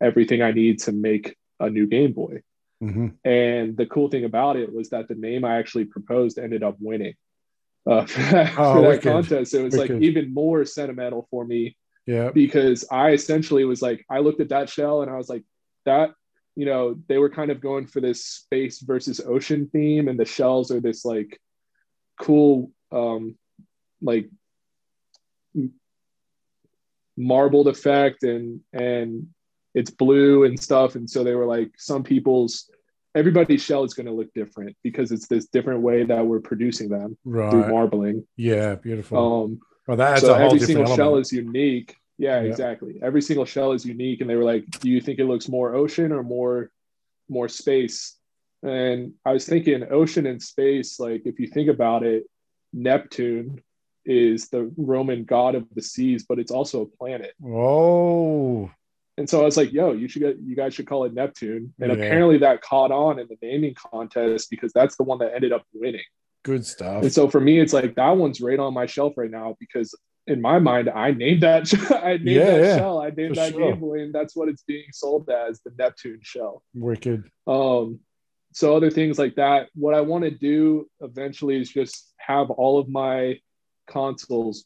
everything 0.00 0.42
I 0.42 0.50
need 0.52 0.80
to 0.80 0.92
make 0.92 1.36
a 1.60 1.70
new 1.70 1.86
Game 1.86 2.12
Boy. 2.12 2.42
hmm 2.80 3.08
And 3.24 3.76
the 3.76 3.86
cool 3.86 4.08
thing 4.08 4.24
about 4.24 4.56
it 4.56 4.68
was 4.78 4.88
that 4.90 5.06
the 5.08 5.14
name 5.14 5.44
I 5.44 5.58
actually 5.58 5.84
proposed 5.84 6.38
ended 6.38 6.62
up 6.64 6.76
winning 6.80 7.14
uh, 7.88 8.06
for 8.12 8.20
that, 8.32 8.52
Oh, 8.58 8.74
for 8.74 8.80
that 8.82 8.88
wicked. 8.88 9.02
contest. 9.12 9.54
It 9.54 9.62
was 9.62 9.76
like 9.76 9.90
even 10.08 10.34
more 10.34 10.64
sentimental 10.64 11.22
for 11.30 11.44
me 11.44 11.76
Yeah. 12.06 12.30
because 12.32 12.84
I 12.90 13.06
essentially 13.12 13.64
was 13.64 13.80
like, 13.82 14.04
I 14.10 14.18
looked 14.20 14.40
at 14.40 14.48
that 14.48 14.68
shell 14.68 15.02
and 15.02 15.10
I 15.10 15.16
was 15.22 15.28
like, 15.28 15.44
that, 15.84 16.06
you 16.54 16.66
know, 16.66 16.96
they 17.08 17.18
were 17.18 17.30
kind 17.30 17.50
of 17.50 17.60
going 17.60 17.86
for 17.86 18.00
this 18.00 18.24
space 18.24 18.80
versus 18.80 19.20
ocean 19.20 19.68
theme, 19.72 20.08
and 20.08 20.18
the 20.18 20.24
shells 20.24 20.70
are 20.70 20.80
this 20.80 21.04
like 21.04 21.40
cool, 22.20 22.70
um, 22.90 23.36
like 24.00 24.28
marbled 27.16 27.68
effect, 27.68 28.22
and 28.22 28.60
and 28.72 29.28
it's 29.74 29.90
blue 29.90 30.44
and 30.44 30.60
stuff, 30.60 30.94
and 30.94 31.08
so 31.08 31.24
they 31.24 31.34
were 31.34 31.46
like, 31.46 31.72
some 31.78 32.02
people's 32.02 32.70
everybody's 33.14 33.62
shell 33.62 33.84
is 33.84 33.94
going 33.94 34.06
to 34.06 34.12
look 34.12 34.32
different 34.34 34.76
because 34.82 35.12
it's 35.12 35.28
this 35.28 35.46
different 35.46 35.80
way 35.80 36.04
that 36.04 36.26
we're 36.26 36.40
producing 36.40 36.88
them 36.88 37.16
right. 37.24 37.50
through 37.50 37.68
marbling. 37.68 38.26
Yeah. 38.36 38.76
Beautiful. 38.76 39.44
Um, 39.44 39.60
well, 39.86 39.96
that 39.96 40.12
adds 40.12 40.20
so 40.22 40.34
a 40.34 40.36
whole 40.36 40.46
every 40.46 40.58
different 40.60 40.66
single 40.66 40.84
element. 40.84 40.98
shell 40.98 41.16
is 41.16 41.32
unique. 41.32 41.96
Yeah, 42.18 42.40
Yeah. 42.42 42.48
exactly. 42.48 42.98
Every 43.02 43.22
single 43.22 43.44
shell 43.44 43.72
is 43.72 43.84
unique, 43.86 44.20
and 44.20 44.28
they 44.30 44.36
were 44.36 44.44
like, 44.44 44.64
"Do 44.80 44.88
you 44.90 45.00
think 45.00 45.18
it 45.18 45.24
looks 45.24 45.48
more 45.48 45.74
ocean 45.74 46.12
or 46.12 46.22
more 46.22 46.70
more 47.28 47.48
space?" 47.48 48.16
And 48.62 49.14
I 49.24 49.32
was 49.32 49.46
thinking 49.46 49.84
ocean 49.90 50.26
and 50.26 50.40
space. 50.42 51.00
Like 51.00 51.22
if 51.26 51.40
you 51.40 51.46
think 51.48 51.68
about 51.68 52.04
it, 52.04 52.24
Neptune 52.72 53.60
is 54.04 54.48
the 54.48 54.72
Roman 54.76 55.24
god 55.24 55.54
of 55.54 55.66
the 55.74 55.82
seas, 55.82 56.24
but 56.28 56.38
it's 56.38 56.50
also 56.50 56.82
a 56.82 56.86
planet. 56.86 57.32
oh. 57.44 58.70
And 59.18 59.28
so 59.28 59.42
I 59.42 59.44
was 59.44 59.58
like, 59.58 59.72
"Yo, 59.72 59.92
you 59.92 60.08
should 60.08 60.22
get, 60.22 60.38
you 60.38 60.56
guys 60.56 60.72
should 60.74 60.86
call 60.86 61.04
it 61.04 61.12
Neptune." 61.12 61.74
And 61.80 61.90
Yeah. 61.92 61.98
apparently 61.98 62.38
that 62.38 62.62
caught 62.62 62.90
on 62.90 63.18
in 63.18 63.28
the 63.28 63.36
naming 63.42 63.74
contest 63.74 64.48
because 64.50 64.72
that's 64.72 64.96
the 64.96 65.02
one 65.02 65.18
that 65.18 65.34
ended 65.34 65.52
up 65.52 65.64
winning. 65.74 66.04
Good 66.44 66.64
stuff. 66.66 67.02
And 67.02 67.12
so 67.12 67.28
for 67.28 67.38
me, 67.40 67.60
it's 67.60 67.72
like 67.74 67.94
that 67.96 68.16
one's 68.16 68.40
right 68.40 68.58
on 68.58 68.72
my 68.74 68.86
shelf 68.86 69.12
right 69.18 69.30
now 69.30 69.54
because 69.60 69.94
in 70.26 70.40
my 70.40 70.58
mind, 70.58 70.88
I 70.88 71.10
named 71.12 71.42
that 71.42 71.72
I 72.02 72.12
named 72.12 72.28
Yeah, 72.28 72.44
that 72.58 72.64
yeah, 72.64 72.76
shell. 72.76 73.00
I 73.00 73.10
named 73.10 73.36
that 73.36 73.52
sure. 73.52 73.60
Game 73.72 73.80
Boy, 73.80 74.02
and 74.02 74.14
that's 74.14 74.36
what 74.36 74.48
it's 74.48 74.62
being 74.62 74.86
sold 74.92 75.28
as 75.28 75.60
the 75.60 75.72
Neptune 75.78 76.20
shell. 76.22 76.62
Wicked. 76.74 77.24
Um, 77.46 78.00
so 78.52 78.76
other 78.76 78.90
things 78.90 79.18
like 79.18 79.36
that. 79.36 79.68
What 79.74 79.94
I 79.94 80.00
want 80.02 80.24
to 80.24 80.30
do 80.30 80.88
eventually 81.00 81.60
is 81.60 81.70
just 81.70 82.12
have 82.18 82.50
all 82.50 82.78
of 82.78 82.88
my 82.88 83.40
consoles 83.86 84.64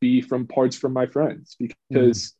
be 0.00 0.22
from 0.22 0.46
parts 0.46 0.76
from 0.76 0.92
my 0.92 1.06
friends 1.06 1.56
because 1.58 2.34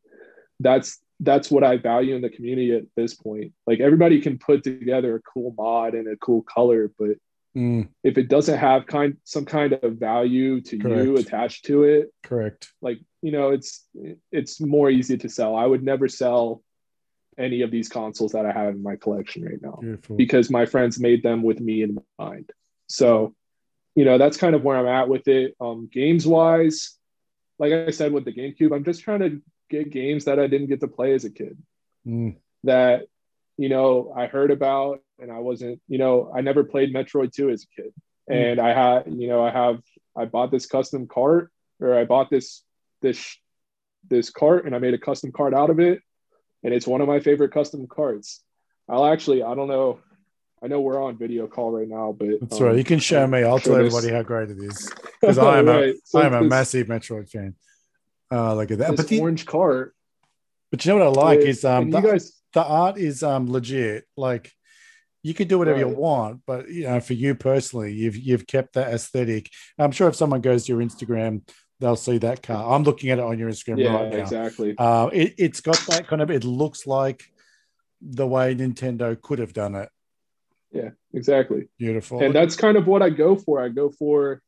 that's 0.61 0.99
that's 1.20 1.51
what 1.51 1.62
I 1.62 1.76
value 1.76 2.14
in 2.14 2.22
the 2.22 2.30
community 2.30 2.74
at 2.74 2.84
this 2.97 3.14
point. 3.14 3.53
Like 3.66 3.80
everybody 3.80 4.20
can 4.22 4.38
put 4.38 4.64
together 4.64 5.16
a 5.16 5.20
cool 5.22 5.55
mod 5.57 5.95
and 5.95 6.09
a 6.09 6.16
cool 6.16 6.43
color, 6.43 6.91
but 6.99 7.16
Mm, 7.57 7.89
if 8.05 8.17
it 8.17 8.29
doesn't 8.29 8.59
have 8.59 8.87
kind 8.87 9.17
some 9.25 9.45
kind 9.45 9.73
of 9.73 9.95
value 9.95 10.61
to 10.61 10.77
you 10.77 11.17
attached 11.17 11.65
to 11.65 11.83
it 11.83 12.13
correct. 12.23 12.73
like 12.81 13.01
you 13.23 13.33
know 13.33 13.51
it's 13.51 13.87
it's 14.31 14.61
more 14.61 14.89
easy 14.89 15.19
to 15.19 15.29
sell. 15.29 15.57
I 15.57 15.67
would 15.67 15.83
never 15.83 16.07
sell 16.07 16.63
any 17.39 17.63
of 17.63 17.71
these 17.71 17.89
consoles 17.89 18.33
that 18.33 18.45
i 18.45 18.53
have 18.53 18.75
in 18.75 18.83
my 18.83 18.97
collection 18.97 19.45
right 19.45 19.63
now 19.63 19.79
Beautiful. 19.81 20.17
because 20.17 20.51
my 20.51 20.67
friends 20.67 21.01
made 21.01 21.23
them 21.23 21.43
with 21.43 21.59
me 21.61 21.83
in 21.83 21.99
mind. 22.19 22.51
So 22.87 23.35
you 23.97 24.05
know 24.05 24.17
that's 24.19 24.37
kind 24.37 24.55
of 24.55 24.63
where 24.63 24.77
i'm 24.77 24.87
at 24.87 25.09
with 25.09 25.27
it. 25.27 25.57
Um 25.61 25.89
games 25.93 26.27
wise 26.27 26.97
like 27.59 27.73
i 27.73 27.91
said 27.91 28.13
with 28.13 28.25
the 28.25 28.33
gamecube 28.33 28.73
i'm 28.75 28.85
just 28.85 29.03
trying 29.03 29.21
to 29.21 29.43
get 29.71 29.91
games 29.91 30.25
that 30.27 30.39
i 30.39 30.47
didn't 30.47 30.69
get 30.69 30.81
to 30.81 30.89
play 30.89 31.15
as 31.15 31.25
a 31.25 31.31
kid 31.31 31.57
Mm, 32.07 32.37
that 32.65 33.07
you 33.59 33.69
know 33.69 34.13
I 34.17 34.27
heard 34.27 34.51
about 34.51 35.03
and 35.21 35.31
I 35.31 35.39
wasn't 35.39 35.81
you 35.89 35.99
know 35.99 36.33
I 36.35 36.41
never 36.41 36.64
played 36.64 36.95
Metroid 36.95 37.33
2 37.33 37.51
as 37.51 37.64
a 37.64 37.83
kid 37.83 37.93
and 38.29 38.61
I 38.61 38.73
had 38.73 39.12
you 39.12 39.29
know 39.29 39.45
I 39.45 39.51
have 39.51 39.81
I 40.16 40.25
bought 40.25 40.51
this 40.51 40.66
custom 40.66 41.07
cart 41.07 41.51
or 41.81 41.99
I 41.99 42.05
bought 42.05 42.31
this 42.31 42.62
this 43.03 43.37
this 44.09 44.31
cart 44.31 44.64
and 44.66 44.75
I 44.75 44.79
made 44.79 44.95
a 44.95 44.99
custom 44.99 45.33
cart 45.33 45.55
out 45.55 45.71
of 45.71 45.81
it 45.81 46.01
and 46.62 46.73
it's 46.73 46.87
one 46.87 47.01
of 47.01 47.09
my 47.09 47.21
favorite 47.21 47.53
custom 47.53 47.87
carts 47.87 48.43
I'll 48.89 49.07
actually 49.07 49.43
I 49.43 49.55
don't 49.55 49.68
know 49.68 50.01
I 50.62 50.68
know 50.68 50.81
we're 50.81 51.03
on 51.03 51.16
video 51.16 51.47
call 51.47 51.71
right 51.71 51.89
now 51.89 52.14
but 52.18 52.41
that's 52.41 52.61
um, 52.61 52.66
right. 52.66 52.77
You 52.77 52.85
can 52.85 52.99
show 52.99 53.27
me. 53.27 53.43
I'll 53.43 53.59
tell 53.59 53.77
this. 53.77 53.95
everybody 53.95 54.14
how 54.14 54.23
great 54.23 54.51
it 54.51 54.59
is 54.59 54.91
because 55.21 55.39
I 55.39 55.59
am 55.59 55.68
a 55.68 55.95
So 56.05 56.21
I 56.21 56.27
am 56.27 56.35
a 56.35 56.43
massive 56.43 56.87
Metroid 56.87 57.31
fan. 57.31 57.55
Uh, 58.33 58.55
look 58.55 58.71
at 58.71 58.79
that. 58.79 58.91
this 58.91 59.01
But, 59.01 59.09
the, 59.09 59.21
orange 59.21 59.47
cart 59.47 59.95
but 60.71 60.85
you 60.85 60.93
know 60.93 60.99
what 60.99 61.18
I 61.18 61.29
like 61.29 61.39
with- 61.41 61.49
is 61.49 61.64
um 61.64 61.91
the, 61.91 62.01
you 62.01 62.11
guys 62.11 62.33
the 62.53 62.64
art 62.64 62.99
is 62.99 63.23
um 63.23 63.51
legit. 63.51 64.07
Like 64.16 64.53
you 65.23 65.35
can 65.35 65.49
do 65.49 65.59
whatever 65.59 65.79
you 65.79 65.89
want, 65.89 66.41
but 66.47 66.68
you 66.71 66.85
know, 66.85 67.01
for 67.01 67.12
you 67.12 67.35
personally, 67.35 67.93
you've 67.93 68.16
you've 68.16 68.47
kept 68.47 68.75
that 68.75 68.93
aesthetic. 68.93 69.51
I'm 69.79 69.93
sure 69.93 70.09
if 70.09 70.16
someone 70.16 70.41
goes 70.41 70.64
to 70.64 70.73
your 70.73 70.83
Instagram, 70.83 71.43
they'll 71.79 71.97
see 71.97 72.18
that 72.18 72.43
car. 72.43 72.75
I'm 72.75 72.85
looking 72.85 73.11
at 73.11 73.18
it 73.18 73.25
on 73.25 73.39
your 73.39 73.51
Instagram 73.51 73.79
yeah 73.79 73.95
right 73.95 74.12
now. 74.12 74.18
exactly 74.18 74.75
Uh, 74.79 75.11
it, 75.12 75.35
it's 75.39 75.61
got 75.61 75.79
that 75.89 76.07
kind 76.07 76.23
of. 76.23 76.31
It 76.31 76.45
looks 76.45 76.87
like 76.87 77.25
the 78.01 78.27
way 78.27 78.55
Nintendo 78.55 79.21
could 79.21 79.39
have 79.41 79.53
done 79.53 79.75
it. 79.75 79.91
yeah 80.73 80.91
exactly 81.12 81.68
Beautiful. 81.79 82.23
and 82.23 82.35
that's 82.35 82.57
kind 82.57 82.77
of 82.79 82.87
what 82.87 83.03
I 83.03 83.11
go 83.11 83.37
for. 83.37 83.61
I 83.62 83.68
go 83.68 83.91
for 83.91 84.41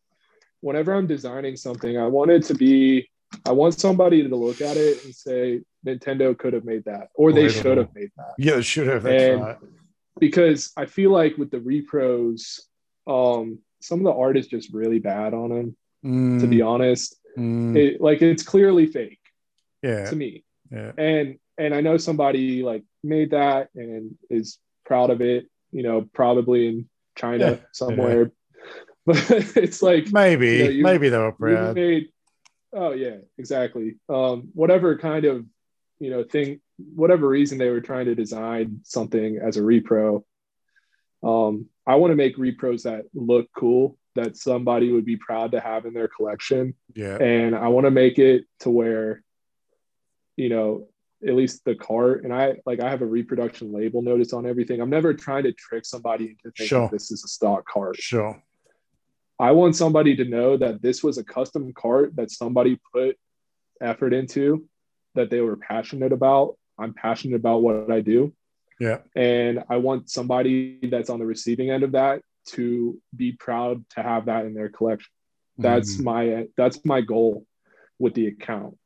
whenever 0.61 0.95
I'm 0.95 1.07
designing 1.07 1.57
something, 1.57 1.99
I 1.99 2.07
want 2.07 2.31
it 2.31 2.45
to 2.45 2.55
be, 2.55 3.11
I 3.45 3.53
want 3.53 3.79
somebody 3.79 4.27
to 4.27 4.37
look 4.37 4.61
at 4.63 4.77
it 4.77 5.05
and 5.05 5.15
say, 5.15 5.61
Nintendo 5.85 6.39
could 6.39 6.53
have 6.53 6.65
made 6.65 6.85
that, 6.85 7.09
or 7.15 7.33
they 7.33 7.49
should 7.49 7.77
have 7.77 7.93
made 7.95 8.11
that. 8.17 8.35
yeah, 8.39 8.61
should 8.61 8.87
have. 8.87 9.03
That's 9.03 9.23
and- 9.25 9.43
right. 9.43 9.59
Because 10.21 10.73
I 10.77 10.87
feel 10.87 11.11
like 11.11 11.37
with 11.39 11.51
the 11.51 11.59
repros, 11.59 12.61
um, 13.07 13.59
some 13.81 13.99
of 14.01 14.05
the 14.05 14.13
art 14.13 14.37
is 14.37 14.47
just 14.47 14.73
really 14.73 14.99
bad 14.99 15.35
on 15.35 15.49
them, 15.51 15.77
to 16.41 16.47
be 16.47 16.63
honest. 16.63 17.17
Mm, 17.39 17.77
It, 17.77 18.01
like 18.01 18.21
it's 18.23 18.43
clearly 18.43 18.87
fake 18.87 19.19
yeah, 19.83 20.05
to 20.11 20.15
me. 20.17 20.45
yeah, 20.71 20.93
and 20.99 21.39
and 21.59 21.75
I 21.75 21.81
know 21.81 21.97
somebody 21.97 22.63
like 22.63 22.85
made 23.03 23.31
that 23.31 23.69
and 23.75 24.17
is 24.31 24.59
proud 24.85 25.11
of 25.11 25.21
it, 25.23 25.47
you 25.71 25.83
know, 25.83 26.03
probably 26.13 26.69
in 26.69 26.89
China 27.17 27.51
Yeah. 27.53 27.57
somewhere. 27.73 28.33
But 29.07 29.19
it's 29.57 29.83
like 29.83 30.13
maybe, 30.13 30.47
you 30.59 30.65
know, 30.65 30.71
you- 30.71 30.83
maybe 30.85 31.09
they 31.09 31.19
were 31.19 31.33
proud. 31.33 31.75
made 31.75 32.11
oh 32.73 32.93
yeah, 32.93 33.17
exactly. 33.39 33.97
Um, 34.09 34.51
whatever 34.55 34.97
kind 34.99 35.25
of 35.25 35.45
you 35.99 36.11
know 36.11 36.23
thing, 36.23 36.61
whatever 36.95 37.29
reason 37.29 37.59
they 37.59 37.71
were 37.71 37.81
trying 37.81 38.07
to 38.07 38.15
design 38.15 38.81
something 38.85 39.39
as 39.39 39.57
a 39.57 39.61
repro. 39.61 40.23
Um, 41.23 41.67
I 41.87 41.97
want 41.97 42.11
to 42.11 42.17
make 42.17 42.37
repros 42.37 42.83
that 42.83 43.05
look 43.15 43.49
cool, 43.57 43.97
that 44.15 44.37
somebody 44.37 44.93
would 44.93 45.05
be 45.05 45.17
proud 45.17 45.53
to 45.53 45.61
have 45.61 45.87
in 45.87 45.95
their 45.95 46.09
collection 46.09 46.75
Yeah, 46.95 47.17
and 47.17 47.55
I 47.55 47.69
want 47.69 47.87
to 47.87 47.91
make 47.91 48.19
it 48.19 48.45
to 48.61 48.71
where, 48.71 49.23
you 50.37 50.49
know, 50.49 50.89
at 51.27 51.35
least 51.35 51.65
the 51.65 51.77
cart 51.77 52.25
and 52.25 52.35
I 52.35 52.57
like 52.67 52.81
I 52.81 52.91
have 52.91 53.01
a 53.03 53.07
reproduction 53.07 53.73
label 53.73 54.03
notice 54.03 54.33
on 54.33 54.45
everything. 54.45 54.81
I'm 54.81 54.91
never 54.91 55.15
trying 55.15 55.45
to 55.45 55.53
trick 55.53 55.85
somebody 55.85 56.25
into 56.25 56.43
thinking 56.57 56.67
Sure. 56.67 56.89
this 56.91 57.13
is 57.13 57.23
a 57.25 57.29
stock 57.29 57.65
cart. 57.67 57.97
sure. 57.97 58.43
I 59.39 59.53
want 59.53 59.77
somebody 59.77 60.17
to 60.17 60.25
know 60.25 60.57
that 60.57 60.83
this 60.83 61.03
was 61.03 61.19
a 61.19 61.25
custom 61.25 61.73
cart 61.73 62.17
that 62.17 62.31
somebody 62.31 62.79
put 62.93 63.17
effort 63.81 64.13
into, 64.13 64.69
that 65.15 65.31
they 65.31 65.41
were 65.41 65.57
passionate 65.57 66.13
about. 66.13 66.57
I'm 66.79 66.95
passionate 66.95 67.37
about 67.37 67.63
what 67.63 67.91
I 67.91 68.01
do. 68.01 68.33
Yeah, 68.81 68.99
And 69.15 69.63
I 69.71 69.77
want 69.77 70.11
somebody 70.11 70.79
that's 70.83 71.09
on 71.11 71.21
the 71.21 71.27
receiving 71.27 71.71
end 71.71 71.85
of 71.85 71.93
that 71.93 72.23
to 72.47 72.99
be 73.15 73.33
proud 73.33 73.85
to 73.91 74.03
have 74.03 74.27
that 74.27 74.45
in 74.45 74.55
their 74.55 74.71
collection. 74.71 75.11
That's 75.57 75.99
Mm, 75.99 76.05
my 76.05 76.49
that's 76.57 76.85
my 76.85 77.01
goal 77.01 77.47
with 78.01 78.15
the 78.15 78.27
account 78.27 78.77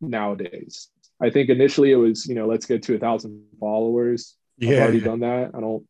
nowadays. 0.00 0.88
I 1.22 1.30
think 1.30 1.48
initially 1.48 1.90
it 1.92 1.96
was 1.96 2.26
you 2.26 2.34
know 2.34 2.46
let's 2.46 2.66
get 2.66 2.82
to 2.84 2.96
a 2.96 2.98
thousand 2.98 3.46
followers. 3.58 4.36
I've 4.60 4.68
yeah. 4.68 4.82
already 4.82 5.00
done 5.00 5.20
that. 5.20 5.52
I 5.54 5.60
don't 5.60 5.86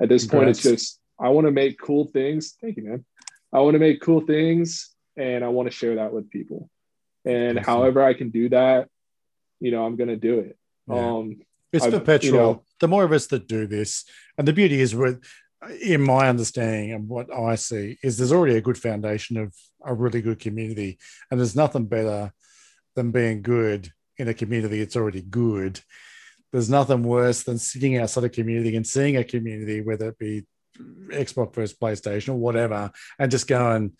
at 0.00 0.08
this 0.08 0.26
point 0.26 0.48
it's 0.48 0.62
just 0.62 1.00
i 1.20 1.28
want 1.28 1.46
to 1.46 1.52
make 1.52 1.80
cool 1.80 2.06
things. 2.06 2.56
Thank 2.60 2.76
you 2.76 2.84
man. 2.84 3.04
I 3.52 3.60
want 3.60 3.74
to 3.74 3.80
make 3.80 4.00
cool 4.00 4.20
things 4.20 4.90
and 5.16 5.44
i 5.44 5.48
want 5.48 5.68
to 5.70 5.76
share 5.76 5.96
that 5.96 6.12
with 6.12 6.30
people. 6.30 6.70
And 7.24 7.58
however 7.58 8.02
i 8.02 8.14
can 8.14 8.30
do 8.30 8.48
that 8.50 8.88
you 9.62 9.70
know 9.70 9.86
i'm 9.86 9.96
gonna 9.96 10.16
do 10.16 10.40
it 10.40 10.58
Yeah. 10.88 10.94
um 11.16 11.40
It's 11.72 11.84
I've- 11.84 11.98
perpetual. 11.98 12.30
you 12.32 12.38
know- 12.38 12.64
the 12.80 12.88
more 12.88 13.04
of 13.04 13.12
us 13.12 13.26
that 13.28 13.46
do 13.46 13.66
this, 13.66 14.04
and 14.36 14.46
the 14.46 14.52
beauty 14.52 14.80
is 14.80 14.94
with, 14.94 15.22
in 15.80 16.02
my 16.02 16.28
understanding 16.28 16.90
and 16.92 17.08
what 17.08 17.32
I 17.32 17.54
see, 17.54 17.96
is 18.02 18.18
there's 18.18 18.32
already 18.32 18.56
a 18.56 18.60
good 18.60 18.76
foundation 18.76 19.36
of 19.36 19.54
a 19.84 19.94
really 19.94 20.20
good 20.20 20.40
community, 20.40 20.98
and 21.30 21.38
there's 21.38 21.54
nothing 21.56 21.86
better 21.86 22.32
than 22.96 23.12
being 23.12 23.40
good 23.42 23.90
in 24.18 24.26
a 24.28 24.34
community 24.34 24.80
that's 24.80 24.96
already 24.96 25.22
good. 25.22 25.80
There's 26.50 26.68
nothing 26.68 27.02
worse 27.04 27.44
than 27.44 27.58
sitting 27.58 27.96
outside 27.96 28.24
a 28.24 28.28
community 28.28 28.76
and 28.76 28.86
seeing 28.86 29.16
a 29.16 29.24
community, 29.24 29.80
whether 29.80 30.08
it 30.08 30.18
be 30.18 30.44
Xbox 31.08 31.54
versus 31.54 31.76
PlayStation 31.78 32.30
or 32.30 32.38
whatever, 32.38 32.90
and 33.18 33.30
just 33.30 33.46
going, 33.46 33.92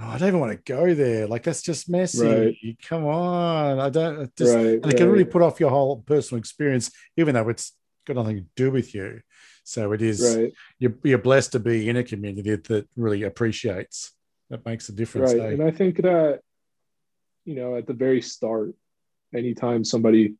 oh, 0.00 0.08
I 0.08 0.18
don't 0.18 0.28
even 0.28 0.40
want 0.40 0.52
to 0.52 0.72
go 0.72 0.94
there. 0.94 1.26
Like 1.26 1.42
that's 1.42 1.62
just 1.62 1.88
messy. 1.88 2.26
Right. 2.26 2.78
Come 2.82 3.06
on, 3.06 3.78
I 3.78 3.88
don't. 3.90 4.34
Just, 4.36 4.54
right, 4.54 4.66
and 4.82 4.86
it 4.86 4.96
can 4.96 5.10
really 5.10 5.24
put 5.24 5.42
off 5.42 5.60
your 5.60 5.70
whole 5.70 5.98
personal 5.98 6.38
experience, 6.38 6.90
even 7.16 7.34
though 7.34 7.48
it's 7.48 7.72
got 8.06 8.16
nothing 8.16 8.36
to 8.36 8.46
do 8.56 8.70
with 8.70 8.94
you. 8.94 9.20
So 9.64 9.92
it 9.92 10.02
is. 10.02 10.36
right, 10.36 10.52
You're, 10.78 10.94
you're 11.04 11.18
blessed 11.18 11.52
to 11.52 11.60
be 11.60 11.88
in 11.88 11.96
a 11.96 12.02
community 12.02 12.56
that 12.56 12.88
really 12.96 13.22
appreciates. 13.22 14.12
That 14.50 14.64
makes 14.66 14.88
a 14.88 14.92
difference. 14.92 15.32
right. 15.32 15.42
eh? 15.42 15.52
And 15.52 15.62
I 15.62 15.70
think 15.70 16.02
that 16.02 16.40
you 17.44 17.54
know 17.54 17.76
at 17.76 17.86
the 17.86 17.94
very 17.94 18.22
start, 18.22 18.74
anytime 19.34 19.84
somebody 19.84 20.34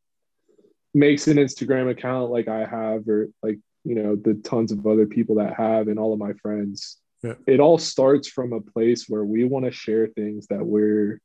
makes 0.93 1.27
an 1.27 1.37
Instagram 1.37 1.89
account 1.89 2.31
like 2.31 2.47
I 2.47 2.65
have, 2.65 3.07
or 3.07 3.29
like 3.41 3.59
you 3.83 3.95
know 3.95 4.15
the 4.15 4.35
tons 4.35 4.71
of 4.71 4.85
other 4.85 5.05
people 5.05 5.35
that 5.35 5.55
have, 5.55 5.87
and 5.87 5.97
all 5.97 6.13
of 6.13 6.19
my 6.19 6.33
friends, 6.33 6.97
Yeah. 7.23 7.35
it 7.47 7.59
all 7.61 7.77
starts 7.77 8.27
from 8.27 8.51
a 8.51 8.59
place 8.61 9.07
where 9.07 9.23
we 9.23 9.45
want 9.45 9.65
to 9.65 9.71
share 9.71 10.07
things 10.07 10.47
that 10.47 10.63
we're 10.65 11.21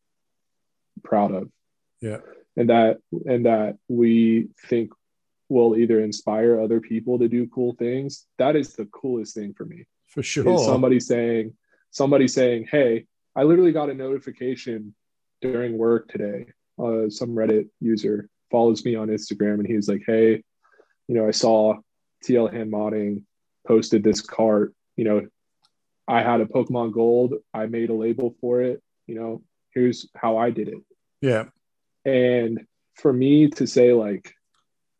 proud 1.02 1.34
of. 1.34 1.50
Yeah. 2.00 2.18
and 2.56 2.70
that 2.70 2.98
and 3.26 3.46
that 3.46 3.76
we 3.88 4.48
think 4.68 4.92
will 5.48 5.76
either 5.76 6.00
inspire 6.00 6.60
other 6.60 6.80
people 6.80 7.18
to 7.18 7.28
do 7.28 7.48
cool 7.48 7.74
things 7.74 8.26
that 8.38 8.54
is 8.54 8.74
the 8.74 8.84
coolest 8.86 9.34
thing 9.34 9.54
for 9.54 9.64
me 9.64 9.84
for 10.06 10.20
is 10.20 10.26
sure. 10.26 10.58
somebody 10.58 11.00
saying 11.00 11.54
somebody 11.90 12.28
saying 12.28 12.66
hey 12.70 13.04
i 13.34 13.42
literally 13.42 13.72
got 13.72 13.90
a 13.90 13.94
notification 13.94 14.94
during 15.40 15.76
work 15.78 16.08
today 16.08 16.46
uh, 16.78 17.08
some 17.08 17.30
reddit 17.30 17.68
user 17.80 18.28
follows 18.50 18.84
me 18.84 18.94
on 18.94 19.08
instagram 19.08 19.54
and 19.54 19.66
he's 19.66 19.88
like 19.88 20.02
hey 20.06 20.42
you 21.08 21.14
know 21.14 21.26
i 21.26 21.32
saw 21.32 21.74
tl 22.24 22.52
hand 22.52 22.72
modding 22.72 23.22
posted 23.66 24.04
this 24.04 24.20
cart 24.20 24.74
you 24.96 25.04
know 25.04 25.26
i 26.08 26.22
had 26.22 26.40
a 26.40 26.46
pokemon 26.46 26.92
gold 26.92 27.34
i 27.54 27.66
made 27.66 27.90
a 27.90 27.94
label 27.94 28.34
for 28.40 28.60
it 28.62 28.82
you 29.06 29.14
know 29.14 29.42
here's 29.74 30.08
how 30.16 30.36
i 30.38 30.50
did 30.50 30.68
it 30.68 30.78
yeah. 31.20 31.44
and 32.04 32.60
for 32.94 33.12
me 33.12 33.48
to 33.48 33.64
say, 33.66 33.92
like, 33.92 34.32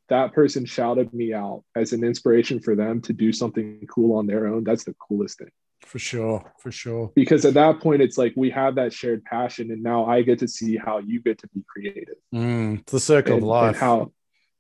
that 0.09 0.32
person 0.32 0.64
shouted 0.64 1.12
me 1.12 1.35
out 1.35 1.64
as 1.74 1.93
an 1.93 2.05
inspiration 2.05 2.60
for 2.60 2.74
them 2.76 3.01
to 3.02 3.12
do 3.12 3.32
something 3.32 3.85
cool 3.93 4.16
on 4.16 4.26
their 4.26 4.47
own, 4.47 4.62
that's 4.64 4.85
the 4.85 4.94
coolest 4.94 5.39
thing. 5.39 5.51
For 5.82 5.98
sure. 5.98 6.52
For 6.60 6.70
sure. 6.70 7.10
Because 7.16 7.44
at 7.44 7.55
that 7.55 7.80
point, 7.80 8.02
it's 8.02 8.16
like 8.18 8.32
we 8.36 8.51
have 8.51 8.76
that 8.76 8.93
shared 8.93 9.24
passion, 9.24 9.70
and 9.72 9.82
now 9.82 10.06
I 10.06 10.22
get 10.22 10.39
to 10.40 10.48
see 10.48 10.76
how 10.76 10.98
you 10.98 11.20
get 11.20 11.39
to 11.39 11.48
be 11.48 11.62
creative. 11.68 12.14
Mm, 12.35 12.80
it's 12.80 12.93
the 12.93 13.01
circle 13.01 13.35
And, 13.35 13.43
of 13.43 13.48
life. 13.48 13.76
how, 13.78 14.12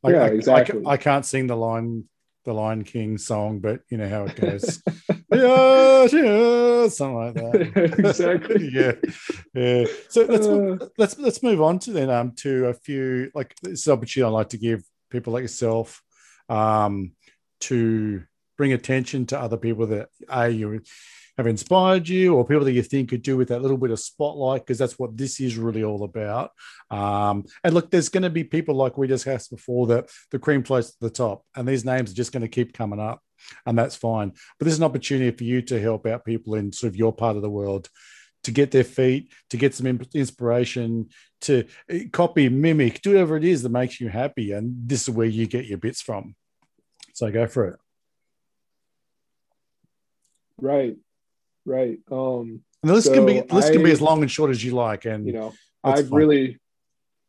I, 0.04 0.10
Yeah, 0.10 0.22
I- 0.22 0.26
I, 0.26 0.28
exactly. 0.30 0.82
I 0.86 0.96
can't 0.96 1.24
sing 1.24 1.46
the 1.46 1.56
line, 1.56 2.04
the 2.44 2.54
Lion 2.54 2.82
King 2.84 3.18
song, 3.18 3.60
but 3.60 3.82
you 3.90 3.98
know 3.98 4.08
how 4.08 4.24
it 4.24 4.34
goes. 4.36 4.82
yeah, 5.30 6.06
yeah, 6.10 6.88
something 6.88 7.14
like 7.14 7.34
that. 7.34 7.94
Exactly. 7.98 8.68
yeah, 8.72 8.92
yeah. 9.54 9.86
So 10.08 10.24
let's 10.24 10.46
Uh, 10.46 10.88
let's 10.96 11.18
let's 11.18 11.42
move 11.42 11.60
on 11.60 11.78
to 11.80 11.92
then 11.92 12.10
um 12.10 12.32
to 12.36 12.66
a 12.66 12.74
few 12.74 13.30
like 13.34 13.54
this 13.62 13.80
is 13.80 13.88
opportunity 13.88 14.26
I 14.26 14.30
like 14.30 14.50
to 14.50 14.58
give 14.58 14.82
people 15.10 15.32
like 15.32 15.42
yourself 15.42 16.02
um 16.48 17.12
to 17.60 18.22
bring 18.56 18.72
attention 18.72 19.26
to 19.26 19.38
other 19.38 19.56
people 19.56 19.86
that 19.88 20.08
a 20.30 20.48
you 20.48 20.80
have 21.36 21.46
inspired 21.46 22.08
you 22.08 22.34
or 22.34 22.44
people 22.44 22.64
that 22.64 22.72
you 22.72 22.82
think 22.82 23.10
could 23.10 23.22
do 23.22 23.36
with 23.36 23.48
that 23.48 23.62
little 23.62 23.76
bit 23.76 23.92
of 23.92 24.00
spotlight 24.00 24.62
because 24.62 24.78
that's 24.78 24.98
what 24.98 25.16
this 25.16 25.38
is 25.40 25.56
really 25.56 25.84
all 25.84 26.02
about 26.02 26.50
um 26.90 27.44
and 27.62 27.74
look 27.74 27.90
there's 27.90 28.08
going 28.08 28.24
to 28.24 28.30
be 28.30 28.42
people 28.42 28.74
like 28.74 28.98
we 28.98 29.06
just 29.06 29.24
discussed 29.24 29.50
before 29.50 29.86
that 29.86 30.10
the 30.32 30.38
cream 30.38 30.64
floats 30.64 30.90
to 30.90 30.96
the 31.00 31.10
top 31.10 31.44
and 31.54 31.68
these 31.68 31.84
names 31.84 32.10
are 32.10 32.16
just 32.16 32.32
going 32.32 32.42
to 32.42 32.48
keep 32.48 32.72
coming 32.72 32.98
up 32.98 33.22
and 33.66 33.78
that's 33.78 33.96
fine 33.96 34.30
but 34.58 34.64
this 34.64 34.72
is 34.72 34.78
an 34.78 34.84
opportunity 34.84 35.36
for 35.36 35.44
you 35.44 35.62
to 35.62 35.80
help 35.80 36.06
out 36.06 36.24
people 36.24 36.54
in 36.54 36.72
sort 36.72 36.88
of 36.88 36.96
your 36.96 37.12
part 37.12 37.36
of 37.36 37.42
the 37.42 37.50
world 37.50 37.88
to 38.44 38.52
get 38.52 38.70
their 38.70 38.84
feet, 38.84 39.32
to 39.50 39.56
get 39.56 39.74
some 39.74 39.86
inspiration, 40.14 41.08
to 41.42 41.64
eh, 41.88 42.04
copy, 42.12 42.48
mimic, 42.48 43.02
do 43.02 43.10
whatever 43.10 43.36
it 43.36 43.44
is 43.44 43.62
that 43.62 43.68
makes 43.68 44.00
you 44.00 44.08
happy. 44.08 44.52
And 44.52 44.88
this 44.88 45.02
is 45.02 45.10
where 45.10 45.26
you 45.26 45.46
get 45.46 45.66
your 45.66 45.78
bits 45.78 46.00
from. 46.00 46.34
So 47.14 47.30
go 47.30 47.46
for 47.46 47.66
it. 47.68 47.78
right, 50.60 50.96
right. 51.64 51.98
Um, 52.10 52.62
And 52.82 52.90
the 52.90 52.94
list 52.94 53.12
can 53.12 53.26
be 53.26 53.40
So 53.40 53.46
the 53.46 53.54
list 53.54 53.72
can 53.72 53.82
be 53.82 53.92
as 53.92 54.00
long 54.00 54.22
and 54.22 54.30
short 54.30 54.50
as 54.50 54.64
you 54.64 54.72
like. 54.72 55.04
And 55.04 55.26
you 55.26 55.32
know, 55.32 55.52
I've 55.82 56.08
fine. 56.08 56.18
really, 56.18 56.58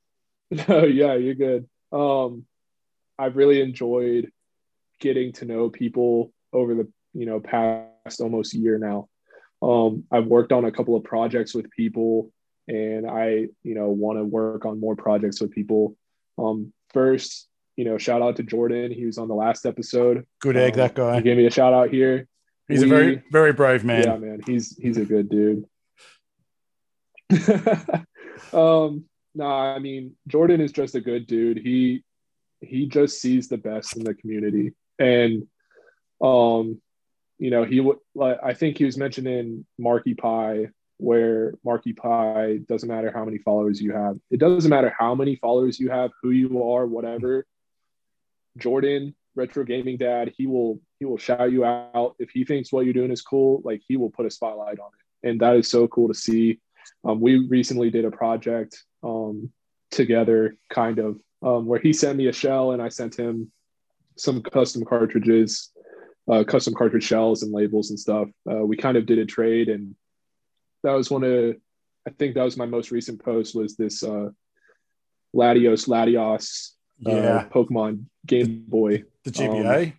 no, 0.52 0.86
yeah, 0.86 1.16
you're 1.16 1.36
good. 1.36 1.68
Um, 1.92 2.46
I've 3.18 3.36
really 3.36 3.62
enjoyed 3.62 4.32
getting 5.00 5.34
to 5.34 5.46
know 5.46 5.70
people 5.70 6.32
over 6.54 6.76
the 6.76 6.88
you 7.14 7.26
know 7.26 7.40
past 7.40 8.22
almost 8.22 8.54
year 8.54 8.78
now. 8.78 9.08
Um, 9.62 10.04
I've 10.12 10.26
worked 10.28 10.52
on 10.52 10.66
a 10.66 10.72
couple 10.72 10.96
of 10.96 11.04
projects 11.04 11.54
with 11.54 11.70
people, 11.72 12.32
and 12.68 13.10
I 13.10 13.48
you 13.64 13.76
know 13.76 13.90
want 13.90 14.18
to 14.20 14.24
work 14.24 14.66
on 14.66 14.80
more 14.80 14.96
projects 14.96 15.42
with 15.42 15.52
people. 15.52 15.96
Um, 16.38 16.72
first, 16.94 17.48
you 17.76 17.86
know, 17.86 17.98
shout 17.98 18.22
out 18.22 18.38
to 18.38 18.44
Jordan. 18.44 18.92
He 18.92 19.06
was 19.06 19.18
on 19.18 19.28
the 19.28 19.36
last 19.36 19.66
episode. 19.66 20.26
good 20.40 20.56
egg, 20.56 20.74
Um, 20.74 20.78
that 20.78 20.92
He 20.92 20.96
guy. 20.96 21.22
gave 21.22 21.38
me 21.38 21.46
a 21.46 21.52
shout 21.52 21.74
out 21.74 21.90
here. 21.90 22.28
He's 22.68 22.84
a 22.84 22.88
very, 22.88 23.24
very 23.32 23.52
brave 23.52 23.84
man. 23.84 24.04
Yeah, 24.04 24.18
man, 24.18 24.42
he's 24.46 24.78
he's 24.78 24.98
a 24.98 25.06
good 25.06 25.28
dude. 25.30 25.66
um, 28.54 29.04
no, 29.36 29.46
I 29.46 29.80
mean 29.80 30.16
Jordan 30.28 30.62
is 30.62 30.72
just 30.72 30.96
a 30.96 31.02
good 31.02 31.28
dude. 31.28 31.58
He 31.58 32.04
he 32.62 32.88
just 32.88 33.22
sees 33.22 33.48
the 33.48 33.58
best 33.58 33.98
in 33.98 34.04
the 34.04 34.14
community, 34.14 34.74
and 35.00 35.48
um, 36.22 36.82
you 37.38 37.50
know, 37.50 37.64
he 37.64 37.80
would 37.80 37.98
I 38.22 38.54
think 38.54 38.78
he 38.78 38.86
was 38.86 38.98
mentioning 38.98 39.66
Marky 39.78 40.14
Pie, 40.14 40.68
where 40.98 41.54
Marky 41.64 41.94
Pie 41.94 42.60
doesn't 42.68 42.90
matter 42.90 43.12
how 43.14 43.24
many 43.24 43.38
followers 43.38 43.82
you 43.82 43.94
have. 43.94 44.18
It 44.30 44.40
doesn't 44.40 44.70
matter 44.70 44.94
how 44.98 45.16
many 45.16 45.38
followers 45.38 45.80
you 45.80 45.90
have, 45.90 46.12
who 46.22 46.32
you 46.32 46.70
are, 46.70 46.86
whatever. 46.86 47.46
Jordan, 48.58 49.16
retro 49.36 49.64
gaming 49.64 49.98
dad, 49.98 50.34
he 50.38 50.48
will 50.48 50.82
he 51.00 51.06
will 51.06 51.18
shout 51.18 51.52
you 51.52 51.64
out 51.64 52.16
if 52.20 52.30
he 52.30 52.44
thinks 52.44 52.74
what 52.74 52.84
you're 52.84 52.94
doing 52.94 53.12
is 53.12 53.22
cool. 53.22 53.62
Like 53.64 53.82
he 53.88 53.96
will 53.96 54.10
put 54.10 54.26
a 54.26 54.32
spotlight 54.32 54.80
on 54.80 54.92
it, 54.94 55.30
and 55.30 55.40
that 55.40 55.56
is 55.56 55.70
so 55.70 55.88
cool 55.88 56.10
to 56.10 56.14
see. 56.14 56.60
Um, 57.06 57.22
we 57.22 57.48
recently 57.48 57.90
did 57.90 58.04
a 58.04 58.12
project 58.12 58.84
um, 59.04 59.52
together, 59.92 60.58
kind 60.70 61.00
of, 61.00 61.20
um, 61.42 61.66
where 61.66 61.80
he 61.80 61.94
sent 61.94 62.18
me 62.18 62.28
a 62.28 62.34
shell 62.34 62.72
and 62.72 62.82
I 62.82 62.90
sent 62.90 63.16
him 63.16 63.52
some 64.20 64.42
custom 64.42 64.84
cartridges, 64.86 65.72
uh, 66.30 66.44
custom 66.44 66.74
cartridge 66.74 67.04
shells 67.06 67.42
and 67.44 67.52
labels 67.54 67.90
and 67.90 68.00
stuff. 68.00 68.28
Uh, 68.50 68.66
we 68.66 68.76
kind 68.78 68.98
of 68.98 69.06
did 69.06 69.18
a 69.18 69.26
trade, 69.26 69.70
and 69.70 69.96
that 70.84 70.92
was 70.92 71.10
one 71.10 71.24
of 71.24 71.56
I 72.08 72.12
think 72.12 72.36
that 72.36 72.44
was 72.44 72.58
my 72.58 72.66
most 72.66 72.92
recent 72.92 73.24
post 73.24 73.56
was 73.56 73.76
this 73.76 74.04
uh, 74.04 74.30
Latios 75.36 75.88
Latios 75.88 76.72
uh, 77.08 77.12
Yeah. 77.12 77.46
Pokemon 77.50 78.06
Game 78.26 78.66
Boy. 78.68 79.04
The 79.24 79.32
GBA. 79.32 79.94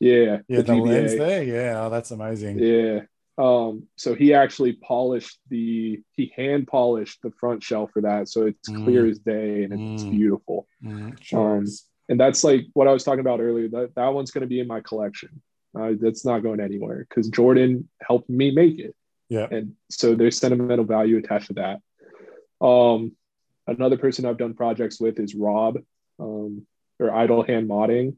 Yeah, 0.00 0.38
yeah, 0.48 0.60
the, 0.62 0.74
lens 0.74 1.16
there. 1.16 1.42
Yeah, 1.44 1.84
oh, 1.86 1.90
that's 1.90 2.10
amazing. 2.10 2.58
Yeah. 2.58 3.02
Um, 3.38 3.84
so 3.96 4.14
he 4.14 4.34
actually 4.34 4.74
polished 4.74 5.38
the 5.48 6.00
he 6.12 6.32
hand 6.36 6.66
polished 6.68 7.20
the 7.22 7.30
front 7.40 7.62
shell 7.62 7.88
for 7.92 8.02
that, 8.02 8.28
so 8.28 8.46
it's 8.46 8.70
Mm. 8.70 8.84
clear 8.84 9.06
as 9.06 9.18
day 9.18 9.64
and 9.64 9.72
it's 9.72 10.04
Mm. 10.04 10.10
beautiful. 10.10 10.66
Mm, 10.82 11.16
sure 11.22 11.56
Um, 11.58 11.64
is. 11.64 11.84
And 12.08 12.20
that's 12.20 12.44
like 12.44 12.66
what 12.74 12.88
I 12.88 12.92
was 12.92 13.04
talking 13.04 13.20
about 13.20 13.40
earlier. 13.40 13.68
That 13.68 13.92
that 13.96 14.08
one's 14.08 14.30
going 14.30 14.42
to 14.42 14.48
be 14.48 14.60
in 14.60 14.66
my 14.66 14.80
collection. 14.80 15.40
Uh, 15.78 15.92
that's 16.00 16.24
not 16.24 16.42
going 16.42 16.60
anywhere 16.60 17.06
because 17.08 17.28
Jordan 17.28 17.88
helped 18.00 18.30
me 18.30 18.52
make 18.52 18.78
it, 18.78 18.94
Yeah. 19.28 19.48
and 19.50 19.72
so 19.90 20.14
there's 20.14 20.38
sentimental 20.38 20.84
value 20.84 21.16
attached 21.18 21.48
to 21.48 21.54
that. 21.54 22.64
Um, 22.64 23.12
another 23.66 23.96
person 23.98 24.24
I've 24.24 24.36
done 24.38 24.54
projects 24.54 25.00
with 25.00 25.18
is 25.18 25.34
Rob, 25.34 25.78
um, 26.20 26.64
or 27.00 27.12
Idle 27.12 27.42
Hand 27.42 27.68
Modding. 27.68 28.14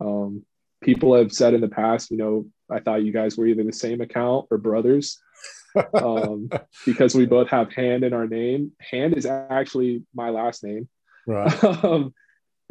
Um, 0.00 0.44
people 0.82 1.14
have 1.14 1.32
said 1.32 1.54
in 1.54 1.62
the 1.62 1.68
past, 1.68 2.10
you 2.10 2.18
know, 2.18 2.46
I 2.70 2.80
thought 2.80 3.04
you 3.04 3.12
guys 3.12 3.38
were 3.38 3.46
either 3.46 3.64
the 3.64 3.72
same 3.72 4.00
account 4.02 4.48
or 4.50 4.58
brothers 4.58 5.18
um, 5.94 6.50
because 6.84 7.14
we 7.14 7.24
both 7.24 7.48
have 7.48 7.72
Hand 7.72 8.04
in 8.04 8.12
our 8.12 8.26
name. 8.26 8.72
Hand 8.80 9.14
is 9.14 9.24
actually 9.24 10.02
my 10.14 10.28
last 10.30 10.62
name. 10.62 10.88
right. 11.26 11.64
um, 11.84 12.12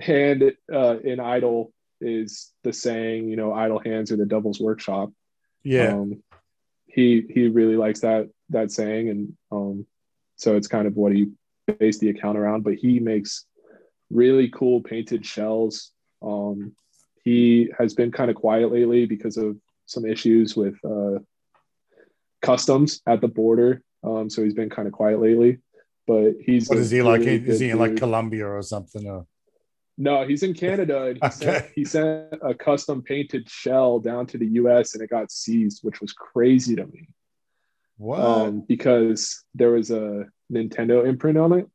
hand 0.01 0.51
uh, 0.73 0.99
in 0.99 1.19
idle 1.19 1.71
is 1.99 2.51
the 2.63 2.73
saying, 2.73 3.29
you 3.29 3.35
know, 3.35 3.53
idle 3.53 3.79
hands 3.79 4.11
are 4.11 4.17
the 4.17 4.25
devil's 4.25 4.59
workshop. 4.59 5.11
Yeah. 5.63 5.93
Um, 5.93 6.23
he 6.87 7.23
he 7.29 7.47
really 7.47 7.77
likes 7.77 8.01
that 8.01 8.29
that 8.49 8.71
saying, 8.71 9.09
and 9.09 9.33
um, 9.51 9.85
so 10.35 10.55
it's 10.55 10.67
kind 10.67 10.87
of 10.87 10.95
what 10.95 11.13
he 11.13 11.31
based 11.79 12.01
the 12.01 12.09
account 12.09 12.37
around. 12.37 12.63
But 12.63 12.75
he 12.75 12.99
makes 12.99 13.45
really 14.09 14.49
cool 14.49 14.81
painted 14.81 15.25
shells. 15.25 15.91
Um, 16.21 16.75
he 17.23 17.71
has 17.77 17.93
been 17.93 18.11
kind 18.11 18.29
of 18.29 18.35
quiet 18.35 18.71
lately 18.71 19.05
because 19.05 19.37
of 19.37 19.57
some 19.85 20.05
issues 20.05 20.55
with 20.55 20.75
uh, 20.83 21.19
customs 22.41 23.01
at 23.07 23.21
the 23.21 23.27
border. 23.27 23.83
Um, 24.03 24.29
so 24.29 24.43
he's 24.43 24.55
been 24.55 24.69
kind 24.69 24.87
of 24.87 24.93
quiet 24.93 25.21
lately. 25.21 25.59
But 26.07 26.33
he's 26.41 26.67
what 26.67 26.79
is 26.79 26.91
he 26.91 27.01
like? 27.01 27.21
really 27.21 27.47
Is 27.47 27.59
he 27.59 27.69
in 27.69 27.79
like. 27.79 27.95
Colombia 27.95 28.47
or 28.47 28.61
something? 28.63 29.07
Or 29.07 29.25
No, 30.01 30.25
he's 30.25 30.41
in 30.41 30.53
Canada. 30.55 31.03
And 31.09 31.19
he, 31.21 31.29
sent, 31.29 31.55
Okay. 31.57 31.71
he 31.75 31.85
sent 31.85 32.33
a 32.41 32.53
custom 32.55 33.03
painted 33.03 33.47
shell 33.47 33.99
down 33.99 34.25
to 34.27 34.37
the 34.39 34.47
US 34.61 34.95
and 34.95 35.03
it 35.03 35.09
got 35.11 35.31
seized, 35.31 35.83
which 35.83 36.01
was 36.01 36.11
crazy 36.11 36.75
to 36.75 36.85
me. 36.87 37.09
What? 37.97 38.19
um, 38.19 38.61
because 38.67 39.43
there 39.53 39.69
was 39.71 39.91
a 39.91 40.25
Nintendo 40.51 41.05
imprint 41.07 41.37
on 41.37 41.53
it 41.53 41.67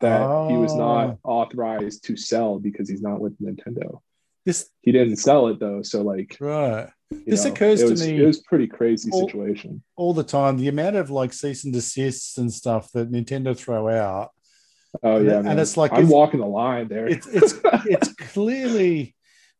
that 0.00 0.20
he 0.50 0.56
was 0.56 0.72
Oh. 0.72 0.78
not 0.78 1.18
authorized 1.24 2.04
to 2.04 2.16
sell 2.16 2.60
because 2.60 2.88
he's 2.88 3.02
not 3.02 3.20
with 3.20 3.36
Nintendo. 3.40 3.98
this 4.44 4.70
He 4.82 4.92
didn't 4.92 5.16
sell 5.16 5.48
it 5.48 5.58
though, 5.58 5.82
so 5.82 6.02
like 6.02 6.36
right. 6.40 6.88
This 7.26 7.44
know, 7.44 7.52
occurs 7.52 7.80
to 7.80 7.90
was, 7.90 8.06
me- 8.06 8.20
It 8.22 8.26
was 8.26 8.40
pretty 8.42 8.66
crazy 8.68 9.10
All- 9.10 9.26
situation. 9.26 9.82
all 9.96 10.14
the 10.14 10.22
time. 10.22 10.58
The 10.58 10.68
amount 10.68 10.94
of 10.96 11.10
like 11.10 11.32
cease 11.32 11.64
and 11.64 11.72
desists 11.72 12.38
and 12.38 12.52
stuff 12.52 12.92
that 12.92 13.10
Nintendo 13.10 13.56
throw 13.56 13.88
out. 13.88 14.30
Oh 15.02 15.18
yeah, 15.20 15.40
it- 15.40 15.46
and 15.46 15.58
it's 15.60 15.76
like 15.76 15.92
I'm 15.92 15.98
it's- 16.00 16.12
walking 16.12 16.40
the 16.40 16.46
line 16.46 16.88
there. 16.88 17.06
It's 17.06 17.26
it's 17.26 17.54
it's 17.86 18.12
clearly 18.32 19.14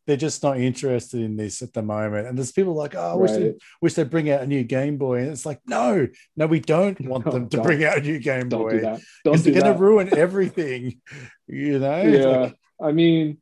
they're 0.06 0.16
just 0.18 0.42
not 0.42 0.60
interested 0.60 1.22
in 1.22 1.34
this 1.34 1.62
at 1.62 1.72
the 1.72 1.80
moment. 1.80 2.26
And 2.28 2.36
there's 2.36 2.52
people 2.52 2.74
like, 2.74 2.94
oh, 2.94 3.12
I 3.12 3.14
wish 3.14 3.30
they 3.30 3.54
wish 3.80 3.94
they'd 3.94 4.10
bring 4.10 4.30
out 4.30 4.42
a 4.42 4.46
new 4.46 4.62
Game 4.62 4.98
Boy. 4.98 5.20
And 5.20 5.30
it's 5.30 5.46
like, 5.46 5.60
no, 5.66 6.06
no, 6.36 6.46
we 6.46 6.60
don't 6.60 7.00
want 7.08 7.24
No, 7.24 7.32
them 7.32 7.48
to 7.48 7.62
bring 7.62 7.82
out 7.84 7.96
a 7.96 8.00
new 8.02 8.18
Game 8.18 8.50
Don't 8.50 8.60
Boy. 8.62 8.70
do 8.72 8.80
that. 8.82 9.00
Don't 9.24 9.42
do 9.42 9.50
they're 9.50 9.62
gonna 9.62 9.78
ruin 9.78 10.14
everything. 10.16 11.00
You 11.46 11.78
know? 11.78 12.02
Yeah, 12.02 12.26
like- 12.26 12.56
I 12.82 12.92
mean, 12.92 13.38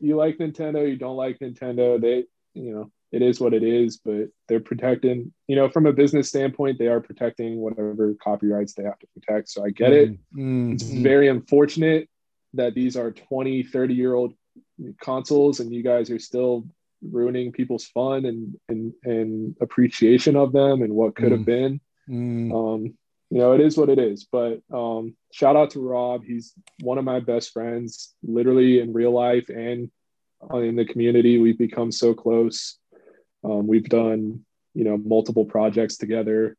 you 0.00 0.16
like 0.16 0.38
Nintendo, 0.38 0.88
you 0.88 0.96
don't 0.96 1.16
like 1.16 1.40
Nintendo. 1.40 2.00
They, 2.00 2.24
you 2.54 2.72
know, 2.74 2.90
it 3.12 3.22
is 3.22 3.40
what 3.40 3.54
it 3.54 3.62
is. 3.62 3.96
But 3.98 4.28
they're 4.48 4.60
protecting, 4.60 5.32
you 5.46 5.56
know, 5.56 5.68
from 5.68 5.86
a 5.86 5.92
business 5.92 6.28
standpoint, 6.28 6.78
they 6.78 6.88
are 6.88 7.00
protecting 7.00 7.58
whatever 7.58 8.14
copyrights 8.22 8.74
they 8.74 8.82
have 8.84 8.98
to 8.98 9.06
protect. 9.14 9.48
So 9.50 9.64
I 9.64 9.70
get 9.70 9.92
it. 9.92 10.10
Mm, 10.36 10.74
It's 10.74 10.84
mm, 10.84 11.02
very 11.02 11.28
unfortunate 11.28 12.08
that 12.54 12.74
these 12.74 12.96
are 12.96 13.10
20, 13.10 13.62
30 13.64 13.94
year 13.94 14.14
old 14.14 14.32
consoles 15.00 15.60
and 15.60 15.72
you 15.72 15.82
guys 15.82 16.10
are 16.10 16.18
still 16.18 16.64
ruining 17.02 17.52
people's 17.52 17.84
fun 17.86 18.24
and 18.24 18.56
and, 18.68 18.92
and 19.04 19.56
appreciation 19.60 20.34
of 20.36 20.52
them 20.52 20.82
and 20.82 20.92
what 20.94 21.14
could 21.14 21.30
have 21.32 21.42
Mm. 21.42 21.44
been. 21.46 21.80
mm. 22.08 22.52
Um, 22.52 22.94
you 23.30 23.38
know, 23.38 23.52
it 23.52 23.60
is 23.60 23.76
what 23.76 23.90
it 23.90 23.98
is. 23.98 24.24
But 24.24 24.62
um, 24.72 25.14
shout 25.32 25.54
out 25.54 25.70
to 25.72 25.80
Rob. 25.80 26.24
He's 26.24 26.54
one 26.80 26.96
of 26.96 27.04
my 27.04 27.20
best 27.20 27.52
friends, 27.52 28.14
literally 28.22 28.80
in 28.80 28.94
real 28.94 29.10
life 29.12 29.50
and 29.50 29.90
in 30.54 30.76
the 30.76 30.86
community. 30.86 31.36
We've 31.38 31.58
become 31.58 31.92
so 31.92 32.14
close. 32.14 32.77
Um, 33.44 33.66
we've 33.66 33.88
done, 33.88 34.44
you 34.74 34.84
know, 34.84 34.96
multiple 34.96 35.44
projects 35.44 35.96
together. 35.96 36.56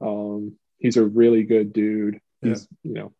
Um, 0.00 0.56
he's 0.78 0.96
a 0.96 1.04
really 1.04 1.44
good 1.44 1.72
dude. 1.72 2.20
He's, 2.40 2.66
you 2.82 2.92
know, 2.94 3.12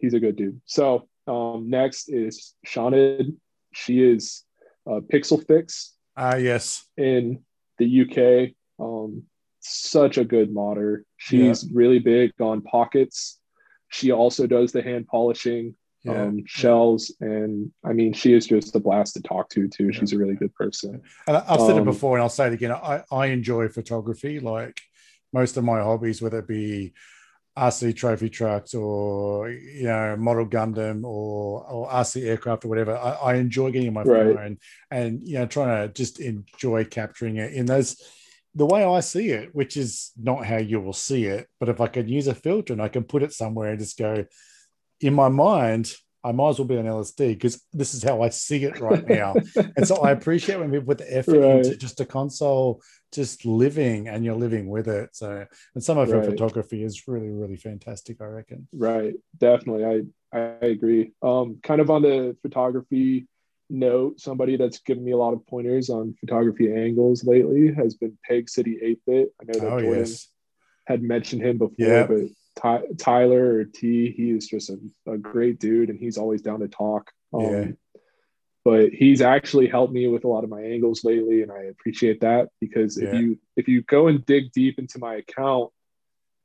he's 0.00 0.14
a 0.14 0.20
good 0.20 0.36
dude. 0.36 0.60
So 0.64 1.08
um, 1.26 1.70
next 1.70 2.08
is 2.08 2.54
Shawned. 2.64 3.36
She 3.72 4.02
is 4.02 4.44
uh, 4.86 5.00
Pixel 5.12 5.46
Fix 5.46 5.94
Ah, 6.16 6.36
yes. 6.36 6.84
in 6.96 7.44
the 7.78 8.02
UK. 8.02 8.54
Um, 8.84 9.24
such 9.60 10.18
a 10.18 10.24
good 10.24 10.52
modder. 10.52 11.04
She's 11.16 11.68
really 11.72 11.98
big 11.98 12.32
on 12.40 12.62
pockets. 12.62 13.38
She 13.88 14.10
also 14.12 14.46
does 14.46 14.72
the 14.72 14.82
hand 14.82 15.06
polishing, 15.06 15.74
Yeah. 16.04 16.22
um, 16.22 16.42
shells, 16.46 17.12
and 17.20 17.70
I 17.84 17.92
mean, 17.92 18.12
she 18.12 18.32
is 18.32 18.46
just 18.46 18.74
a 18.76 18.80
blast 18.80 19.14
to 19.14 19.22
talk 19.22 19.48
to 19.50 19.68
too. 19.68 19.92
She's 19.92 20.12
a 20.12 20.18
really 20.18 20.34
good 20.34 20.54
person. 20.54 21.02
And 21.26 21.36
I've 21.36 21.60
said 21.60 21.76
it 21.76 21.80
Um, 21.80 21.84
before, 21.84 22.16
and 22.16 22.22
I'll 22.22 22.28
say 22.28 22.46
it 22.46 22.52
again. 22.52 22.72
I, 22.72 23.02
I 23.10 23.26
enjoy 23.26 23.68
photography. 23.68 24.38
Like 24.40 24.80
most 25.32 25.56
of 25.56 25.64
my 25.64 25.80
hobbies, 25.80 26.22
whether 26.22 26.38
it 26.38 26.46
be 26.48 26.92
RC 27.58 27.96
trophy 27.96 28.30
trucks 28.30 28.72
or 28.74 29.50
you 29.50 29.84
know 29.84 30.14
model 30.16 30.46
Gundam 30.46 31.02
or 31.04 31.66
or 31.68 31.90
RC 31.90 32.24
aircraft 32.24 32.64
or 32.64 32.68
whatever, 32.68 32.96
I, 32.96 33.10
I 33.14 33.34
enjoy 33.34 33.72
getting 33.72 33.92
my 33.92 34.04
Right. 34.04 34.36
phone 34.36 34.58
and 34.92 35.26
you 35.26 35.34
know 35.40 35.46
trying 35.46 35.88
to 35.88 35.92
just 35.92 36.20
enjoy 36.20 36.84
capturing 36.84 37.36
it 37.38 37.52
in 37.54 37.66
those 37.66 38.00
the 38.54 38.66
way 38.66 38.84
I 38.84 39.00
see 39.00 39.30
it, 39.30 39.54
which 39.54 39.76
is 39.76 40.12
not 40.16 40.46
how 40.46 40.56
you 40.58 40.80
will 40.80 40.92
see 40.92 41.24
it. 41.24 41.48
But 41.60 41.68
if 41.68 41.80
I 41.80 41.88
can 41.88 42.08
use 42.08 42.28
a 42.28 42.34
filter 42.34 42.72
and 42.72 42.80
I 42.82 42.88
can 42.88 43.02
put 43.04 43.22
it 43.24 43.32
somewhere 43.32 43.70
and 43.70 43.78
just 43.80 43.98
go 43.98 44.24
in 45.00 45.14
my 45.14 45.28
mind. 45.28 45.92
I 46.24 46.32
might 46.32 46.48
as 46.50 46.58
well 46.58 46.66
be 46.66 46.76
on 46.76 46.84
LSD 46.84 47.28
because 47.28 47.62
this 47.72 47.94
is 47.94 48.02
how 48.02 48.22
I 48.22 48.28
see 48.30 48.64
it 48.64 48.80
right 48.80 49.06
now 49.06 49.36
and 49.76 49.86
so 49.86 49.98
I 49.98 50.10
appreciate 50.10 50.58
when 50.58 50.68
people 50.70 50.86
put 50.86 50.98
the 50.98 51.16
effort 51.16 51.38
Right. 51.38 51.64
into 51.64 51.76
just 51.76 52.00
a 52.00 52.04
console, 52.04 52.82
just 53.12 53.46
living 53.46 54.08
and 54.08 54.24
you're 54.24 54.34
living 54.34 54.68
with 54.68 54.88
it. 54.88 55.10
So, 55.12 55.46
and 55.76 55.82
some 55.82 55.96
of 55.96 56.10
her 56.10 56.24
photography 56.24 56.82
is 56.82 57.06
really, 57.06 57.28
really 57.30 57.56
fantastic, 57.56 58.20
I 58.20 58.24
reckon. 58.24 58.66
Right, 58.72 59.14
definitely. 59.38 59.84
I 59.84 60.36
I 60.36 60.66
agree. 60.66 61.12
Um, 61.22 61.60
kind 61.62 61.80
of 61.80 61.88
on 61.88 62.02
the 62.02 62.36
photography 62.42 63.28
note, 63.70 64.18
somebody 64.20 64.56
that's 64.56 64.80
given 64.80 65.04
me 65.04 65.12
a 65.12 65.16
lot 65.16 65.34
of 65.34 65.46
pointers 65.46 65.88
on 65.88 66.14
photography 66.20 66.72
angles 66.74 67.24
lately 67.24 67.72
has 67.74 67.94
been 67.94 68.18
Peg 68.24 68.50
City 68.50 68.78
8 68.82 69.00
Bit. 69.06 69.28
I 69.40 69.44
know 69.44 69.58
that 69.60 69.72
Oh, 69.72 69.80
Jordan 69.80 70.00
yes. 70.00 70.28
had 70.86 71.00
mentioned 71.02 71.42
him 71.42 71.58
before, 71.58 71.74
Yeah. 71.86 72.06
but 72.08 72.22
Ty, 72.60 72.82
Tyler 72.98 73.58
or 73.58 73.64
T, 73.64 74.12
he 74.16 74.30
is 74.30 74.46
just 74.48 74.70
a, 74.70 74.78
a 75.06 75.16
great 75.16 75.58
dude 75.60 75.90
and 75.90 75.98
he's 75.98 76.18
always 76.18 76.42
down 76.42 76.60
to 76.60 76.68
talk. 76.68 77.10
Um, 77.32 77.42
Yeah. 77.44 77.66
But 78.64 78.90
he's 78.90 79.22
actually 79.22 79.68
helped 79.68 79.94
me 79.94 80.08
with 80.08 80.24
a 80.24 80.28
lot 80.28 80.44
of 80.44 80.50
my 80.50 80.60
angles 80.60 81.02
lately, 81.02 81.42
and 81.42 81.50
I 81.50 81.62
appreciate 81.74 82.20
that 82.20 82.48
because 82.60 82.98
if 82.98 83.12
Yeah. 83.12 83.20
you 83.20 83.38
if 83.56 83.66
you 83.68 83.82
go 83.82 84.08
and 84.08 84.26
dig 84.26 84.52
deep 84.52 84.78
into 84.78 84.98
my 84.98 85.14
account, 85.16 85.70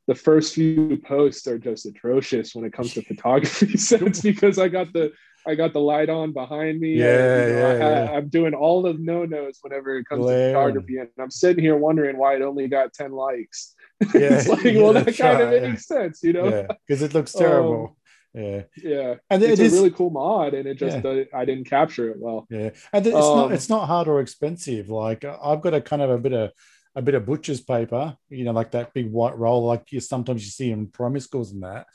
the 0.08 0.16
first 0.16 0.54
few 0.54 0.98
posts 1.04 1.48
are 1.48 1.60
just 1.60 1.86
atrocious 1.86 2.56
when 2.56 2.66
it 2.66 2.74
comes 2.74 2.94
to 2.94 3.02
photography. 3.12 3.78
so 3.90 3.96
it's 4.06 4.22
because 4.22 4.58
I 4.58 4.70
got 4.70 4.94
the 4.94 5.12
I 5.48 5.56
got 5.56 5.74
the 5.74 5.82
light 5.82 6.10
on 6.10 6.32
behind 6.34 6.80
me. 6.80 7.00
Yeah, 7.00 7.08
and, 7.36 7.36
you 7.36 7.46
know, 7.46 7.62
I 7.66 7.74
yeah, 7.76 8.04
yeah. 8.04 8.12
I'm 8.12 8.30
doing 8.30 8.54
all 8.54 8.82
the 8.82 8.94
no 8.94 9.26
nos 9.26 9.60
whenever 9.62 9.98
it 9.98 10.06
comes 10.08 10.26
to 10.26 10.34
photography, 10.52 10.98
and 10.98 11.10
I'm 11.20 11.32
sitting 11.32 11.64
here 11.64 11.78
wondering 11.78 12.18
why 12.18 12.36
it 12.36 12.42
only 12.42 12.68
got 12.68 12.94
ten 12.94 13.12
likes. 13.12 13.76
Yeah, 14.14 14.40
it's 14.40 14.48
like, 14.48 14.64
yeah, 14.64 14.82
well, 14.82 14.94
that 14.94 15.16
kind 15.18 15.42
of 15.42 15.48
right, 15.50 15.62
makes 15.62 15.86
sense, 15.88 16.24
you 16.24 16.34
know? 16.34 16.50
Yeah, 16.50 16.68
because 16.88 17.02
it 17.02 17.14
looks 17.14 17.34
Um, 17.36 17.42
terrible. 17.42 17.98
yeah, 18.34 18.64
Yeah, 18.76 19.16
and 19.30 19.44
it's 19.44 19.60
it 19.60 19.72
a 19.72 19.76
really 19.76 19.92
cool 19.92 20.10
mod, 20.10 20.54
and 20.54 20.68
it 20.68 20.78
just 20.78 21.06
uh, 21.06 21.24
I 21.34 21.46
didn't 21.46 21.66
capture 21.66 22.10
it 22.12 22.18
well. 22.20 22.46
yeah, 22.50 22.72
and 22.92 23.06
it's 23.08 23.16
not. 23.16 23.46
um, 23.48 23.54
It's 23.54 23.70
not 23.70 23.88
hard 23.88 24.08
or 24.08 24.20
expensive. 24.20 24.90
Like 24.90 25.24
I've 25.24 25.62
got 25.62 25.74
a 25.74 25.82
kind 25.82 26.02
of 26.02 26.10
a 26.10 26.18
bit 26.18 26.34
of 26.34 26.52
a 26.96 27.02
bit 27.02 27.16
of 27.16 27.26
butcher's 27.26 27.62
paper, 27.62 28.16
you 28.30 28.44
know, 28.44 28.52
like 28.52 28.72
that 28.72 28.94
big 28.94 29.12
white 29.12 29.38
roll, 29.38 29.66
like 29.66 29.92
you 29.92 30.00
sometimes 30.00 30.44
you 30.44 30.52
see 30.52 30.72
in 30.72 30.88
primary 30.88 31.22
schools 31.22 31.52
and 31.52 31.64
that. 31.64 31.88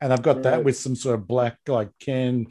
And 0.00 0.12
I've 0.12 0.22
got 0.22 0.42
that 0.42 0.62
with 0.62 0.76
some 0.76 0.94
sort 0.94 1.14
of 1.14 1.26
black 1.26 1.58
like 1.66 1.90
can 2.00 2.46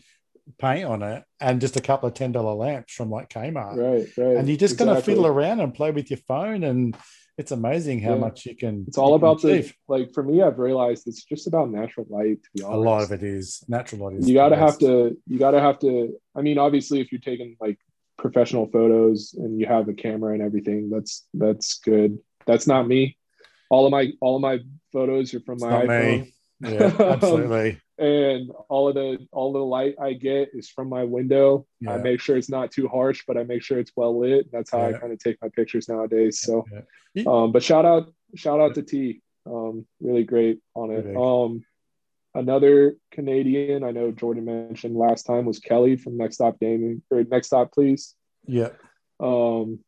paint 0.60 0.86
on 0.86 1.02
it, 1.04 1.24
and 1.40 1.60
just 1.62 1.76
a 1.78 1.82
couple 1.82 2.08
of 2.08 2.14
ten 2.16 2.32
dollar 2.32 2.54
lamps 2.54 2.94
from 2.94 3.10
like 3.10 3.30
Kmart. 3.30 3.76
Right, 3.78 4.08
right. 4.18 4.38
and 4.38 4.48
you're 4.48 4.58
just 4.58 4.78
kind 4.78 4.90
of 4.90 4.98
Exactly. 4.98 5.14
fiddle 5.16 5.28
around 5.28 5.60
and 5.60 5.74
play 5.74 5.92
with 5.92 6.10
your 6.12 6.20
phone 6.28 6.64
and 6.64 6.96
it's 7.38 7.52
amazing 7.52 8.00
how 8.00 8.14
Yeah. 8.14 8.20
much 8.20 8.46
you 8.46 8.56
can 8.56 8.86
It's 8.88 8.98
all 8.98 9.14
about 9.16 9.42
the 9.42 9.54
achieve. 9.60 9.76
like 9.90 10.14
for 10.14 10.24
me. 10.24 10.42
I've 10.42 10.58
realized 10.58 11.06
it's 11.08 11.24
just 11.26 11.48
about 11.48 11.70
natural 11.70 12.06
light. 12.10 12.42
To 12.44 12.50
be 12.56 12.62
a 12.64 12.68
lot 12.70 13.04
of 13.04 13.12
it 13.12 13.24
is 13.24 13.62
natural 13.68 14.06
light 14.10 14.20
is 14.20 14.30
you 14.30 14.36
gotta 14.36 14.56
have 14.56 14.78
to. 14.80 15.18
You 15.28 15.38
gotta 15.40 15.60
have 15.60 15.80
to. 15.80 16.18
I 16.36 16.42
mean, 16.42 16.58
obviously, 16.58 17.02
if 17.02 17.12
you're 17.12 17.20
taking 17.22 17.58
like 17.60 17.78
professional 18.18 18.68
photos 18.68 19.34
and 19.38 19.60
you 19.60 19.66
have 19.66 19.90
a 19.90 19.94
camera 19.94 20.34
and 20.34 20.42
everything, 20.42 20.90
that's 20.90 21.28
that's 21.34 21.80
good. 21.80 22.20
That's 22.46 22.68
not 22.68 22.88
me. 22.88 23.18
All 23.70 23.86
of 23.86 23.92
my 23.92 24.14
all 24.22 24.38
of 24.38 24.42
my 24.42 24.60
photos 24.94 25.34
are 25.34 25.42
from 25.42 25.56
It's 25.56 25.64
my 25.64 25.86
iPhone. 25.86 26.22
me 26.22 26.34
yeah 26.62 26.96
absolutely 27.00 27.80
and 27.98 28.52
all 28.68 28.90
of 28.90 28.96
the 28.96 29.26
all 29.32 29.54
the 29.54 29.60
light 29.60 29.96
I 30.02 30.14
get 30.14 30.50
is 30.54 30.70
from 30.70 30.90
my 30.90 31.04
window. 31.04 31.66
I 31.88 31.98
make 31.98 32.20
sure 32.20 32.36
it's 32.36 32.50
not 32.50 32.72
too 32.72 32.88
harsh, 32.88 33.24
but 33.26 33.38
I 33.38 33.44
make 33.44 33.64
sure 33.64 33.80
it's 33.80 33.92
well 33.96 34.20
lit. 34.20 34.52
That's 34.52 34.72
how 34.72 34.86
I 34.86 34.94
kind 34.94 35.14
of 35.14 35.20
take 35.20 35.38
my 35.42 35.50
pictures 35.50 35.88
nowadays. 35.88 36.42
So, 36.42 36.66
Yeah. 37.14 37.24
Um, 37.26 37.54
but 37.54 37.64
shout 37.64 37.86
out 37.86 38.14
shout 38.36 38.60
out 38.60 38.76
to 38.76 38.82
T. 38.82 39.22
Um, 39.46 39.86
really 40.02 40.26
great 40.26 40.60
on 40.74 40.92
it. 40.92 41.16
Um, 41.16 41.64
another 42.34 42.98
Canadian 43.12 43.86
I 43.86 43.92
know 43.92 44.12
Jordan 44.12 44.44
mentioned 44.44 44.98
last 44.98 45.24
time 45.24 45.46
was 45.46 45.60
Kelly 45.60 45.96
from 45.96 46.18
Next 46.18 46.36
Stop 46.36 46.60
Gaming 46.60 47.02
or 47.10 47.24
Next 47.24 47.48
Stop 47.48 47.72
Please. 47.72 48.16
yeah 48.46 48.72
Um, 49.22 49.80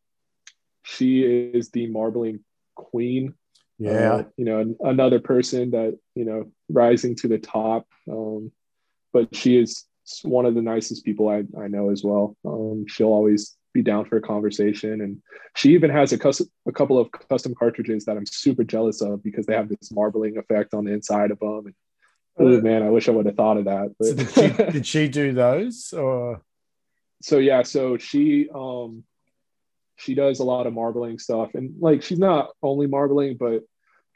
she 0.83 1.23
is 1.23 1.71
the 1.71 1.87
marbling 1.87 2.45
queen 2.75 3.33
yeah 3.79 4.13
uh, 4.13 4.23
you 4.37 4.45
know, 4.45 4.75
another 4.81 5.19
person 5.19 5.71
that, 5.71 5.97
you 6.15 6.25
know, 6.25 6.51
rising 6.69 7.15
to 7.15 7.27
the 7.27 7.37
top. 7.37 7.87
Um, 8.09 8.51
but 9.13 9.35
she 9.35 9.57
is 9.57 9.85
one 10.23 10.45
of 10.45 10.55
the 10.55 10.61
nicest 10.61 11.05
people 11.05 11.29
I, 11.29 11.43
I 11.59 11.67
know 11.67 11.89
as 11.89 12.03
well. 12.03 12.35
Um, 12.45 12.85
she'll 12.87 13.07
always 13.07 13.55
be 13.73 13.81
down 13.81 14.05
for 14.05 14.17
a 14.17 14.21
conversation. 14.21 15.01
And 15.01 15.21
she 15.55 15.73
even 15.73 15.89
has 15.89 16.11
a, 16.11 16.17
custom, 16.17 16.47
a 16.67 16.71
couple 16.71 16.97
of 16.97 17.09
custom 17.29 17.53
cartridges 17.53 18.05
that 18.05 18.17
I'm 18.17 18.25
super 18.25 18.63
jealous 18.63 19.01
of 19.01 19.23
because 19.23 19.45
they 19.45 19.55
have 19.55 19.69
this 19.69 19.91
marbling 19.91 20.37
effect 20.37 20.73
on 20.73 20.85
the 20.85 20.93
inside 20.93 21.31
of 21.31 21.39
them. 21.39 21.65
And, 21.65 21.75
oh, 22.39 22.61
man, 22.61 22.83
I 22.83 22.89
wish 22.89 23.07
I 23.07 23.11
would 23.11 23.25
have 23.25 23.35
thought 23.35 23.57
of 23.57 23.65
that. 23.65 23.93
so 24.01 24.13
did 24.13 24.29
she 24.31 24.63
did 24.71 24.87
she 24.87 25.07
do 25.07 25.33
those 25.33 25.93
or 25.93 26.41
so 27.21 27.39
yeah, 27.39 27.63
so 27.63 27.97
she 27.97 28.47
um 28.53 29.03
she 29.97 30.15
does 30.15 30.39
a 30.39 30.43
lot 30.43 30.67
of 30.67 30.73
marbling 30.73 31.19
stuff. 31.19 31.53
And 31.55 31.75
like 31.79 32.01
she's 32.03 32.19
not 32.19 32.49
only 32.63 32.87
marbling, 32.87 33.35
but 33.37 33.63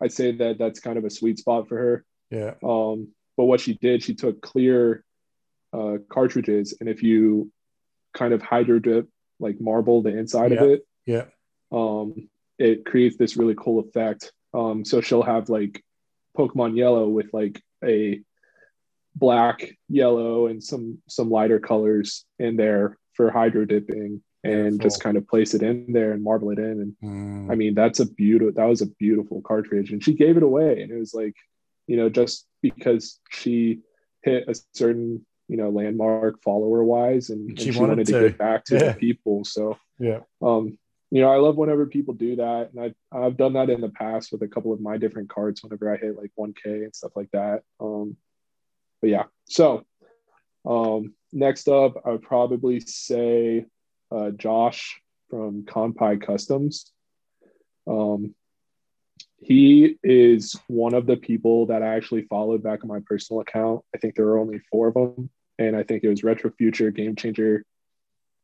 I'd 0.01 0.13
say 0.13 0.31
that 0.37 0.57
that's 0.57 0.79
kind 0.79 0.97
of 0.97 1.05
a 1.05 1.09
sweet 1.09 1.37
spot 1.39 1.67
for 1.67 1.77
her. 1.77 2.05
yeah. 2.29 2.53
Um, 2.63 3.09
but 3.37 3.45
what 3.45 3.59
she 3.61 3.73
did, 3.75 4.03
she 4.03 4.13
took 4.15 4.41
clear 4.41 5.03
uh, 5.73 5.97
cartridges, 6.09 6.75
and 6.79 6.89
if 6.89 7.01
you 7.01 7.51
kind 8.13 8.33
of 8.33 8.41
hydro 8.41 8.77
dip 8.79 9.07
like 9.39 9.59
marble 9.61 10.01
the 10.01 10.15
inside 10.17 10.51
Yeah. 10.51 10.63
of 10.63 10.69
it, 10.69 10.87
yeah. 11.05 11.25
um, 11.71 12.29
it 12.59 12.85
creates 12.85 13.17
this 13.17 13.37
really 13.37 13.55
cool 13.57 13.79
effect. 13.79 14.31
Um, 14.53 14.83
so 14.85 15.01
she'll 15.01 15.23
have 15.23 15.49
like 15.49 15.83
Pokemon 16.37 16.75
Yellow 16.77 17.07
with 17.07 17.33
like 17.33 17.61
a 17.83 18.21
black, 19.15 19.71
yellow, 19.89 20.47
and 20.47 20.63
some 20.63 21.01
some 21.07 21.29
lighter 21.29 21.59
colors 21.59 22.25
in 22.37 22.55
there 22.57 22.97
for 23.13 23.31
hydro 23.31 23.65
dipping, 23.65 24.21
and 24.43 24.53
Beautiful. 24.71 24.83
just 24.89 25.03
kind 25.03 25.17
of 25.17 25.27
place 25.27 25.53
it 25.53 25.61
in 25.61 25.93
there 25.93 26.11
and 26.13 26.23
marble 26.23 26.49
it 26.51 26.57
in. 26.59 26.81
And 26.81 26.95
Mm. 27.03 27.51
I 27.51 27.55
mean, 27.55 27.75
that's 27.75 27.99
a 27.99 28.05
beautiful. 28.05 28.53
That 28.53 28.65
was 28.69 28.81
a 28.81 28.87
beautiful 28.87 29.41
cartridge, 29.41 29.91
and 29.91 30.03
she 30.03 30.13
gave 30.13 30.37
it 30.37 30.43
away, 30.43 30.81
and 30.81 30.91
it 30.91 30.97
was 30.97 31.13
like, 31.13 31.35
you 31.87 31.97
know, 31.97 32.09
just 32.09 32.47
because 32.61 33.19
she 33.29 33.81
hit 34.23 34.45
a 34.47 34.55
certain 34.73 35.25
you 35.47 35.57
know 35.57 35.69
landmark 35.69 36.41
follower 36.41 36.83
wise, 36.83 37.29
and, 37.29 37.49
and 37.49 37.59
She 37.59 37.71
she, 37.71 37.79
wanted 37.79 37.93
wanted, 37.97 38.07
to. 38.07 38.13
to. 38.13 38.29
give 38.29 38.37
back 38.37 38.63
to 38.65 38.75
Yeah. 38.75 38.91
the 38.93 38.99
people. 38.99 39.43
So 39.45 39.77
yeah. 39.99 40.21
um, 40.41 40.77
you 41.13 41.21
know, 41.21 41.29
I 41.29 41.37
love 41.37 41.57
whenever 41.57 41.85
people 41.87 42.13
do 42.13 42.37
that, 42.37 42.71
and 42.73 42.79
I 43.11 43.15
I've 43.15 43.37
done 43.37 43.53
that 43.53 43.69
in 43.69 43.81
the 43.81 43.89
past 43.89 44.31
with 44.31 44.41
a 44.43 44.47
couple 44.47 44.71
of 44.73 44.79
my 44.81 44.97
different 44.97 45.29
cards. 45.29 45.61
Whenever 45.61 45.93
I 45.93 45.97
hit 45.97 46.17
like 46.17 46.31
1K 46.39 46.83
and 46.85 46.95
stuff 46.95 47.11
like 47.15 47.29
that. 47.33 47.63
Um, 47.79 48.15
but 49.01 49.09
yeah, 49.09 49.23
so 49.45 49.83
um, 50.65 51.13
next 51.33 51.67
up, 51.67 52.01
I 52.05 52.11
would 52.11 52.21
probably 52.21 52.79
say 52.79 53.65
uh, 54.11 54.31
Josh 54.31 55.01
from 55.29 55.63
Conpai 55.63 56.21
Customs. 56.21 56.91
Um, 57.87 58.35
he 59.37 59.97
is 60.03 60.55
one 60.67 60.93
of 60.93 61.07
the 61.07 61.17
people 61.17 61.65
that 61.67 61.81
I 61.81 61.95
actually 61.95 62.23
followed 62.23 62.61
back 62.61 62.83
on 62.83 62.89
my 62.89 62.99
personal 63.05 63.41
account. 63.41 63.81
I 63.95 63.97
think 63.97 64.15
there 64.15 64.25
were 64.25 64.37
only 64.37 64.59
four 64.71 64.89
of 64.89 64.93
them, 64.93 65.29
and 65.57 65.75
I 65.75 65.83
think 65.83 66.03
it 66.03 66.09
was 66.09 66.23
Retro 66.23 66.51
Future, 66.51 66.91
Game 66.91 67.15
Changer, 67.15 67.65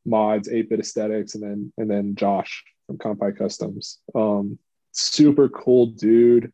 Mods, 0.06 0.50
8-Bit 0.50 0.80
Aesthetics, 0.80 1.36
and 1.36 1.44
then 1.44 1.74
and 1.78 1.90
then 1.90 2.16
Josh 2.16 2.64
from 2.88 2.98
Conpai 2.98 3.38
Customs. 3.38 4.00
Um, 4.16 4.58
super 4.92 5.50
cool 5.50 5.88
dude. 5.88 6.52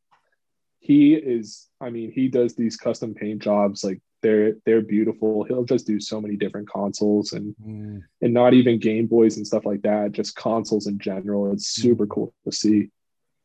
He 0.79 1.13
is, 1.13 1.69
I 1.79 1.89
mean, 1.89 2.11
he 2.11 2.27
does 2.27 2.55
these 2.55 2.75
custom 2.75 3.13
paint 3.13 3.41
jobs 3.41 3.83
like 3.83 4.01
they're 4.23 4.53
they're 4.65 4.81
beautiful. 4.81 5.43
He'll 5.43 5.65
just 5.65 5.85
do 5.85 5.99
so 5.99 6.19
many 6.19 6.35
different 6.35 6.67
consoles 6.69 7.33
and 7.33 7.55
Mm. 7.57 8.01
and 8.21 8.33
not 8.33 8.53
even 8.55 8.79
Game 8.79 9.05
Boys 9.05 9.37
and 9.37 9.45
stuff 9.45 9.65
like 9.65 9.83
that, 9.83 10.13
just 10.13 10.35
consoles 10.35 10.87
in 10.87 10.97
general. 10.97 11.51
It's 11.53 11.67
super 11.67 12.07
cool 12.07 12.33
to 12.45 12.51
see. 12.51 12.89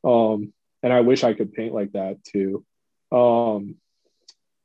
Um, 0.05 0.55
and 0.83 0.93
I 0.93 1.01
wish 1.03 1.25
I 1.25 1.35
could 1.35 1.53
paint 1.53 1.75
like 1.75 1.93
that 1.93 2.23
too. 2.25 2.65
Um, 3.13 3.75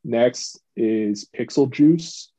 next 0.04 0.62
is 0.76 1.28
Pixel 1.36 1.70
Juice. 1.72 2.32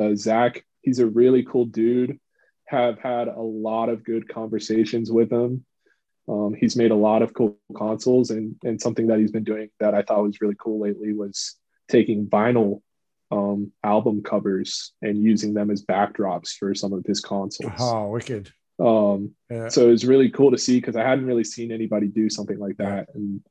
Uh, 0.00 0.14
Zach, 0.14 0.64
he's 0.82 0.98
a 1.00 1.06
really 1.06 1.42
cool 1.44 1.66
dude. 1.66 2.18
Have 2.66 2.98
had 2.98 3.28
a 3.28 3.40
lot 3.40 3.88
of 3.88 4.04
good 4.04 4.28
conversations 4.28 5.10
with 5.10 5.30
him. 5.32 5.64
Um, 6.28 6.54
he's 6.54 6.76
made 6.76 6.90
a 6.90 6.94
lot 7.08 7.22
of 7.22 7.32
cool 7.32 7.58
consoles, 7.76 8.30
and 8.30 8.56
and 8.62 8.80
something 8.80 9.06
that 9.08 9.18
he's 9.18 9.32
been 9.32 9.44
doing 9.44 9.70
that 9.80 9.94
I 9.94 10.02
thought 10.02 10.22
was 10.22 10.40
really 10.40 10.56
cool 10.58 10.78
lately 10.78 11.12
was 11.12 11.56
taking 11.88 12.26
vinyl 12.26 12.80
um, 13.30 13.72
album 13.84 14.22
covers 14.22 14.92
and 15.02 15.22
using 15.22 15.52
them 15.54 15.70
as 15.70 15.84
backdrops 15.84 16.52
for 16.56 16.74
some 16.74 16.92
of 16.92 17.04
his 17.04 17.20
consoles. 17.20 17.72
Oh, 17.78 18.08
wicked. 18.08 18.50
Um, 18.78 19.34
Yeah. 19.50 19.68
so 19.68 19.88
it 19.88 19.90
was 19.90 20.06
really 20.06 20.30
cool 20.30 20.50
to 20.50 20.58
see 20.58 20.80
because 20.80 20.96
I 20.96 21.02
hadn't 21.06 21.26
really 21.26 21.44
seen 21.44 21.72
anybody 21.72 22.06
do 22.08 22.30
something 22.30 22.58
like 22.58 22.76
that, 22.78 23.08
and 23.14 23.42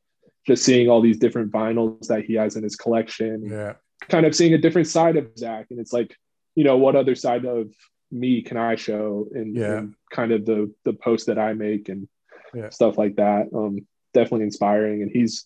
just 0.47 0.64
seeing 0.64 0.89
all 0.89 1.01
these 1.01 1.18
different 1.19 1.51
vinyls 1.51 2.07
that 2.07 2.23
he 2.26 2.35
has 2.35 2.55
in 2.55 2.64
his 2.64 2.76
collection, 2.76 3.43
Yeah. 3.45 3.73
kind 4.07 4.26
of 4.26 4.34
seeing 4.35 4.53
a 4.53 4.57
different 4.57 4.88
side 4.88 5.18
of 5.18 5.38
Zach, 5.38 5.68
and 5.69 5.80
it's 5.80 5.93
like, 5.93 6.15
you 6.55 6.64
know, 6.64 6.77
what 6.77 6.95
other 6.95 7.14
side 7.15 7.45
of 7.45 7.72
me 8.09 8.41
can 8.41 8.55
I 8.57 8.76
show 8.76 9.27
in, 9.35 9.53
Yeah. 9.53 9.80
in 9.80 9.95
kind 10.11 10.31
of 10.31 10.45
the 10.45 10.73
the 10.85 10.93
post 10.93 11.27
that 11.27 11.38
I 11.38 11.53
make 11.53 11.89
and 11.89 12.07
Yeah. 12.55 12.69
stuff 12.69 12.97
like 12.97 13.18
that. 13.18 13.49
Um, 13.53 13.85
definitely 14.14 14.45
inspiring, 14.45 15.01
and 15.03 15.11
he's 15.11 15.45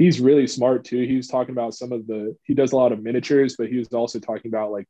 he's 0.00 0.18
really 0.18 0.46
smart 0.46 0.82
too. 0.82 1.02
He 1.02 1.16
was 1.16 1.28
talking 1.28 1.52
about 1.52 1.74
some 1.74 1.92
of 1.92 2.06
the 2.06 2.34
he 2.44 2.54
does 2.54 2.72
a 2.72 2.76
lot 2.76 2.90
of 2.90 3.02
miniatures, 3.02 3.56
but 3.58 3.68
he 3.68 3.76
was 3.76 3.88
also 3.88 4.18
talking 4.18 4.50
about 4.50 4.72
like 4.72 4.88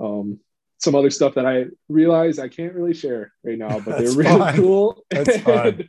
um 0.00 0.40
some 0.78 0.94
other 0.94 1.10
stuff 1.10 1.34
that 1.34 1.44
I 1.44 1.66
realize 1.90 2.38
I 2.38 2.48
can't 2.48 2.72
really 2.72 2.94
share 2.94 3.30
right 3.44 3.58
now, 3.58 3.78
but 3.78 3.98
they're 3.98 4.16
really 4.16 4.38
fine. 4.38 4.56
cool. 4.56 5.04
That's 5.10 5.36
fine. 5.42 5.86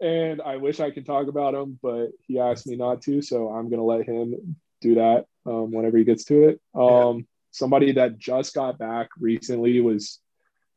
and 0.00 0.40
I 0.40 0.56
wish 0.56 0.80
I 0.80 0.90
could 0.90 1.04
talk 1.04 1.28
about 1.28 1.52
them, 1.52 1.78
but 1.82 2.08
he 2.26 2.40
asked 2.40 2.66
me 2.66 2.76
not 2.76 3.02
to, 3.02 3.20
so 3.20 3.50
I'm 3.50 3.68
gonna 3.68 3.84
let 3.84 4.06
him 4.06 4.56
do 4.80 4.94
that 4.94 5.26
um, 5.44 5.70
whenever 5.70 5.98
he 5.98 6.04
gets 6.04 6.24
to 6.24 6.48
it. 6.48 6.60
Um, 6.74 7.26
Somebody 7.54 7.92
that 7.92 8.16
just 8.16 8.54
got 8.54 8.78
back 8.78 9.10
recently 9.20 9.78
was 9.82 10.18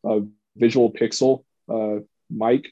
uh, 0.03 0.19
Visual 0.57 0.91
Pixel, 0.91 1.45
uh, 1.69 2.03
Mike. 2.29 2.69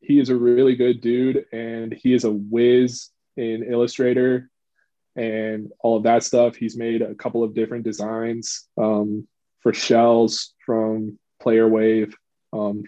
He 0.00 0.18
is 0.18 0.30
a 0.30 0.34
really 0.34 0.74
good 0.74 1.00
dude, 1.00 1.44
and 1.52 1.92
he 1.92 2.12
is 2.12 2.24
a 2.24 2.32
whiz 2.32 3.10
in 3.38 3.62
Illustrator 3.62 4.50
and 5.16 5.70
all 5.80 5.96
of 5.96 6.02
that 6.02 6.22
stuff. 6.22 6.56
He's 6.56 6.76
made 6.76 7.02
a 7.02 7.14
couple 7.14 7.42
of 7.44 7.54
different 7.54 7.84
designs 7.84 8.68
um, 8.76 9.26
for 9.60 9.72
shells 9.72 10.54
from 10.66 11.18
Player 11.40 11.68
Wave, 11.68 12.14
um, 12.52 12.82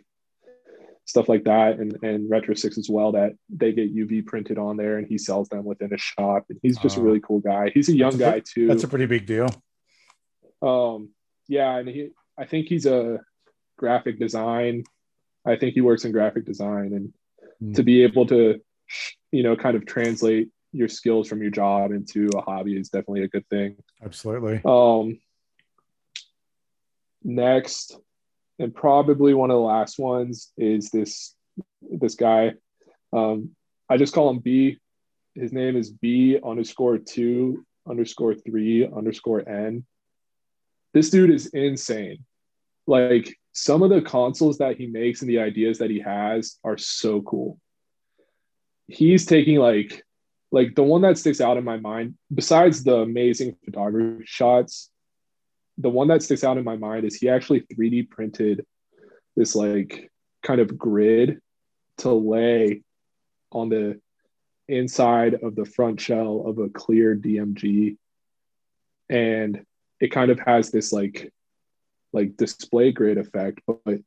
stuff 1.04 1.28
like 1.28 1.44
that, 1.44 1.78
and, 1.78 1.96
and 2.02 2.28
Retro 2.30 2.54
Six 2.54 2.78
as 2.78 2.88
well. 2.90 3.12
That 3.12 3.32
they 3.48 3.72
get 3.72 3.94
UV 3.94 4.26
printed 4.26 4.58
on 4.58 4.76
there, 4.76 4.98
and 4.98 5.06
he 5.06 5.18
sells 5.18 5.48
them 5.48 5.64
within 5.64 5.92
a 5.94 5.98
shop. 5.98 6.44
And 6.50 6.58
he's 6.62 6.78
just 6.78 6.96
a 6.96 7.00
Oh. 7.00 7.04
really 7.04 7.20
cool 7.20 7.40
guy. 7.40 7.70
He's 7.72 7.88
a 7.88 7.96
young 7.96 8.14
a 8.14 8.18
guy 8.18 8.42
too. 8.44 8.66
That's 8.66 8.84
a 8.84 8.88
pretty 8.88 9.06
big 9.06 9.26
deal. 9.26 9.48
Um, 10.62 11.10
yeah, 11.48 11.76
and 11.78 11.88
he, 11.88 12.10
I 12.38 12.44
think 12.46 12.66
he's 12.66 12.86
a 12.86 13.20
graphic 13.76 14.18
design. 14.18 14.84
I 15.44 15.56
think 15.56 15.74
he 15.74 15.80
works 15.80 16.04
in 16.04 16.12
graphic 16.12 16.44
design, 16.44 16.92
and 16.92 17.12
Hmm. 17.60 17.72
to 17.74 17.82
be 17.82 18.02
able 18.04 18.26
to, 18.26 18.60
you 19.32 19.42
know, 19.42 19.56
kind 19.56 19.76
of 19.76 19.86
translate 19.86 20.48
your 20.72 20.88
skills 20.88 21.28
from 21.28 21.42
your 21.42 21.50
job 21.50 21.92
into 21.92 22.30
a 22.36 22.40
hobby 22.40 22.76
is 22.76 22.88
definitely 22.88 23.24
a 23.24 23.28
good 23.28 23.46
thing. 23.48 23.76
Absolutely. 24.02 24.60
Um, 24.64 25.18
next, 27.22 27.96
and 28.58 28.74
probably 28.74 29.34
one 29.34 29.50
of 29.50 29.56
the 29.56 29.60
last 29.60 29.98
ones 29.98 30.52
is 30.56 30.90
this 30.90 31.34
this 31.80 32.14
guy. 32.14 32.52
Um, 33.12 33.50
I 33.88 33.96
just 33.96 34.14
call 34.14 34.30
him 34.30 34.38
B. 34.38 34.78
His 35.34 35.52
name 35.52 35.76
is 35.76 35.90
B 35.90 36.38
underscore 36.44 36.98
two 36.98 37.64
underscore 37.88 38.34
three 38.34 38.86
underscore 38.86 39.48
N. 39.48 39.84
This 40.92 41.10
dude 41.10 41.30
is 41.30 41.46
insane. 41.46 42.24
Like 42.86 43.36
some 43.52 43.82
of 43.82 43.90
the 43.90 44.02
consoles 44.02 44.58
that 44.58 44.76
he 44.76 44.86
makes 44.86 45.22
and 45.22 45.30
the 45.30 45.40
ideas 45.40 45.78
that 45.78 45.90
he 45.90 46.00
has 46.00 46.58
are 46.64 46.78
so 46.78 47.22
cool. 47.22 47.58
He's 48.90 49.26
taking 49.26 49.56
like 49.56 50.04
like 50.52 50.74
the 50.74 50.82
one 50.82 51.02
that 51.02 51.16
sticks 51.16 51.40
out 51.40 51.56
in 51.56 51.64
my 51.64 51.76
mind, 51.76 52.16
besides 52.34 52.82
the 52.82 52.96
amazing 52.96 53.56
photography 53.64 54.24
shots, 54.26 54.90
the 55.78 55.88
one 55.88 56.08
that 56.08 56.22
sticks 56.22 56.42
out 56.42 56.58
in 56.58 56.64
my 56.64 56.76
mind 56.76 57.04
is 57.04 57.14
he 57.14 57.28
actually 57.28 57.60
3D 57.60 58.10
printed 58.10 58.66
this 59.36 59.54
like 59.54 60.10
kind 60.42 60.60
of 60.60 60.76
grid 60.76 61.40
to 61.98 62.12
lay 62.12 62.82
on 63.52 63.68
the 63.68 64.00
inside 64.68 65.34
of 65.34 65.54
the 65.54 65.64
front 65.64 66.00
shell 66.00 66.44
of 66.46 66.58
a 66.58 66.68
clear 66.68 67.14
DMG. 67.16 67.96
And 69.08 69.64
it 70.00 70.08
kind 70.08 70.30
of 70.30 70.40
has 70.40 70.70
this 70.70 70.92
like 70.92 71.32
like 72.12 72.36
display 72.36 72.90
grid 72.90 73.18
effect, 73.18 73.60
but 73.66 74.00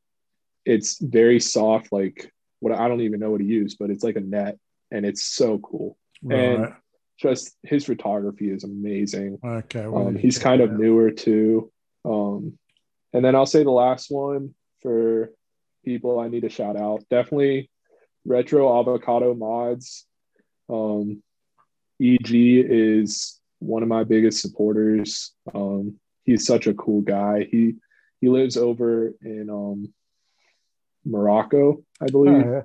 it's 0.66 0.98
very 1.00 1.40
soft, 1.40 1.90
like 1.90 2.30
what 2.60 2.74
I 2.74 2.86
don't 2.88 3.00
even 3.00 3.20
know 3.20 3.30
what 3.30 3.38
to 3.38 3.46
use, 3.46 3.76
but 3.76 3.90
it's 3.90 4.04
like 4.04 4.16
a 4.16 4.20
net 4.20 4.58
and 4.90 5.04
it's 5.04 5.22
so 5.22 5.58
cool. 5.58 5.96
And 6.30 6.72
just 7.18 7.56
his 7.62 7.84
photography 7.84 8.50
is 8.50 8.64
amazing. 8.64 9.38
Okay. 9.44 9.86
well, 9.86 10.08
Um, 10.08 10.16
he's 10.16 10.38
kind 10.38 10.60
of 10.60 10.72
newer 10.72 11.10
too. 11.10 11.70
Um, 12.04 12.58
and 13.12 13.24
then 13.24 13.34
I'll 13.36 13.46
say 13.46 13.62
the 13.62 13.70
last 13.70 14.10
one 14.10 14.54
for 14.82 15.30
people 15.84 16.18
I 16.18 16.28
need 16.28 16.42
to 16.42 16.48
shout 16.48 16.76
out. 16.76 17.04
Definitely 17.10 17.70
Retro 18.24 18.80
Avocado 18.80 19.34
Mods. 19.34 20.06
Um, 20.68 21.22
EG 22.02 22.30
is 22.32 23.40
one 23.58 23.82
of 23.82 23.88
my 23.88 24.02
biggest 24.04 24.40
supporters. 24.40 25.32
Um, 25.54 26.00
he's 26.24 26.46
such 26.46 26.66
a 26.66 26.74
cool 26.74 27.02
guy. 27.02 27.46
He 27.50 27.74
he 28.20 28.28
lives 28.28 28.56
over 28.56 29.12
in 29.22 29.50
um, 29.50 29.92
Morocco, 31.04 31.84
I 32.00 32.06
believe 32.06 32.46
Oh, 32.46 32.62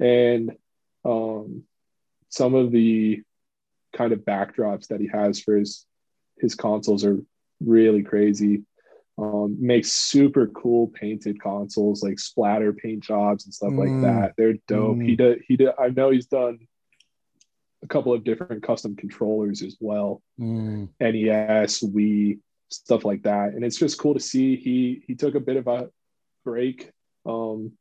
yeah. 0.00 0.06
and 0.06 0.52
um, 1.04 1.62
some 2.28 2.54
of 2.54 2.70
the 2.72 3.22
kind 3.92 4.12
of 4.12 4.20
backdrops 4.20 4.88
that 4.88 5.00
he 5.00 5.06
has 5.08 5.40
for 5.40 5.56
his 5.56 5.86
his 6.40 6.54
consoles 6.54 7.04
are 7.04 7.18
really 7.60 8.02
crazy. 8.02 8.64
Um, 9.16 9.56
makes 9.60 9.92
super 9.92 10.48
cool 10.48 10.88
painted 10.88 11.40
consoles 11.40 12.02
like 12.02 12.18
splatter 12.18 12.72
paint 12.72 13.04
jobs 13.04 13.44
and 13.44 13.54
stuff 13.54 13.72
Mm. 13.74 13.78
like 13.78 14.00
that. 14.00 14.34
They're 14.36 14.58
dope. 14.66 15.00
He 15.02 15.14
Mm. 15.14 15.18
did. 15.18 15.42
He 15.46 15.56
did. 15.56 15.68
I 15.78 15.88
know 15.90 16.10
he's 16.10 16.26
done 16.26 16.58
a 17.84 17.86
couple 17.86 18.12
of 18.12 18.24
different 18.24 18.64
custom 18.64 18.96
controllers 18.96 19.62
as 19.62 19.76
well. 19.78 20.20
Mm, 20.40 20.88
NES, 20.98 21.80
Wii, 21.84 22.40
stuff 22.70 23.04
like 23.04 23.22
that. 23.22 23.52
And 23.54 23.64
it's 23.64 23.78
just 23.78 23.98
cool 24.00 24.14
to 24.14 24.20
see. 24.20 24.56
He 24.56 25.04
he 25.06 25.14
took 25.14 25.36
a 25.36 25.40
bit 25.40 25.56
of 25.58 25.68
a 25.68 25.90
break. 26.44 26.90
Um, 27.24 27.78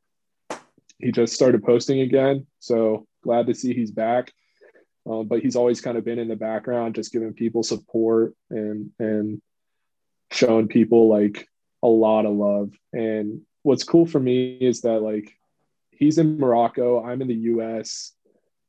he 0.99 1.11
just 1.11 1.33
started 1.33 1.63
posting 1.63 2.01
again, 2.01 2.45
so 2.59 3.07
glad 3.23 3.47
to 3.47 3.55
see 3.55 3.73
he's 3.73 3.91
back. 3.91 4.31
Um, 5.05 5.27
but 5.27 5.41
he's 5.41 5.55
always 5.55 5.81
kind 5.81 5.97
of 5.97 6.05
been 6.05 6.19
in 6.19 6.29
the 6.29 6.35
background, 6.35 6.95
just 6.95 7.11
giving 7.11 7.33
people 7.33 7.63
support 7.63 8.35
and 8.49 8.91
and 8.99 9.41
showing 10.31 10.67
people 10.67 11.09
like 11.09 11.47
a 11.81 11.87
lot 11.87 12.25
of 12.25 12.33
love. 12.33 12.71
And 12.93 13.41
what's 13.63 13.83
cool 13.83 14.05
for 14.05 14.19
me 14.19 14.57
is 14.61 14.81
that 14.81 15.01
like 15.01 15.33
he's 15.91 16.17
in 16.17 16.39
Morocco, 16.39 17.03
I'm 17.03 17.21
in 17.21 17.27
the 17.27 17.35
U.S., 17.35 18.13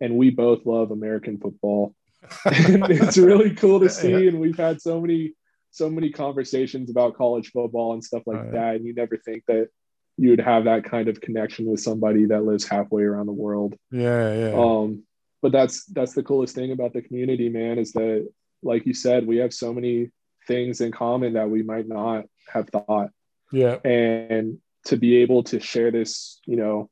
and 0.00 0.16
we 0.16 0.30
both 0.30 0.66
love 0.66 0.90
American 0.90 1.38
football. 1.38 1.94
it's 2.46 3.18
really 3.18 3.54
cool 3.54 3.80
to 3.80 3.88
see, 3.88 4.10
yeah. 4.10 4.28
and 4.28 4.40
we've 4.40 4.58
had 4.58 4.80
so 4.80 5.00
many 5.00 5.34
so 5.70 5.90
many 5.90 6.10
conversations 6.10 6.88
about 6.88 7.16
college 7.16 7.50
football 7.50 7.94
and 7.94 8.04
stuff 8.04 8.22
like 8.26 8.52
that. 8.52 8.76
And 8.76 8.86
you 8.86 8.94
never 8.94 9.16
think 9.16 9.42
that 9.48 9.68
you 10.16 10.30
would 10.30 10.40
have 10.40 10.64
that 10.64 10.84
kind 10.84 11.08
of 11.08 11.20
connection 11.20 11.66
with 11.66 11.80
somebody 11.80 12.26
that 12.26 12.44
lives 12.44 12.66
halfway 12.66 13.02
around 13.02 13.26
the 13.26 13.32
world. 13.32 13.74
Yeah, 13.90 14.34
yeah. 14.34 14.54
Um, 14.54 15.02
but 15.42 15.52
that's 15.52 15.84
that's 15.86 16.14
the 16.14 16.22
coolest 16.22 16.54
thing 16.54 16.72
about 16.72 16.92
the 16.92 17.02
community, 17.02 17.48
man, 17.48 17.78
is 17.78 17.92
that 17.92 18.28
like 18.62 18.86
you 18.86 18.94
said, 18.94 19.26
we 19.26 19.36
have 19.38 19.52
so 19.52 19.72
many 19.72 20.10
things 20.46 20.80
in 20.80 20.90
common 20.90 21.34
that 21.34 21.50
we 21.50 21.62
might 21.62 21.86
not 21.86 22.24
have 22.48 22.68
thought. 22.68 23.10
Yeah. 23.52 23.76
And 23.84 24.58
to 24.86 24.96
be 24.96 25.18
able 25.18 25.44
to 25.44 25.60
share 25.60 25.90
this, 25.90 26.40
you 26.46 26.56
know, 26.56 26.90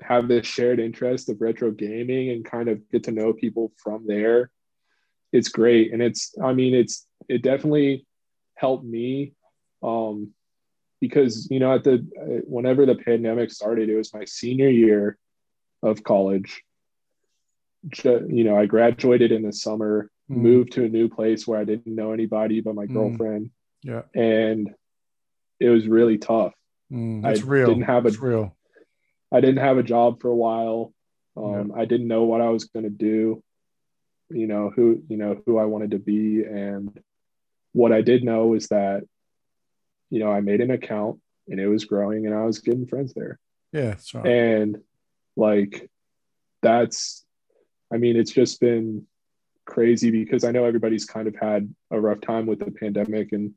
have 0.00 0.28
this 0.28 0.46
shared 0.46 0.80
interest 0.80 1.28
of 1.28 1.40
retro 1.40 1.70
gaming 1.70 2.30
and 2.30 2.44
kind 2.44 2.68
of 2.68 2.88
get 2.90 3.04
to 3.04 3.12
know 3.12 3.32
people 3.32 3.72
from 3.82 4.06
there, 4.06 4.50
it's 5.32 5.48
great. 5.48 5.92
And 5.92 6.02
it's, 6.02 6.34
I 6.42 6.52
mean, 6.52 6.74
it's, 6.74 7.06
it 7.28 7.42
definitely 7.42 8.06
helped 8.54 8.84
me. 8.84 9.34
Um, 9.82 10.32
because, 11.04 11.50
you 11.50 11.60
know, 11.60 11.74
at 11.74 11.84
the, 11.84 11.98
whenever 12.46 12.86
the 12.86 12.94
pandemic 12.94 13.52
started, 13.52 13.90
it 13.90 13.96
was 13.96 14.14
my 14.14 14.24
senior 14.24 14.70
year 14.70 15.18
of 15.82 16.02
college. 16.02 16.62
You 18.02 18.44
know, 18.44 18.58
I 18.58 18.64
graduated 18.64 19.30
in 19.30 19.42
the 19.42 19.52
summer, 19.52 20.10
mm. 20.30 20.36
moved 20.36 20.72
to 20.72 20.84
a 20.84 20.88
new 20.88 21.10
place 21.10 21.46
where 21.46 21.60
I 21.60 21.64
didn't 21.64 21.94
know 21.94 22.12
anybody 22.12 22.62
but 22.62 22.74
my 22.74 22.86
mm. 22.86 22.94
girlfriend. 22.94 23.50
Yeah. 23.82 24.04
And 24.14 24.74
it 25.60 25.68
was 25.68 25.86
really 25.86 26.16
tough. 26.16 26.54
Mm, 26.90 27.22
that's 27.22 27.42
I 27.42 27.44
real. 27.44 27.66
Didn't 27.66 27.82
have 27.82 28.06
a 28.06 28.10
that's 28.10 28.22
real. 28.22 28.56
I 29.30 29.42
didn't 29.42 29.62
have 29.62 29.76
a 29.76 29.82
job 29.82 30.22
for 30.22 30.28
a 30.28 30.34
while. 30.34 30.94
Um, 31.36 31.72
yeah. 31.74 31.82
I 31.82 31.84
didn't 31.84 32.08
know 32.08 32.22
what 32.22 32.40
I 32.40 32.48
was 32.48 32.64
going 32.64 32.84
to 32.84 32.90
do. 32.90 33.42
You 34.30 34.46
know 34.46 34.72
who 34.74 35.02
you 35.08 35.18
know 35.18 35.42
who 35.44 35.58
I 35.58 35.66
wanted 35.66 35.90
to 35.90 35.98
be, 35.98 36.42
and 36.44 36.98
what 37.72 37.92
I 37.92 38.00
did 38.00 38.24
know 38.24 38.54
is 38.54 38.68
that 38.68 39.04
you 40.10 40.20
know 40.20 40.30
I 40.30 40.40
made 40.40 40.60
an 40.60 40.70
account 40.70 41.20
and 41.48 41.60
it 41.60 41.68
was 41.68 41.84
growing, 41.84 42.26
and 42.26 42.34
I 42.34 42.44
was 42.44 42.58
getting 42.60 42.86
friends 42.86 43.12
there. 43.14 43.38
Yeah, 43.72 43.96
right. 44.14 44.26
and 44.26 44.78
like 45.36 45.90
that's, 46.62 47.24
I 47.92 47.98
mean, 47.98 48.16
it's 48.16 48.30
just 48.30 48.60
been 48.60 49.06
crazy 49.66 50.10
because 50.10 50.44
I 50.44 50.50
know 50.50 50.64
everybody's 50.64 51.04
kind 51.04 51.28
of 51.28 51.34
had 51.36 51.72
a 51.90 52.00
rough 52.00 52.20
time 52.20 52.46
with 52.46 52.60
the 52.60 52.70
pandemic 52.70 53.32
and 53.32 53.52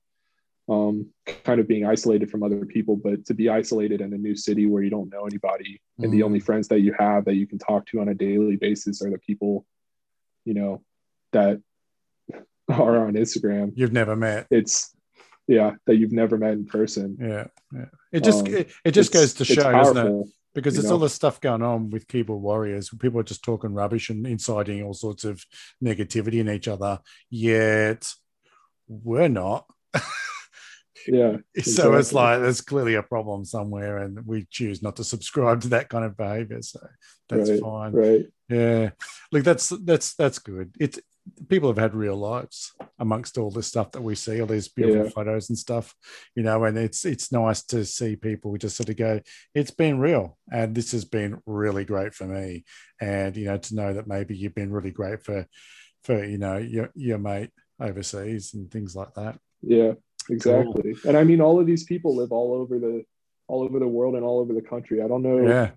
um, 0.69 1.07
kind 1.45 1.59
of 1.61 1.67
being 1.67 1.85
isolated 1.85 2.29
from 2.29 2.43
other 2.43 2.65
people, 2.65 2.97
but 2.97 3.25
to 3.27 3.33
be 3.33 3.49
isolated 3.49 4.01
in 4.01 4.13
a 4.13 4.17
new 4.17 4.35
city 4.35 4.65
where 4.65 4.83
you 4.83 4.89
don't 4.89 5.09
know 5.11 5.25
anybody 5.25 5.75
mm-hmm. 5.75 6.03
and 6.03 6.13
the 6.13 6.23
only 6.23 6.39
mm. 6.39 6.43
friends 6.43 6.67
that 6.67 6.81
you 6.81 6.93
have 6.99 7.25
that 7.25 7.35
you 7.35 7.47
can 7.47 7.57
talk 7.57 7.85
to 7.87 8.01
on 8.01 8.09
a 8.09 8.13
daily 8.13 8.57
basis 8.57 9.01
are 9.01 9.09
the 9.09 9.17
people, 9.17 9.65
you 10.43 10.53
know, 10.53 10.83
that 11.31 11.61
are 12.69 13.07
on 13.07 13.13
Instagram. 13.13 13.71
You've 13.75 13.93
never 13.93 14.15
met. 14.15 14.47
It's 14.51 14.93
yeah, 15.47 15.75
that 15.85 15.95
you've 15.95 16.11
never 16.11 16.37
met 16.37 16.53
in 16.53 16.65
person. 16.65 17.17
Yeah, 17.19 17.47
yeah. 17.73 17.85
It 18.11 18.23
just 18.23 18.47
um, 18.47 18.53
it, 18.53 18.71
it, 18.83 18.91
just 18.91 19.13
goes 19.13 19.33
to 19.35 19.45
show, 19.45 19.71
doesn't 19.71 19.97
it? 19.97 20.27
Because 20.53 20.77
it's 20.77 20.87
know? 20.87 20.93
all 20.93 20.99
the 20.99 21.09
stuff 21.09 21.39
going 21.39 21.61
on 21.61 21.89
with 21.89 22.07
keyboard 22.07 22.41
warriors. 22.41 22.89
People 22.99 23.19
are 23.19 23.23
just 23.23 23.43
talking 23.43 23.73
rubbish 23.73 24.09
and 24.09 24.25
inciting 24.25 24.83
all 24.83 24.93
sorts 24.93 25.23
of 25.23 25.43
negativity 25.83 26.39
in 26.39 26.49
each 26.49 26.67
other. 26.67 26.99
Yet 27.29 28.11
we're 28.87 29.29
not. 29.29 29.65
yeah 31.07 31.37
so 31.61 31.93
it's 31.95 32.13
like 32.13 32.39
there's 32.39 32.61
clearly 32.61 32.95
a 32.95 33.03
problem 33.03 33.45
somewhere 33.45 33.97
and 33.99 34.25
we 34.25 34.45
choose 34.49 34.81
not 34.83 34.95
to 34.95 35.03
subscribe 35.03 35.61
to 35.61 35.69
that 35.69 35.89
kind 35.89 36.03
of 36.03 36.17
behavior 36.17 36.61
so 36.61 36.79
that's 37.29 37.49
right, 37.49 37.61
fine 37.61 37.91
right 37.93 38.25
yeah 38.49 38.89
look 39.31 39.43
that's 39.43 39.69
that's 39.83 40.15
that's 40.15 40.39
good 40.39 40.73
it's 40.79 40.99
people 41.49 41.69
have 41.69 41.77
had 41.77 41.93
real 41.93 42.15
lives 42.15 42.73
amongst 42.99 43.37
all 43.37 43.51
this 43.51 43.67
stuff 43.67 43.91
that 43.91 44.01
we 44.01 44.15
see 44.15 44.39
all 44.41 44.47
these 44.47 44.67
beautiful 44.67 45.05
yeah. 45.05 45.09
photos 45.09 45.49
and 45.49 45.57
stuff 45.57 45.93
you 46.35 46.43
know 46.43 46.63
and 46.63 46.77
it's 46.77 47.05
it's 47.05 47.31
nice 47.31 47.63
to 47.63 47.85
see 47.85 48.15
people 48.15 48.55
just 48.57 48.75
sort 48.77 48.89
of 48.89 48.97
go 48.97 49.19
it's 49.53 49.71
been 49.71 49.99
real 49.99 50.37
and 50.51 50.75
this 50.75 50.91
has 50.91 51.05
been 51.05 51.41
really 51.45 51.85
great 51.85 52.13
for 52.13 52.25
me. 52.25 52.63
And 53.01 53.35
you 53.35 53.45
know 53.45 53.57
to 53.57 53.75
know 53.75 53.93
that 53.93 54.07
maybe 54.07 54.35
you've 54.35 54.55
been 54.55 54.71
really 54.71 54.91
great 54.91 55.23
for 55.23 55.45
for 56.03 56.23
you 56.23 56.37
know 56.37 56.57
your 56.57 56.89
your 56.95 57.17
mate 57.17 57.51
overseas 57.79 58.53
and 58.53 58.71
things 58.71 58.95
like 58.95 59.13
that. 59.15 59.37
Yeah 59.61 59.93
exactly. 60.29 60.93
Cool. 60.93 61.09
and 61.09 61.17
i 61.17 61.23
mean 61.23 61.41
all 61.41 61.59
of 61.59 61.65
these 61.65 61.85
people 61.85 62.15
live 62.15 62.31
all 62.31 62.53
over 62.53 62.79
the 62.79 63.03
all 63.47 63.63
over 63.63 63.79
the 63.79 63.87
world 63.87 64.15
and 64.15 64.25
all 64.25 64.39
over 64.39 64.53
the 64.53 64.61
country. 64.61 65.01
I 65.01 65.07
don't 65.07 65.23
know 65.23 65.47
yeah. 65.47 65.71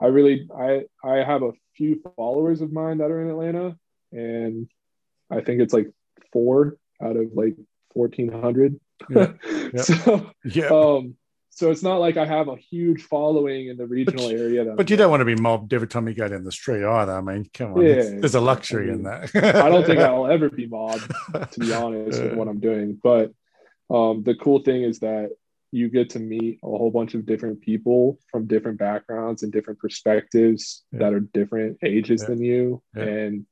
I 0.00 0.06
really 0.06 0.48
i 0.56 0.82
i 1.04 1.16
have 1.16 1.42
a 1.42 1.52
few 1.76 2.02
followers 2.16 2.60
of 2.60 2.72
mine 2.72 2.98
that 2.98 3.10
are 3.10 3.22
in 3.22 3.30
atlanta 3.30 3.76
and 4.12 4.68
i 5.30 5.40
think 5.40 5.60
it's 5.60 5.74
like 5.74 5.90
four 6.32 6.76
out 7.02 7.16
of 7.16 7.32
like 7.34 7.56
1400 7.94 8.78
yeah. 9.10 9.32
yeah. 9.74 9.82
so 9.82 10.30
yeah 10.44 10.66
um 10.66 11.16
so 11.54 11.70
it's 11.70 11.82
not 11.82 11.96
like 11.96 12.16
I 12.16 12.24
have 12.24 12.48
a 12.48 12.56
huge 12.56 13.02
following 13.02 13.68
in 13.68 13.76
the 13.76 13.86
regional 13.86 14.28
but, 14.28 14.36
area. 14.36 14.64
but 14.74 14.88
you 14.88 14.96
don't 14.96 15.10
want 15.10 15.20
to 15.20 15.26
be 15.26 15.34
mobbed 15.34 15.74
every 15.74 15.86
time 15.86 16.08
you 16.08 16.14
go 16.14 16.26
down 16.26 16.44
the 16.44 16.50
street 16.50 16.82
either. 16.82 17.12
I 17.12 17.20
mean, 17.20 17.46
come 17.52 17.74
on, 17.74 17.84
yeah, 17.84 17.94
there's, 17.94 18.34
a 18.34 18.40
luxury 18.40 18.84
I 18.84 18.86
mean, 18.86 18.94
in 18.94 19.02
that. 19.02 19.56
I 19.56 19.68
don't 19.68 19.84
think 19.84 20.00
I'll 20.00 20.28
ever 20.28 20.48
be 20.48 20.66
mobbed, 20.66 21.12
to 21.52 21.60
be 21.60 21.74
honest, 21.74 22.22
with 22.22 22.34
what 22.34 22.48
I'm 22.48 22.58
doing. 22.58 22.98
But 23.02 23.32
um, 23.90 24.22
the 24.22 24.34
cool 24.34 24.60
thing 24.60 24.82
is 24.82 25.00
that 25.00 25.32
you 25.72 25.90
get 25.90 26.10
to 26.10 26.18
meet 26.18 26.58
a 26.62 26.66
whole 26.66 26.90
bunch 26.90 27.12
of 27.12 27.26
different 27.26 27.60
people 27.60 28.18
from 28.30 28.46
different 28.46 28.78
backgrounds 28.78 29.42
and 29.42 29.52
different 29.52 29.78
perspectives 29.78 30.84
yeah. 30.90 31.00
that 31.00 31.12
are 31.12 31.20
different 31.20 31.78
ages 31.82 32.22
yeah. 32.22 32.28
than 32.28 32.42
you 32.42 32.82
and 32.94 33.46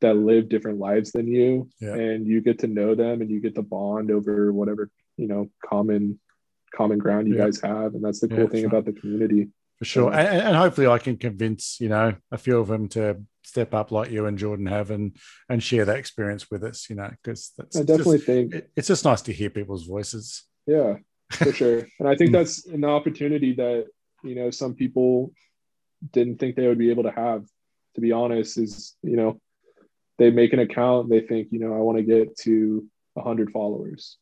that 0.00 0.16
live 0.16 0.48
different 0.48 0.78
lives 0.78 1.12
than 1.12 1.26
you 1.26 1.68
and 1.80 2.26
you 2.26 2.40
get 2.40 2.58
to 2.60 2.66
know 2.66 2.94
them 2.94 3.20
and 3.20 3.30
you 3.30 3.40
get 3.40 3.54
to 3.54 3.62
bond 3.62 4.10
over 4.10 4.52
whatever 4.52 4.90
you 5.16 5.28
know 5.28 5.48
common 5.64 6.18
common 6.74 6.98
ground 6.98 7.28
you 7.28 7.36
guys 7.36 7.60
have 7.60 7.94
and 7.94 8.04
that's 8.04 8.20
the 8.20 8.28
cool 8.28 8.48
thing 8.48 8.64
about 8.64 8.84
the 8.84 8.92
community. 8.92 9.48
For 9.78 9.84
sure. 9.86 10.12
And, 10.12 10.42
and, 10.42 10.56
hopefully 10.56 10.86
i 10.86 10.98
can 10.98 11.16
convince 11.16 11.80
you 11.80 11.88
know 11.88 12.14
a 12.30 12.38
few 12.38 12.58
of 12.58 12.68
them 12.68 12.88
to 12.90 13.22
step 13.42 13.74
up 13.74 13.90
like 13.90 14.10
you 14.10 14.26
and 14.26 14.38
jordan 14.38 14.66
have 14.66 14.90
and 14.90 15.16
and 15.48 15.62
share 15.62 15.84
that 15.86 15.96
experience 15.96 16.50
with 16.50 16.62
us 16.62 16.88
you 16.90 16.96
know 16.96 17.10
because 17.10 17.52
that's 17.56 17.76
i 17.76 17.82
definitely 17.82 18.18
just, 18.18 18.26
think 18.26 18.54
it, 18.54 18.70
it's 18.76 18.88
just 18.88 19.04
nice 19.04 19.22
to 19.22 19.32
hear 19.32 19.50
people's 19.50 19.86
voices. 19.86 20.44
Yeah 20.66 20.96
for 21.32 21.52
sure. 21.52 21.86
And 21.98 22.08
i 22.08 22.14
think 22.14 22.32
that's 22.32 22.66
an 22.66 22.84
opportunity 22.84 23.54
that 23.54 23.86
you 24.22 24.34
know 24.34 24.50
some 24.50 24.74
people 24.74 25.32
didn't 26.12 26.38
think 26.38 26.56
they 26.56 26.66
would 26.66 26.78
be 26.78 26.90
able 26.90 27.04
to 27.04 27.10
have 27.10 27.44
to 27.94 28.00
be 28.00 28.12
honest 28.12 28.58
is 28.58 28.96
you 29.02 29.16
know 29.16 29.40
they 30.20 30.30
make 30.30 30.52
an 30.52 30.60
account 30.60 31.10
they 31.10 31.20
think 31.20 31.48
you 31.50 31.58
know 31.58 31.74
i 31.74 31.78
want 31.78 31.98
to 31.98 32.04
get 32.04 32.36
to 32.36 32.86
100 33.14 33.50
followers 33.50 34.16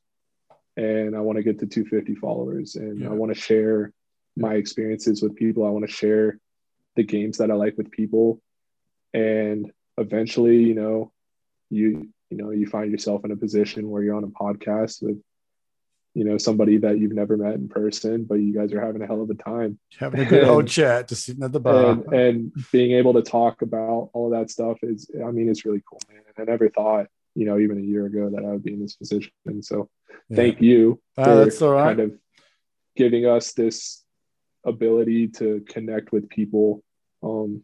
and 0.78 1.14
i 1.14 1.20
want 1.20 1.36
to 1.36 1.42
get 1.42 1.58
to 1.58 1.66
250 1.66 2.14
followers 2.14 2.76
and 2.76 3.00
yeah. 3.00 3.08
i 3.08 3.12
want 3.12 3.34
to 3.34 3.38
share 3.38 3.92
my 4.38 4.54
experiences 4.54 5.20
with 5.20 5.36
people. 5.36 5.66
I 5.66 5.70
want 5.70 5.86
to 5.86 5.92
share 5.92 6.38
the 6.96 7.02
games 7.02 7.38
that 7.38 7.50
I 7.50 7.54
like 7.54 7.76
with 7.76 7.90
people. 7.90 8.40
And 9.12 9.70
eventually, 9.98 10.58
you 10.58 10.74
know, 10.74 11.12
you 11.70 12.08
you 12.30 12.36
know, 12.36 12.50
you 12.50 12.66
find 12.66 12.92
yourself 12.92 13.24
in 13.24 13.30
a 13.30 13.36
position 13.36 13.88
where 13.88 14.02
you're 14.02 14.14
on 14.14 14.24
a 14.24 14.28
podcast 14.28 15.02
with 15.02 15.18
you 16.18 16.24
know 16.24 16.36
somebody 16.36 16.78
that 16.78 16.98
you've 16.98 17.12
never 17.12 17.36
met 17.36 17.54
in 17.54 17.68
person, 17.68 18.24
but 18.24 18.40
you 18.40 18.52
guys 18.52 18.72
are 18.72 18.84
having 18.84 19.00
a 19.02 19.06
hell 19.06 19.22
of 19.22 19.30
a 19.30 19.34
time, 19.34 19.78
having 20.00 20.18
a 20.18 20.24
good 20.24 20.40
and, 20.42 20.50
old 20.50 20.66
chat, 20.66 21.06
just 21.06 21.24
sitting 21.24 21.44
at 21.44 21.52
the 21.52 21.60
bar, 21.60 21.92
and, 21.92 22.12
and, 22.12 22.52
being 22.72 22.90
able 22.90 23.14
to 23.14 23.22
talk 23.22 23.62
about 23.62 24.10
all 24.12 24.26
of 24.26 24.32
that 24.32 24.50
stuff 24.50 24.78
is, 24.82 25.08
I 25.24 25.30
mean, 25.30 25.48
it's 25.48 25.64
really 25.64 25.80
cool, 25.88 26.00
man. 26.12 26.22
And 26.26 26.48
I 26.48 26.50
never 26.50 26.70
thought, 26.70 27.06
you 27.36 27.46
know, 27.46 27.56
even 27.56 27.78
a 27.78 27.82
year 27.82 28.06
ago 28.06 28.30
that 28.30 28.44
I 28.44 28.48
would 28.48 28.64
be 28.64 28.72
in 28.72 28.80
this 28.80 28.96
position. 28.96 29.30
and 29.46 29.64
So, 29.64 29.88
yeah. 30.28 30.36
thank 30.36 30.60
you 30.60 31.00
uh, 31.16 31.24
for 31.24 31.34
that's 31.36 31.62
all 31.62 31.74
right. 31.74 31.96
kind 31.96 32.00
of 32.00 32.18
giving 32.96 33.24
us 33.24 33.52
this 33.52 34.02
ability 34.64 35.28
to 35.28 35.64
connect 35.68 36.10
with 36.10 36.28
people, 36.28 36.82
um, 37.22 37.62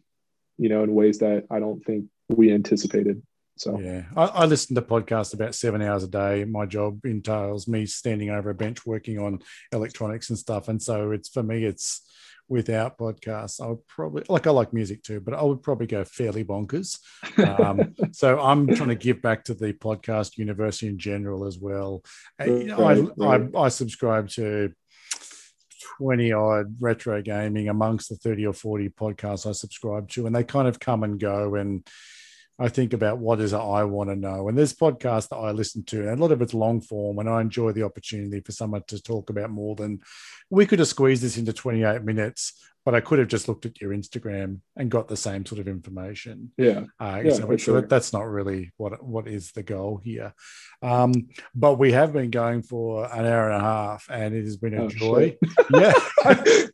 you 0.57 0.69
know, 0.69 0.81
in 0.81 0.93
ways 0.93 1.17
that 1.17 1.43
I 1.51 1.59
don't 1.59 1.83
think 1.83 2.05
we 2.29 2.53
anticipated. 2.53 3.21
So 3.57 3.79
yeah, 3.79 4.03
I, 4.17 4.25
I, 4.25 4.45
listen 4.45 4.75
to 4.75 4.81
podcasts 4.81 5.33
about 5.33 5.55
seven 5.55 5.81
hours 5.81 6.03
a 6.03 6.09
day. 6.09 6.43
My 6.43 6.65
job 6.65 7.05
entails 7.05 7.67
me 7.67 7.85
standing 7.85 8.29
over 8.29 8.49
a 8.49 8.55
bench 8.55 8.85
working 8.85 9.17
on 9.17 9.39
electronics 9.71 10.29
and 10.29 10.37
stuff, 10.37 10.67
and 10.67 10.81
so 10.81 11.11
it's 11.11 11.29
for 11.29 11.41
me, 11.41 11.63
it's 11.63 12.01
without 12.47 12.97
podcasts. 12.97 13.63
I 13.63 13.67
would 13.67 13.87
probably 13.87 14.23
like 14.29 14.45
I 14.45 14.51
like 14.51 14.73
music 14.73 15.03
too, 15.03 15.19
but 15.19 15.33
I 15.33 15.41
would 15.41 15.63
probably 15.63 15.87
go 15.87 16.03
fairly 16.03 16.43
bonkers. 16.43 16.99
Um, 17.37 17.95
so 18.11 18.39
I'm 18.39 18.67
trying 18.67 18.89
to 18.89 18.95
give 18.95 19.21
back 19.21 19.45
to 19.45 19.53
the 19.53 19.73
podcast 19.73 20.37
university 20.37 20.87
in 20.87 20.97
general 20.97 21.45
as 21.45 21.57
well. 21.57 22.03
Right, 22.39 22.71
I, 22.71 22.99
right. 23.17 23.49
I, 23.55 23.59
I 23.59 23.69
subscribe 23.69 24.29
to 24.31 24.73
20 25.97 26.31
odd 26.33 26.75
retro 26.79 27.21
gaming 27.21 27.69
amongst 27.69 28.09
the 28.09 28.15
30 28.15 28.47
or 28.47 28.53
40 28.53 28.89
podcasts 28.89 29.47
I 29.47 29.53
subscribe 29.53 30.09
to, 30.09 30.25
and 30.25 30.35
they 30.35 30.43
kind 30.43 30.67
of 30.67 30.79
come 30.79 31.03
and 31.03 31.19
go. 31.19 31.55
And 31.55 31.87
I 32.57 32.69
think 32.69 32.93
about 32.93 33.17
what 33.17 33.41
is 33.41 33.51
it 33.51 33.57
I 33.57 33.83
want 33.83 34.09
to 34.09 34.15
know. 34.15 34.47
And 34.47 34.57
there's 34.57 34.73
podcasts 34.73 35.29
that 35.29 35.35
I 35.37 35.51
listen 35.51 35.83
to, 35.85 36.09
and 36.09 36.19
a 36.19 36.21
lot 36.21 36.31
of 36.31 36.41
it's 36.41 36.53
long 36.53 36.79
form, 36.79 37.19
and 37.19 37.29
I 37.29 37.41
enjoy 37.41 37.73
the 37.73 37.83
opportunity 37.83 38.39
for 38.39 38.53
someone 38.53 38.83
to 38.87 39.01
talk 39.01 39.29
about 39.29 39.49
more 39.49 39.75
than 39.75 39.99
we 40.49 40.65
could 40.65 40.79
have 40.79 40.87
squeezed 40.87 41.23
this 41.23 41.37
into 41.37 41.51
28 41.51 42.03
minutes 42.03 42.53
but 42.85 42.93
I 42.93 43.01
could 43.01 43.17
have 43.17 43.27
just 43.27 43.47
looked 43.47 43.65
at 43.65 43.81
your 43.81 43.91
Instagram 43.91 44.59
and 44.77 44.91
got 44.91 45.07
the 45.07 45.17
same 45.17 45.43
sort 45.43 45.59
of 45.59 45.67
information. 45.67 46.51
Yeah, 46.55 46.83
uh, 46.99 47.21
yeah 47.25 47.33
so, 47.33 47.57
sure. 47.57 47.81
that's 47.81 48.13
not 48.13 48.29
really 48.29 48.71
what 48.77 49.03
what 49.03 49.27
is 49.27 49.51
the 49.51 49.63
goal 49.63 49.99
here. 50.03 50.33
Um, 50.83 51.29
but 51.55 51.79
we 51.79 51.93
have 51.93 52.13
been 52.13 52.29
going 52.29 52.61
for 52.61 53.05
an 53.05 53.25
hour 53.25 53.49
and 53.49 53.59
a 53.59 53.65
half, 53.65 54.07
and 54.09 54.35
it 54.35 54.43
has 54.43 54.57
been 54.57 54.75
a 54.75 54.83
oh, 54.83 54.89
joy. 54.89 55.35
yeah, 55.73 55.93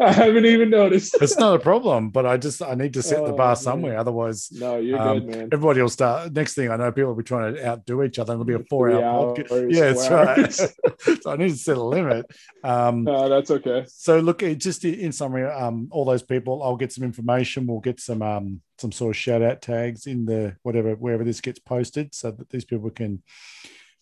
I 0.02 0.12
haven't 0.12 0.46
even 0.46 0.70
noticed. 0.70 1.16
it's 1.22 1.38
not 1.38 1.56
a 1.56 1.60
problem, 1.60 2.10
but 2.10 2.26
I 2.26 2.36
just 2.36 2.62
I 2.62 2.76
need 2.76 2.94
to 2.96 3.02
set 3.02 3.20
oh, 3.20 3.28
the 3.28 3.34
bar 3.34 3.50
man. 3.50 3.56
somewhere. 3.56 3.98
Otherwise, 3.98 4.50
no, 4.52 4.78
you're 4.78 5.00
um, 5.00 5.20
good, 5.20 5.28
man. 5.30 5.50
Everybody 5.54 5.82
will 5.82 5.90
start. 5.90 6.34
Next 6.34 6.56
thing 6.56 6.70
I 6.70 6.76
know, 6.76 6.92
people 6.92 7.10
will 7.10 7.16
be 7.16 7.24
trying 7.24 7.56
to 7.56 7.66
outdo 7.66 8.04
each 8.04 8.20
other, 8.20 8.34
and 8.34 8.42
it'll 8.42 8.60
be 8.60 8.62
a 8.62 8.68
four-hour 8.68 9.36
podcast. 9.36 9.74
Yeah, 9.74 9.94
that's 9.94 10.10
right. 10.10 11.20
so 11.22 11.32
I 11.32 11.38
need 11.38 11.52
to 11.52 11.58
set 11.58 11.78
a 11.78 11.84
limit. 11.84 12.26
Um, 12.66 13.06
no, 13.06 13.30
that's 13.30 13.50
okay. 13.50 13.86
So 13.88 14.20
look, 14.20 14.40
just 14.58 14.84
in 14.84 15.14
summary, 15.14 15.50
um, 15.50 15.88
all 16.02 16.06
those 16.06 16.24
people. 16.24 16.64
I'll 16.64 16.76
get 16.76 16.92
some 16.92 17.04
information. 17.04 17.68
We'll 17.68 17.80
get 17.80 18.00
some 18.00 18.24
um, 18.24 18.62
some 18.80 18.92
sort 18.92 19.12
of 19.12 19.18
shout 19.18 19.44
out 19.44 19.62
tags 19.62 20.08
in 20.08 20.26
the 20.26 20.56
whatever 20.64 20.96
wherever 20.96 21.24
this 21.24 21.42
gets 21.42 21.60
posted, 21.60 22.16
so 22.16 22.32
that 22.32 22.50
these 22.50 22.66
people 22.66 22.90
can 22.90 23.22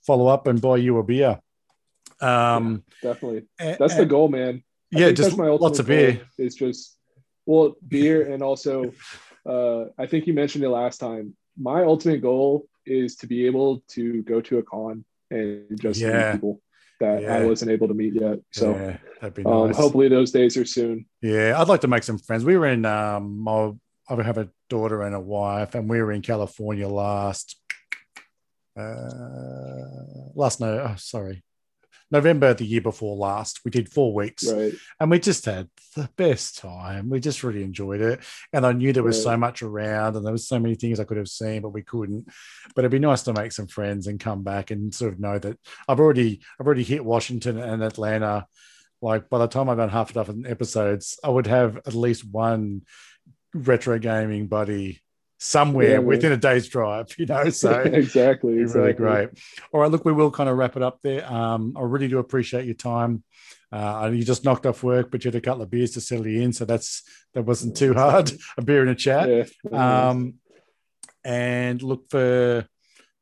follow 0.07 0.27
up 0.27 0.47
and 0.47 0.61
buy 0.61 0.77
you 0.77 0.97
a 0.97 1.03
beer. 1.03 1.39
Um, 2.21 2.84
yeah, 3.03 3.11
definitely, 3.11 3.47
that's 3.57 3.93
and, 3.93 4.01
the 4.01 4.05
goal, 4.05 4.30
man. 4.30 4.63
I 4.95 4.99
yeah, 4.99 5.11
just 5.11 5.38
my 5.38 5.49
lots 5.49 5.80
of 5.80 5.88
beer. 5.88 6.21
It's 6.38 6.55
just 6.55 6.97
well, 7.45 7.76
beer, 7.85 8.31
and 8.31 8.41
also, 8.41 8.93
uh, 9.45 9.85
I 9.97 10.07
think 10.07 10.26
you 10.26 10.34
mentioned 10.34 10.63
it 10.63 10.69
last 10.69 10.99
time. 10.99 11.35
My 11.57 11.84
ultimate 11.84 12.21
goal 12.21 12.67
is 12.85 13.17
to 13.17 13.27
be 13.27 13.45
able 13.45 13.84
to 13.89 14.23
go 14.23 14.39
to 14.39 14.59
a 14.59 14.63
con 14.63 15.03
and 15.30 15.80
just 15.81 15.99
yeah. 15.99 16.31
meet 16.31 16.31
people 16.34 16.61
that 16.99 17.21
yeah. 17.21 17.35
I 17.35 17.45
wasn't 17.45 17.71
able 17.71 17.88
to 17.88 17.93
meet 17.93 18.15
yet. 18.15 18.39
So 18.51 18.71
yeah, 18.71 18.97
that'd 19.21 19.34
be 19.34 19.45
um, 19.45 19.67
nice. 19.67 19.76
um, 19.76 19.84
hopefully 19.84 20.09
those 20.09 20.31
days 20.31 20.57
are 20.57 20.65
soon. 20.65 21.05
Yeah, 21.21 21.55
I'd 21.57 21.67
like 21.67 21.81
to 21.81 21.88
make 21.88 22.03
some 22.03 22.17
friends. 22.17 22.43
We 22.45 22.57
were 22.57 22.67
in 22.67 22.85
um 22.85 23.47
I 23.47 24.23
have 24.23 24.38
a 24.38 24.49
daughter 24.69 25.01
and 25.03 25.15
a 25.15 25.19
wife, 25.19 25.76
and 25.76 25.89
we 25.89 26.01
were 26.01 26.11
in 26.11 26.21
California 26.21 26.88
last 26.88 27.55
uh 28.77 30.31
last 30.35 30.61
no 30.61 30.88
oh, 30.89 30.95
sorry 30.97 31.43
November 32.11 32.53
the 32.53 32.65
year 32.65 32.81
before 32.81 33.15
last. 33.15 33.61
We 33.64 33.72
did 33.72 33.91
four 33.91 34.14
weeks, 34.14 34.52
right. 34.52 34.73
and 34.99 35.11
we 35.11 35.19
just 35.19 35.45
had 35.45 35.69
the 35.95 36.10
best 36.15 36.57
time. 36.57 37.10
We 37.10 37.19
just 37.19 37.44
really 37.44 37.64
enjoyed 37.64 38.02
it, 38.02 38.22
and 38.53 38.65
I 38.65 38.72
knew 38.72 38.94
there 38.94 39.03
was 39.03 39.18
right. 39.18 39.34
so 39.34 39.38
much 39.38 39.61
around, 39.61 40.15
and 40.15 40.26
there 40.26 40.31
was 40.31 40.48
so 40.48 40.60
many 40.60 40.76
things 40.76 40.99
I 40.99 41.03
could 41.03 41.18
have 41.18 41.27
seen, 41.27 41.61
but 41.61 41.69
we 41.69 41.84
couldn't. 41.84 42.27
But 42.76 42.81
it'd 42.81 42.91
be 42.91 42.99
nice 42.99 43.23
to 43.23 43.34
make 43.34 43.52
some 43.52 43.68
friends 43.68 44.07
and 44.07 44.19
come 44.19 44.44
back 44.44 44.72
and 44.72 44.94
sort 44.94 45.14
of 45.14 45.19
know 45.19 45.38
that 45.40 45.57
I've 45.88 45.99
already 45.99 46.41
I've 46.60 46.65
already 46.65 46.84
hit 46.84 47.06
Washington 47.06 47.60
and 47.60 47.84
Atlanta. 47.84 48.48
Like 49.02 49.30
by 49.30 49.38
the 49.38 49.48
time 49.48 49.69
I've 49.69 49.77
done 49.77 49.90
half 49.90 50.10
a 50.11 50.14
dozen 50.14 50.45
episodes, 50.45 51.19
I 51.23 51.30
would 51.30 51.48
have 51.48 51.77
at 51.77 51.94
least 51.94 52.30
one 52.30 52.81
retro 53.53 53.98
gaming 53.98 54.48
buddy 54.48 55.02
somewhere 55.39 55.93
yeah, 55.93 55.97
within 55.99 56.33
a 56.33 56.37
day's 56.37 56.67
drive, 56.67 57.07
you 57.17 57.25
know. 57.25 57.49
So 57.49 57.71
exactly, 57.79 58.59
exactly, 58.59 58.81
really 58.81 58.93
great. 58.93 59.29
All 59.71 59.81
right, 59.81 59.89
look, 59.89 60.05
we 60.05 60.13
will 60.13 60.29
kind 60.29 60.49
of 60.49 60.57
wrap 60.57 60.75
it 60.75 60.83
up 60.83 60.99
there. 61.01 61.29
Um, 61.31 61.73
I 61.75 61.81
really 61.81 62.07
do 62.07 62.19
appreciate 62.19 62.65
your 62.65 62.75
time. 62.75 63.23
Uh, 63.71 64.09
you 64.13 64.23
just 64.23 64.45
knocked 64.45 64.65
off 64.65 64.83
work, 64.83 65.11
but 65.11 65.23
you 65.23 65.29
had 65.29 65.35
a 65.35 65.41
couple 65.41 65.61
of 65.61 65.69
beers 65.69 65.91
to 65.91 66.01
settle 66.01 66.27
you 66.27 66.41
in, 66.41 66.53
so 66.53 66.65
that's 66.65 67.03
that 67.33 67.43
wasn't 67.43 67.77
too 67.77 67.93
hard. 67.93 68.31
A 68.57 68.61
beer 68.61 68.81
and 68.81 68.89
a 68.89 68.95
chat. 68.95 69.49
Yeah, 69.71 70.09
um, 70.09 70.35
and 71.23 71.81
look 71.81 72.09
for 72.09 72.67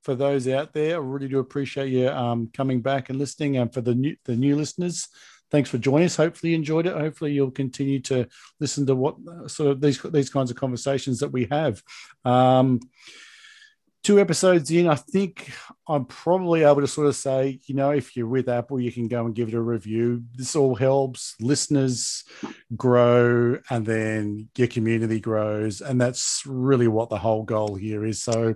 for 0.03 0.15
those 0.15 0.47
out 0.47 0.73
there, 0.73 0.95
I 0.95 0.99
really 0.99 1.27
do 1.27 1.39
appreciate 1.39 1.89
you 1.89 2.07
um, 2.07 2.49
coming 2.53 2.81
back 2.81 3.09
and 3.09 3.19
listening. 3.19 3.57
And 3.57 3.73
for 3.73 3.81
the 3.81 3.93
new 3.93 4.15
the 4.23 4.37
new 4.37 4.55
listeners, 4.55 5.09
thanks 5.51 5.69
for 5.69 5.77
joining 5.77 6.05
us. 6.05 6.15
Hopefully, 6.15 6.51
you 6.51 6.57
enjoyed 6.57 6.87
it. 6.87 6.93
Hopefully, 6.93 7.33
you'll 7.33 7.51
continue 7.51 7.99
to 8.01 8.27
listen 8.59 8.85
to 8.87 8.95
what 8.95 9.15
uh, 9.27 9.47
sort 9.47 9.71
of 9.71 9.81
these 9.81 10.01
these 10.01 10.29
kinds 10.29 10.51
of 10.51 10.57
conversations 10.57 11.19
that 11.19 11.31
we 11.31 11.47
have. 11.51 11.81
Um, 12.25 12.79
two 14.03 14.19
episodes 14.21 14.71
in, 14.71 14.87
I 14.87 14.95
think 14.95 15.51
I'm 15.85 16.05
probably 16.05 16.63
able 16.63 16.79
to 16.79 16.87
sort 16.87 17.07
of 17.07 17.15
say, 17.17 17.59
you 17.65 17.75
know, 17.75 17.91
if 17.91 18.15
you're 18.15 18.27
with 18.27 18.47
Apple, 18.47 18.79
you 18.79 18.89
can 18.89 19.09
go 19.09 19.25
and 19.25 19.35
give 19.35 19.49
it 19.49 19.53
a 19.53 19.61
review. 19.61 20.23
This 20.33 20.55
all 20.55 20.75
helps 20.75 21.35
listeners 21.41 22.23
grow 22.75 23.59
and 23.69 23.85
then 23.85 24.47
your 24.57 24.69
community 24.69 25.19
grows. 25.19 25.81
And 25.81 25.99
that's 25.99 26.43
really 26.45 26.87
what 26.87 27.09
the 27.09 27.17
whole 27.17 27.43
goal 27.43 27.75
here 27.75 28.05
is. 28.05 28.21
So 28.21 28.55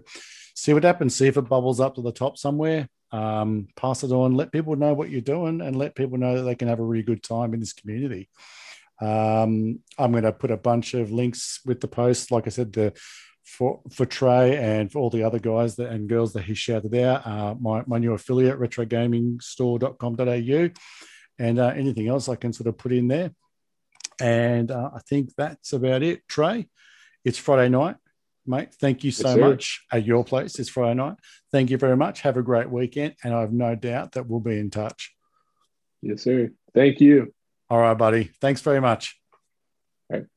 see 0.55 0.73
what 0.73 0.85
happens, 0.85 1.15
see 1.17 1.27
if 1.27 1.35
it 1.35 1.49
bubbles 1.49 1.81
up 1.81 1.95
to 1.95 2.01
the 2.01 2.13
top 2.13 2.37
somewhere 2.37 2.87
um, 3.11 3.67
pass 3.75 4.03
it 4.03 4.11
on, 4.11 4.35
let 4.35 4.51
people 4.51 4.75
know 4.75 4.93
what 4.93 5.09
you're 5.09 5.21
doing, 5.21 5.61
and 5.61 5.75
let 5.75 5.95
people 5.95 6.17
know 6.17 6.37
that 6.37 6.43
they 6.43 6.55
can 6.55 6.67
have 6.67 6.79
a 6.79 6.83
really 6.83 7.03
good 7.03 7.23
time 7.23 7.53
in 7.53 7.59
this 7.59 7.73
community. 7.73 8.29
Um, 9.01 9.79
I'm 9.97 10.11
going 10.11 10.23
to 10.23 10.31
put 10.31 10.51
a 10.51 10.57
bunch 10.57 10.93
of 10.93 11.11
links 11.11 11.59
with 11.65 11.81
the 11.81 11.87
post, 11.87 12.31
like 12.31 12.47
I 12.47 12.51
said, 12.51 12.73
the 12.73 12.93
for 13.43 13.81
for 13.91 14.05
Trey 14.05 14.57
and 14.57 14.91
for 14.91 14.99
all 14.99 15.09
the 15.09 15.23
other 15.23 15.39
guys 15.39 15.75
that 15.75 15.89
and 15.89 16.07
girls 16.07 16.33
that 16.33 16.43
he 16.43 16.53
shouted 16.53 16.93
out. 16.95 17.25
Uh, 17.25 17.55
my 17.59 17.83
my 17.87 17.97
new 17.97 18.13
affiliate, 18.13 18.59
retrogamingstore.com.au, 18.59 20.69
and 21.39 21.59
uh, 21.59 21.73
anything 21.75 22.07
else 22.07 22.29
I 22.29 22.35
can 22.35 22.53
sort 22.53 22.67
of 22.67 22.77
put 22.77 22.93
in 22.93 23.07
there. 23.07 23.31
And 24.21 24.71
uh, 24.71 24.91
I 24.95 24.99
think 24.99 25.31
that's 25.35 25.73
about 25.73 26.03
it. 26.03 26.27
Trey, 26.27 26.67
it's 27.25 27.39
Friday 27.39 27.69
night 27.69 27.95
mate. 28.45 28.73
Thank 28.73 29.03
you 29.03 29.11
so 29.11 29.29
yes, 29.29 29.37
much 29.37 29.85
at 29.91 30.05
your 30.05 30.23
place 30.23 30.53
this 30.53 30.69
Friday 30.69 30.95
night. 30.95 31.15
Thank 31.51 31.69
you 31.69 31.77
very 31.77 31.97
much. 31.97 32.21
Have 32.21 32.37
a 32.37 32.41
great 32.41 32.69
weekend. 32.69 33.15
And 33.23 33.33
I 33.33 33.41
have 33.41 33.53
no 33.53 33.75
doubt 33.75 34.13
that 34.13 34.27
we'll 34.27 34.39
be 34.39 34.59
in 34.59 34.69
touch. 34.69 35.13
Yes, 36.01 36.23
sir. 36.23 36.51
Thank 36.73 36.99
you. 36.99 37.33
All 37.69 37.79
right, 37.79 37.93
buddy. 37.93 38.31
Thanks 38.41 38.61
very 38.61 38.81
much. 38.81 39.19
All 40.11 40.19
right. 40.19 40.27